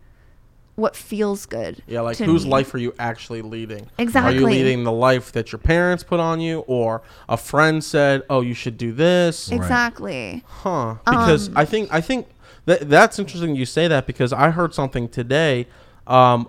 what 0.77 0.97
feels 0.97 1.47
good. 1.47 1.83
Yeah, 1.87 2.01
like 2.01 2.17
to 2.17 2.25
whose 2.25 2.45
me. 2.45 2.51
life 2.51 2.75
are 2.75 2.79
you 2.79 2.95
actually 2.99 3.43
leading? 3.43 3.89
Exactly. 3.99 4.37
Are 4.37 4.41
you 4.41 4.47
leading 4.47 4.85
the 4.85 4.93
life 4.93 5.31
that 5.33 5.53
your 5.53 5.59
parents 5.61 6.03
put 6.03 6.19
on 6.21 6.41
you, 6.41 6.61
or 6.67 7.03
a 7.29 7.37
friend 7.37 7.83
said, 7.85 8.23
"Oh, 8.29 8.41
you 8.41 8.55
should 8.55 8.77
do 8.77 8.93
this"? 8.93 9.51
Exactly. 9.53 10.43
Huh? 10.47 10.97
Because 11.05 11.49
Um, 11.49 11.57
I 11.59 11.65
think 11.65 11.89
I 11.93 12.01
think 12.01 12.27
that 12.67 12.89
that's 12.91 13.19
interesting. 13.19 13.55
You 13.57 13.67
say 13.67 13.87
that 13.89 14.07
because 14.07 14.33
I 14.33 14.51
heard 14.51 14.75
something 14.75 15.09
today. 15.09 15.67
Um, 16.07 16.49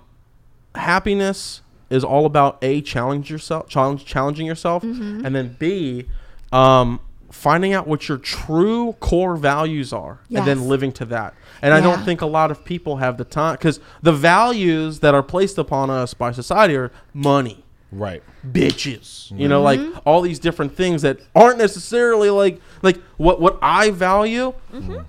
happiness 0.74 1.62
is 1.90 2.04
all 2.04 2.26
about 2.26 2.58
a 2.62 2.82
challenge 2.82 3.30
yourself, 3.30 3.70
challenge 3.70 4.06
challenging 4.06 4.46
yourself, 4.48 4.84
Mm-hmm. 4.84 5.26
and 5.26 5.36
then 5.36 5.56
b 5.60 6.06
um, 6.52 7.00
finding 7.36 7.74
out 7.74 7.86
what 7.86 8.08
your 8.08 8.18
true 8.18 8.94
core 9.00 9.36
values 9.36 9.92
are, 9.92 10.20
and 10.34 10.48
then 10.48 10.68
living 10.68 10.92
to 10.94 11.06
that. 11.06 11.34
And 11.62 11.74
I 11.74 11.82
don't 11.82 12.04
think 12.04 12.22
a 12.22 12.26
lot 12.26 12.50
of 12.50 12.64
people 12.66 12.98
have 12.98 13.18
the 13.18 13.26
time 13.26 13.56
because 13.56 13.80
the 14.02 14.14
values 14.14 15.02
that 15.02 15.14
are 15.14 15.24
placed 15.24 15.58
upon 15.58 15.90
us 15.90 16.14
by 16.14 16.32
society 16.32 16.76
are 16.76 16.92
money 17.14 17.64
Right. 17.92 18.24
bitches. 18.46 19.38
You 19.38 19.48
know, 19.48 19.64
mm-hmm. 19.64 19.94
like 19.94 20.02
all 20.06 20.22
these 20.22 20.40
different 20.40 20.76
things 20.76 21.02
that 21.04 21.20
aren't 21.36 21.58
necessarily 21.58 22.30
like 22.30 22.62
like 22.82 22.98
what 23.18 23.40
what 23.40 23.60
I 23.62 23.92
value. 23.92 24.54
Mm-hmm. 24.74 25.00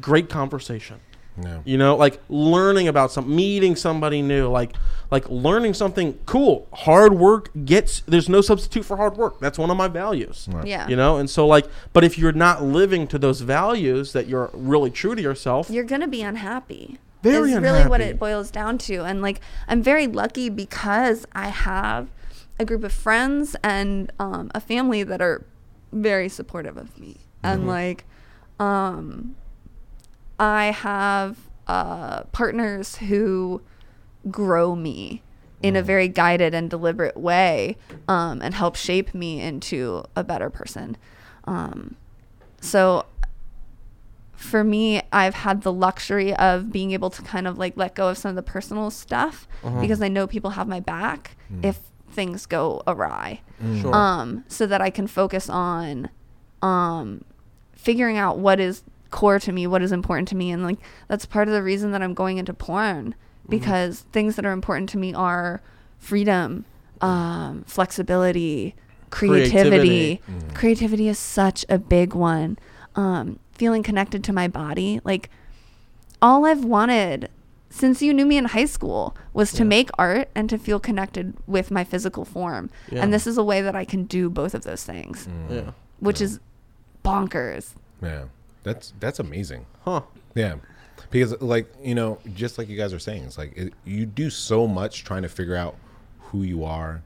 Great 0.00 0.28
conversation. 0.28 1.00
Yeah. 1.42 1.60
You 1.64 1.78
know, 1.78 1.96
like 1.96 2.20
learning 2.28 2.88
about 2.88 3.10
some 3.10 3.34
meeting 3.34 3.74
somebody 3.76 4.22
new, 4.22 4.48
like 4.48 4.74
like 5.10 5.28
learning 5.28 5.74
something 5.74 6.18
cool. 6.26 6.68
Hard 6.72 7.14
work 7.14 7.50
gets 7.64 8.00
there's 8.06 8.28
no 8.28 8.40
substitute 8.40 8.84
for 8.84 8.96
hard 8.96 9.16
work. 9.16 9.40
That's 9.40 9.58
one 9.58 9.70
of 9.70 9.76
my 9.76 9.88
values. 9.88 10.48
Right. 10.50 10.66
Yeah. 10.66 10.88
You 10.88 10.96
know, 10.96 11.16
and 11.16 11.28
so 11.28 11.46
like 11.46 11.66
but 11.92 12.04
if 12.04 12.18
you're 12.18 12.32
not 12.32 12.62
living 12.62 13.06
to 13.08 13.18
those 13.18 13.40
values 13.40 14.12
that 14.12 14.26
you're 14.28 14.50
really 14.52 14.90
true 14.90 15.14
to 15.14 15.22
yourself, 15.22 15.68
you're 15.70 15.84
gonna 15.84 16.08
be 16.08 16.22
unhappy. 16.22 16.98
Very 17.22 17.52
is 17.52 17.58
really 17.58 17.86
what 17.86 18.00
it 18.00 18.18
boils 18.18 18.50
down 18.50 18.78
to. 18.78 19.02
And 19.04 19.22
like 19.22 19.40
I'm 19.66 19.82
very 19.82 20.06
lucky 20.06 20.50
because 20.50 21.26
I 21.32 21.48
have 21.48 22.10
a 22.60 22.64
group 22.64 22.84
of 22.84 22.92
friends 22.92 23.56
and 23.62 24.12
um, 24.20 24.50
a 24.54 24.60
family 24.60 25.02
that 25.02 25.20
are 25.20 25.44
very 25.90 26.28
supportive 26.28 26.76
of 26.76 26.98
me. 26.98 27.16
And 27.42 27.66
like 27.66 28.04
um 28.60 29.34
I 30.38 30.66
have 30.66 31.38
uh, 31.66 32.24
partners 32.24 32.96
who 32.96 33.62
grow 34.30 34.74
me 34.74 35.22
in 35.62 35.76
a 35.76 35.82
very 35.82 36.08
guided 36.08 36.52
and 36.54 36.68
deliberate 36.68 37.16
way 37.16 37.76
um, 38.08 38.42
and 38.42 38.52
help 38.54 38.76
shape 38.76 39.14
me 39.14 39.40
into 39.40 40.04
a 40.14 40.22
better 40.22 40.50
person. 40.50 40.96
Um, 41.44 41.96
so 42.60 43.06
for 44.36 44.62
me, 44.62 45.00
I've 45.12 45.34
had 45.34 45.62
the 45.62 45.72
luxury 45.72 46.34
of 46.34 46.70
being 46.70 46.90
able 46.92 47.08
to 47.10 47.22
kind 47.22 47.46
of 47.46 47.56
like 47.58 47.76
let 47.76 47.94
go 47.94 48.08
of 48.08 48.18
some 48.18 48.30
of 48.30 48.36
the 48.36 48.42
personal 48.42 48.90
stuff 48.90 49.48
Uh-huh. 49.62 49.80
because 49.80 50.02
I 50.02 50.08
know 50.08 50.26
people 50.26 50.50
have 50.50 50.68
my 50.68 50.80
back 50.80 51.36
if 51.62 51.78
things 52.10 52.44
go 52.46 52.82
awry. 52.86 53.40
Sure. 53.80 53.94
Um, 53.94 54.44
so 54.48 54.66
that 54.66 54.80
I 54.82 54.90
can 54.90 55.06
focus 55.06 55.48
on 55.48 56.10
um 56.62 57.24
figuring 57.74 58.16
out 58.16 58.38
what 58.38 58.58
is 58.60 58.82
core 59.14 59.38
to 59.38 59.52
me, 59.52 59.64
what 59.66 59.80
is 59.80 59.92
important 59.92 60.26
to 60.28 60.34
me 60.34 60.50
and 60.50 60.64
like 60.64 60.78
that's 61.06 61.24
part 61.24 61.46
of 61.46 61.54
the 61.54 61.62
reason 61.62 61.92
that 61.92 62.02
I'm 62.02 62.14
going 62.14 62.38
into 62.38 62.52
porn 62.52 63.14
because 63.48 64.00
things 64.12 64.34
that 64.34 64.44
are 64.44 64.50
important 64.50 64.88
to 64.90 64.98
me 64.98 65.14
are 65.14 65.62
freedom, 65.98 66.64
um, 67.00 67.62
flexibility, 67.64 68.74
creativity. 69.10 70.16
Creativity. 70.16 70.54
Creativity 70.54 71.08
is 71.08 71.18
such 71.18 71.64
a 71.68 71.78
big 71.78 72.12
one. 72.12 72.58
Um, 72.96 73.38
feeling 73.52 73.84
connected 73.84 74.24
to 74.24 74.32
my 74.32 74.48
body. 74.48 75.00
Like 75.04 75.30
all 76.20 76.44
I've 76.44 76.64
wanted 76.64 77.30
since 77.70 78.02
you 78.02 78.12
knew 78.12 78.26
me 78.26 78.36
in 78.36 78.46
high 78.46 78.66
school 78.66 79.16
was 79.32 79.52
to 79.52 79.64
make 79.64 79.90
art 79.96 80.28
and 80.34 80.50
to 80.50 80.58
feel 80.58 80.80
connected 80.80 81.34
with 81.46 81.70
my 81.70 81.84
physical 81.84 82.24
form. 82.24 82.68
Yeah. 82.90 83.02
And 83.02 83.12
this 83.12 83.28
is 83.28 83.38
a 83.38 83.44
way 83.44 83.62
that 83.62 83.76
I 83.76 83.84
can 83.84 84.04
do 84.04 84.28
both 84.28 84.54
of 84.54 84.62
those 84.64 84.82
things, 84.82 85.28
yeah. 85.48 85.70
which 86.00 86.20
is 86.20 86.40
bonkers. 87.04 87.74
Yeah, 88.02 88.24
that's 88.64 88.92
that's 88.98 89.20
amazing. 89.20 89.66
Huh. 89.84 90.02
Yeah, 90.34 90.56
because 91.10 91.40
like 91.40 91.72
you 91.80 91.94
know, 91.94 92.18
just 92.34 92.58
like 92.58 92.68
you 92.68 92.76
guys 92.76 92.92
are 92.92 92.98
saying, 92.98 93.22
it's 93.24 93.38
like 93.38 93.56
it, 93.56 93.72
you 93.84 94.06
do 94.06 94.30
so 94.30 94.66
much 94.66 95.04
trying 95.04 95.22
to 95.22 95.28
figure 95.28 95.54
out 95.54 95.76
who 96.18 96.42
you 96.42 96.64
are, 96.64 97.02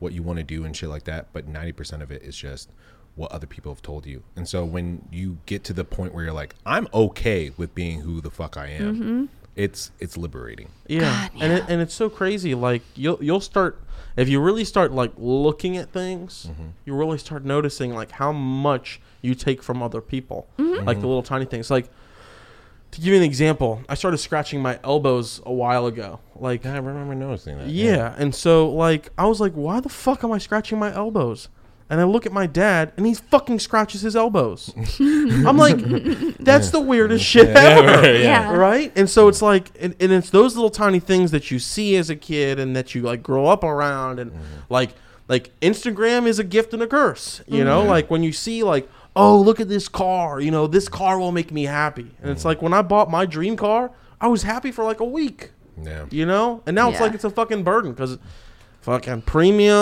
what 0.00 0.12
you 0.12 0.22
want 0.22 0.38
to 0.38 0.42
do, 0.42 0.64
and 0.64 0.76
shit 0.76 0.88
like 0.88 1.04
that. 1.04 1.28
But 1.32 1.46
ninety 1.46 1.72
percent 1.72 2.02
of 2.02 2.10
it 2.10 2.22
is 2.22 2.36
just 2.36 2.70
what 3.16 3.30
other 3.30 3.46
people 3.46 3.72
have 3.72 3.82
told 3.82 4.06
you. 4.06 4.24
And 4.34 4.48
so 4.48 4.64
when 4.64 5.06
you 5.12 5.38
get 5.46 5.62
to 5.64 5.72
the 5.72 5.84
point 5.84 6.14
where 6.14 6.24
you're 6.24 6.32
like, 6.32 6.56
I'm 6.66 6.88
okay 6.92 7.52
with 7.56 7.74
being 7.74 8.00
who 8.00 8.20
the 8.20 8.30
fuck 8.30 8.56
I 8.56 8.68
am, 8.70 8.96
mm-hmm. 8.96 9.24
it's 9.54 9.92
it's 10.00 10.16
liberating. 10.16 10.70
Yeah, 10.88 11.28
and 11.40 11.52
It, 11.52 11.64
and 11.68 11.80
it's 11.80 11.94
so 11.94 12.10
crazy. 12.10 12.54
Like 12.54 12.82
you'll 12.96 13.22
you'll 13.22 13.40
start 13.40 13.80
if 14.16 14.28
you 14.28 14.40
really 14.40 14.64
start 14.64 14.92
like 14.92 15.12
looking 15.16 15.76
at 15.76 15.92
things, 15.92 16.48
mm-hmm. 16.50 16.68
you 16.84 16.94
really 16.94 17.18
start 17.18 17.44
noticing 17.44 17.94
like 17.94 18.12
how 18.12 18.32
much 18.32 19.00
you 19.24 19.34
take 19.34 19.62
from 19.62 19.82
other 19.82 20.00
people, 20.00 20.48
mm-hmm. 20.58 20.84
like 20.84 21.00
the 21.00 21.06
little 21.06 21.22
tiny 21.22 21.44
things. 21.44 21.70
Like 21.70 21.88
to 22.92 23.00
give 23.00 23.08
you 23.08 23.16
an 23.16 23.22
example, 23.22 23.82
I 23.88 23.94
started 23.94 24.18
scratching 24.18 24.60
my 24.60 24.78
elbows 24.84 25.40
a 25.44 25.52
while 25.52 25.86
ago. 25.86 26.20
Like 26.36 26.64
Yeah, 26.64 26.74
I 26.74 26.78
remember 26.78 27.14
noticing 27.14 27.58
that. 27.58 27.68
yeah, 27.68 28.14
and 28.18 28.34
so 28.34 28.70
like 28.70 29.10
I 29.18 29.26
was 29.26 29.40
like, 29.40 29.52
why 29.52 29.80
the 29.80 29.88
fuck 29.88 30.22
am 30.22 30.32
I 30.32 30.38
scratching 30.38 30.78
my 30.78 30.94
elbows? 30.94 31.48
And 31.90 32.00
I 32.00 32.04
look 32.04 32.24
at 32.24 32.32
my 32.32 32.46
dad, 32.46 32.92
and 32.96 33.06
he 33.06 33.12
fucking 33.12 33.58
scratches 33.58 34.00
his 34.00 34.16
elbows. 34.16 34.72
I'm 34.98 35.58
like, 35.58 35.76
that's 36.38 36.70
the 36.70 36.80
weirdest 36.80 37.24
shit 37.24 37.48
ever 37.48 38.18
Yeah. 38.18 38.52
right 38.52 38.92
and 38.94 39.08
so 39.08 39.28
it's 39.28 39.42
like 39.42 39.70
and, 39.80 39.94
and 39.98 40.12
it's 40.12 40.30
those 40.30 40.54
little 40.54 40.70
tiny 40.70 41.00
things 41.00 41.30
that 41.30 41.50
you 41.50 41.58
see 41.58 41.96
as 41.96 42.10
a 42.10 42.16
kid 42.16 42.58
and 42.58 42.76
that 42.76 42.94
you 42.94 43.02
like 43.02 43.22
grow 43.22 43.46
up 43.46 43.64
around 43.64 44.18
and 44.18 44.30
mm-hmm. 44.30 44.42
like 44.68 44.90
like 45.28 45.58
instagram 45.60 46.26
is 46.26 46.38
a 46.38 46.44
gift 46.44 46.74
and 46.74 46.82
a 46.82 46.86
curse 46.86 47.42
you 47.46 47.58
mm-hmm. 47.58 47.64
know 47.64 47.82
like 47.82 48.10
when 48.10 48.22
you 48.22 48.32
see 48.32 48.62
like 48.62 48.88
oh 49.16 49.40
look 49.40 49.60
at 49.60 49.68
this 49.68 49.88
car 49.88 50.40
you 50.40 50.50
know 50.50 50.66
this 50.66 50.88
car 50.88 51.18
will 51.18 51.32
make 51.32 51.52
me 51.52 51.64
happy 51.64 52.10
and 52.22 52.30
it's 52.30 52.42
mm. 52.42 52.46
like 52.46 52.62
when 52.62 52.72
i 52.72 52.82
bought 52.82 53.10
my 53.10 53.24
dream 53.26 53.56
car 53.56 53.90
i 54.20 54.26
was 54.26 54.42
happy 54.42 54.70
for 54.72 54.84
like 54.84 55.00
a 55.00 55.04
week 55.04 55.50
Yeah. 55.82 56.06
you 56.10 56.26
know 56.26 56.62
and 56.66 56.74
now 56.74 56.88
it's 56.88 56.98
Yeah. 56.98 57.04
like 57.04 57.14
it's 57.14 57.24
a 57.24 57.30
fucking 57.30 57.62
burden 57.62 57.92
because 57.92 58.18
fucking 58.80 59.22
premium 59.22 59.72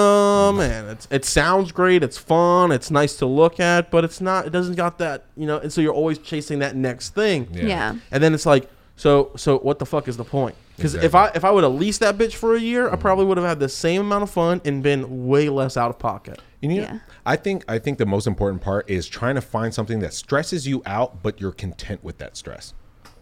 mm. 0.57 0.61
and 0.61 0.91
it's 0.91 1.09
it 1.11 1.25
sounds 1.25 1.73
great 1.73 2.05
it's 2.05 2.19
fun 2.19 2.71
it's 2.71 2.91
nice 2.91 3.17
to 3.17 3.27
look 3.27 3.59
at 3.59 3.91
but 3.91 4.05
it's 4.05 4.21
not 4.21 4.47
it 4.47 4.51
doesn't 4.51 4.77
got 4.77 4.99
that 4.99 5.25
you 5.37 5.47
know 5.47 5.59
and 5.59 5.73
so 5.73 5.81
you're 5.81 5.93
always 5.93 6.19
chasing 6.19 6.61
that 6.61 6.77
next 6.77 7.15
thing 7.15 7.49
Yeah. 7.53 7.65
Yeah. 7.65 7.95
and 8.13 8.23
then 8.23 8.33
it's 8.33 8.47
like, 8.47 8.69
so 8.97 9.33
so 9.37 9.59
what 9.59 9.79
the 9.81 9.87
fuck 9.87 10.07
is 10.07 10.17
the 10.17 10.25
point? 10.25 10.55
Because 10.77 10.95
if 10.95 11.15
I 11.15 11.29
if 11.35 11.45
I 11.45 11.51
would 11.51 11.65
have 11.65 11.75
leased 11.75 12.01
that 12.01 12.17
bitch 12.19 12.35
for 12.35 12.55
a 12.55 12.61
year, 12.61 12.89
I 12.91 12.95
mm. 12.95 13.01
probably 13.01 13.25
would 13.25 13.37
have 13.37 13.47
had 13.47 13.59
the 13.59 13.69
same 13.69 14.03
amount 14.03 14.23
of 14.23 14.31
fun 14.31 14.61
and 14.65 14.83
been 14.83 15.27
way 15.27 15.49
less 15.49 15.77
out 15.77 15.91
of 15.91 15.99
pocket. 15.99 16.41
You 16.61 16.69
know, 16.69 16.75
Yeah. 16.77 16.99
I 17.25 17.37
think 17.37 17.65
I 17.69 17.79
think 17.79 17.99
the 17.99 18.07
most 18.07 18.27
important 18.27 18.63
part 18.63 18.89
is 18.91 19.07
trying 19.09 19.35
to 19.37 19.41
find 19.41 19.73
something 19.73 20.01
that 20.01 20.13
stresses 20.15 20.67
you 20.67 20.83
out, 20.87 21.23
but 21.23 21.41
you're 21.41 21.53
content 21.53 22.03
with 22.03 22.19
that 22.19 22.37
stress. 22.37 22.75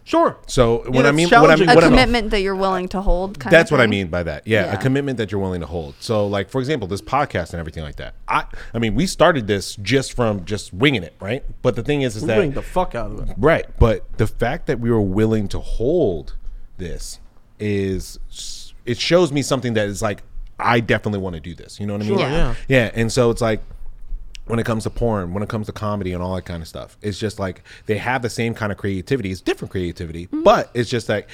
Sure. 0.03 0.37
So 0.47 0.83
when 0.89 1.05
I 1.05 1.11
mean 1.11 1.29
what 1.29 1.33
I 1.51 1.55
challenging. 1.55 1.67
mean, 1.67 1.69
A 1.69 1.75
what 1.75 1.83
I 1.83 1.87
mean- 1.89 1.97
commitment 1.99 2.31
that 2.31 2.41
you're 2.41 2.55
willing 2.55 2.87
to 2.89 3.01
hold. 3.01 3.39
Kind 3.39 3.53
that's 3.53 3.69
of 3.69 3.77
what 3.77 3.83
I 3.83 3.87
mean 3.87 4.07
by 4.07 4.23
that. 4.23 4.47
Yeah, 4.47 4.65
Yeah. 4.65 4.73
a 4.73 4.77
commitment 4.77 5.17
that 5.19 5.31
you're 5.31 5.39
willing 5.39 5.61
to 5.61 5.67
hold. 5.67 5.93
So, 5.99 6.25
like 6.25 6.49
for 6.49 6.59
example, 6.59 6.87
this 6.87 7.01
podcast 7.03 7.51
and 7.51 7.59
everything 7.59 7.83
like 7.83 7.97
that. 7.97 8.15
I, 8.27 8.45
I 8.73 8.79
mean, 8.79 8.95
we 8.95 9.05
started 9.05 9.45
this 9.45 9.75
just 9.75 10.13
from 10.13 10.43
just 10.43 10.73
winging 10.73 11.03
it, 11.03 11.13
right? 11.21 11.43
But 11.61 11.75
the 11.75 11.83
thing 11.83 12.01
is, 12.01 12.15
is 12.15 12.23
We 12.23 12.27
that 12.29 12.37
bring 12.37 12.51
the 12.53 12.63
fuck 12.63 12.95
out 12.95 13.11
of 13.11 13.29
it. 13.29 13.35
right. 13.37 13.67
But 13.77 14.17
the 14.17 14.25
fact 14.25 14.65
that 14.65 14.79
we 14.79 14.89
were 14.89 14.99
willing 14.99 15.47
to 15.49 15.59
hold 15.59 16.33
this 16.77 17.19
is 17.59 18.17
it 18.85 18.97
shows 18.97 19.31
me 19.31 19.43
something 19.43 19.73
that 19.75 19.87
is 19.87 20.01
like 20.01 20.23
I 20.59 20.79
definitely 20.79 21.19
want 21.19 21.35
to 21.35 21.39
do 21.39 21.53
this. 21.53 21.79
You 21.79 21.85
know 21.85 21.93
what 21.93 22.01
I 22.01 22.05
mean? 22.05 22.17
Sure, 22.17 22.27
Yeah. 22.27 22.35
yeah. 22.37 22.55
Yeah, 22.67 22.91
and 22.95 23.11
so 23.11 23.29
it's 23.29 23.41
like 23.41 23.61
when 24.51 24.59
it 24.59 24.65
comes 24.65 24.83
to 24.83 24.89
porn, 24.89 25.33
when 25.33 25.41
it 25.41 25.49
comes 25.49 25.65
to 25.67 25.71
comedy 25.71 26.11
and 26.13 26.21
all 26.21 26.35
that 26.35 26.43
kind 26.45 26.61
of 26.61 26.67
stuff, 26.67 26.97
it's 27.01 27.17
just 27.17 27.39
like 27.39 27.63
they 27.85 27.97
have 27.97 28.21
the 28.21 28.29
same 28.29 28.53
kind 28.53 28.71
of 28.71 28.77
creativity. 28.77 29.31
It's 29.31 29.41
different 29.41 29.71
creativity, 29.71 30.27
Mm-hmm. 30.27 30.43
but 30.43 30.69
it's 30.73 30.89
just 30.89 31.07
like 31.09 31.29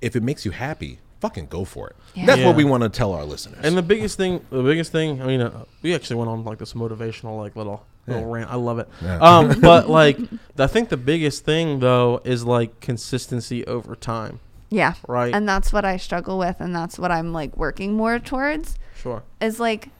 if 0.00 0.16
it 0.16 0.22
makes 0.22 0.44
you 0.44 0.50
happy, 0.50 0.98
fucking 1.20 1.46
go 1.46 1.64
for 1.64 1.88
it. 1.88 1.96
Yeah. 2.14 2.26
That's 2.26 2.42
what 2.42 2.56
we 2.56 2.64
want 2.64 2.82
to 2.82 2.88
tell 2.88 3.12
our 3.12 3.24
listeners. 3.24 3.58
And 3.64 3.76
the 3.76 3.82
biggest 3.82 4.16
thing, 4.16 4.44
the 4.50 4.62
biggest 4.62 4.90
thing, 4.92 5.22
I 5.22 5.26
mean, 5.26 5.40
uh, 5.42 5.64
we 5.82 5.94
actually 5.94 6.16
went 6.16 6.30
on 6.30 6.44
like 6.44 6.58
this 6.58 6.72
motivational, 6.72 7.38
like 7.38 7.56
little 7.56 7.84
little 8.06 8.24
rant. 8.26 8.50
I 8.50 8.54
love 8.56 8.78
it. 8.78 8.88
Yeah. 9.02 9.18
Um, 9.18 9.60
but 9.60 9.88
like, 9.90 10.18
I 10.58 10.66
think 10.66 10.88
the 10.88 10.96
biggest 10.96 11.44
thing 11.44 11.80
though 11.80 12.20
is 12.24 12.44
like 12.44 12.80
consistency 12.80 13.66
over 13.66 13.94
time. 13.96 14.40
Yeah. 14.70 14.94
Right. 15.06 15.34
And 15.34 15.48
that's 15.48 15.72
what 15.72 15.84
I 15.84 15.96
struggle 15.96 16.38
with, 16.38 16.56
and 16.60 16.74
that's 16.74 16.98
what 16.98 17.10
I'm 17.10 17.32
like 17.32 17.56
working 17.56 17.94
more 17.94 18.18
towards. 18.18 18.76
Sure. 18.96 19.22
Is 19.40 19.60
like, 19.60 19.90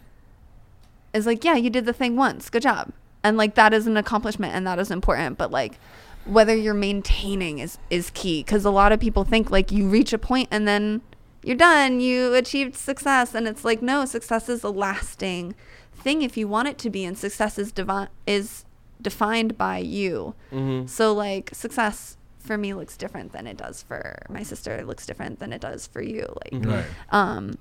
is 1.17 1.27
like, 1.27 1.45
yeah, 1.45 1.57
you 1.57 1.71
did 1.71 1.87
the 1.87 1.93
thing 1.93 2.17
once, 2.17 2.51
good 2.51 2.63
job, 2.63 2.93
and 3.25 3.37
like 3.37 3.55
that 3.55 3.73
is 3.73 3.87
an 3.87 3.97
accomplishment, 3.97 4.55
and 4.55 4.67
that 4.67 4.79
is 4.79 4.91
important. 4.91 5.39
But 5.39 5.51
like, 5.51 5.79
whether 6.25 6.55
you're 6.55 6.75
maintaining 6.75 7.59
is 7.59 7.79
is 7.91 8.11
key, 8.11 8.43
because 8.43 8.65
a 8.65 8.71
lot 8.71 8.93
of 8.93 9.01
people 9.01 9.25
think 9.25 9.51
like 9.51 9.73
you 9.73 9.89
reach 9.89 10.13
a 10.13 10.19
point 10.19 10.49
and 10.51 10.69
then 10.69 11.01
you're 11.43 11.57
done, 11.57 12.01
you 12.01 12.35
achieved 12.35 12.77
success, 12.77 13.35
and 13.35 13.49
it's 13.49 13.65
like 13.65 13.83
no, 13.83 14.05
success 14.05 14.49
is 14.49 14.63
a 14.63 14.71
lasting 14.71 15.55
thing 15.95 16.23
if 16.23 16.37
you 16.37 16.47
want 16.47 16.69
it 16.69 16.79
to 16.79 16.91
be, 16.91 17.05
and 17.05 17.17
success 17.17 17.59
is 17.59 17.73
devi- 17.73 18.09
is 18.27 18.65
defined 19.01 19.57
by 19.57 19.79
you. 19.79 20.35
Mm-hmm. 20.53 20.87
So 20.87 21.13
like 21.13 21.51
success 21.55 22.17
for 22.39 22.57
me 22.57 22.75
looks 22.75 22.97
different 22.97 23.33
than 23.33 23.47
it 23.47 23.57
does 23.57 23.83
for 23.83 24.23
my 24.29 24.43
sister. 24.43 24.73
It 24.75 24.87
looks 24.87 25.05
different 25.05 25.39
than 25.39 25.53
it 25.53 25.61
does 25.61 25.87
for 25.87 26.01
you. 26.01 26.33
Like, 26.45 26.65
right. 26.65 26.85
um, 27.11 27.59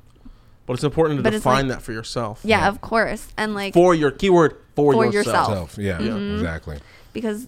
But 0.66 0.74
it's 0.74 0.84
important 0.84 1.20
to 1.20 1.24
But 1.24 1.32
define 1.32 1.68
like- 1.68 1.78
that 1.78 1.84
for 1.84 1.92
yourself. 1.94 2.42
yeah, 2.44 2.68
of 2.68 2.82
course, 2.82 3.28
and 3.38 3.54
like 3.54 3.74
For 3.74 3.94
your 3.94 4.12
keyword 4.12 4.58
for, 4.76 4.94
For 4.94 5.06
yourself. 5.06 5.26
yourself. 5.50 5.72
Self. 5.74 5.78
Yeah, 5.78 5.98
Mm-hmm. 6.00 6.36
exactly. 6.36 6.80
because 7.14 7.48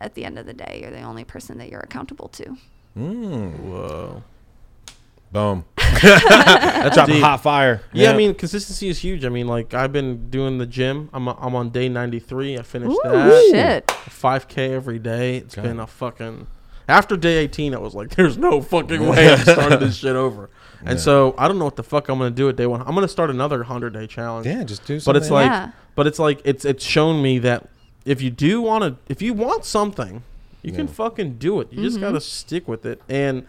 at 0.00 0.14
the 0.14 0.24
end 0.24 0.38
of 0.38 0.46
the 0.46 0.52
day, 0.54 0.80
you're 0.82 0.90
the 0.90 1.02
only 1.02 1.24
person 1.24 1.58
that 1.58 1.70
you're 1.70 1.80
accountable 1.80 2.28
to. 2.28 2.56
Whoa. 2.94 4.22
Boom. 5.32 5.64
That's 6.02 6.94
dropping 6.96 7.14
deep. 7.16 7.24
hot 7.24 7.40
fire. 7.42 7.82
Yeah, 7.92 8.10
I 8.10 8.16
mean 8.16 8.34
consistency 8.34 8.88
is 8.88 8.98
huge. 8.98 9.24
I 9.24 9.28
mean, 9.28 9.46
like 9.46 9.74
I've 9.74 9.92
been 9.92 10.28
doing 10.28 10.58
the 10.58 10.66
gym. 10.66 11.08
I'm 11.12 11.28
I'm 11.28 11.54
on 11.54 11.70
day 11.70 11.88
93. 11.88 12.58
I 12.58 12.62
finished 12.62 12.90
Ooh, 12.92 13.00
that. 13.04 13.50
shit. 13.50 13.86
5k 13.86 14.70
every 14.72 14.98
day. 14.98 15.36
It's 15.38 15.56
Okay. 15.56 15.66
been 15.68 15.78
a 15.80 15.86
fucking. 15.86 16.46
After 16.88 17.16
day 17.16 17.36
18, 17.38 17.74
I 17.74 17.78
was 17.78 17.94
like, 17.94 18.10
"There's 18.16 18.36
no 18.36 18.60
fucking 18.60 19.06
way 19.06 19.32
I'm 19.32 19.38
starting 19.38 19.78
this 19.78 19.96
shit 19.96 20.16
over." 20.16 20.50
And 20.80 20.98
Yeah. 20.98 21.04
so 21.04 21.34
I 21.38 21.48
don't 21.48 21.58
know 21.58 21.64
what 21.64 21.76
the 21.76 21.82
fuck 21.82 22.08
I'm 22.08 22.18
gonna 22.18 22.30
do 22.30 22.48
at 22.48 22.56
day 22.56 22.66
one. 22.66 22.80
I'm 22.82 22.94
gonna 22.94 23.08
start 23.08 23.30
another 23.30 23.58
100 23.58 23.92
day 23.92 24.06
challenge. 24.06 24.46
yeah, 24.46 24.64
just 24.64 24.84
do 24.86 24.98
something. 24.98 25.12
but 25.12 25.22
it's 25.22 25.30
like, 25.30 25.46
Yeah. 25.46 25.70
but 25.94 26.06
it's 26.06 26.18
like 26.18 26.40
it's 26.44 26.64
it's 26.64 26.84
shown 26.84 27.22
me 27.22 27.38
that 27.40 27.68
if 28.04 28.22
you 28.22 28.30
do 28.30 28.62
want 28.62 28.84
to, 28.84 28.96
if 29.08 29.20
you 29.20 29.34
want 29.34 29.64
something, 29.64 30.22
you 30.62 30.72
can 30.72 30.88
fucking 30.88 31.34
do 31.38 31.60
it. 31.60 31.68
You 31.70 31.82
just 31.82 31.96
mm-hmm. 31.96 32.06
gotta 32.06 32.20
stick 32.20 32.66
with 32.68 32.84
it. 32.86 33.00
And 33.08 33.46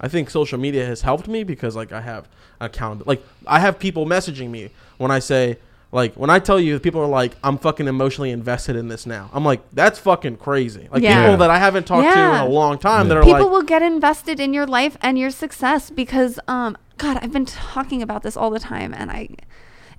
I 0.00 0.08
think 0.08 0.30
social 0.30 0.58
media 0.58 0.84
has 0.86 1.02
helped 1.02 1.28
me 1.28 1.44
because 1.44 1.74
like 1.76 1.92
I 1.92 2.00
have 2.00 2.28
accountability. 2.60 3.08
Like 3.08 3.26
I 3.46 3.60
have 3.60 3.78
people 3.78 4.06
messaging 4.06 4.50
me 4.50 4.70
when 4.98 5.10
I 5.10 5.18
say. 5.18 5.58
Like 5.94 6.16
when 6.16 6.28
I 6.28 6.40
tell 6.40 6.58
you, 6.58 6.80
people 6.80 7.00
are 7.00 7.06
like, 7.06 7.36
"I'm 7.44 7.56
fucking 7.56 7.86
emotionally 7.86 8.32
invested 8.32 8.74
in 8.74 8.88
this 8.88 9.06
now." 9.06 9.30
I'm 9.32 9.44
like, 9.44 9.62
"That's 9.72 9.96
fucking 10.00 10.38
crazy." 10.38 10.88
Like 10.90 11.04
Yeah. 11.04 11.22
people 11.22 11.36
that 11.36 11.50
I 11.50 11.58
haven't 11.58 11.86
talked 11.86 12.12
to 12.12 12.18
in 12.18 12.40
a 12.40 12.48
long 12.48 12.78
time 12.78 13.06
that 13.06 13.16
are 13.16 13.22
like 13.22 13.36
People 13.36 13.46
like, 13.46 13.52
will 13.52 13.62
get 13.62 13.80
invested 13.80 14.40
in 14.40 14.52
your 14.52 14.66
life 14.66 14.96
and 15.02 15.16
your 15.16 15.30
success 15.30 15.90
because, 15.90 16.40
um, 16.48 16.76
God, 16.98 17.18
I've 17.22 17.32
been 17.32 17.46
talking 17.46 18.02
about 18.02 18.24
this 18.24 18.36
all 18.36 18.50
the 18.50 18.58
time, 18.58 18.92
and 18.92 19.08
I, 19.08 19.28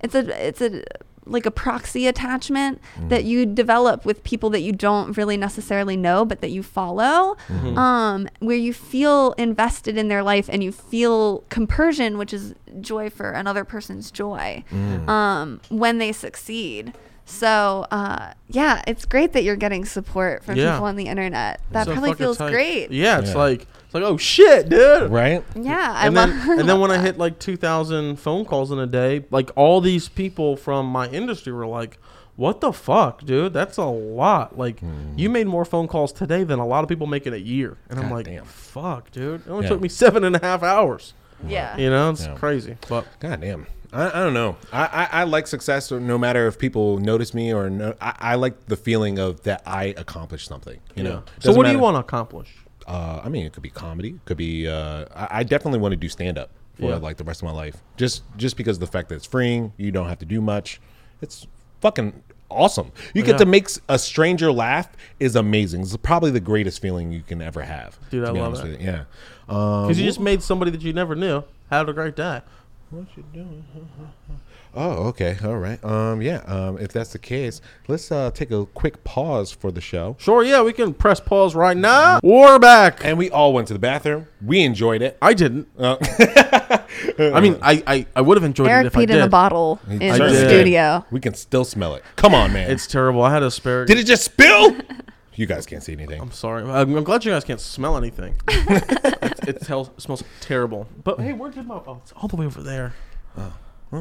it's 0.02 0.14
a, 0.14 0.46
it's 0.46 0.60
a 0.60 0.84
like 1.26 1.44
a 1.44 1.50
proxy 1.50 2.06
attachment 2.06 2.80
that 3.08 3.24
you 3.24 3.44
develop 3.46 4.04
with 4.04 4.22
people 4.22 4.48
that 4.50 4.60
you 4.60 4.72
don't 4.72 5.16
really 5.16 5.36
necessarily 5.36 5.96
know, 5.96 6.24
but 6.24 6.40
that 6.40 6.50
you 6.50 6.62
follow, 6.62 7.36
um, 7.76 8.28
where 8.38 8.56
you 8.56 8.72
feel 8.72 9.32
invested 9.32 9.98
in 9.98 10.08
their 10.08 10.22
life 10.22 10.48
and 10.48 10.62
you 10.62 10.70
feel 10.72 11.40
compersion, 11.48 12.16
which 12.16 12.32
is 12.32 12.54
joy 12.80 13.10
for 13.10 13.30
another 13.32 13.64
person's 13.64 14.10
joy, 14.10 14.62
um, 15.08 15.60
when 15.68 15.98
they 15.98 16.12
succeed. 16.12 16.92
So 17.24 17.86
uh, 17.90 18.34
yeah, 18.48 18.82
it's 18.86 19.04
great 19.04 19.32
that 19.32 19.42
you're 19.42 19.56
getting 19.56 19.84
support 19.84 20.44
from 20.44 20.56
Yeah. 20.56 20.72
people 20.74 20.86
on 20.86 20.94
the 20.94 21.06
internet. 21.08 21.60
That 21.72 21.86
So 21.86 21.92
probably 21.92 22.14
feels 22.14 22.38
tight. 22.38 22.52
great. 22.52 22.92
Yeah, 22.92 23.18
it's 23.18 23.30
Yeah. 23.30 23.36
like 23.36 23.62
it's 23.62 23.68
like 24.00 24.10
oh 24.10 24.16
shit, 24.16 24.68
dude. 24.68 25.10
Right? 25.10 25.42
Yeah, 25.54 25.92
I 25.94 26.06
and 26.06 26.14
love. 26.14 26.28
then 26.28 26.60
and 26.60 26.68
then 26.68 26.80
when 26.80 26.90
I 26.90 26.98
hit 26.98 27.18
like 27.18 27.38
2,000 27.38 28.16
phone 28.16 28.44
calls 28.44 28.70
in 28.70 28.78
a 28.78 28.86
day, 28.86 29.24
like 29.30 29.50
all 29.56 29.80
these 29.80 30.08
people 30.08 30.56
from 30.56 30.86
my 30.86 31.08
industry 31.08 31.52
were 31.52 31.66
like, 31.66 31.98
"What 32.36 32.60
the 32.60 32.72
fuck, 32.72 33.24
dude? 33.24 33.52
That's 33.52 33.76
a 33.76 33.84
lot. 33.84 34.56
Like 34.58 34.80
hmm. 34.80 35.12
you 35.16 35.30
made 35.30 35.46
more 35.46 35.64
phone 35.64 35.88
calls 35.88 36.12
today 36.12 36.44
than 36.44 36.58
a 36.58 36.66
lot 36.66 36.82
of 36.84 36.88
people 36.88 37.06
make 37.06 37.26
in 37.26 37.34
a 37.34 37.38
year." 37.38 37.76
And 37.88 37.98
I'm 37.98 38.10
like, 38.10 38.26
damn. 38.26 38.44
"Fuck, 38.44 39.10
dude! 39.10 39.40
It 39.46 39.50
only 39.50 39.64
Yeah. 39.64 39.70
took 39.70 39.80
me 39.80 39.88
seven 39.88 40.24
and 40.24 40.36
a 40.36 40.40
half 40.40 40.62
hours. 40.62 41.14
yeah. 41.46 41.76
You 41.76 41.90
know, 41.90 42.10
it's 42.10 42.26
Yeah. 42.26 42.34
crazy." 42.34 42.76
But 42.88 43.06
God 43.20 43.40
damn. 43.40 43.66
I, 43.92 44.08
I 44.08 44.24
don't 44.24 44.34
know. 44.34 44.56
I, 44.72 44.84
I, 44.84 45.20
I 45.20 45.24
like 45.24 45.46
success 45.46 45.90
no 45.90 46.18
matter 46.18 46.46
if 46.48 46.58
people 46.58 46.98
notice 46.98 47.32
me 47.32 47.54
or 47.54 47.70
no. 47.70 47.94
I, 48.00 48.14
I 48.18 48.34
like 48.34 48.66
the 48.66 48.76
feeling 48.76 49.18
of 49.18 49.42
that 49.44 49.62
I 49.64 49.94
accomplished 49.96 50.48
something. 50.48 50.80
You 50.94 51.04
know. 51.04 51.22
So 51.38 51.48
Doesn't 51.48 51.56
what 51.56 51.66
do 51.66 51.72
you 51.72 51.78
want 51.78 51.94
to 51.94 52.00
accomplish? 52.00 52.54
Uh, 52.86 53.20
I 53.24 53.28
mean, 53.28 53.44
it 53.46 53.52
could 53.52 53.62
be 53.62 53.70
comedy. 53.70 54.10
It 54.10 54.24
could 54.24 54.36
be. 54.36 54.68
Uh, 54.68 55.06
I, 55.14 55.40
I 55.40 55.42
definitely 55.42 55.80
want 55.80 55.92
to 55.92 55.96
do 55.96 56.08
stand 56.08 56.38
up 56.38 56.50
for 56.74 56.90
Yeah. 56.90 56.96
like 56.96 57.16
the 57.16 57.24
rest 57.24 57.42
of 57.42 57.46
my 57.46 57.52
life. 57.54 57.76
Just 57.96 58.22
just 58.36 58.56
because 58.56 58.76
of 58.76 58.80
the 58.80 58.86
fact 58.86 59.08
that 59.08 59.16
it's 59.16 59.26
freeing. 59.26 59.72
You 59.76 59.90
don't 59.90 60.08
have 60.08 60.18
to 60.20 60.26
do 60.26 60.40
much. 60.40 60.80
It's 61.20 61.46
fucking 61.80 62.22
awesome. 62.50 62.92
You 63.12 63.22
get 63.22 63.32
Yeah. 63.32 63.38
to 63.38 63.46
make 63.46 63.68
a 63.88 63.98
stranger 63.98 64.52
laugh 64.52 64.88
is 65.18 65.34
amazing. 65.34 65.80
It's 65.82 65.96
probably 65.96 66.30
the 66.30 66.38
greatest 66.40 66.80
feeling 66.80 67.10
you 67.10 67.22
can 67.22 67.42
ever 67.42 67.62
have. 67.62 67.98
Dude, 68.10 68.24
I 68.24 68.30
love 68.30 68.54
it. 68.54 68.62
with 68.62 68.80
you. 68.80 68.86
Yeah. 68.86 69.04
Um, 69.48 69.82
Because 69.88 69.98
you 69.98 70.04
just 70.06 70.20
made 70.20 70.42
somebody 70.42 70.70
that 70.70 70.82
you 70.82 70.92
never 70.92 71.16
knew 71.16 71.42
have 71.70 71.88
a 71.88 71.92
great 71.92 72.14
day. 72.14 72.42
What 72.90 73.06
you 73.16 73.24
doing? 73.34 73.64
Oh, 74.78 75.08
okay. 75.08 75.38
All 75.42 75.56
right. 75.56 75.82
Um, 75.82 76.20
yeah. 76.20 76.42
Um, 76.46 76.76
if 76.78 76.92
that's 76.92 77.10
the 77.12 77.18
case, 77.18 77.62
let's 77.88 78.12
uh, 78.12 78.30
take 78.30 78.50
a 78.50 78.66
quick 78.66 79.02
pause 79.04 79.50
for 79.50 79.72
the 79.72 79.80
show. 79.80 80.16
Sure, 80.18 80.44
yeah, 80.44 80.62
we 80.62 80.74
can 80.74 80.92
press 80.92 81.18
pause 81.18 81.54
right 81.54 81.76
now. 81.76 82.20
We're 82.22 82.58
back. 82.58 83.02
And 83.02 83.16
we 83.16 83.30
all 83.30 83.54
went 83.54 83.68
to 83.68 83.72
the 83.72 83.78
bathroom. 83.78 84.26
We 84.44 84.62
enjoyed 84.62 85.00
it. 85.00 85.16
I 85.22 85.32
didn't. 85.32 85.68
Uh, 85.78 85.96
I 87.18 87.40
mean, 87.40 87.58
I 87.62 87.82
I, 87.86 88.06
I 88.14 88.20
would 88.20 88.36
have 88.36 88.44
enjoyed 88.44 88.66
it 88.68 88.72
Eric 88.72 88.86
if 88.88 88.96
I 88.96 89.04
peed 89.04 89.06
did. 89.08 89.16
in 89.16 89.22
a 89.22 89.28
bottle 89.30 89.80
in 89.88 90.02
I 90.02 90.18
the 90.18 90.28
did. 90.28 90.48
studio. 90.48 91.06
We 91.10 91.20
can 91.20 91.32
still 91.32 91.64
smell 91.64 91.94
it. 91.94 92.04
Come 92.16 92.34
on, 92.34 92.52
man. 92.52 92.70
It's 92.70 92.86
terrible. 92.86 93.22
I 93.22 93.32
had 93.32 93.42
asparagus. 93.42 93.94
Did 93.94 93.98
it 93.98 94.06
just 94.06 94.24
spill? 94.24 94.76
you 95.36 95.46
guys 95.46 95.64
can't 95.64 95.82
see 95.82 95.92
anything. 95.92 96.20
I'm 96.20 96.32
sorry. 96.32 96.64
I'm, 96.64 96.94
I'm 96.94 97.04
glad 97.04 97.24
you 97.24 97.30
guys 97.32 97.44
can't 97.44 97.60
smell 97.60 97.96
anything. 97.96 98.34
it 98.48 99.48
it, 99.48 99.60
tell, 99.62 99.92
it 99.96 100.02
smells 100.02 100.22
terrible. 100.40 100.86
But 101.02 101.18
hey, 101.18 101.32
where 101.32 101.50
did 101.50 101.66
my? 101.66 101.76
Oh, 101.76 102.00
it's 102.02 102.12
all 102.12 102.28
the 102.28 102.36
way 102.36 102.44
over 102.44 102.62
there. 102.62 102.92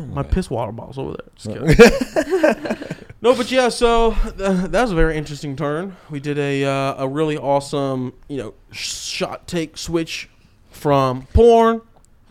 My 0.02 0.24
piss 0.24 0.50
water 0.50 0.72
bottle's 0.72 0.98
over 0.98 1.16
there. 1.18 1.30
Just 1.36 1.48
kidding. 1.48 2.96
no, 3.22 3.36
but 3.36 3.52
yeah. 3.52 3.70
So 3.70 4.12
uh, 4.12 4.68
that 4.68 4.82
was 4.82 4.92
a 4.92 4.96
very 4.96 5.18
interesting 5.18 5.56
turn. 5.56 5.96
We 6.10 6.20
did 6.20 6.38
a 6.38 6.64
uh, 6.66 7.04
a 7.04 7.08
really 7.08 7.38
awesome, 7.38 8.14
you 8.28 8.38
know, 8.38 8.54
shot 8.72 9.48
take 9.48 9.78
switch 9.78 10.30
from 10.70 11.28
porn 11.34 11.82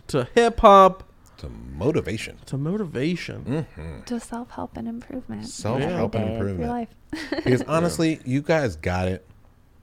to 0.07 0.27
hip 0.35 0.59
hop 0.59 1.03
To 1.37 1.49
motivation. 1.49 2.37
to 2.45 2.57
motivation. 2.57 3.65
To 4.05 4.19
self 4.19 4.51
help 4.51 4.77
and 4.77 4.87
improvement. 4.87 5.47
Self-help 5.47 6.15
and 6.15 6.25
day 6.25 6.31
of 6.35 6.39
your 6.39 6.49
improvement. 6.49 6.69
life. 6.71 6.89
Because 7.43 7.61
honestly, 7.63 8.19
you 8.25 8.41
guys 8.41 8.75
got 8.75 9.07
it. 9.07 9.25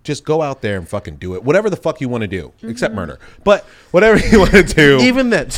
Just 0.04 0.24
go 0.24 0.42
out 0.42 0.62
there 0.62 0.78
and 0.78 0.88
fucking 0.88 1.16
do 1.16 1.34
it. 1.36 1.44
Whatever 1.44 1.70
the 1.70 1.76
fuck 1.76 2.00
you 2.00 2.08
want 2.08 2.22
to 2.22 2.28
do, 2.28 2.52
except 2.62 2.92
murder. 2.94 3.20
But 3.44 3.64
whatever 3.92 4.18
you 4.30 4.40
want 4.40 4.50
to 4.50 4.62
do. 4.64 4.98
Even 5.00 5.30
that. 5.30 5.50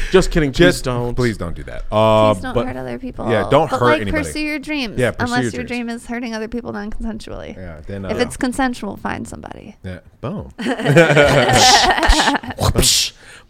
Just 0.10 0.30
kidding. 0.30 0.52
Please 0.52 0.58
just 0.58 0.84
don't. 0.84 1.14
Please 1.14 1.38
don't 1.38 1.54
do 1.54 1.62
that. 1.64 1.84
Uh, 1.90 2.34
Please 2.34 2.42
don't 2.42 2.54
but- 2.54 2.66
hurt 2.66 2.76
other 2.76 2.98
people. 2.98 3.30
Yeah, 3.30 3.48
don't 3.50 3.70
but 3.70 3.80
hurt 3.80 3.86
like, 3.86 4.00
anybody. 4.02 4.24
Pursue 4.24 4.40
your 4.40 4.58
dreams. 4.58 4.98
Yeah, 4.98 5.12
unless 5.18 5.44
your 5.44 5.52
your, 5.52 5.64
dreams. 5.64 5.68
dream 5.68 5.88
is 5.88 6.06
hurting 6.06 6.34
other 6.34 6.48
people 6.48 6.72
non-consensually. 6.72 7.56
Yeah, 7.56 7.80
then, 7.86 8.04
uh, 8.04 8.10
if 8.10 8.18
it's 8.18 8.36
consensual, 8.36 8.96
find 8.98 9.26
somebody. 9.26 9.76
Yeah, 9.82 10.00
boom. 10.20 10.52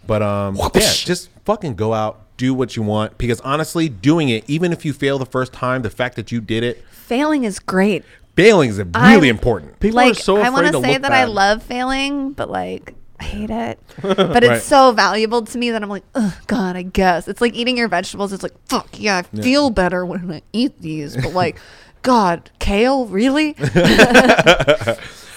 but 0.07 0.23
um, 0.23 0.57
yeah, 0.57 0.93
just 0.93 1.31
fucking 1.45 1.75
go 1.75 1.93
out, 1.93 2.21
do 2.37 2.55
what 2.55 2.77
you 2.77 2.83
want. 2.83 3.19
Because 3.19 3.41
honestly, 3.41 3.89
doing 3.89 4.29
it, 4.29 4.45
even 4.49 4.73
if 4.73 4.85
you 4.85 4.93
fail 4.93 5.19
the 5.19 5.27
first 5.27 5.53
time, 5.53 5.83
the 5.83 5.91
fact 5.91 6.15
that 6.17 6.31
you 6.31 6.41
did 6.41 6.63
it, 6.63 6.85
Failing 6.91 7.45
is 7.45 7.59
great. 7.61 8.05
Failing 8.37 8.71
is 8.71 8.79
really 8.79 8.93
I'm- 8.95 9.25
important. 9.25 9.81
People 9.81 9.97
like 9.97 10.13
are 10.13 10.15
so 10.15 10.37
I 10.37 10.51
want 10.51 10.67
to 10.67 10.73
to 10.73 10.81
say 10.81 10.93
look 10.93 11.03
that 11.03 11.13
I 11.13 11.25
love 11.25 11.63
failing, 11.63 12.33
but 12.33 12.49
like 12.51 12.95
I 13.19 13.25
hate 13.25 13.51
it. 13.51 13.81
But 14.03 14.45
it's 14.45 14.49
Right. 14.49 14.63
so 14.63 14.93
valuable 14.93 15.43
to 15.43 15.59
me 15.59 15.71
that 15.71 15.83
I'm 15.83 15.89
like, 15.89 16.05
oh 16.15 16.39
God, 16.47 16.77
I 16.77 16.83
guess 16.83 17.27
it's 17.29 17.41
like 17.41 17.55
eating 17.55 17.77
your 17.79 17.89
vegetables. 17.89 18.33
It's 18.33 18.43
like, 18.43 18.55
fuck 18.69 18.89
yeah, 19.01 19.17
I 19.19 19.23
feel 19.23 19.71
better 19.71 20.05
when 20.07 20.31
I 20.31 20.43
eat 20.53 20.81
these, 20.81 21.17
but 21.17 21.33
like, 21.43 21.59
God, 22.03 22.51
kale, 22.61 23.07
really? 23.07 23.55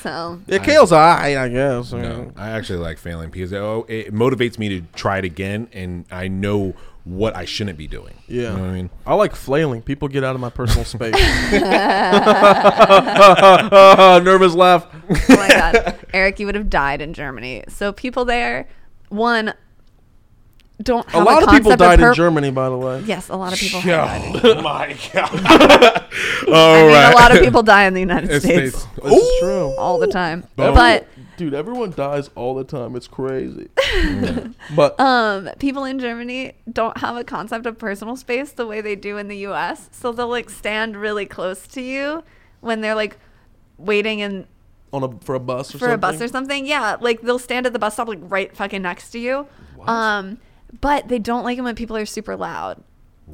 so 0.03 0.39
Yeah, 0.47 0.59
kale's 0.59 0.91
alright, 0.91 1.37
I 1.37 1.47
guess. 1.49 1.91
No, 1.93 2.31
I 2.35 2.49
actually 2.49 2.79
like 2.79 2.97
failing 2.97 3.29
because 3.29 3.53
oh, 3.53 3.85
it 3.87 4.13
motivates 4.13 4.57
me 4.59 4.69
to 4.69 4.81
try 4.95 5.17
it 5.19 5.25
again, 5.25 5.67
and 5.73 6.05
I 6.11 6.27
know 6.27 6.75
what 7.09 7.35
I 7.35 7.45
shouldn't 7.45 7.77
be 7.77 7.87
doing. 7.87 8.13
Yeah. 8.27 8.41
you 8.41 8.47
know 8.49 8.53
what 8.61 8.69
I 8.69 8.73
mean. 8.73 8.89
I 9.05 9.13
like 9.15 9.35
flailing. 9.35 9.81
People 9.81 10.07
get 10.07 10.23
out 10.23 10.35
of 10.35 10.41
my 10.41 10.49
personal 10.51 10.85
space. 10.85 11.15
Nervous 14.23 14.53
laugh. 14.53 14.85
oh 14.93 15.15
my 15.29 15.47
God, 15.47 15.95
Eric, 16.13 16.39
you 16.39 16.45
would 16.45 16.55
have 16.55 16.69
died 16.69 17.01
in 17.01 17.13
Germany. 17.13 17.63
So 17.67 17.91
people 17.91 18.25
there, 18.25 18.67
one, 19.09 19.53
don't 20.81 21.05
A 21.07 21.11
have 21.11 21.25
lot 21.25 21.43
of 21.43 21.49
people 21.49 21.71
concept 21.71 21.79
died 21.79 21.99
in 21.99 22.05
per- 22.05 22.13
Germany, 22.13 22.51
by 22.51 22.69
the 22.69 22.77
way. 22.77 23.01
Yes, 23.01 23.29
a 23.29 23.35
lot 23.35 23.51
of 23.53 23.59
people. 23.59 23.81
have 23.81 24.33
died. 24.33 24.41
Oh 24.45 24.61
my 24.61 24.95
god! 25.13 26.05
All 26.47 26.75
I 26.75 26.81
mean, 26.83 27.11
a 27.11 27.15
lot 27.15 27.35
of 27.35 27.41
people 27.43 27.63
die 27.63 27.85
in 27.85 27.93
the 27.93 27.99
United 27.99 28.29
It's- 28.31 28.43
States 28.43 28.85
it's- 28.97 29.11
This 29.11 29.21
is 29.23 29.39
true. 29.39 29.73
all 29.77 29.97
the 29.99 30.07
time. 30.07 30.45
Everyone- 30.57 30.75
But 30.75 31.07
dude, 31.39 31.53
everyone 31.53 31.91
dies 31.91 32.29
all 32.35 32.53
the 32.53 32.65
time. 32.65 32.97
It's 32.97 33.07
crazy. 33.07 33.69
but 34.75 34.99
um, 34.99 35.49
people 35.57 35.85
in 35.85 35.97
Germany 35.97 36.51
don't 36.71 36.97
have 36.97 37.15
a 37.15 37.23
concept 37.23 37.65
of 37.65 37.77
personal 37.77 38.17
space 38.17 38.51
the 38.51 38.67
way 38.67 38.81
they 38.81 38.97
do 38.97 39.17
in 39.17 39.29
the 39.29 39.37
U.S. 39.37 39.89
So 39.93 40.11
they'll 40.11 40.27
like 40.27 40.49
stand 40.49 40.97
really 40.97 41.25
close 41.25 41.65
to 41.67 41.81
you 41.81 42.23
when 42.59 42.81
they're 42.81 42.93
like 42.93 43.17
waiting 43.77 44.19
in 44.19 44.47
on 44.91 45.03
a 45.03 45.17
for 45.21 45.33
a 45.33 45.39
bus 45.39 45.69
or 45.69 45.77
for 45.77 45.85
something. 45.85 45.93
a 45.93 45.97
bus 45.97 46.21
or 46.21 46.27
something. 46.27 46.67
Yeah, 46.67 46.97
like 46.99 47.21
they'll 47.21 47.39
stand 47.39 47.65
at 47.65 47.71
the 47.71 47.79
bus 47.79 47.93
stop 47.93 48.09
like 48.09 48.19
right 48.21 48.53
fucking 48.53 48.81
next 48.81 49.11
to 49.11 49.19
you. 49.19 49.47
Um, 49.87 50.39
but 50.81 51.07
they 51.07 51.19
don't 51.19 51.45
like 51.45 51.57
it 51.57 51.61
when 51.61 51.75
people 51.75 51.95
are 51.95 52.05
super 52.05 52.35
loud. 52.35 52.83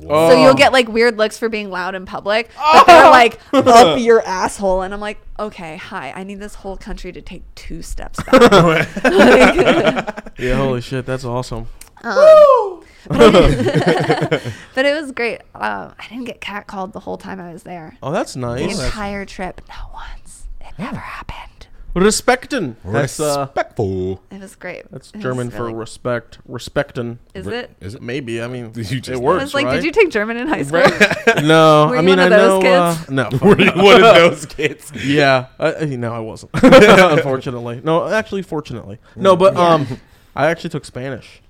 Oh. 0.07 0.29
So 0.29 0.41
you'll 0.41 0.53
get 0.55 0.71
like 0.73 0.87
weird 0.87 1.17
looks 1.17 1.37
for 1.37 1.49
being 1.49 1.69
loud 1.69 1.95
in 1.95 2.05
public, 2.05 2.49
but 2.57 2.85
they're 2.85 3.09
like 3.09 3.39
up 3.53 3.99
your 3.99 4.21
asshole, 4.25 4.81
and 4.81 4.93
I'm 4.93 4.99
like, 4.99 5.19
okay, 5.39 5.77
hi, 5.77 6.11
I 6.15 6.23
need 6.23 6.39
this 6.39 6.55
whole 6.55 6.77
country 6.77 7.11
to 7.13 7.21
take 7.21 7.43
two 7.55 7.81
steps 7.81 8.19
back. 8.23 8.89
Yeah, 10.37 10.55
holy 10.57 10.81
shit, 10.81 11.05
that's 11.05 11.23
awesome. 11.23 11.67
Um, 12.03 12.83
but, 13.07 14.43
but 14.75 14.85
it 14.85 15.01
was 15.01 15.11
great. 15.13 15.41
Um, 15.55 15.93
I 15.97 16.05
didn't 16.09 16.25
get 16.25 16.41
catcalled 16.41 16.91
the 16.91 16.99
whole 16.99 17.17
time 17.17 17.39
I 17.39 17.53
was 17.53 17.63
there. 17.63 17.97
Oh, 18.03 18.11
that's 18.11 18.35
nice. 18.35 18.77
The 18.77 18.85
entire 18.85 19.25
trip, 19.25 19.61
not 19.69 19.93
once. 19.93 20.47
It 20.59 20.73
never 20.77 20.97
happened. 20.97 21.54
Respecten. 21.95 22.75
That's 22.83 23.19
uh, 23.21 23.45
Respectful. 23.47 24.21
It 24.29 24.41
was 24.41 24.55
great. 24.55 24.83
that's 24.91 25.09
It 25.11 25.15
was 25.15 25.23
German 25.23 25.49
for 25.49 25.63
really- 25.63 25.75
respect. 25.75 26.39
Respecten. 26.47 27.19
Is 27.33 27.47
it? 27.47 27.71
Is 27.79 27.95
it? 27.95 28.01
Maybe. 28.01 28.41
I 28.41 28.47
mean, 28.47 28.65
You 28.75 28.83
just- 28.83 29.09
it 29.09 29.13
I 29.15 29.17
works, 29.17 29.43
was 29.43 29.53
like, 29.53 29.65
right? 29.65 29.75
did 29.75 29.85
you 29.85 29.91
take 29.91 30.09
German 30.09 30.35
in 30.37 30.47
high 30.47 30.61
school? 30.63 30.81
no, 31.43 31.87
Were 31.87 31.95
I 31.95 32.01
you 32.01 32.05
mean, 32.05 32.17
one 32.17 32.19
of 32.19 32.33
I 32.33 32.37
those 32.37 32.63
know. 32.63 32.69
Uh, 32.73 32.95
kids? 32.97 33.09
no, 33.11 33.29
Were 33.41 33.59
you 33.61 33.71
one 33.71 34.03
of 34.03 34.15
those 34.15 34.45
kids? 34.45 34.91
yeah. 35.05 35.47
I, 35.57 35.73
I- 35.75 35.85
no, 35.95 36.13
I 36.13 36.19
wasn't. 36.19 36.51
Unfortunately, 36.53 37.79
no. 37.83 38.07
Actually, 38.09 38.41
fortunately, 38.41 38.99
no. 39.15 39.35
But 39.37 39.55
um, 39.55 39.87
I 40.35 40.47
actually 40.47 40.71
took 40.71 40.83
Spanish, 40.85 41.41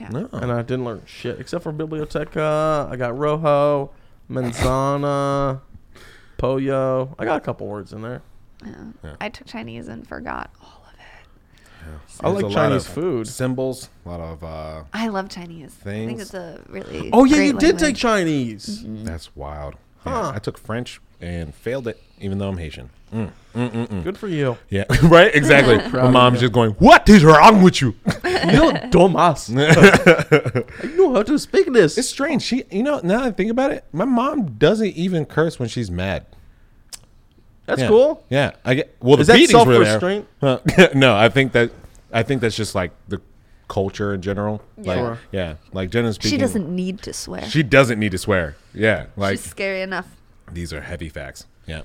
Yeah. 0.00 0.08
No. 0.08 0.28
and 0.32 0.50
I 0.50 0.62
didn't 0.62 0.84
learn 0.84 1.02
shit 1.06 1.38
except 1.38 1.62
for 1.62 1.72
Biblioteca. 1.72 2.88
I 2.90 2.96
got 2.96 3.16
Rojo, 3.16 3.92
Manzana, 4.28 5.60
Pollo. 6.38 7.14
I 7.20 7.24
got 7.24 7.36
a 7.36 7.40
couple 7.40 7.68
words 7.68 7.92
in 7.92 8.02
there. 8.02 8.22
Yeah. 8.64 9.14
I 9.20 9.28
took 9.28 9.46
Chinese 9.46 9.88
and 9.88 10.06
forgot 10.06 10.50
all 10.60 10.82
of 10.88 10.94
it. 10.98 12.20
I 12.20 12.28
like 12.28 12.52
Chinese 12.52 12.86
food. 12.86 13.26
Symbols. 13.26 13.88
A 14.04 14.08
lot 14.08 14.20
of. 14.20 14.44
uh 14.44 14.84
I 14.92 15.08
love 15.08 15.28
Chinese. 15.28 15.72
Things. 15.72 15.80
I 15.80 16.06
think 16.06 16.08
Things. 16.10 16.20
it's 16.22 16.34
a 16.34 16.60
really. 16.68 17.10
Oh 17.12 17.24
yeah, 17.24 17.36
great 17.36 17.46
you 17.46 17.52
did 17.58 17.72
take 17.78 17.80
language. 17.82 18.00
Chinese. 18.00 18.84
That's 18.86 19.34
wild. 19.36 19.74
Yeah, 20.06 20.12
Huh. 20.12 20.32
I 20.34 20.38
took 20.38 20.58
French 20.58 21.00
and 21.20 21.54
failed 21.54 21.86
it, 21.86 22.02
even 22.20 22.38
though 22.38 22.48
I'm 22.48 22.58
Haitian. 22.58 22.90
Mm. 23.12 24.02
Good 24.02 24.16
for 24.18 24.26
you. 24.26 24.56
Yeah, 24.70 24.84
right. 25.02 25.32
Exactly. 25.34 25.76
My 26.00 26.08
mom's 26.10 26.40
just 26.40 26.52
going, 26.52 26.70
"What 26.72 27.08
is 27.08 27.22
wrong 27.24 27.62
with 27.62 27.80
you?" 27.82 27.94
You 28.42 28.50
know, 28.52 28.72
Domas. 28.90 29.54
I 29.56 30.86
know 30.96 31.14
how 31.14 31.22
to 31.22 31.38
speak 31.38 31.72
this. 31.72 31.96
It's 31.96 32.08
strange. 32.08 32.42
She, 32.42 32.64
you 32.72 32.82
know, 32.82 32.98
now 33.04 33.20
that 33.20 33.26
I 33.26 33.30
think 33.30 33.50
about 33.52 33.70
it, 33.70 33.84
my 33.92 34.04
mom 34.04 34.54
doesn't 34.54 34.94
even 34.96 35.26
curse 35.26 35.60
when 35.60 35.68
she's 35.68 35.90
mad. 35.92 36.26
That's 37.72 37.82
Yeah. 37.82 37.88
cool. 37.88 38.22
Yeah, 38.28 38.50
I 38.66 38.74
get. 38.74 38.94
Well, 39.00 39.18
Is 39.18 39.26
the 39.28 39.32
that 39.32 39.38
beatings 39.38 39.64
were 39.66 39.72
there. 39.78 39.84
self-restraint? 39.98 40.26
Huh. 40.42 40.58
no, 40.94 41.16
I 41.16 41.30
think 41.30 41.52
that 41.52 41.70
I 42.12 42.22
think 42.22 42.42
that's 42.42 42.54
just 42.54 42.74
like 42.74 42.90
the 43.08 43.18
culture 43.68 44.12
in 44.12 44.20
general. 44.20 44.60
Like, 44.76 44.98
Sure. 44.98 45.18
yeah, 45.32 45.54
like 45.72 45.88
generally 45.88 46.12
speaking, 46.12 46.30
She 46.32 46.36
doesn't 46.36 46.68
need 46.68 47.00
to 47.02 47.14
swear. 47.14 47.42
She 47.48 47.62
doesn't 47.62 47.98
need 47.98 48.12
to 48.12 48.18
swear. 48.18 48.56
Yeah, 48.74 49.06
like 49.16 49.38
She's 49.38 49.48
scary 49.48 49.80
enough. 49.80 50.06
these 50.52 50.72
are 50.74 50.82
heavy 50.82 51.08
facts. 51.08 51.46
Yeah, 51.66 51.82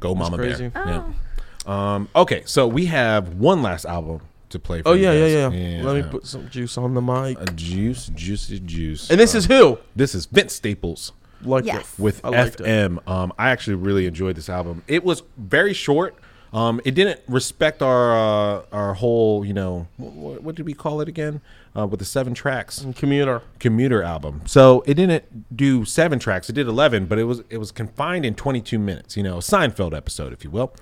go 0.00 0.14
Mama 0.14 0.38
crazy. 0.38 0.68
Bear. 0.68 0.86
Yeah. 0.86 1.94
Um. 1.94 2.08
Okay, 2.16 2.42
so 2.46 2.66
we 2.66 2.86
have 2.86 3.34
one 3.34 3.60
last 3.62 3.84
album 3.84 4.20
to 4.48 4.58
play. 4.58 4.80
For 4.80 4.88
Oh 4.88 4.92
you 4.94 5.02
yeah, 5.04 5.12
yeah, 5.12 5.50
yeah, 5.50 5.82
Let 5.82 5.96
me 5.96 6.10
put 6.10 6.24
some 6.26 6.48
juice 6.48 6.78
on 6.78 6.94
the 6.94 7.02
mic. 7.02 7.38
a 7.40 7.44
juice, 7.52 8.06
juicy 8.14 8.60
juice. 8.60 9.10
And 9.10 9.20
this 9.20 9.34
Uh, 9.34 9.38
is 9.38 9.46
who? 9.46 9.78
this 9.94 10.14
is 10.14 10.24
Vince 10.26 10.54
Staples. 10.54 11.12
Like 11.42 11.64
Yes. 11.64 11.92
it. 11.94 12.02
with 12.02 12.24
I 12.24 12.28
liked 12.30 12.60
it. 12.60 12.66
FM. 12.66 13.06
Um, 13.08 13.32
I 13.38 13.50
actually 13.50 13.76
really 13.76 14.06
enjoyed 14.06 14.36
this 14.36 14.48
album. 14.48 14.82
It 14.88 15.04
was 15.04 15.22
very 15.36 15.72
short. 15.74 16.14
Um, 16.52 16.80
it 16.84 16.94
didn't 16.94 17.20
respect 17.28 17.82
our 17.82 18.16
uh, 18.16 18.62
our 18.72 18.94
whole, 18.94 19.44
you 19.44 19.52
know, 19.52 19.88
what, 19.96 20.42
what 20.42 20.54
did 20.54 20.64
we 20.64 20.72
call 20.74 21.00
it 21.00 21.08
again? 21.08 21.40
Uh, 21.76 21.86
with 21.86 21.98
the 21.98 22.06
seven 22.06 22.32
tracks 22.32 22.86
Commuter. 22.96 23.42
commuter 23.58 24.02
album. 24.02 24.40
So 24.46 24.82
it 24.86 24.94
didn't 24.94 25.54
do 25.54 25.84
seven 25.84 26.18
tracks. 26.18 26.48
It 26.48 26.54
did 26.54 26.66
eleven, 26.68 27.06
but 27.06 27.18
it 27.18 27.24
was 27.24 27.42
it 27.50 27.58
was 27.58 27.70
confined 27.70 28.24
in 28.24 28.34
twenty 28.34 28.60
two 28.60 28.78
minutes. 28.78 29.16
You 29.16 29.22
know, 29.22 29.36
a 29.36 29.40
Seinfeld 29.40 29.94
episode, 29.94 30.32
if 30.32 30.42
you 30.44 30.50
will. 30.50 30.72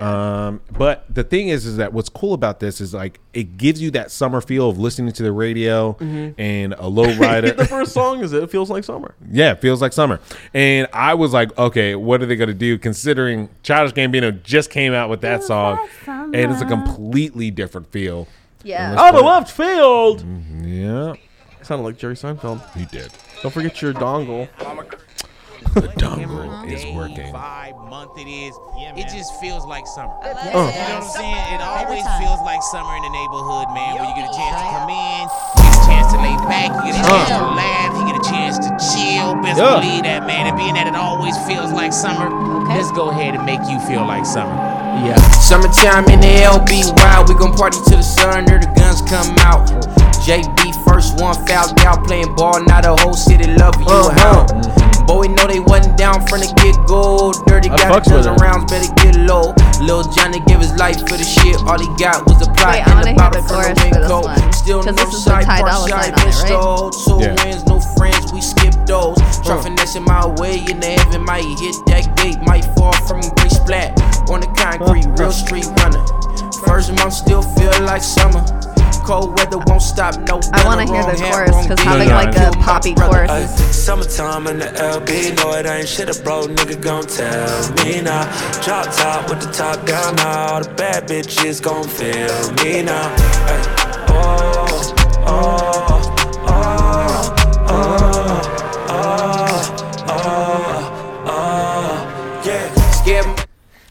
Um, 0.00 0.60
but 0.70 1.04
the 1.12 1.24
thing 1.24 1.48
is, 1.48 1.64
is 1.64 1.78
that 1.78 1.92
what's 1.92 2.08
cool 2.08 2.34
about 2.34 2.60
this 2.60 2.80
is 2.80 2.92
like 2.92 3.20
it 3.32 3.56
gives 3.56 3.80
you 3.80 3.90
that 3.92 4.10
summer 4.10 4.40
feel 4.40 4.68
of 4.68 4.78
listening 4.78 5.12
to 5.12 5.22
the 5.22 5.32
radio 5.32 5.96
and 6.38 6.74
a 6.74 6.88
low 6.88 7.12
rider. 7.16 7.52
the 7.52 7.64
first 7.66 7.92
song 7.92 8.20
is 8.22 8.32
it? 8.32 8.42
It 8.42 8.50
feels 8.50 8.70
like 8.70 8.84
summer. 8.84 9.14
Yeah, 9.30 9.52
it 9.52 9.60
feels 9.60 9.80
like 9.80 9.92
summer. 9.92 10.20
And 10.52 10.88
I 10.92 11.14
was 11.14 11.32
like, 11.32 11.56
okay, 11.56 11.94
what 11.94 12.22
are 12.22 12.26
they 12.26 12.36
going 12.36 12.48
to 12.48 12.54
do 12.54 12.78
considering 12.78 13.48
Childish 13.62 13.94
Gambino 13.94 14.42
just 14.42 14.70
came 14.70 14.92
out 14.92 15.08
with 15.08 15.20
that 15.22 15.42
song 15.42 15.88
and 16.06 16.34
it's 16.34 16.60
a 16.62 16.66
completely 16.66 17.50
different 17.50 17.90
feel. 17.90 18.28
Yeah. 18.68 18.94
Out 19.00 19.14
of 19.14 19.24
left 19.24 19.50
field. 19.50 20.24
Yeah, 20.62 21.14
Sounded 21.62 21.84
like 21.84 21.96
Jerry 21.96 22.14
Seinfeld. 22.14 22.60
he 22.76 22.84
did. 22.86 23.08
Don't 23.42 23.50
forget 23.50 23.80
your 23.80 23.94
dongle. 23.94 24.48
The 25.74 25.88
dongle 25.96 26.68
is 26.70 26.84
working. 26.94 27.32
Vibe, 27.32 27.76
month 27.88 28.18
it 28.18 28.28
is. 28.28 28.52
it 28.96 29.08
just 29.08 29.40
feels 29.40 29.64
like 29.64 29.86
summer. 29.86 30.12
Uh. 30.20 30.28
You 30.28 30.52
know 30.52 30.68
what 30.68 31.00
I'm 31.00 31.02
saying? 31.02 31.44
It 31.56 31.60
always 31.64 32.04
feels 32.20 32.40
like 32.44 32.60
summer 32.62 32.92
in 32.96 33.02
the 33.02 33.10
neighborhood, 33.10 33.72
man. 33.72 33.96
Where 33.96 34.04
you 34.04 34.14
get 34.14 34.28
a 34.28 34.34
chance 34.36 34.56
to 34.60 34.66
come 34.68 34.88
in, 34.92 35.24
you 35.24 35.64
get 35.64 35.72
a 35.72 35.84
chance 35.88 36.08
to 36.12 36.18
lay 36.20 36.36
back, 36.44 36.68
you 36.84 36.92
get 36.92 37.00
a 37.00 37.04
chance 37.08 37.28
to 37.32 37.40
laugh, 37.56 37.90
you 37.96 38.04
get 38.04 38.16
a 38.20 38.26
chance 38.28 38.56
to 38.60 38.70
chill. 38.92 39.32
Best 39.40 39.56
Yeah. 39.60 39.80
believe 39.80 40.04
that, 40.04 40.26
man. 40.28 40.46
And 40.46 40.56
being 40.60 40.74
that 40.74 40.86
it 40.86 40.94
always 40.94 41.36
feels 41.48 41.72
like 41.72 41.92
summer, 41.92 42.28
let's 42.68 42.92
go 42.92 43.08
ahead 43.10 43.34
and 43.34 43.44
make 43.48 43.60
you 43.68 43.80
feel 43.88 44.04
like 44.04 44.26
summer. 44.26 44.54
Yeah. 45.04 45.16
Summertime 45.40 46.04
in 46.10 46.20
the 46.20 46.42
LBY, 46.44 47.28
we 47.28 47.34
gon' 47.34 47.52
party 47.54 47.78
till 47.88 47.98
the 47.98 48.02
sun 48.02 48.44
or 48.50 48.58
the 48.58 48.68
guns 48.76 49.00
come 49.08 49.36
out. 49.46 49.68
JB 50.26 50.74
first 50.84 51.20
one 51.20 51.34
fouled 51.46 51.78
out, 51.80 52.04
playing 52.04 52.34
ball, 52.34 52.60
now 52.64 52.80
the 52.82 52.94
whole 52.96 53.14
city 53.14 53.46
love 53.56 53.74
you. 53.80 53.86
Uh-huh. 53.88 54.44
Huh? 54.44 55.04
Boy, 55.06 55.20
we 55.24 55.28
know 55.28 55.46
they 55.46 55.60
wasn't 55.60 55.96
down 55.96 56.20
from 56.28 56.40
the 56.44 56.50
get 56.60 56.76
go. 56.84 57.32
Dirty 57.48 57.70
I 57.70 57.76
got 57.80 57.88
fucks 58.04 58.12
a 58.12 58.16
with 58.20 58.26
dozen 58.28 58.36
rounds, 58.44 58.68
better 58.68 58.92
get 59.00 59.16
low. 59.24 59.56
Lil 59.80 60.04
Johnny 60.12 60.40
give 60.44 60.60
his 60.60 60.74
life 60.76 61.00
for 61.08 61.16
the 61.16 61.24
shit, 61.24 61.56
all 61.64 61.80
he 61.80 61.88
got 61.96 62.26
was 62.28 62.44
a 62.44 62.50
plot 62.52 62.76
Wait, 62.76 62.84
I 62.84 62.92
and 62.92 62.94
wanna 63.00 63.12
a 63.12 63.14
bottle 63.16 63.40
the 63.40 63.48
from 63.48 63.56
chorus 63.56 63.68
the 63.72 63.80
for 63.80 63.88
this 63.88 64.04
raincoat. 64.04 64.24
one. 64.28 64.52
Still 64.52 64.82
'Cause 64.84 64.92
no 64.92 65.04
this 65.04 65.14
is 65.14 65.24
the 65.24 65.30
side 65.30 65.44
Ty 65.48 65.60
part 65.64 65.72
Dolla 65.72 65.88
side 65.88 66.12
Sign 66.12 66.52
on 66.52 66.92
it. 66.92 66.92
Two 66.92 67.16
Yeah. 67.24 67.44
wins, 67.48 67.64
no 67.64 67.80
friends, 67.96 68.32
we 68.36 68.40
skip 68.44 68.74
those. 68.84 69.16
Try 69.46 69.56
finessing 69.62 70.04
my 70.04 70.26
way 70.36 70.60
in 70.68 70.76
the 70.80 70.92
heaven, 71.00 71.24
might 71.24 71.48
hit 71.56 71.72
that 71.88 72.04
gate, 72.20 72.36
might 72.44 72.66
fall 72.76 72.92
from 73.08 73.22
great 73.40 73.52
splat 73.52 73.96
on 74.30 74.40
the 74.40 74.46
concrete, 74.56 75.06
real 75.18 75.32
street 75.32 75.66
runner. 75.80 76.04
First 76.66 76.92
month 76.92 77.14
still 77.14 77.42
feel 77.42 77.72
like 77.82 78.02
summer. 78.02 78.44
Cold 79.06 79.38
weather 79.38 79.56
won't 79.66 79.80
stop, 79.80 80.18
no. 80.28 80.38
I 80.52 80.64
wanna 80.66 80.84
hear 80.84 81.02
the 81.02 81.16
chorus, 81.16 81.56
because 81.62 81.76
beat. 81.76 81.86
having, 81.86 82.08
like, 82.10 82.36
a 82.36 82.50
Kill 82.50 82.52
poppy 82.62 82.94
brother. 82.94 83.26
chorus 83.26 83.50
is- 83.50 83.60
Ay, 83.60 83.72
Summertime 83.72 84.46
in 84.48 84.58
the 84.58 84.66
LB, 84.66 85.30
know 85.36 85.52
it 85.54 85.64
ain't 85.64 85.88
shit 85.88 86.10
a 86.14 86.22
bro, 86.22 86.46
nigga 86.46 86.78
gon' 86.78 87.06
tell 87.06 87.72
me 87.84 88.02
now. 88.02 88.28
Drop 88.62 88.86
top 88.94 89.30
with 89.30 89.40
the 89.40 89.50
top 89.50 89.86
down 89.86 90.14
now, 90.16 90.52
all 90.54 90.60
the 90.62 90.68
bad 90.74 91.08
bitches 91.08 91.62
gon' 91.62 91.84
feel 91.88 92.52
me 92.62 92.82
now. 92.82 93.10
Ay, 93.46 94.06
oh, 94.10 94.94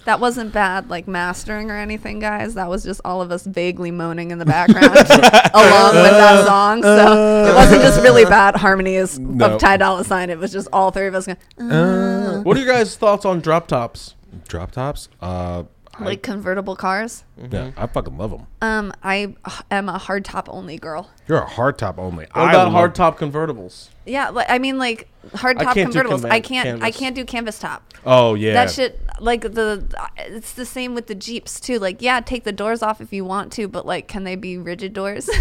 That 0.07 0.21
wasn't 0.21 0.53
bad, 0.53 0.89
like 0.89 1.05
mastering 1.05 1.69
or 1.69 1.75
anything, 1.75 2.19
guys. 2.19 2.53
That 2.53 2.69
was 2.69 2.81
just 2.83 3.01
all 3.03 3.21
of 3.21 3.29
us 3.29 3.45
vaguely 3.45 3.91
moaning 3.91 4.31
in 4.31 4.39
the 4.39 4.45
background 4.45 4.85
along 4.95 5.95
with 5.95 6.11
that 6.11 6.45
song. 6.47 6.81
So 6.81 7.45
it 7.49 7.53
wasn't 7.53 7.81
just 7.81 8.01
really 8.01 8.23
bad 8.23 8.55
harmonies 8.55 9.19
No. 9.19 9.55
of 9.55 9.59
Ty 9.59 9.75
Dolla 9.77 10.05
Sign. 10.05 10.29
It 10.29 10.39
was 10.39 10.53
just 10.53 10.69
all 10.71 10.91
three 10.91 11.07
of 11.07 11.13
us 11.13 11.25
going, 11.27 11.37
uh, 11.71 12.41
What 12.43 12.55
are 12.55 12.59
your 12.61 12.71
guys' 12.73 12.95
thoughts 12.95 13.25
on 13.25 13.41
drop 13.41 13.67
tops? 13.67 14.15
Drop 14.47 14.71
tops. 14.71 15.09
Uh, 15.21 15.63
like 15.99 16.21
convertible 16.21 16.75
cars. 16.75 17.23
yeah, 17.51 17.71
I 17.75 17.87
fucking 17.87 18.19
love 18.19 18.29
them. 18.29 18.45
Um, 18.61 18.93
I 19.03 19.33
am 19.71 19.89
a 19.89 19.97
hard 19.97 20.23
top 20.23 20.47
only 20.47 20.77
girl. 20.77 21.09
You're 21.27 21.39
a 21.39 21.49
hard 21.49 21.79
top 21.79 21.97
only. 21.97 22.25
What 22.33 22.37
I 22.37 22.49
about 22.51 22.63
love- 22.65 22.71
hard 22.73 22.93
top 22.95 23.17
convertibles? 23.17 23.89
Yeah, 24.05 24.29
like, 24.29 24.45
I 24.47 24.59
mean, 24.59 24.77
like 24.77 25.09
hard 25.33 25.57
I 25.57 25.63
top 25.63 25.73
can't 25.73 25.91
do 25.91 25.99
convertibles. 25.99 26.29
I 26.29 26.39
can't. 26.39 26.67
I 26.67 26.91
canvas. 26.91 26.97
can't 26.99 27.15
do 27.15 27.25
canvas 27.25 27.57
top. 27.59 27.83
Oh 28.05 28.35
yeah, 28.35 28.53
That 28.53 28.69
shit, 28.69 29.01
like 29.19 29.41
the, 29.41 29.87
it's 30.17 30.53
the 30.53 30.65
same 30.65 30.93
with 30.95 31.07
the 31.07 31.15
Jeeps 31.15 31.59
too. 31.59 31.79
Like, 31.79 32.01
yeah, 32.01 32.19
take 32.21 32.43
the 32.43 32.51
doors 32.51 32.81
off 32.81 33.01
if 33.01 33.11
you 33.13 33.23
want 33.25 33.51
to, 33.53 33.67
but 33.67 33.85
like, 33.85 34.07
can 34.07 34.23
they 34.23 34.35
be 34.35 34.57
rigid 34.57 34.93
doors? 34.93 35.29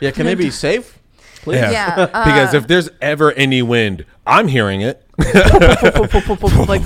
Yeah, 0.00 0.10
can 0.10 0.24
they 0.24 0.34
be 0.34 0.50
safe? 0.50 0.98
Please. 1.42 1.56
Yeah, 1.56 1.70
Yeah, 1.70 2.06
because 2.06 2.54
uh, 2.54 2.56
if 2.56 2.66
there's 2.66 2.88
ever 3.02 3.30
any 3.32 3.60
wind, 3.60 4.06
I'm 4.26 4.48
hearing 4.48 4.80
it. 4.80 5.06
like, 5.18 6.82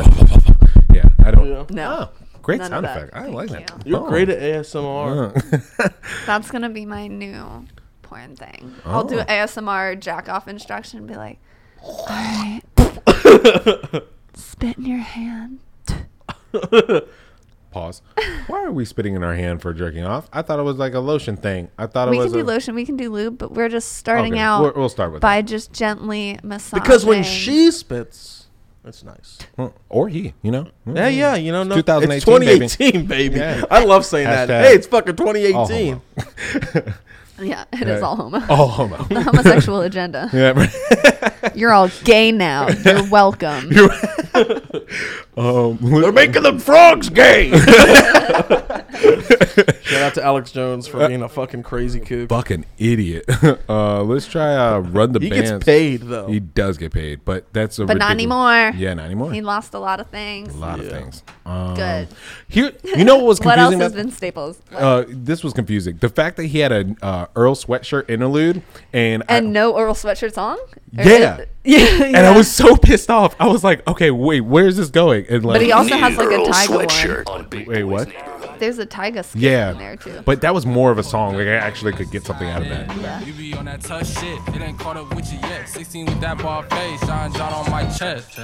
yeah, 0.93 1.09
I 1.25 1.31
don't. 1.31 1.47
Yeah. 1.49 1.65
no, 1.71 2.11
Oh, 2.11 2.11
great 2.43 2.59
None 2.59 2.71
sound 2.71 2.87
effect. 2.87 3.15
I 3.15 3.23
Thank 3.23 3.35
like 3.37 3.51
you. 3.51 3.57
that. 3.57 3.87
You're 3.87 4.01
Oh. 4.05 4.09
great 4.09 4.29
at 4.29 4.41
ASMR. 4.41 5.95
that's 6.27 6.51
gonna 6.51 6.69
be 6.69 6.85
my 6.85 7.07
new 7.07 7.65
porn 8.03 8.35
thing. 8.35 8.75
I'll 8.85 9.05
do 9.05 9.21
Oh. 9.21 9.25
ASMR 9.25 9.99
jack 10.01 10.29
off 10.29 10.49
instruction 10.49 10.99
and 10.99 11.07
be 11.07 11.15
like, 11.15 11.39
all 11.81 12.07
right, 12.09 12.61
spit 14.35 14.79
in 14.79 14.85
your 14.85 14.99
hand. 14.99 15.61
Pause. 17.71 18.03
Why 18.49 18.65
are 18.65 18.73
we 18.73 18.85
spitting 18.85 19.15
in 19.15 19.23
our 19.23 19.35
hand 19.37 19.63
for 19.63 19.73
jerking 19.73 20.05
off? 20.05 20.29
I 20.33 20.43
thought 20.43 20.59
it 20.59 20.63
was 20.65 20.77
like 20.77 20.95
a 20.95 20.99
lotion 20.99 21.37
thing. 21.37 21.71
I 21.79 21.87
thought 21.87 22.09
it 22.09 22.11
We 22.11 22.19
was 22.19 22.33
can 22.33 22.41
do 22.41 22.45
a, 22.45 22.49
lotion, 22.49 22.75
we 22.75 22.85
can 22.85 22.97
do 22.97 23.11
lube, 23.11 23.39
but 23.39 23.53
we're 23.53 23.69
just 23.69 23.93
starting 23.93 24.33
Okay, 24.33 24.43
out 24.43 24.63
we'll- 24.63 24.73
we'll 24.75 24.89
start 24.89 25.13
with 25.13 25.21
by 25.23 25.41
just 25.43 25.73
gently 25.73 26.39
massaging. 26.43 26.83
Because 26.83 27.05
when 27.05 27.23
she 27.23 27.71
spits, 27.71 28.47
it's 28.85 29.05
nice. 29.05 29.39
Huh, 29.57 29.69
or 29.89 30.09
he, 30.09 30.35
you 30.43 30.51
know. 30.51 30.67
Yeah, 30.85 31.07
yeah, 31.09 31.37
you 31.37 31.53
know, 31.53 31.63
no, 31.63 31.77
2018, 31.77 32.17
it's 32.63 32.75
2018, 32.77 33.07
baby. 33.07 33.37
Yeah. 33.39 33.63
I 33.71 33.85
love 33.85 34.05
saying 34.05 34.27
that. 34.27 34.49
Hey, 34.49 34.75
it's 34.75 34.89
fucking 34.89 35.15
all 35.21 35.33
2018. 35.69 36.03
homo. 37.41 37.51
yeah, 37.51 37.65
it 37.73 37.89
is 37.89 38.01
Yeah. 38.01 38.07
all 38.07 38.17
homo. 38.17 38.43
All 38.49 38.69
homo. 38.69 38.97
the 39.09 39.23
homosexual 39.23 39.81
agenda. 39.83 40.29
yeah. 40.33 40.51
right. 40.53 41.55
You're 41.57 41.73
all 41.73 41.89
gay 42.05 42.33
now. 42.33 42.69
You're 42.69 43.09
welcome. 43.11 43.71
Um, 45.37 45.79
They're 45.81 46.13
making 46.13 46.43
them 46.43 46.59
frogs 46.59 47.09
gay. 47.09 47.51
Shout 49.83 50.03
out 50.03 50.15
to 50.15 50.23
Alex 50.25 50.53
Jones 50.53 50.87
for 50.87 51.07
being 51.09 51.23
a 51.23 51.29
fucking 51.29 51.63
crazy 51.63 52.01
kook. 52.01 52.29
fucking 52.29 52.65
idiot. 52.79 53.25
uh, 53.69 54.03
let's 54.03 54.27
try 54.27 54.55
uh, 54.55 54.79
run 54.79 55.13
the 55.13 55.21
band. 55.21 55.33
He 55.33 55.41
bands. 55.41 55.51
gets 55.53 55.65
paid 55.65 56.03
though. 56.03 56.27
He 56.29 56.41
does 56.41 56.79
get 56.79 56.93
paid, 56.93 57.25
but 57.25 57.53
that's 57.53 57.79
a 57.79 57.87
but 57.87 57.97
not 57.97 58.11
ridiculous- 58.13 58.43
anymore. 58.63 58.81
Yeah, 58.81 58.95
not 58.95 59.07
anymore. 59.07 59.33
He 59.33 59.41
lost 59.41 59.75
a 59.75 59.79
lot 59.79 60.01
of 60.01 60.07
things. 60.09 60.55
a 60.55 60.59
lot 60.59 60.79
of 60.79 60.87
Yeah. 60.87 60.93
things. 60.93 61.23
Um, 61.47 61.75
Good. 61.75 62.09
Here, 62.49 62.73
you 62.85 63.05
know 63.05 63.17
what 63.17 63.27
was 63.27 63.41
What 63.41 63.55
confusing? 63.57 63.81
else 63.81 63.83
has 63.83 63.93
about- 63.93 64.05
been 64.05 64.13
staples? 64.13 64.63
uh, 64.73 65.05
this 65.09 65.43
was 65.43 65.53
confusing. 65.53 65.97
The 65.99 66.09
fact 66.09 66.37
that 66.37 66.47
he 66.47 66.61
had 66.61 66.73
an 66.73 66.97
uh, 67.03 67.27
Earl 67.35 67.55
Sweatshirt 67.57 68.09
interlude, 68.09 68.63
and 68.93 69.23
I- 69.29 69.39
And 69.39 69.53
no 69.53 69.77
Earl 69.79 69.95
Sweatshirt 69.95 70.35
song? 70.35 70.59
Or 70.99 71.05
Yeah. 71.05 71.39
is- 71.39 71.47
yeah. 71.65 72.05
and 72.05 72.17
I 72.19 72.37
was 72.37 72.51
so 72.51 72.77
pissed 72.77 73.11
off. 73.11 73.35
I 73.41 73.47
was 73.49 73.63
like, 73.65 73.87
okay, 73.89 74.11
wait, 74.11 74.41
where's 74.43 74.77
this 74.77 74.91
going? 74.91 75.27
And 75.29 75.45
like, 75.45 75.57
But 75.57 75.63
he 75.63 75.73
also 75.73 75.97
has 75.97 76.17
like 76.17 76.29
a 76.29 76.39
Tyga 76.39 77.27
one. 77.27 77.67
wait, 77.67 77.85
what? 77.85 78.09
There's 78.61 78.79
a 78.79 78.87
Tyga 78.87 79.25
skit 79.25 79.43
Yeah, 79.43 79.73
in 79.73 79.79
there 79.79 79.97
too. 79.97 80.23
but 80.25 80.41
that 80.43 80.55
was 80.55 80.65
more 80.67 80.91
of 80.93 80.99
a 80.99 81.03
song. 81.03 81.35
Like 81.35 81.47
I 81.49 81.55
actually 81.57 81.93
could 81.93 82.11
get 82.11 82.25
something 82.25 82.49
out 82.49 82.63
of 82.63 82.69
that. 82.69 82.97
yeah. 82.99 83.21
You 83.23 83.33
be 83.33 83.55
on 83.55 83.65
that 83.65 83.81
tough 83.81 84.07
shit, 84.07 84.39
it 84.55 84.61
ain't 84.63 84.79
caught 84.79 84.97
up 84.97 85.15
with 85.15 85.33
you 85.33 85.39
yet. 85.41 85.69
16 85.69 86.07
with 86.07 86.21
that 86.21 86.39
ball 86.39 86.63
fade, 86.65 87.01
Sean 87.01 87.33
John 87.33 87.53
on 87.53 87.71
my 87.71 87.85
chest. 87.91 88.39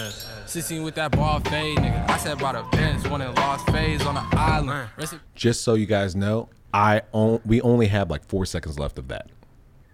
16 0.47 0.83
with 0.83 0.95
that 0.97 1.13
ball 1.13 1.41
fade, 1.41 1.79
nigga. 1.79 2.09
I 2.11 2.17
said 2.19 2.39
about 2.39 2.57
a 2.57 2.63
bench, 2.77 3.07
one 3.09 3.21
in 3.21 3.35
lost 3.37 3.67
phase 3.71 4.05
on 4.07 4.15
the 4.15 4.25
island. 4.33 4.89
Just 5.35 5.63
so 5.63 5.75
you 5.75 5.87
guys 5.87 6.17
know, 6.17 6.49
I 6.73 7.03
own, 7.13 7.41
we 7.45 7.61
only 7.61 7.87
have 7.89 8.11
like 8.11 8.25
four 8.27 8.45
seconds 8.47 8.79
left 8.79 8.99
of 8.99 9.09
that. 9.09 9.29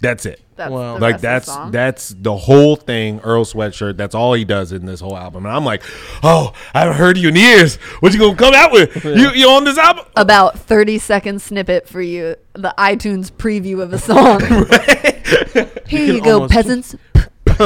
That's 0.02 0.26
it. 0.26 0.40
That's 0.56 0.70
Wow. 0.70 0.94
the 0.96 1.00
like 1.00 1.12
rest 1.12 1.14
of 1.14 1.20
the 1.22 1.26
that's 1.28 1.46
song. 1.46 1.70
that's 1.70 2.14
the 2.18 2.36
whole 2.36 2.76
thing. 2.76 3.20
Earl 3.20 3.44
Sweatshirt. 3.46 3.96
That's 3.96 4.14
all 4.14 4.34
he 4.34 4.44
does 4.44 4.70
in 4.72 4.84
this 4.84 5.00
whole 5.00 5.16
album. 5.16 5.46
And 5.46 5.54
I'm 5.56 5.64
like, 5.64 5.82
oh, 6.22 6.52
I 6.74 6.80
haven't 6.80 6.96
heard 6.96 7.16
you 7.16 7.28
in 7.28 7.36
years. 7.36 7.76
What 8.00 8.12
you 8.12 8.18
gonna 8.18 8.36
come 8.36 8.52
out 8.52 8.70
with? 8.72 9.02
You 9.04 9.30
you 9.30 9.48
on 9.48 9.64
this 9.64 9.78
album? 9.78 10.04
about 10.16 10.58
30 10.58 10.98
second 10.98 11.40
snippet 11.40 11.88
for 11.88 12.02
you 12.02 12.36
the 12.52 12.74
itunes 12.76 13.30
preview 13.32 13.80
of 13.80 13.92
a 13.94 13.98
song 13.98 14.40
here 15.88 16.04
you, 16.04 16.20
can 16.20 16.24
go 16.24 16.46
peasants 16.48 16.94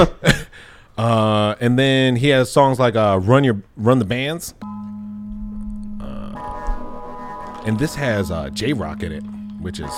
Uh, 0.98 1.54
and 1.60 1.78
then 1.78 2.16
he 2.16 2.28
has 2.28 2.50
songs 2.50 2.78
like 2.78 2.96
uh, 2.96 3.18
"Run 3.22 3.44
Your 3.44 3.60
Run 3.76 3.98
the 3.98 4.06
Bands," 4.06 4.54
uh, 6.00 7.62
and 7.66 7.78
this 7.78 7.94
has 7.96 8.30
uh, 8.30 8.48
Jay 8.50 8.72
Rock 8.72 9.02
in 9.02 9.12
it, 9.12 9.22
which 9.60 9.78
is 9.80 9.90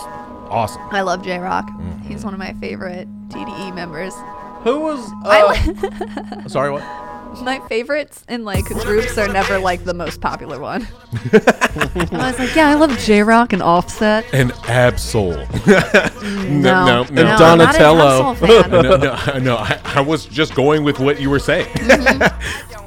awesome. 0.50 0.82
i 0.90 1.00
love 1.02 1.22
Jay 1.22 1.38
Rock 1.38 1.66
Mm-hmm. 1.68 2.08
he's 2.08 2.24
one 2.24 2.34
of 2.34 2.38
my 2.40 2.52
favorite 2.54 3.06
tde 3.28 3.74
members 3.74 4.14
Who 4.64 4.80
was? 4.80 5.10
Uh, 5.24 6.48
sorry, 6.48 6.70
what? 6.72 6.82
my 7.42 7.60
favorites 7.68 8.24
in 8.28 8.42
like 8.44 8.64
groups 8.64 9.16
are 9.18 9.28
never 9.28 9.58
like 9.58 9.84
the 9.84 9.92
most 9.94 10.20
popular 10.20 10.58
one 10.58 10.88
i 11.32 12.30
was 12.30 12.38
like 12.38 12.56
yeah 12.56 12.68
i 12.68 12.74
love 12.74 12.98
Jay 12.98 13.22
Rock 13.22 13.52
and 13.52 13.62
offset 13.62 14.24
And 14.32 14.50
Ab-Soul. 14.66 15.32
no 15.66 15.78
no, 16.22 16.58
no. 16.58 17.02
no, 17.02 17.04
And 17.10 17.18
I'm 17.20 17.58
not 17.58 17.76
an 17.76 17.80
Donatello. 17.80 18.30
Ab-Soul 18.32 18.62
fan. 18.62 18.70
no, 18.70 18.80
no, 18.96 19.38
no. 19.38 19.56
I, 19.56 19.78
I 19.84 20.00
was 20.00 20.24
just 20.26 20.54
going 20.54 20.82
with 20.84 20.98
what 20.98 21.20
you 21.20 21.28
were 21.30 21.38
saying. 21.38 21.68
Don't 21.86 22.77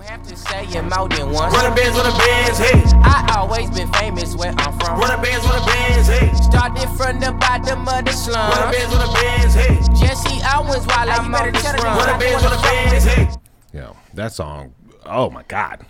have 0.53 0.69
say 0.71 0.79
it 0.79 0.81
more 0.83 1.09
than 1.09 1.31
once. 1.31 1.53
Run 1.53 1.69
the 1.69 1.75
bands, 1.75 1.97
run 1.97 2.11
the 2.11 2.17
bands, 2.17 2.57
hey. 2.59 2.83
I 3.03 3.35
always 3.37 3.69
been 3.69 3.91
famous 3.93 4.35
where 4.35 4.51
I'm 4.51 4.79
from. 4.79 4.99
Run 4.99 5.17
the 5.17 5.23
bands, 5.23 5.45
run 5.45 5.61
the 5.61 5.65
bands, 5.65 6.07
hey. 6.07 6.33
Started 6.33 6.89
from 6.97 7.19
the 7.19 7.31
bottom 7.33 7.87
of 7.87 8.05
the 8.05 8.11
slum. 8.11 8.51
Run 8.51 8.71
the 8.71 8.77
bands, 8.77 8.95
run 8.95 9.07
the 9.07 9.13
bands, 9.13 9.53
hey. 9.53 10.05
Jesse 10.05 10.41
Owens 10.55 10.85
while 10.87 11.09
I'm 11.09 11.33
on 11.33 11.53
this 11.53 11.63
Run 11.63 11.75
the 11.75 11.83
run. 11.83 12.19
bands, 12.19 12.43
run 12.43 12.55
the 12.55 12.61
bands, 12.61 13.05
hey. 13.05 13.29
Yo, 13.73 13.95
that 14.13 14.33
song. 14.33 14.73
Oh 15.05 15.29
my 15.29 15.43
God, 15.43 15.85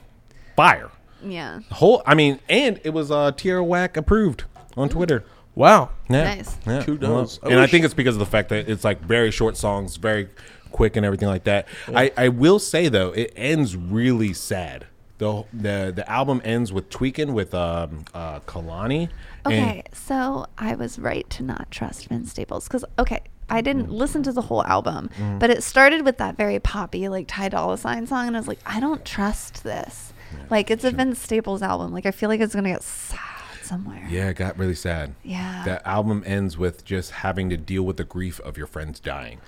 fire. 0.55 0.89
yeah 1.23 1.59
whole. 1.71 2.01
I 2.05 2.15
mean, 2.15 2.39
and 2.47 2.79
it 2.83 2.91
was 2.91 3.11
uh, 3.11 3.31
Tierra 3.33 3.63
Whack 3.63 3.97
approved 3.97 4.45
on 4.77 4.89
Twitter. 4.89 5.23
Wow. 5.55 5.89
Yeah. 6.09 6.35
Nice. 6.35 6.57
Yeah. 6.65 6.83
Kudos. 6.83 7.39
I 7.43 7.49
and 7.49 7.59
I 7.59 7.67
think 7.67 7.83
it's 7.83 7.93
because 7.93 8.15
of 8.15 8.19
the 8.19 8.25
fact 8.25 8.49
that 8.49 8.69
it's 8.69 8.83
like 8.83 9.01
very 9.01 9.31
short 9.31 9.57
songs, 9.57 9.97
very 9.97 10.29
quick 10.71 10.95
and 10.95 11.05
everything 11.05 11.27
like 11.27 11.43
that. 11.45 11.67
I, 11.93 12.11
I 12.17 12.27
will 12.29 12.59
say 12.59 12.87
though, 12.89 13.11
it 13.11 13.33
ends 13.35 13.75
really 13.75 14.33
sad. 14.33 14.87
The 15.17 15.43
the 15.53 15.93
the 15.95 16.09
album 16.09 16.41
ends 16.43 16.73
with 16.73 16.89
tweaking 16.89 17.33
with 17.33 17.53
um 17.53 18.05
uh 18.13 18.39
Kehlani. 18.41 19.09
Okay, 19.45 19.83
so 19.93 20.45
I 20.57 20.75
was 20.75 20.97
right 20.99 21.29
to 21.31 21.43
not 21.43 21.69
trust 21.71 22.07
Vince 22.07 22.31
Staples 22.31 22.67
because 22.67 22.83
okay, 22.97 23.21
I 23.49 23.61
didn't 23.61 23.91
listen 23.91 24.23
to 24.23 24.31
the 24.31 24.41
whole 24.41 24.63
album, 24.65 25.09
but 25.39 25.49
it 25.51 25.61
started 25.63 26.03
with 26.05 26.17
that 26.17 26.37
very 26.37 26.59
poppy 26.59 27.07
like 27.09 27.27
Ty 27.27 27.49
Dolla 27.49 27.77
Sign 27.77 28.07
song, 28.07 28.27
and 28.27 28.35
I 28.35 28.39
was 28.39 28.47
like, 28.47 28.59
I 28.65 28.79
don't 28.79 29.03
trust 29.05 29.63
this. 29.63 30.13
like 30.49 30.71
it's 30.71 30.83
a 30.83 30.91
Vince 30.91 31.19
Staples 31.19 31.61
album. 31.61 31.91
Like 31.93 32.05
I 32.07 32.11
feel 32.11 32.29
like 32.29 32.39
it's 32.39 32.55
gonna 32.55 32.69
get 32.69 32.81
sad 32.83 33.19
somewhere. 33.63 34.05
yeah, 34.09 34.29
it 34.29 34.35
got 34.35 34.57
really 34.57 34.75
sad. 34.75 35.13
Yeah. 35.23 35.63
That 35.65 35.85
album 35.85 36.23
ends 36.25 36.57
with 36.57 36.83
just 36.83 37.11
having 37.11 37.49
to 37.51 37.57
deal 37.57 37.83
with 37.83 37.97
the 37.97 38.03
grief 38.03 38.39
of 38.41 38.57
your 38.57 38.67
friends 38.67 38.99
dying. 38.99 39.39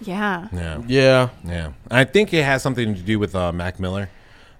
Yeah. 0.00 0.48
Yeah. 0.52 0.82
Yeah. 0.86 1.28
Yeah, 1.44 1.72
I 1.90 2.04
think 2.04 2.32
it 2.32 2.44
has 2.44 2.62
something 2.62 2.94
to 2.94 3.00
do 3.02 3.18
with 3.18 3.34
uh, 3.34 3.52
Mac 3.52 3.78
Miller, 3.80 4.08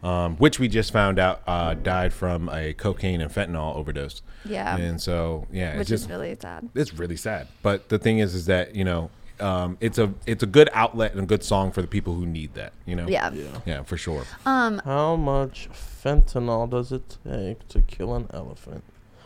um, 0.03 0.37
which 0.37 0.59
we 0.59 0.69
just 0.69 0.93
found 0.93 1.19
out 1.19 1.43
uh, 1.47 1.75
died 1.75 2.13
from 2.13 2.49
a 2.51 2.73
cocaine 2.75 3.21
and 3.21 3.31
fentanyl 3.31 3.75
overdose. 3.77 4.23
Yeah. 4.45 4.77
and 4.77 5.01
so 5.01 5.47
yeah, 5.53 5.73
Which 5.73 5.83
it's 5.83 5.89
just 5.91 6.05
is 6.05 6.11
really 6.11 6.37
sad. 6.41 6.69
it's 6.75 6.95
really 6.95 7.17
sad. 7.17 7.49
But 7.63 7.89
the 7.89 7.99
thing 7.99 8.19
is, 8.19 8.35
is 8.35 8.47
that 8.47 8.75
you 8.75 8.85
know, 8.85 9.11
um, 9.39 9.77
it's 9.81 9.99
a 9.99 10.13
it's 10.27 10.43
a 10.43 10.47
good 10.47 10.69
outlet 10.73 11.13
and 11.13 11.21
a 11.23 11.27
good 11.27 11.43
song 11.43 11.73
for 11.73 11.81
the 11.83 11.89
people 11.89 12.15
who 12.15 12.27
need 12.27 12.55
that. 12.55 12.73
You 12.87 12.97
know. 12.97 13.09
Yeah. 13.09 13.31
Yeah, 13.67 13.83
for 13.83 13.97
sure. 13.97 14.25
Um, 14.47 14.81
How 14.85 15.17
much 15.17 15.69
fentanyl 15.73 16.69
does 16.71 16.93
it 16.93 17.17
take 17.25 17.67
to 17.69 17.81
kill 17.83 18.15
an 18.15 18.29
elephant? 18.33 18.85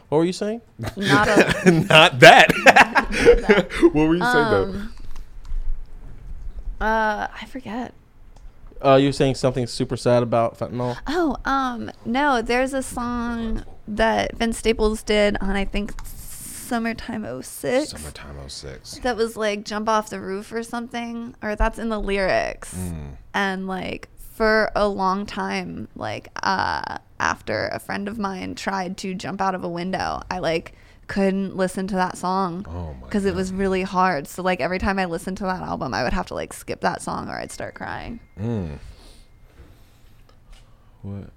What 0.09 0.19
were 0.19 0.25
you 0.25 0.33
saying? 0.33 0.61
not 0.97 1.29
a 1.29 1.71
Not 1.89 2.21
that. 2.21 2.53
what 3.93 4.09
were 4.09 4.15
you 4.15 4.23
saying 4.23 4.51
though? 4.51 4.65
um, 4.65 4.94
uh, 6.85 7.29
I 7.41 7.47
forget. 7.47 7.95
Uh, 8.85 8.97
you 8.97 9.09
were 9.09 9.13
saying 9.13 9.35
something 9.37 9.67
super 9.67 9.97
sad 9.97 10.23
about 10.23 10.59
fentanyl. 10.59 10.97
Oh, 11.07 11.37
um, 11.47 11.91
no, 12.05 12.43
there's 12.43 12.75
a 12.75 12.83
song 12.83 13.65
that 13.89 14.37
Vince 14.37 14.59
Staples 14.59 15.03
did 15.03 15.37
on 15.41 15.51
I 15.57 15.65
think 15.65 15.93
Summertime 16.05 17.25
06. 17.43 17.91
Summertime 17.91 18.37
06. 18.49 18.99
that 18.99 19.17
was 19.17 19.37
like 19.37 19.65
jump 19.65 19.89
off 19.89 20.11
the 20.11 20.21
roof 20.21 20.53
or 20.53 20.63
something 20.63 21.35
or 21.43 21.55
that's 21.57 21.79
in 21.79 21.89
the 21.91 22.01
lyrics 22.01 22.75
Mm. 22.75 23.17
and 23.35 23.67
like 23.67 24.09
for 24.33 24.71
a 24.75 24.89
long 24.89 25.27
time 25.27 25.89
like 25.95 26.29
uh 26.43 26.99
after 27.21 27.69
a 27.69 27.79
friend 27.79 28.09
of 28.09 28.19
mine 28.19 28.55
tried 28.55 28.97
to 28.99 29.15
jump 29.15 29.41
out 29.43 29.55
of 29.55 29.63
a 29.63 29.69
window 29.69 30.23
i 30.31 30.39
like 30.39 30.73
couldn't 31.09 31.57
listen 31.57 31.87
to 31.87 31.95
that 31.95 32.17
song 32.17 32.65
Oh 32.69 32.95
because 33.05 33.25
it 33.25 33.35
was 33.35 33.53
really 33.53 33.83
hard 33.83 34.27
so 34.27 34.43
like 34.43 34.61
every 34.61 34.79
time 34.79 34.99
i 34.99 35.05
listened 35.05 35.37
to 35.39 35.45
that 35.45 35.63
album 35.63 35.93
i 35.95 36.03
would 36.03 36.13
have 36.13 36.27
to 36.27 36.35
like 36.35 36.53
skip 36.53 36.81
that 36.81 37.03
song 37.03 37.29
or 37.29 37.35
i'd 37.39 37.53
start 37.53 37.75
crying 37.75 38.21
Mm. 38.41 38.79
What? 41.03 41.31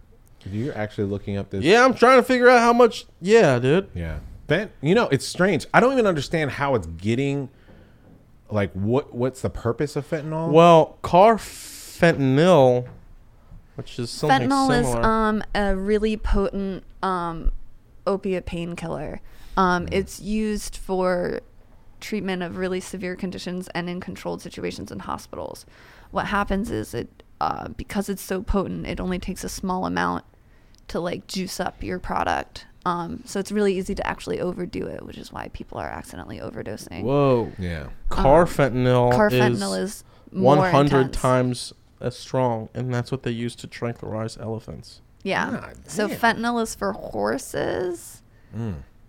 You're 0.49 0.77
actually 0.77 1.05
looking 1.07 1.35
up 1.37 1.49
this. 1.49 1.63
Yeah, 1.63 1.83
I'm 1.83 1.93
trying 1.93 2.19
to 2.19 2.23
figure 2.23 2.47
out 2.47 2.59
how 2.59 2.71
much. 2.71 3.05
Yeah, 3.21 3.59
dude. 3.59 3.89
Yeah. 3.93 4.19
That 4.47 4.71
you 4.81 4.95
know, 4.95 5.09
it's 5.09 5.25
strange. 5.25 5.65
I 5.73 5.81
don't 5.81 5.91
even 5.91 6.05
understand 6.05 6.51
how 6.51 6.75
it's 6.75 6.87
getting. 6.87 7.49
Like, 8.49 8.71
what? 8.71 9.13
What's 9.13 9.41
the 9.41 9.49
purpose 9.49 9.97
of 9.97 10.09
fentanyl? 10.09 10.51
Well, 10.51 10.97
carfentanil, 11.03 12.87
which 13.75 13.99
is 13.99 14.09
something 14.09 14.47
fentanyl 14.47 14.67
similar. 14.69 14.99
is 14.99 15.05
um 15.05 15.43
a 15.53 15.75
really 15.75 16.15
potent 16.15 16.85
um 17.03 17.51
opiate 18.05 18.45
painkiller 18.45 19.19
um 19.57 19.87
it's 19.91 20.19
used 20.19 20.77
for 20.77 21.41
treatment 21.99 22.43
of 22.43 22.57
really 22.57 22.79
severe 22.79 23.15
conditions 23.15 23.67
and 23.69 23.89
in 23.89 23.99
controlled 23.99 24.41
situations 24.41 24.91
in 24.91 24.99
hospitals 24.99 25.65
what 26.11 26.27
happens 26.27 26.71
is 26.71 26.93
it 26.93 27.23
uh, 27.39 27.67
because 27.69 28.09
it's 28.09 28.21
so 28.21 28.41
potent 28.41 28.87
it 28.87 28.99
only 28.99 29.19
takes 29.19 29.43
a 29.43 29.49
small 29.49 29.85
amount 29.85 30.23
to 30.87 30.99
like 30.99 31.27
juice 31.27 31.59
up 31.59 31.83
your 31.83 31.99
product 31.99 32.65
um, 32.85 33.21
so 33.25 33.39
it's 33.39 33.51
really 33.51 33.77
easy 33.77 33.93
to 33.93 34.07
actually 34.07 34.39
overdo 34.39 34.87
it 34.87 35.05
which 35.05 35.17
is 35.17 35.31
why 35.33 35.49
people 35.49 35.77
are 35.77 35.89
accidentally 35.89 36.39
overdosing 36.39 37.03
Whoa. 37.03 37.51
Yeah. 37.59 37.89
Carfentanil, 38.09 39.11
carfentanil 39.11 39.77
is, 39.77 39.89
is 39.91 40.03
100 40.31 41.11
times 41.11 41.73
as 41.99 42.17
strong, 42.17 42.69
and 42.73 42.93
that's 42.93 43.11
what 43.11 43.23
they 43.23 43.31
use 43.31 43.55
to 43.55 43.67
tranquilize 43.67 44.37
elephants. 44.37 45.01
Yeah. 45.23 45.51
God 45.51 45.77
so 45.87 46.07
fentanyl 46.07 46.61
is 46.61 46.75
for 46.75 46.93
horses, 46.93 48.21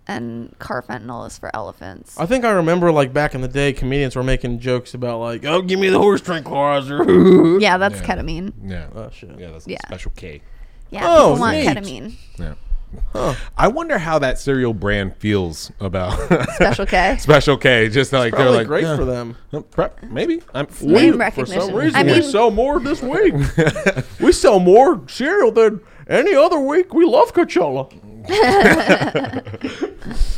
and 0.09 0.57
carfentanil 0.57 1.27
is 1.27 1.37
for 1.37 1.55
elephants. 1.55 2.17
I 2.19 2.25
think 2.25 2.43
I 2.43 2.49
remember, 2.51 2.91
like, 2.91 3.13
back 3.13 3.35
in 3.35 3.41
the 3.41 3.47
day, 3.47 3.73
comedians 3.73 4.15
were 4.15 4.23
making 4.23 4.59
jokes 4.59 4.93
about, 4.95 5.19
like, 5.19 5.45
oh, 5.45 5.61
give 5.61 5.79
me 5.79 5.89
the 5.89 5.99
horse 5.99 6.21
tranquilizer. 6.21 7.03
yeah, 7.59 7.77
that's 7.77 8.01
Yeah. 8.01 8.05
ketamine. 8.07 8.53
Yeah. 8.63 8.87
oh, 8.95 9.09
shit. 9.11 9.37
Yeah, 9.37 9.51
that's 9.51 9.67
Yeah. 9.67 9.77
a 9.83 9.87
special 9.87 10.11
K. 10.15 10.41
Yeah, 10.89 11.01
Oh, 11.05 11.33
people 11.33 11.39
want 11.41 11.57
neat. 11.57 11.67
ketamine. 11.67 12.13
Yeah. 12.39 13.35
I 13.55 13.67
wonder 13.67 13.99
how 13.99 14.17
that 14.17 14.39
cereal 14.39 14.73
brand 14.73 15.15
feels 15.17 15.71
about 15.79 16.13
Special 16.55 16.87
K. 16.87 17.17
Special 17.19 17.55
K. 17.55 17.87
Just 17.87 18.11
like 18.11 18.35
they're 18.35 18.49
like 18.49 18.65
great 18.65 18.81
yeah. 18.83 18.95
for 18.95 19.05
them. 19.05 19.35
Uh, 19.53 19.59
prep- 19.59 20.01
Maybe. 20.01 20.41
I'm, 20.55 20.65
Name 20.81 21.11
For 21.13 21.17
recognition. 21.19 21.61
some 21.61 21.75
reason, 21.75 21.95
I 21.95 22.01
we 22.03 22.13
mean, 22.13 22.23
sell 22.23 22.49
more 22.49 22.79
this 22.79 23.03
week. 23.03 23.35
we 24.19 24.31
sell 24.31 24.59
more 24.59 25.03
cereal 25.07 25.51
than 25.51 25.81
any 26.07 26.33
other 26.33 26.59
week. 26.59 26.91
We 26.91 27.05
love 27.05 27.31
Coachella. 27.31 27.93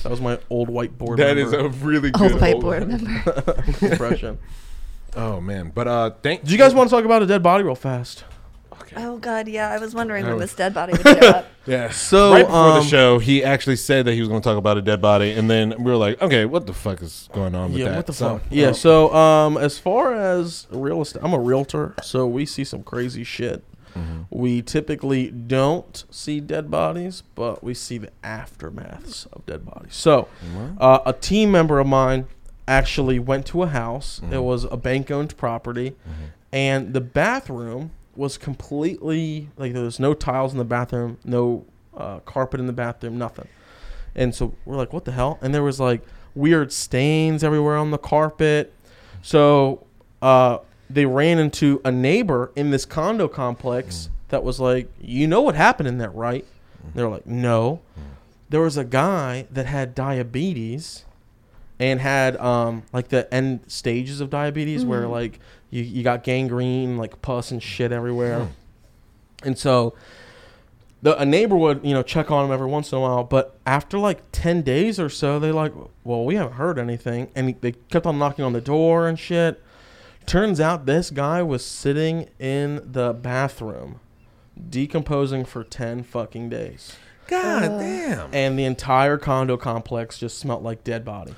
that 0.04 0.10
was 0.10 0.22
my 0.22 0.40
old 0.50 0.70
whiteboard. 0.70 1.18
that 1.18 1.38
is 1.38 1.52
member 1.52 1.68
a 1.68 1.70
really 1.70 2.12
good 2.12 2.32
old 2.34 2.42
whiteboard 2.42 2.88
member. 2.88 3.94
impression. 3.94 4.38
Oh 5.14 5.42
man, 5.42 5.74
but 5.76 5.90
uh, 5.90 6.12
thank. 6.24 6.46
Do 6.46 6.54
you 6.54 6.58
guys 6.58 6.74
want 6.74 6.90
to 6.90 6.96
talk 6.96 7.04
about 7.04 7.22
a 7.22 7.26
dead 7.26 7.44
body 7.44 7.66
real 7.66 7.76
fast? 7.76 8.24
Oh 8.96 9.18
God, 9.18 9.50
yeah. 9.50 9.70
I 9.70 9.78
was 9.78 9.94
wondering 9.94 10.24
when 10.26 10.36
Oh. 10.36 10.40
this 10.40 10.56
dead 10.56 10.74
body 10.74 10.94
would 10.98 11.02
show 11.02 11.28
up. 11.28 11.48
Yeah. 11.68 11.90
So, 11.92 12.32
right 12.32 12.46
before 12.46 12.58
um, 12.58 12.80
the 12.82 12.86
show, 12.90 13.20
he 13.20 13.44
actually 13.44 13.76
said 13.76 14.06
that 14.06 14.14
he 14.14 14.22
was 14.22 14.30
going 14.30 14.42
to 14.42 14.44
talk 14.48 14.58
about 14.58 14.78
a 14.78 14.82
dead 14.82 15.02
body, 15.02 15.32
and 15.32 15.50
then 15.50 15.74
we 15.80 15.92
were 15.92 15.98
like, 15.98 16.22
okay, 16.22 16.46
what 16.46 16.66
the 16.66 16.72
fuck 16.74 17.02
is 17.02 17.28
going 17.34 17.56
on 17.56 17.72
with 17.74 17.82
Yeah, 17.82 17.90
that? 17.90 17.96
what 17.98 18.06
the 18.08 18.14
So, 18.14 18.38
fuck? 18.38 18.44
Yeah, 18.50 18.68
uh, 18.70 18.74
so 18.74 19.14
um, 19.14 19.58
as 19.58 19.78
far 19.78 20.14
as 20.14 20.68
real 20.72 21.02
estate, 21.02 21.22
I'm 21.24 21.34
a 21.34 21.40
realtor, 21.40 21.94
so 22.02 22.26
we 22.26 22.46
see 22.46 22.64
some 22.64 22.82
crazy 22.82 23.26
shit. 23.26 23.66
Mm-hmm. 23.96 24.22
We 24.30 24.62
typically 24.62 25.30
don't 25.30 26.04
see 26.10 26.40
dead 26.40 26.72
bodies, 26.72 27.24
but 27.36 27.64
we 27.64 27.74
see 27.74 27.98
the 27.98 28.12
aftermaths 28.24 29.28
of 29.34 29.46
dead 29.46 29.66
bodies. 29.66 29.96
So, 29.96 30.28
uh, 30.80 31.00
a 31.06 31.14
team 31.14 31.52
member 31.52 31.80
of 31.80 31.88
mine 31.88 32.28
actually 32.68 33.20
went 33.20 33.46
to 33.48 33.64
a 33.64 33.68
house. 33.68 34.20
Mm-hmm. 34.20 34.34
It 34.34 34.44
was 34.44 34.64
a 34.66 34.78
bank-owned 34.78 35.36
property, 35.38 35.96
and 36.52 36.94
the 36.94 37.02
bathroom 37.02 37.92
was 38.16 38.38
completely 38.38 39.50
like 39.58 39.74
there 39.74 39.84
was 39.84 40.00
no 40.00 40.14
tiles 40.14 40.52
in 40.52 40.58
the 40.58 40.66
bathroom, 40.66 41.18
no 41.24 41.66
uh, 41.96 42.20
carpet 42.20 42.60
in 42.60 42.68
the 42.68 42.74
bathroom, 42.74 43.18
nothing. 43.18 43.48
And 44.16 44.36
so 44.36 44.54
we're 44.66 44.76
like, 44.76 44.94
what 44.94 45.06
the 45.06 45.12
hell? 45.14 45.40
And 45.42 45.54
there 45.54 45.64
was 45.64 45.80
like 45.80 46.02
weird 46.36 46.72
stains 46.72 47.44
everywhere 47.44 47.78
on 47.78 47.92
the 47.92 47.98
carpet. 47.98 48.74
So 49.22 49.86
uh, 50.22 50.60
they 50.94 51.06
ran 51.06 51.40
into 51.40 51.82
a 51.86 51.92
neighbor 51.92 52.52
in 52.56 52.72
this 52.72 52.86
condo 52.86 53.28
complex 53.28 54.10
that 54.30 54.44
was 54.44 54.60
like, 54.60 54.90
"You 55.02 55.28
know 55.28 55.42
what 55.42 55.56
happened 55.56 55.88
in 55.88 55.98
that, 56.00 56.14
right?" 56.16 56.46
They're 56.96 57.10
like, 57.10 57.26
"No." 57.28 57.80
There 58.50 58.62
was 58.62 58.76
a 58.78 58.84
guy 58.84 59.46
that 59.52 59.66
had 59.66 59.96
diabetes 59.96 61.06
and 61.80 62.00
had 62.02 62.36
um 62.38 62.84
like 62.94 63.08
the 63.10 63.32
end 63.34 63.62
stages 63.68 64.20
of 64.22 64.30
diabetes 64.30 64.84
where 64.86 65.04
Mhm. 65.04 65.12
like 65.12 65.40
you, 65.70 65.84
you 65.84 66.04
got 66.04 66.24
gangrene, 66.24 66.98
like 66.98 67.22
pus 67.22 67.52
and 67.52 67.62
shit 67.64 67.92
everywhere. 67.92 68.50
And 69.44 69.58
so 69.58 69.94
the 71.02 71.18
a 71.20 71.26
neighbor 71.26 71.56
would, 71.58 71.80
you 71.84 71.94
know, 71.94 72.04
check 72.04 72.30
on 72.30 72.46
him 72.46 72.52
every 72.52 72.68
once 72.68 72.92
in 72.92 72.98
a 72.98 73.02
while, 73.02 73.24
but 73.24 73.58
after 73.66 73.98
like 73.98 74.22
10 74.32 74.62
days 74.62 75.00
or 75.00 75.10
so, 75.10 75.40
they 75.40 75.52
like, 75.52 75.74
well, 76.04 76.24
we 76.26 76.36
haven't 76.36 76.54
heard 76.54 76.78
anything. 76.78 77.30
And 77.36 77.48
he- 77.48 77.56
they 77.60 77.72
kept 77.90 78.06
on 78.06 78.20
knocking 78.20 78.46
on 78.46 78.54
the 78.54 78.62
door 78.62 79.08
and 79.08 79.18
shit. 79.18 79.62
Turns 80.26 80.60
out 80.60 80.86
this 80.86 81.10
guy 81.12 81.42
was 81.44 81.66
sitting 81.66 82.30
in 82.40 82.82
the 82.92 83.14
bathroom 83.14 84.00
decomposing 84.70 85.46
for 85.46 85.64
10 85.64 86.04
fucking 86.04 86.50
days. 86.50 86.96
God 87.28 87.64
Uh. 87.64 87.80
damn. 87.80 88.30
And 88.34 88.58
the 88.58 88.66
entire 88.66 89.18
condo 89.18 89.58
complex 89.58 90.18
just 90.18 90.38
smelled 90.38 90.64
like 90.64 90.84
dead 90.84 91.04
body. 91.04 91.34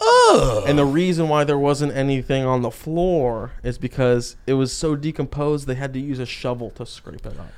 Ugh. 0.00 0.64
And 0.66 0.78
the 0.78 0.84
reason 0.84 1.28
why 1.28 1.44
there 1.44 1.58
wasn't 1.58 1.94
anything 1.96 2.44
on 2.44 2.62
the 2.62 2.70
floor 2.70 3.52
is 3.62 3.78
because 3.78 4.36
it 4.46 4.54
was 4.54 4.72
so 4.72 4.96
decomposed 4.96 5.66
they 5.66 5.76
had 5.76 5.92
to 5.94 6.00
use 6.00 6.18
a 6.18 6.26
shovel 6.26 6.70
to 6.70 6.84
scrape 6.84 7.24
it 7.24 7.38
up. 7.38 7.52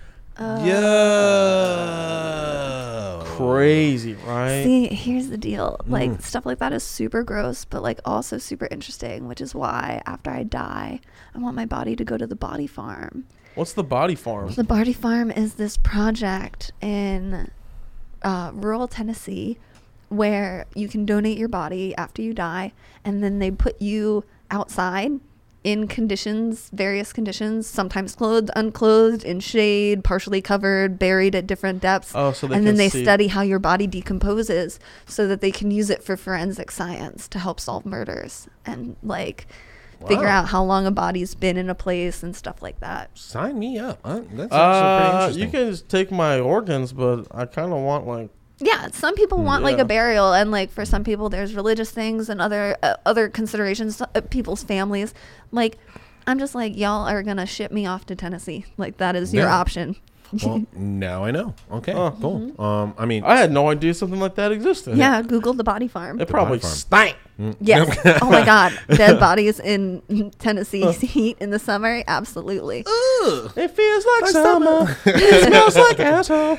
Yo. 2.26 3.22
Crazy, 3.24 4.14
right? 4.26 4.62
See, 4.64 4.86
here's 4.88 5.28
the 5.28 5.36
deal. 5.38 5.78
Like 5.86 6.10
Mm. 6.10 6.22
stuff 6.22 6.46
like 6.46 6.58
that 6.58 6.72
is 6.72 6.82
super 6.82 7.22
gross, 7.22 7.64
but 7.64 7.82
like 7.82 8.00
also 8.04 8.38
super 8.38 8.66
interesting, 8.70 9.28
which 9.28 9.40
is 9.40 9.54
why 9.54 10.02
after 10.06 10.30
I 10.30 10.42
die, 10.42 11.00
I 11.34 11.38
want 11.38 11.54
my 11.56 11.66
body 11.66 11.96
to 11.96 12.04
go 12.04 12.16
to 12.16 12.26
the 12.26 12.36
body 12.36 12.66
farm. 12.66 13.24
What's 13.54 13.72
the 13.72 13.84
body 13.84 14.14
farm? 14.14 14.52
The 14.52 14.64
Body 14.64 14.92
Farm 14.92 15.30
is 15.30 15.54
this 15.54 15.78
project 15.78 16.72
in 16.82 17.50
uh, 18.22 18.50
rural 18.52 18.86
Tennessee 18.88 19.58
where 20.10 20.66
you 20.74 20.88
can 20.88 21.06
donate 21.06 21.38
your 21.38 21.48
body 21.48 21.94
after 21.96 22.20
you 22.22 22.34
die, 22.34 22.72
and 23.04 23.22
then 23.24 23.38
they 23.38 23.50
put 23.50 23.80
you 23.80 24.24
outside 24.50 25.12
in 25.66 25.88
conditions, 25.88 26.70
various 26.72 27.12
conditions, 27.12 27.66
sometimes 27.66 28.14
clothed, 28.14 28.50
unclothed, 28.54 29.24
in 29.24 29.40
shade, 29.40 30.04
partially 30.04 30.40
covered, 30.40 30.96
buried 30.96 31.34
at 31.34 31.44
different 31.44 31.82
depths. 31.82 32.12
Oh, 32.14 32.30
so 32.30 32.46
they 32.46 32.54
and 32.54 32.64
then 32.64 32.76
they 32.76 32.88
see- 32.88 33.02
study 33.02 33.26
how 33.26 33.42
your 33.42 33.58
body 33.58 33.88
decomposes 33.88 34.78
so 35.06 35.26
that 35.26 35.40
they 35.40 35.50
can 35.50 35.72
use 35.72 35.90
it 35.90 36.04
for 36.04 36.16
forensic 36.16 36.70
science 36.70 37.26
to 37.28 37.40
help 37.40 37.58
solve 37.58 37.84
murders 37.84 38.46
and 38.64 38.94
like 39.02 39.48
figure 40.06 40.28
out 40.28 40.46
how 40.48 40.62
long 40.62 40.86
a 40.86 40.90
body's 40.92 41.34
been 41.34 41.56
in 41.56 41.68
a 41.68 41.74
place 41.74 42.22
and 42.22 42.36
stuff 42.36 42.62
like 42.62 42.78
that. 42.78 43.10
Sign 43.18 43.58
me 43.58 43.78
up. 43.78 43.98
Huh? 44.04 44.20
That's 44.30 44.52
actually 44.52 44.52
pretty 44.52 44.54
Uh, 44.54 45.12
interesting. 45.14 45.42
you 45.42 45.48
can 45.50 45.70
just 45.72 45.88
take 45.88 46.10
my 46.12 46.38
organs, 46.38 46.92
but 46.92 47.26
I 47.32 47.46
kind 47.46 47.72
of 47.72 47.80
want 47.80 48.06
like 48.06 48.30
Yeah, 48.58 48.88
some 48.90 49.14
people 49.14 49.42
want 49.42 49.62
like 49.64 49.78
a 49.78 49.84
burial, 49.84 50.32
and 50.32 50.50
like 50.50 50.70
for 50.70 50.84
some 50.86 51.04
people, 51.04 51.28
there's 51.28 51.54
religious 51.54 51.90
things 51.90 52.28
and 52.30 52.40
other 52.40 52.76
uh, 52.82 52.94
other 53.04 53.28
considerations. 53.28 54.00
Uh, 54.00 54.06
people's 54.30 54.62
families, 54.62 55.12
like, 55.52 55.78
I'm 56.26 56.38
just 56.38 56.54
like 56.54 56.76
y'all 56.76 57.06
are 57.06 57.22
gonna 57.22 57.44
ship 57.46 57.70
me 57.70 57.84
off 57.86 58.06
to 58.06 58.16
Tennessee. 58.16 58.64
Like 58.78 58.96
that 58.96 59.14
is 59.14 59.34
your 59.34 59.48
option. 59.48 59.96
Well, 60.42 60.64
now 60.72 61.24
I 61.24 61.30
know. 61.30 61.54
Okay, 61.70 61.92
Oh. 61.92 62.16
cool. 62.20 62.60
Um, 62.60 62.94
I 62.98 63.06
mean, 63.06 63.24
I 63.24 63.36
had 63.36 63.52
no 63.52 63.68
idea 63.70 63.94
something 63.94 64.20
like 64.20 64.34
that 64.36 64.52
existed. 64.52 64.96
yeah, 64.96 65.22
Google 65.22 65.52
the 65.54 65.64
body 65.64 65.88
farm. 65.88 66.20
It 66.20 66.28
probably 66.28 66.58
farm. 66.58 66.74
stank. 66.74 67.16
Yes. 67.60 67.98
oh 68.22 68.30
my 68.30 68.42
God, 68.46 68.72
dead 68.88 69.20
bodies 69.20 69.60
in 69.60 70.00
Tennessee's 70.38 71.02
heat 71.02 71.36
in 71.38 71.50
the 71.50 71.58
summer. 71.58 72.02
Absolutely. 72.06 72.82
It 72.86 73.68
feels 73.72 74.06
like 74.06 74.26
summer. 74.30 74.96
it 75.04 75.44
smells 75.46 75.76
like 75.76 76.00
asshole. 76.00 76.58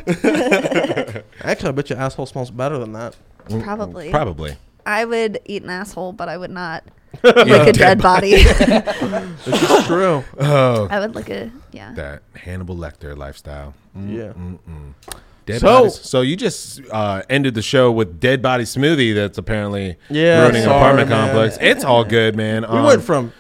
Actually, 1.44 1.70
I 1.70 1.72
bet 1.72 1.90
your 1.90 1.98
asshole 2.00 2.28
smells 2.28 2.52
better 2.52 2.78
than 2.78 2.94
that. 2.94 3.16
Probably. 3.50 4.12
probably. 4.12 4.56
I 4.86 5.04
would 5.06 5.40
eat 5.46 5.64
an 5.64 5.72
asshole, 5.72 6.14
but 6.14 6.30
I 6.30 6.38
would 6.38 6.52
not 6.52 6.84
lick 7.24 7.68
a 7.68 7.74
dead 7.74 8.02
body. 8.02 8.32
This 9.46 9.48
is 9.72 9.86
true. 9.88 10.24
Oh, 10.40 10.88
I 10.90 11.00
would 11.00 11.16
lick 11.16 11.30
a 11.30 11.52
yeah. 11.72 11.94
that 11.94 12.22
Hannibal 12.36 12.76
Lecter 12.76 13.16
lifestyle. 13.18 13.74
Mm, 13.98 14.14
Yeah. 14.16 14.34
mm, 14.34 14.60
mm. 14.70 14.94
Dead 15.46 15.62
So- 15.62 15.68
bodies. 15.68 16.00
So 16.02 16.22
you 16.22 16.36
just 16.36 16.82
uh, 16.92 17.22
ended 17.30 17.54
the 17.56 17.62
show 17.62 17.92
with 17.92 18.20
dead 18.20 18.42
body 18.42 18.66
smoothie. 18.66 19.14
That's 19.16 19.38
apparently 19.38 19.98
Yeah, 20.10 20.42
ruining 20.42 20.64
an 20.64 20.68
sorry, 20.70 20.78
apartment 20.78 21.10
man. 21.10 21.28
complex. 21.28 21.58
It's 21.62 21.84
all 21.86 22.04
good, 22.04 22.36
man. 22.36 22.64
We 22.64 22.68
Um, 22.78 22.84
went 22.86 23.02
from 23.04 23.32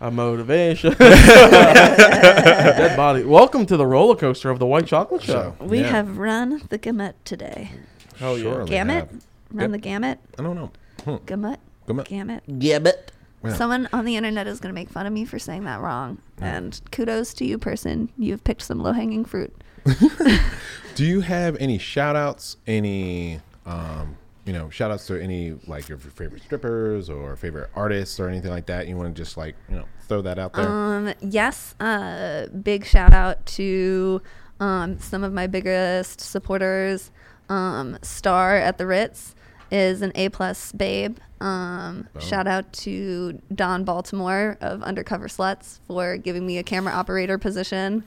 a 0.00 0.10
motivation, 0.10 0.94
dead 0.98 2.96
body. 2.96 3.22
Welcome 3.22 3.66
to 3.66 3.76
the 3.76 3.86
roller 3.86 4.16
coaster 4.16 4.50
of 4.50 4.58
the 4.58 4.66
white 4.66 4.86
chocolate 4.86 5.22
show. 5.22 5.54
We 5.60 5.80
Yeah. 5.80 5.90
have 5.90 6.18
run 6.18 6.62
the 6.70 6.78
gamut 6.78 7.14
today. 7.24 7.70
Hell 8.18 8.36
yeah. 8.36 8.42
Surely 8.44 8.68
Gamut? 8.70 8.94
have. 8.96 9.08
Run 9.52 9.60
Yep. 9.62 9.70
the 9.72 9.78
gamut? 9.78 10.18
I 10.38 10.42
don't 10.42 10.56
know. 10.56 10.70
Hmm. 11.04 11.16
Gamut? 11.26 11.60
Gamut. 11.86 12.06
Gamut. 12.08 12.42
Yeah, 12.46 12.78
but 12.78 13.10
Yeah. 13.44 13.54
Someone 13.54 13.88
on 13.92 14.04
the 14.04 14.16
internet 14.16 14.46
is 14.46 14.60
going 14.60 14.72
to 14.72 14.74
make 14.74 14.88
fun 14.88 15.04
of 15.06 15.12
me 15.12 15.24
for 15.24 15.38
saying 15.38 15.64
that 15.64 15.80
wrong. 15.80 16.18
And 16.40 16.80
kudos 16.92 17.34
to 17.34 17.44
you, 17.44 17.58
person. 17.58 18.08
You've 18.16 18.44
picked 18.44 18.62
some 18.62 18.78
low 18.80 18.92
hanging 18.92 19.24
fruit. 19.24 19.52
Do 20.94 21.04
you 21.04 21.20
have 21.22 21.56
any 21.58 21.78
shout 21.78 22.14
outs? 22.16 22.56
Any, 22.66 23.40
um, 23.66 24.16
you 24.44 24.52
know, 24.52 24.70
shout 24.70 24.90
outs 24.90 25.06
to 25.06 25.20
any, 25.20 25.52
like, 25.66 25.88
your 25.88 25.98
favorite 25.98 26.42
strippers 26.42 27.08
or 27.10 27.34
favorite 27.36 27.70
artists 27.74 28.20
or 28.20 28.28
anything 28.28 28.50
like 28.50 28.66
that? 28.66 28.86
You 28.86 28.96
want 28.96 29.14
to 29.14 29.20
just, 29.22 29.36
like, 29.36 29.56
you 29.68 29.76
know, 29.76 29.84
throw 30.08 30.22
that 30.22 30.38
out 30.38 30.52
there? 30.52 30.68
Um, 30.68 31.12
yes, 31.20 31.74
uh, 31.80 32.46
big 32.48 32.84
shout 32.84 33.12
out 33.12 33.44
to 33.46 34.20
um, 34.60 34.98
some 35.00 35.24
of 35.24 35.32
my 35.32 35.46
biggest 35.46 36.20
supporters. 36.20 37.10
Um, 37.48 37.98
Star 38.02 38.56
at 38.56 38.78
the 38.78 38.86
Ritz 38.86 39.34
is 39.72 40.02
an 40.02 40.12
A 40.14 40.28
plus 40.28 40.70
babe. 40.72 41.16
Um, 41.40 42.06
shout 42.20 42.46
out 42.46 42.72
to 42.74 43.40
Don 43.52 43.82
Baltimore 43.84 44.56
of 44.60 44.82
Undercover 44.82 45.26
Sluts 45.26 45.80
for 45.88 46.16
giving 46.16 46.46
me 46.46 46.58
a 46.58 46.62
camera 46.62 46.92
operator 46.92 47.38
position. 47.38 48.04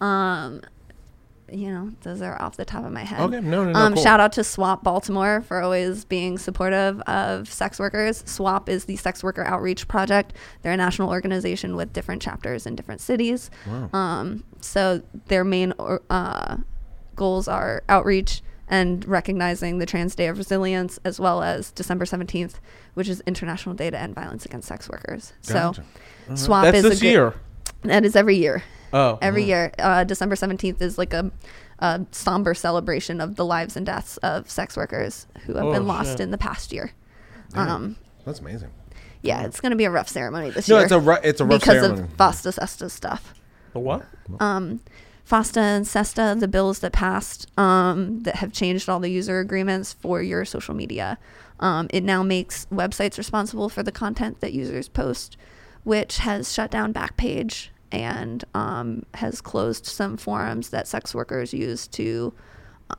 Um, 0.00 0.60
you 1.50 1.70
know, 1.70 1.92
those 2.02 2.22
are 2.22 2.40
off 2.42 2.56
the 2.56 2.64
top 2.64 2.84
of 2.84 2.92
my 2.92 3.04
head. 3.04 3.20
Okay, 3.20 3.40
no, 3.40 3.64
no, 3.64 3.72
no, 3.72 3.78
Um, 3.78 3.94
cool. 3.94 4.02
Shout 4.02 4.18
out 4.20 4.32
to 4.32 4.42
SWOP 4.42 4.82
Baltimore 4.82 5.42
for 5.42 5.62
always 5.62 6.04
being 6.04 6.38
supportive 6.38 7.00
of 7.02 7.50
sex 7.50 7.78
workers. 7.78 8.22
SWOP 8.26 8.68
is 8.68 8.84
the 8.84 8.96
Sex 8.96 9.22
Worker 9.24 9.44
Outreach 9.44 9.86
Project. 9.88 10.32
They're 10.62 10.72
a 10.72 10.76
national 10.76 11.08
organization 11.08 11.76
with 11.76 11.92
different 11.92 12.20
chapters 12.20 12.66
in 12.66 12.74
different 12.74 13.00
cities. 13.00 13.50
Um, 13.92 14.44
so 14.60 15.02
their 15.26 15.44
main 15.44 15.72
or, 15.78 16.02
uh, 16.10 16.56
goals 17.14 17.46
are 17.48 17.82
outreach 17.88 18.42
and 18.68 19.04
recognizing 19.06 19.78
the 19.78 19.86
Trans 19.86 20.14
Day 20.14 20.26
of 20.28 20.38
Resilience, 20.38 20.98
as 21.04 21.20
well 21.20 21.42
as 21.42 21.70
December 21.70 22.04
17th, 22.04 22.54
which 22.94 23.08
is 23.08 23.20
International 23.26 23.74
Day 23.74 23.90
to 23.90 23.98
End 23.98 24.14
Violence 24.14 24.44
Against 24.44 24.68
Sex 24.68 24.88
Workers. 24.88 25.32
Gotcha. 25.46 25.84
So 26.28 26.34
SWOP 26.34 26.62
That's 26.64 26.76
is 26.78 26.82
this 26.84 26.98
a 26.98 27.02
good- 27.02 27.08
year. 27.10 27.34
That 27.82 28.04
is 28.04 28.16
every 28.16 28.36
year. 28.36 28.62
Oh, 28.92 29.18
Every 29.20 29.44
year, 29.44 29.72
uh, 29.78 30.04
December 30.04 30.34
17th 30.36 30.80
is 30.80 30.96
like 30.96 31.12
a, 31.12 31.30
a 31.80 32.06
somber 32.10 32.54
celebration 32.54 33.20
of 33.20 33.36
the 33.36 33.44
lives 33.44 33.76
and 33.76 33.84
deaths 33.84 34.16
of 34.18 34.48
sex 34.50 34.76
workers 34.76 35.26
who 35.44 35.54
have 35.54 35.64
Oh, 35.66 35.72
been 35.72 35.86
lost 35.86 36.12
shit. 36.12 36.20
in 36.20 36.30
the 36.30 36.38
past 36.38 36.72
year. 36.72 36.92
Damn. 37.52 37.68
Um, 37.68 37.96
That's 38.24 38.38
amazing. 38.40 38.70
yeah, 39.22 39.42
it's 39.44 39.60
going 39.60 39.70
to 39.70 39.76
be 39.76 39.84
a 39.84 39.90
rough 39.90 40.08
ceremony 40.08 40.50
this 40.50 40.68
No, 40.68 40.76
year. 40.78 40.80
No, 40.80 40.84
it's 40.84 40.92
a 40.92 41.00
ru- 41.10 41.18
it's 41.22 41.40
a 41.40 41.44
rough 41.44 41.60
because 41.60 41.80
ceremony. 41.82 42.02
of 42.02 42.16
FOSTA 42.16 42.52
SESTA 42.54 42.90
stuff. 42.90 43.34
the 43.72 43.78
what? 43.80 44.04
Um, 44.40 44.80
FOSTA 45.26 45.58
and 45.60 45.86
SESTA, 45.86 46.36
the 46.38 46.46
bills 46.46 46.78
that 46.78 46.92
passed 46.92 47.50
um, 47.58 48.20
that 48.22 48.36
have 48.36 48.52
changed 48.52 48.88
all 48.88 49.00
the 49.00 49.10
user 49.10 49.40
agreements 49.40 49.92
for 49.92 50.22
your 50.22 50.44
social 50.44 50.72
media. 50.72 51.18
Um, 51.58 51.88
it 51.90 52.04
now 52.04 52.22
makes 52.22 52.66
websites 52.66 53.18
responsible 53.18 53.68
for 53.68 53.82
the 53.82 53.90
content 53.90 54.40
that 54.40 54.52
users 54.52 54.88
post, 54.88 55.36
which 55.82 56.18
has 56.18 56.52
shut 56.52 56.70
down 56.70 56.94
Backpage 56.94 57.70
and 57.90 58.44
um, 58.54 59.04
has 59.14 59.40
closed 59.40 59.84
some 59.86 60.16
forums 60.16 60.68
that 60.70 60.86
sex 60.86 61.12
workers 61.12 61.52
use 61.52 61.88
to 61.88 62.32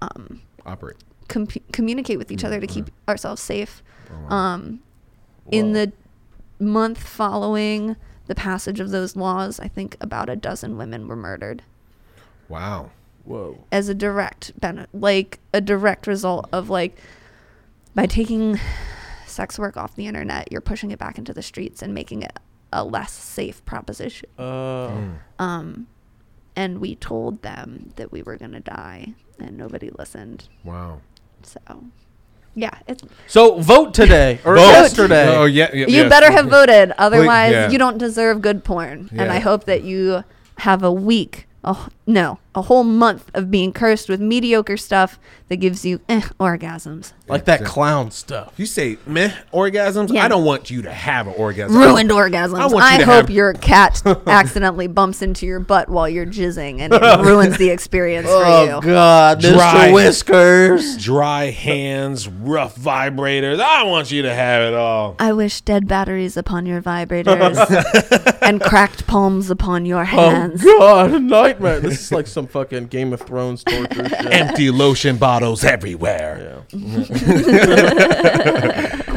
um, 0.02 0.42
Operate. 0.66 0.98
com- 1.30 1.48
communicate 1.72 2.18
with 2.18 2.30
each 2.30 2.44
other 2.44 2.60
to 2.60 2.68
keep 2.68 2.92
ourselves 3.08 3.42
safe. 3.42 3.82
Um, 4.28 4.82
in 5.50 5.72
the 5.72 5.94
month 6.60 6.98
following 6.98 7.96
the 8.26 8.36
passage 8.36 8.82
of 8.82 8.90
those 8.90 9.16
laws, 9.16 9.62
I 9.62 9.70
think 9.70 9.96
about 10.02 10.30
a 10.30 10.36
dozen 10.36 10.76
women 10.76 11.08
were 11.08 11.16
murdered 11.16 11.64
Wow. 12.50 12.92
Whoa. 13.26 13.66
as 13.74 13.90
a 13.90 13.94
direct 13.94 14.58
benefit, 14.58 14.90
like 14.94 15.40
a 15.54 15.60
direct 15.60 16.08
result 16.08 16.48
of 16.54 16.70
like 16.70 16.98
by 17.94 18.06
taking 18.06 18.58
sex 19.26 19.60
work 19.60 19.76
off 19.76 19.96
the 19.98 20.08
internet, 20.08 20.50
you're 20.50 20.62
pushing 20.62 20.92
it 20.92 21.00
back 21.00 21.18
into 21.18 21.34
the 21.34 21.42
streets 21.42 21.82
and 21.82 21.94
making 21.94 22.22
it 22.22 22.40
a 22.72 22.86
less 22.86 23.12
safe 23.12 23.64
proposition. 23.66 24.30
Uh, 24.40 24.92
Um, 25.40 25.88
and 26.56 26.80
we 26.80 26.96
told 26.96 27.42
them 27.42 27.92
that 27.98 28.12
we 28.12 28.22
were 28.24 28.38
gonna 28.38 28.60
die, 28.62 29.14
and 29.40 29.58
nobody 29.58 29.90
listened. 29.90 30.48
Wow. 30.64 31.02
So 31.44 31.60
Yeah, 32.56 32.72
it's, 32.88 33.04
So 33.28 33.60
vote 33.60 33.94
today 33.94 34.40
or 34.44 34.56
Vote. 34.56 34.70
yesterday. 34.70 35.36
Oh 35.36 35.46
yeah, 35.46 35.70
yeah 35.74 35.86
you 35.86 35.98
yes. 36.04 36.10
better 36.10 36.32
have 36.32 36.48
voted, 36.48 36.92
otherwise 36.98 37.52
yeah. 37.52 37.70
you 37.70 37.78
don't 37.78 37.98
deserve 37.98 38.42
good 38.42 38.64
porn. 38.64 39.10
And 39.12 39.32
I 39.32 39.40
hope 39.40 39.66
that 39.66 39.84
you 39.84 40.24
have 40.60 40.82
a 40.82 40.92
week, 40.92 41.47
oh 41.68 41.88
no, 42.06 42.40
a 42.58 42.62
whole 42.64 42.84
month 42.84 43.30
of 43.34 43.50
being 43.52 43.72
cursed 43.72 44.10
with 44.10 44.20
mediocre 44.20 44.76
stuff 44.78 45.20
that 45.48 45.58
gives 45.58 45.86
you 45.86 46.02
eh, 46.10 46.22
orgasms. 46.40 47.14
Like 47.30 47.46
that 47.46 47.64
clown 47.64 48.10
stuff. 48.12 48.54
You 48.58 48.66
say 48.66 48.98
meh 49.06 49.32
orgasms. 49.54 50.12
Yeah. 50.12 50.26
I 50.26 50.28
don't 50.28 50.44
want 50.44 50.70
you 50.72 50.82
to 50.82 50.92
have 50.92 51.28
an 51.28 51.34
orgasm. 51.38 51.78
Ruined 51.78 52.12
I 52.12 52.16
orgasms. 52.16 52.74
want 52.74 52.84
I, 52.84 52.94
you 52.94 53.00
to 53.00 53.06
hope 53.06 53.16
have- 53.28 53.30
your 53.30 53.54
cat 53.54 54.02
accidentally 54.28 54.88
bumps 54.88 55.22
into 55.22 55.46
your 55.46 55.60
butt 55.60 55.88
while 55.90 56.10
you're 56.10 56.26
jizzing 56.26 56.80
and 56.80 56.94
it 56.94 57.02
ruins 57.26 57.58
the 57.58 57.70
experience 57.70 58.28
for 58.28 58.34
Oh 58.44 58.76
you. 58.76 58.82
God, 58.82 59.40
Dry. 59.42 59.92
Whiskers. 59.92 60.98
Dry 60.98 61.46
hands, 61.52 62.28
rough 62.28 62.76
vibrators. 62.76 63.60
I 63.60 63.84
want 63.84 64.10
you 64.12 64.24
to 64.24 64.34
have 64.34 64.62
it 64.64 64.74
all. 64.74 65.16
I 65.20 65.32
wish 65.34 65.62
dead 65.62 65.88
batteries 65.88 66.36
upon 66.38 66.66
your 66.66 66.82
vibrators 66.82 67.58
and 68.42 68.60
cracked 68.62 69.06
palms 69.06 69.50
upon 69.52 69.86
your 69.86 70.06
hands. 70.06 70.62
Oh 70.66 70.80
God, 71.10 71.22
nightmare. 71.22 71.80
This 71.80 72.02
is 72.02 72.12
like 72.12 72.28
some 72.28 72.47
fucking 72.48 72.88
Game 72.88 73.14
of 73.14 73.22
Thrones 73.22 73.64
torture 73.64 74.10
shit. 74.10 74.26
Empty 74.34 74.72
lotion 74.72 75.18
bottles 75.18 75.64
everywhere. 75.64 76.64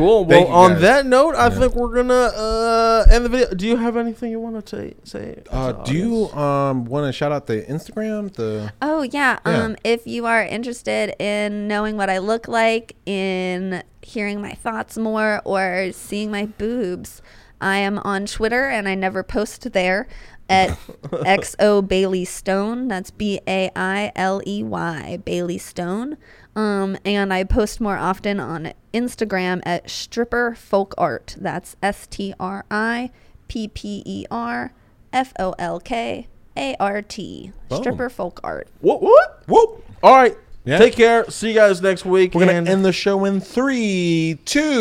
Cool. 0.01 0.24
Well, 0.24 0.39
Thank 0.39 0.48
you, 0.48 0.55
on 0.55 0.73
guys. 0.73 0.81
that 0.81 1.07
note, 1.07 1.35
I 1.35 1.51
think 1.51 1.74
we're 1.74 1.94
gonna 1.94 2.15
uh, 2.15 3.05
end 3.11 3.27
the 3.27 3.28
video. 3.28 3.55
Do 3.55 3.66
you 3.66 3.77
have 3.77 3.98
anything 3.98 4.31
you 4.31 4.40
want 4.40 4.65
to 4.65 4.77
say? 4.77 4.94
Say. 5.05 5.43
Uh, 5.51 5.73
do 5.73 5.93
you 5.94 6.31
um 6.31 6.86
want 6.86 7.07
to 7.07 7.12
shout 7.12 7.32
out 7.32 7.47
the 7.47 7.61
Instagram? 7.62 8.32
The 8.32 8.73
Oh 8.81 9.02
yeah. 9.02 9.40
Yeah. 9.44 9.65
Um, 9.65 9.77
if 9.85 10.07
you 10.07 10.24
are 10.24 10.43
interested 10.43 11.15
in 11.23 11.69
knowing 11.69 11.98
what 11.98 12.09
I 12.09 12.16
look 12.16 12.48
like, 12.48 12.97
in 13.05 13.82
hearing 14.01 14.40
my 14.40 14.55
thoughts 14.55 14.97
more, 14.97 15.43
or 15.44 15.90
seeing 15.93 16.31
my 16.31 16.47
boobs, 16.47 17.20
I 17.61 17.77
am 17.77 17.98
on 17.98 18.24
Twitter 18.24 18.69
and 18.70 18.89
I 18.89 18.94
never 18.94 19.23
post 19.23 19.70
there 19.73 20.09
at 20.51 20.70
XO 21.02 21.86
Bailey 21.86 22.24
Stone. 22.27 22.89
That's 22.89 23.10
B 23.10 23.40
A 23.47 23.70
I 23.74 24.12
L 24.16 24.43
E 24.47 24.62
Y 24.62 25.18
Bailey 25.24 25.59
Stone. 25.59 26.18
Um, 26.56 26.98
and 27.05 27.32
I 27.32 27.44
post 27.44 27.81
more 27.81 27.97
often 27.97 28.40
on 28.40 28.72
Instagram 28.93 29.62
at 29.64 29.89
Stripper 29.89 30.55
Folk 30.55 30.94
Art. 30.98 31.36
That's 31.39 31.77
S 31.82 32.06
T 32.06 32.35
R 32.39 32.64
I 32.70 33.10
P 33.48 33.68
P 33.68 34.02
E 34.05 34.27
R 34.31 34.72
F 35.12 35.32
O 35.39 35.55
L 35.59 35.81
K 35.81 36.28
A 36.56 36.77
R 36.81 37.01
T. 37.01 37.52
Stripper 37.72 38.10
Folk 38.10 38.40
Art. 38.43 38.68
What? 38.81 39.01
What? 39.01 39.43
whoop. 39.47 39.85
All 40.02 40.14
right. 40.14 40.36
Yeah. 40.64 40.78
Take 40.78 40.94
care. 40.94 41.28
See 41.31 41.48
you 41.48 41.55
guys 41.55 41.81
next 41.81 42.05
week. 42.05 42.35
We're 42.35 42.47
gonna 42.47 42.70
end 42.70 42.85
the 42.85 42.93
show 42.93 43.24
in 43.24 43.40
three, 43.40 44.39
two. 44.44 44.78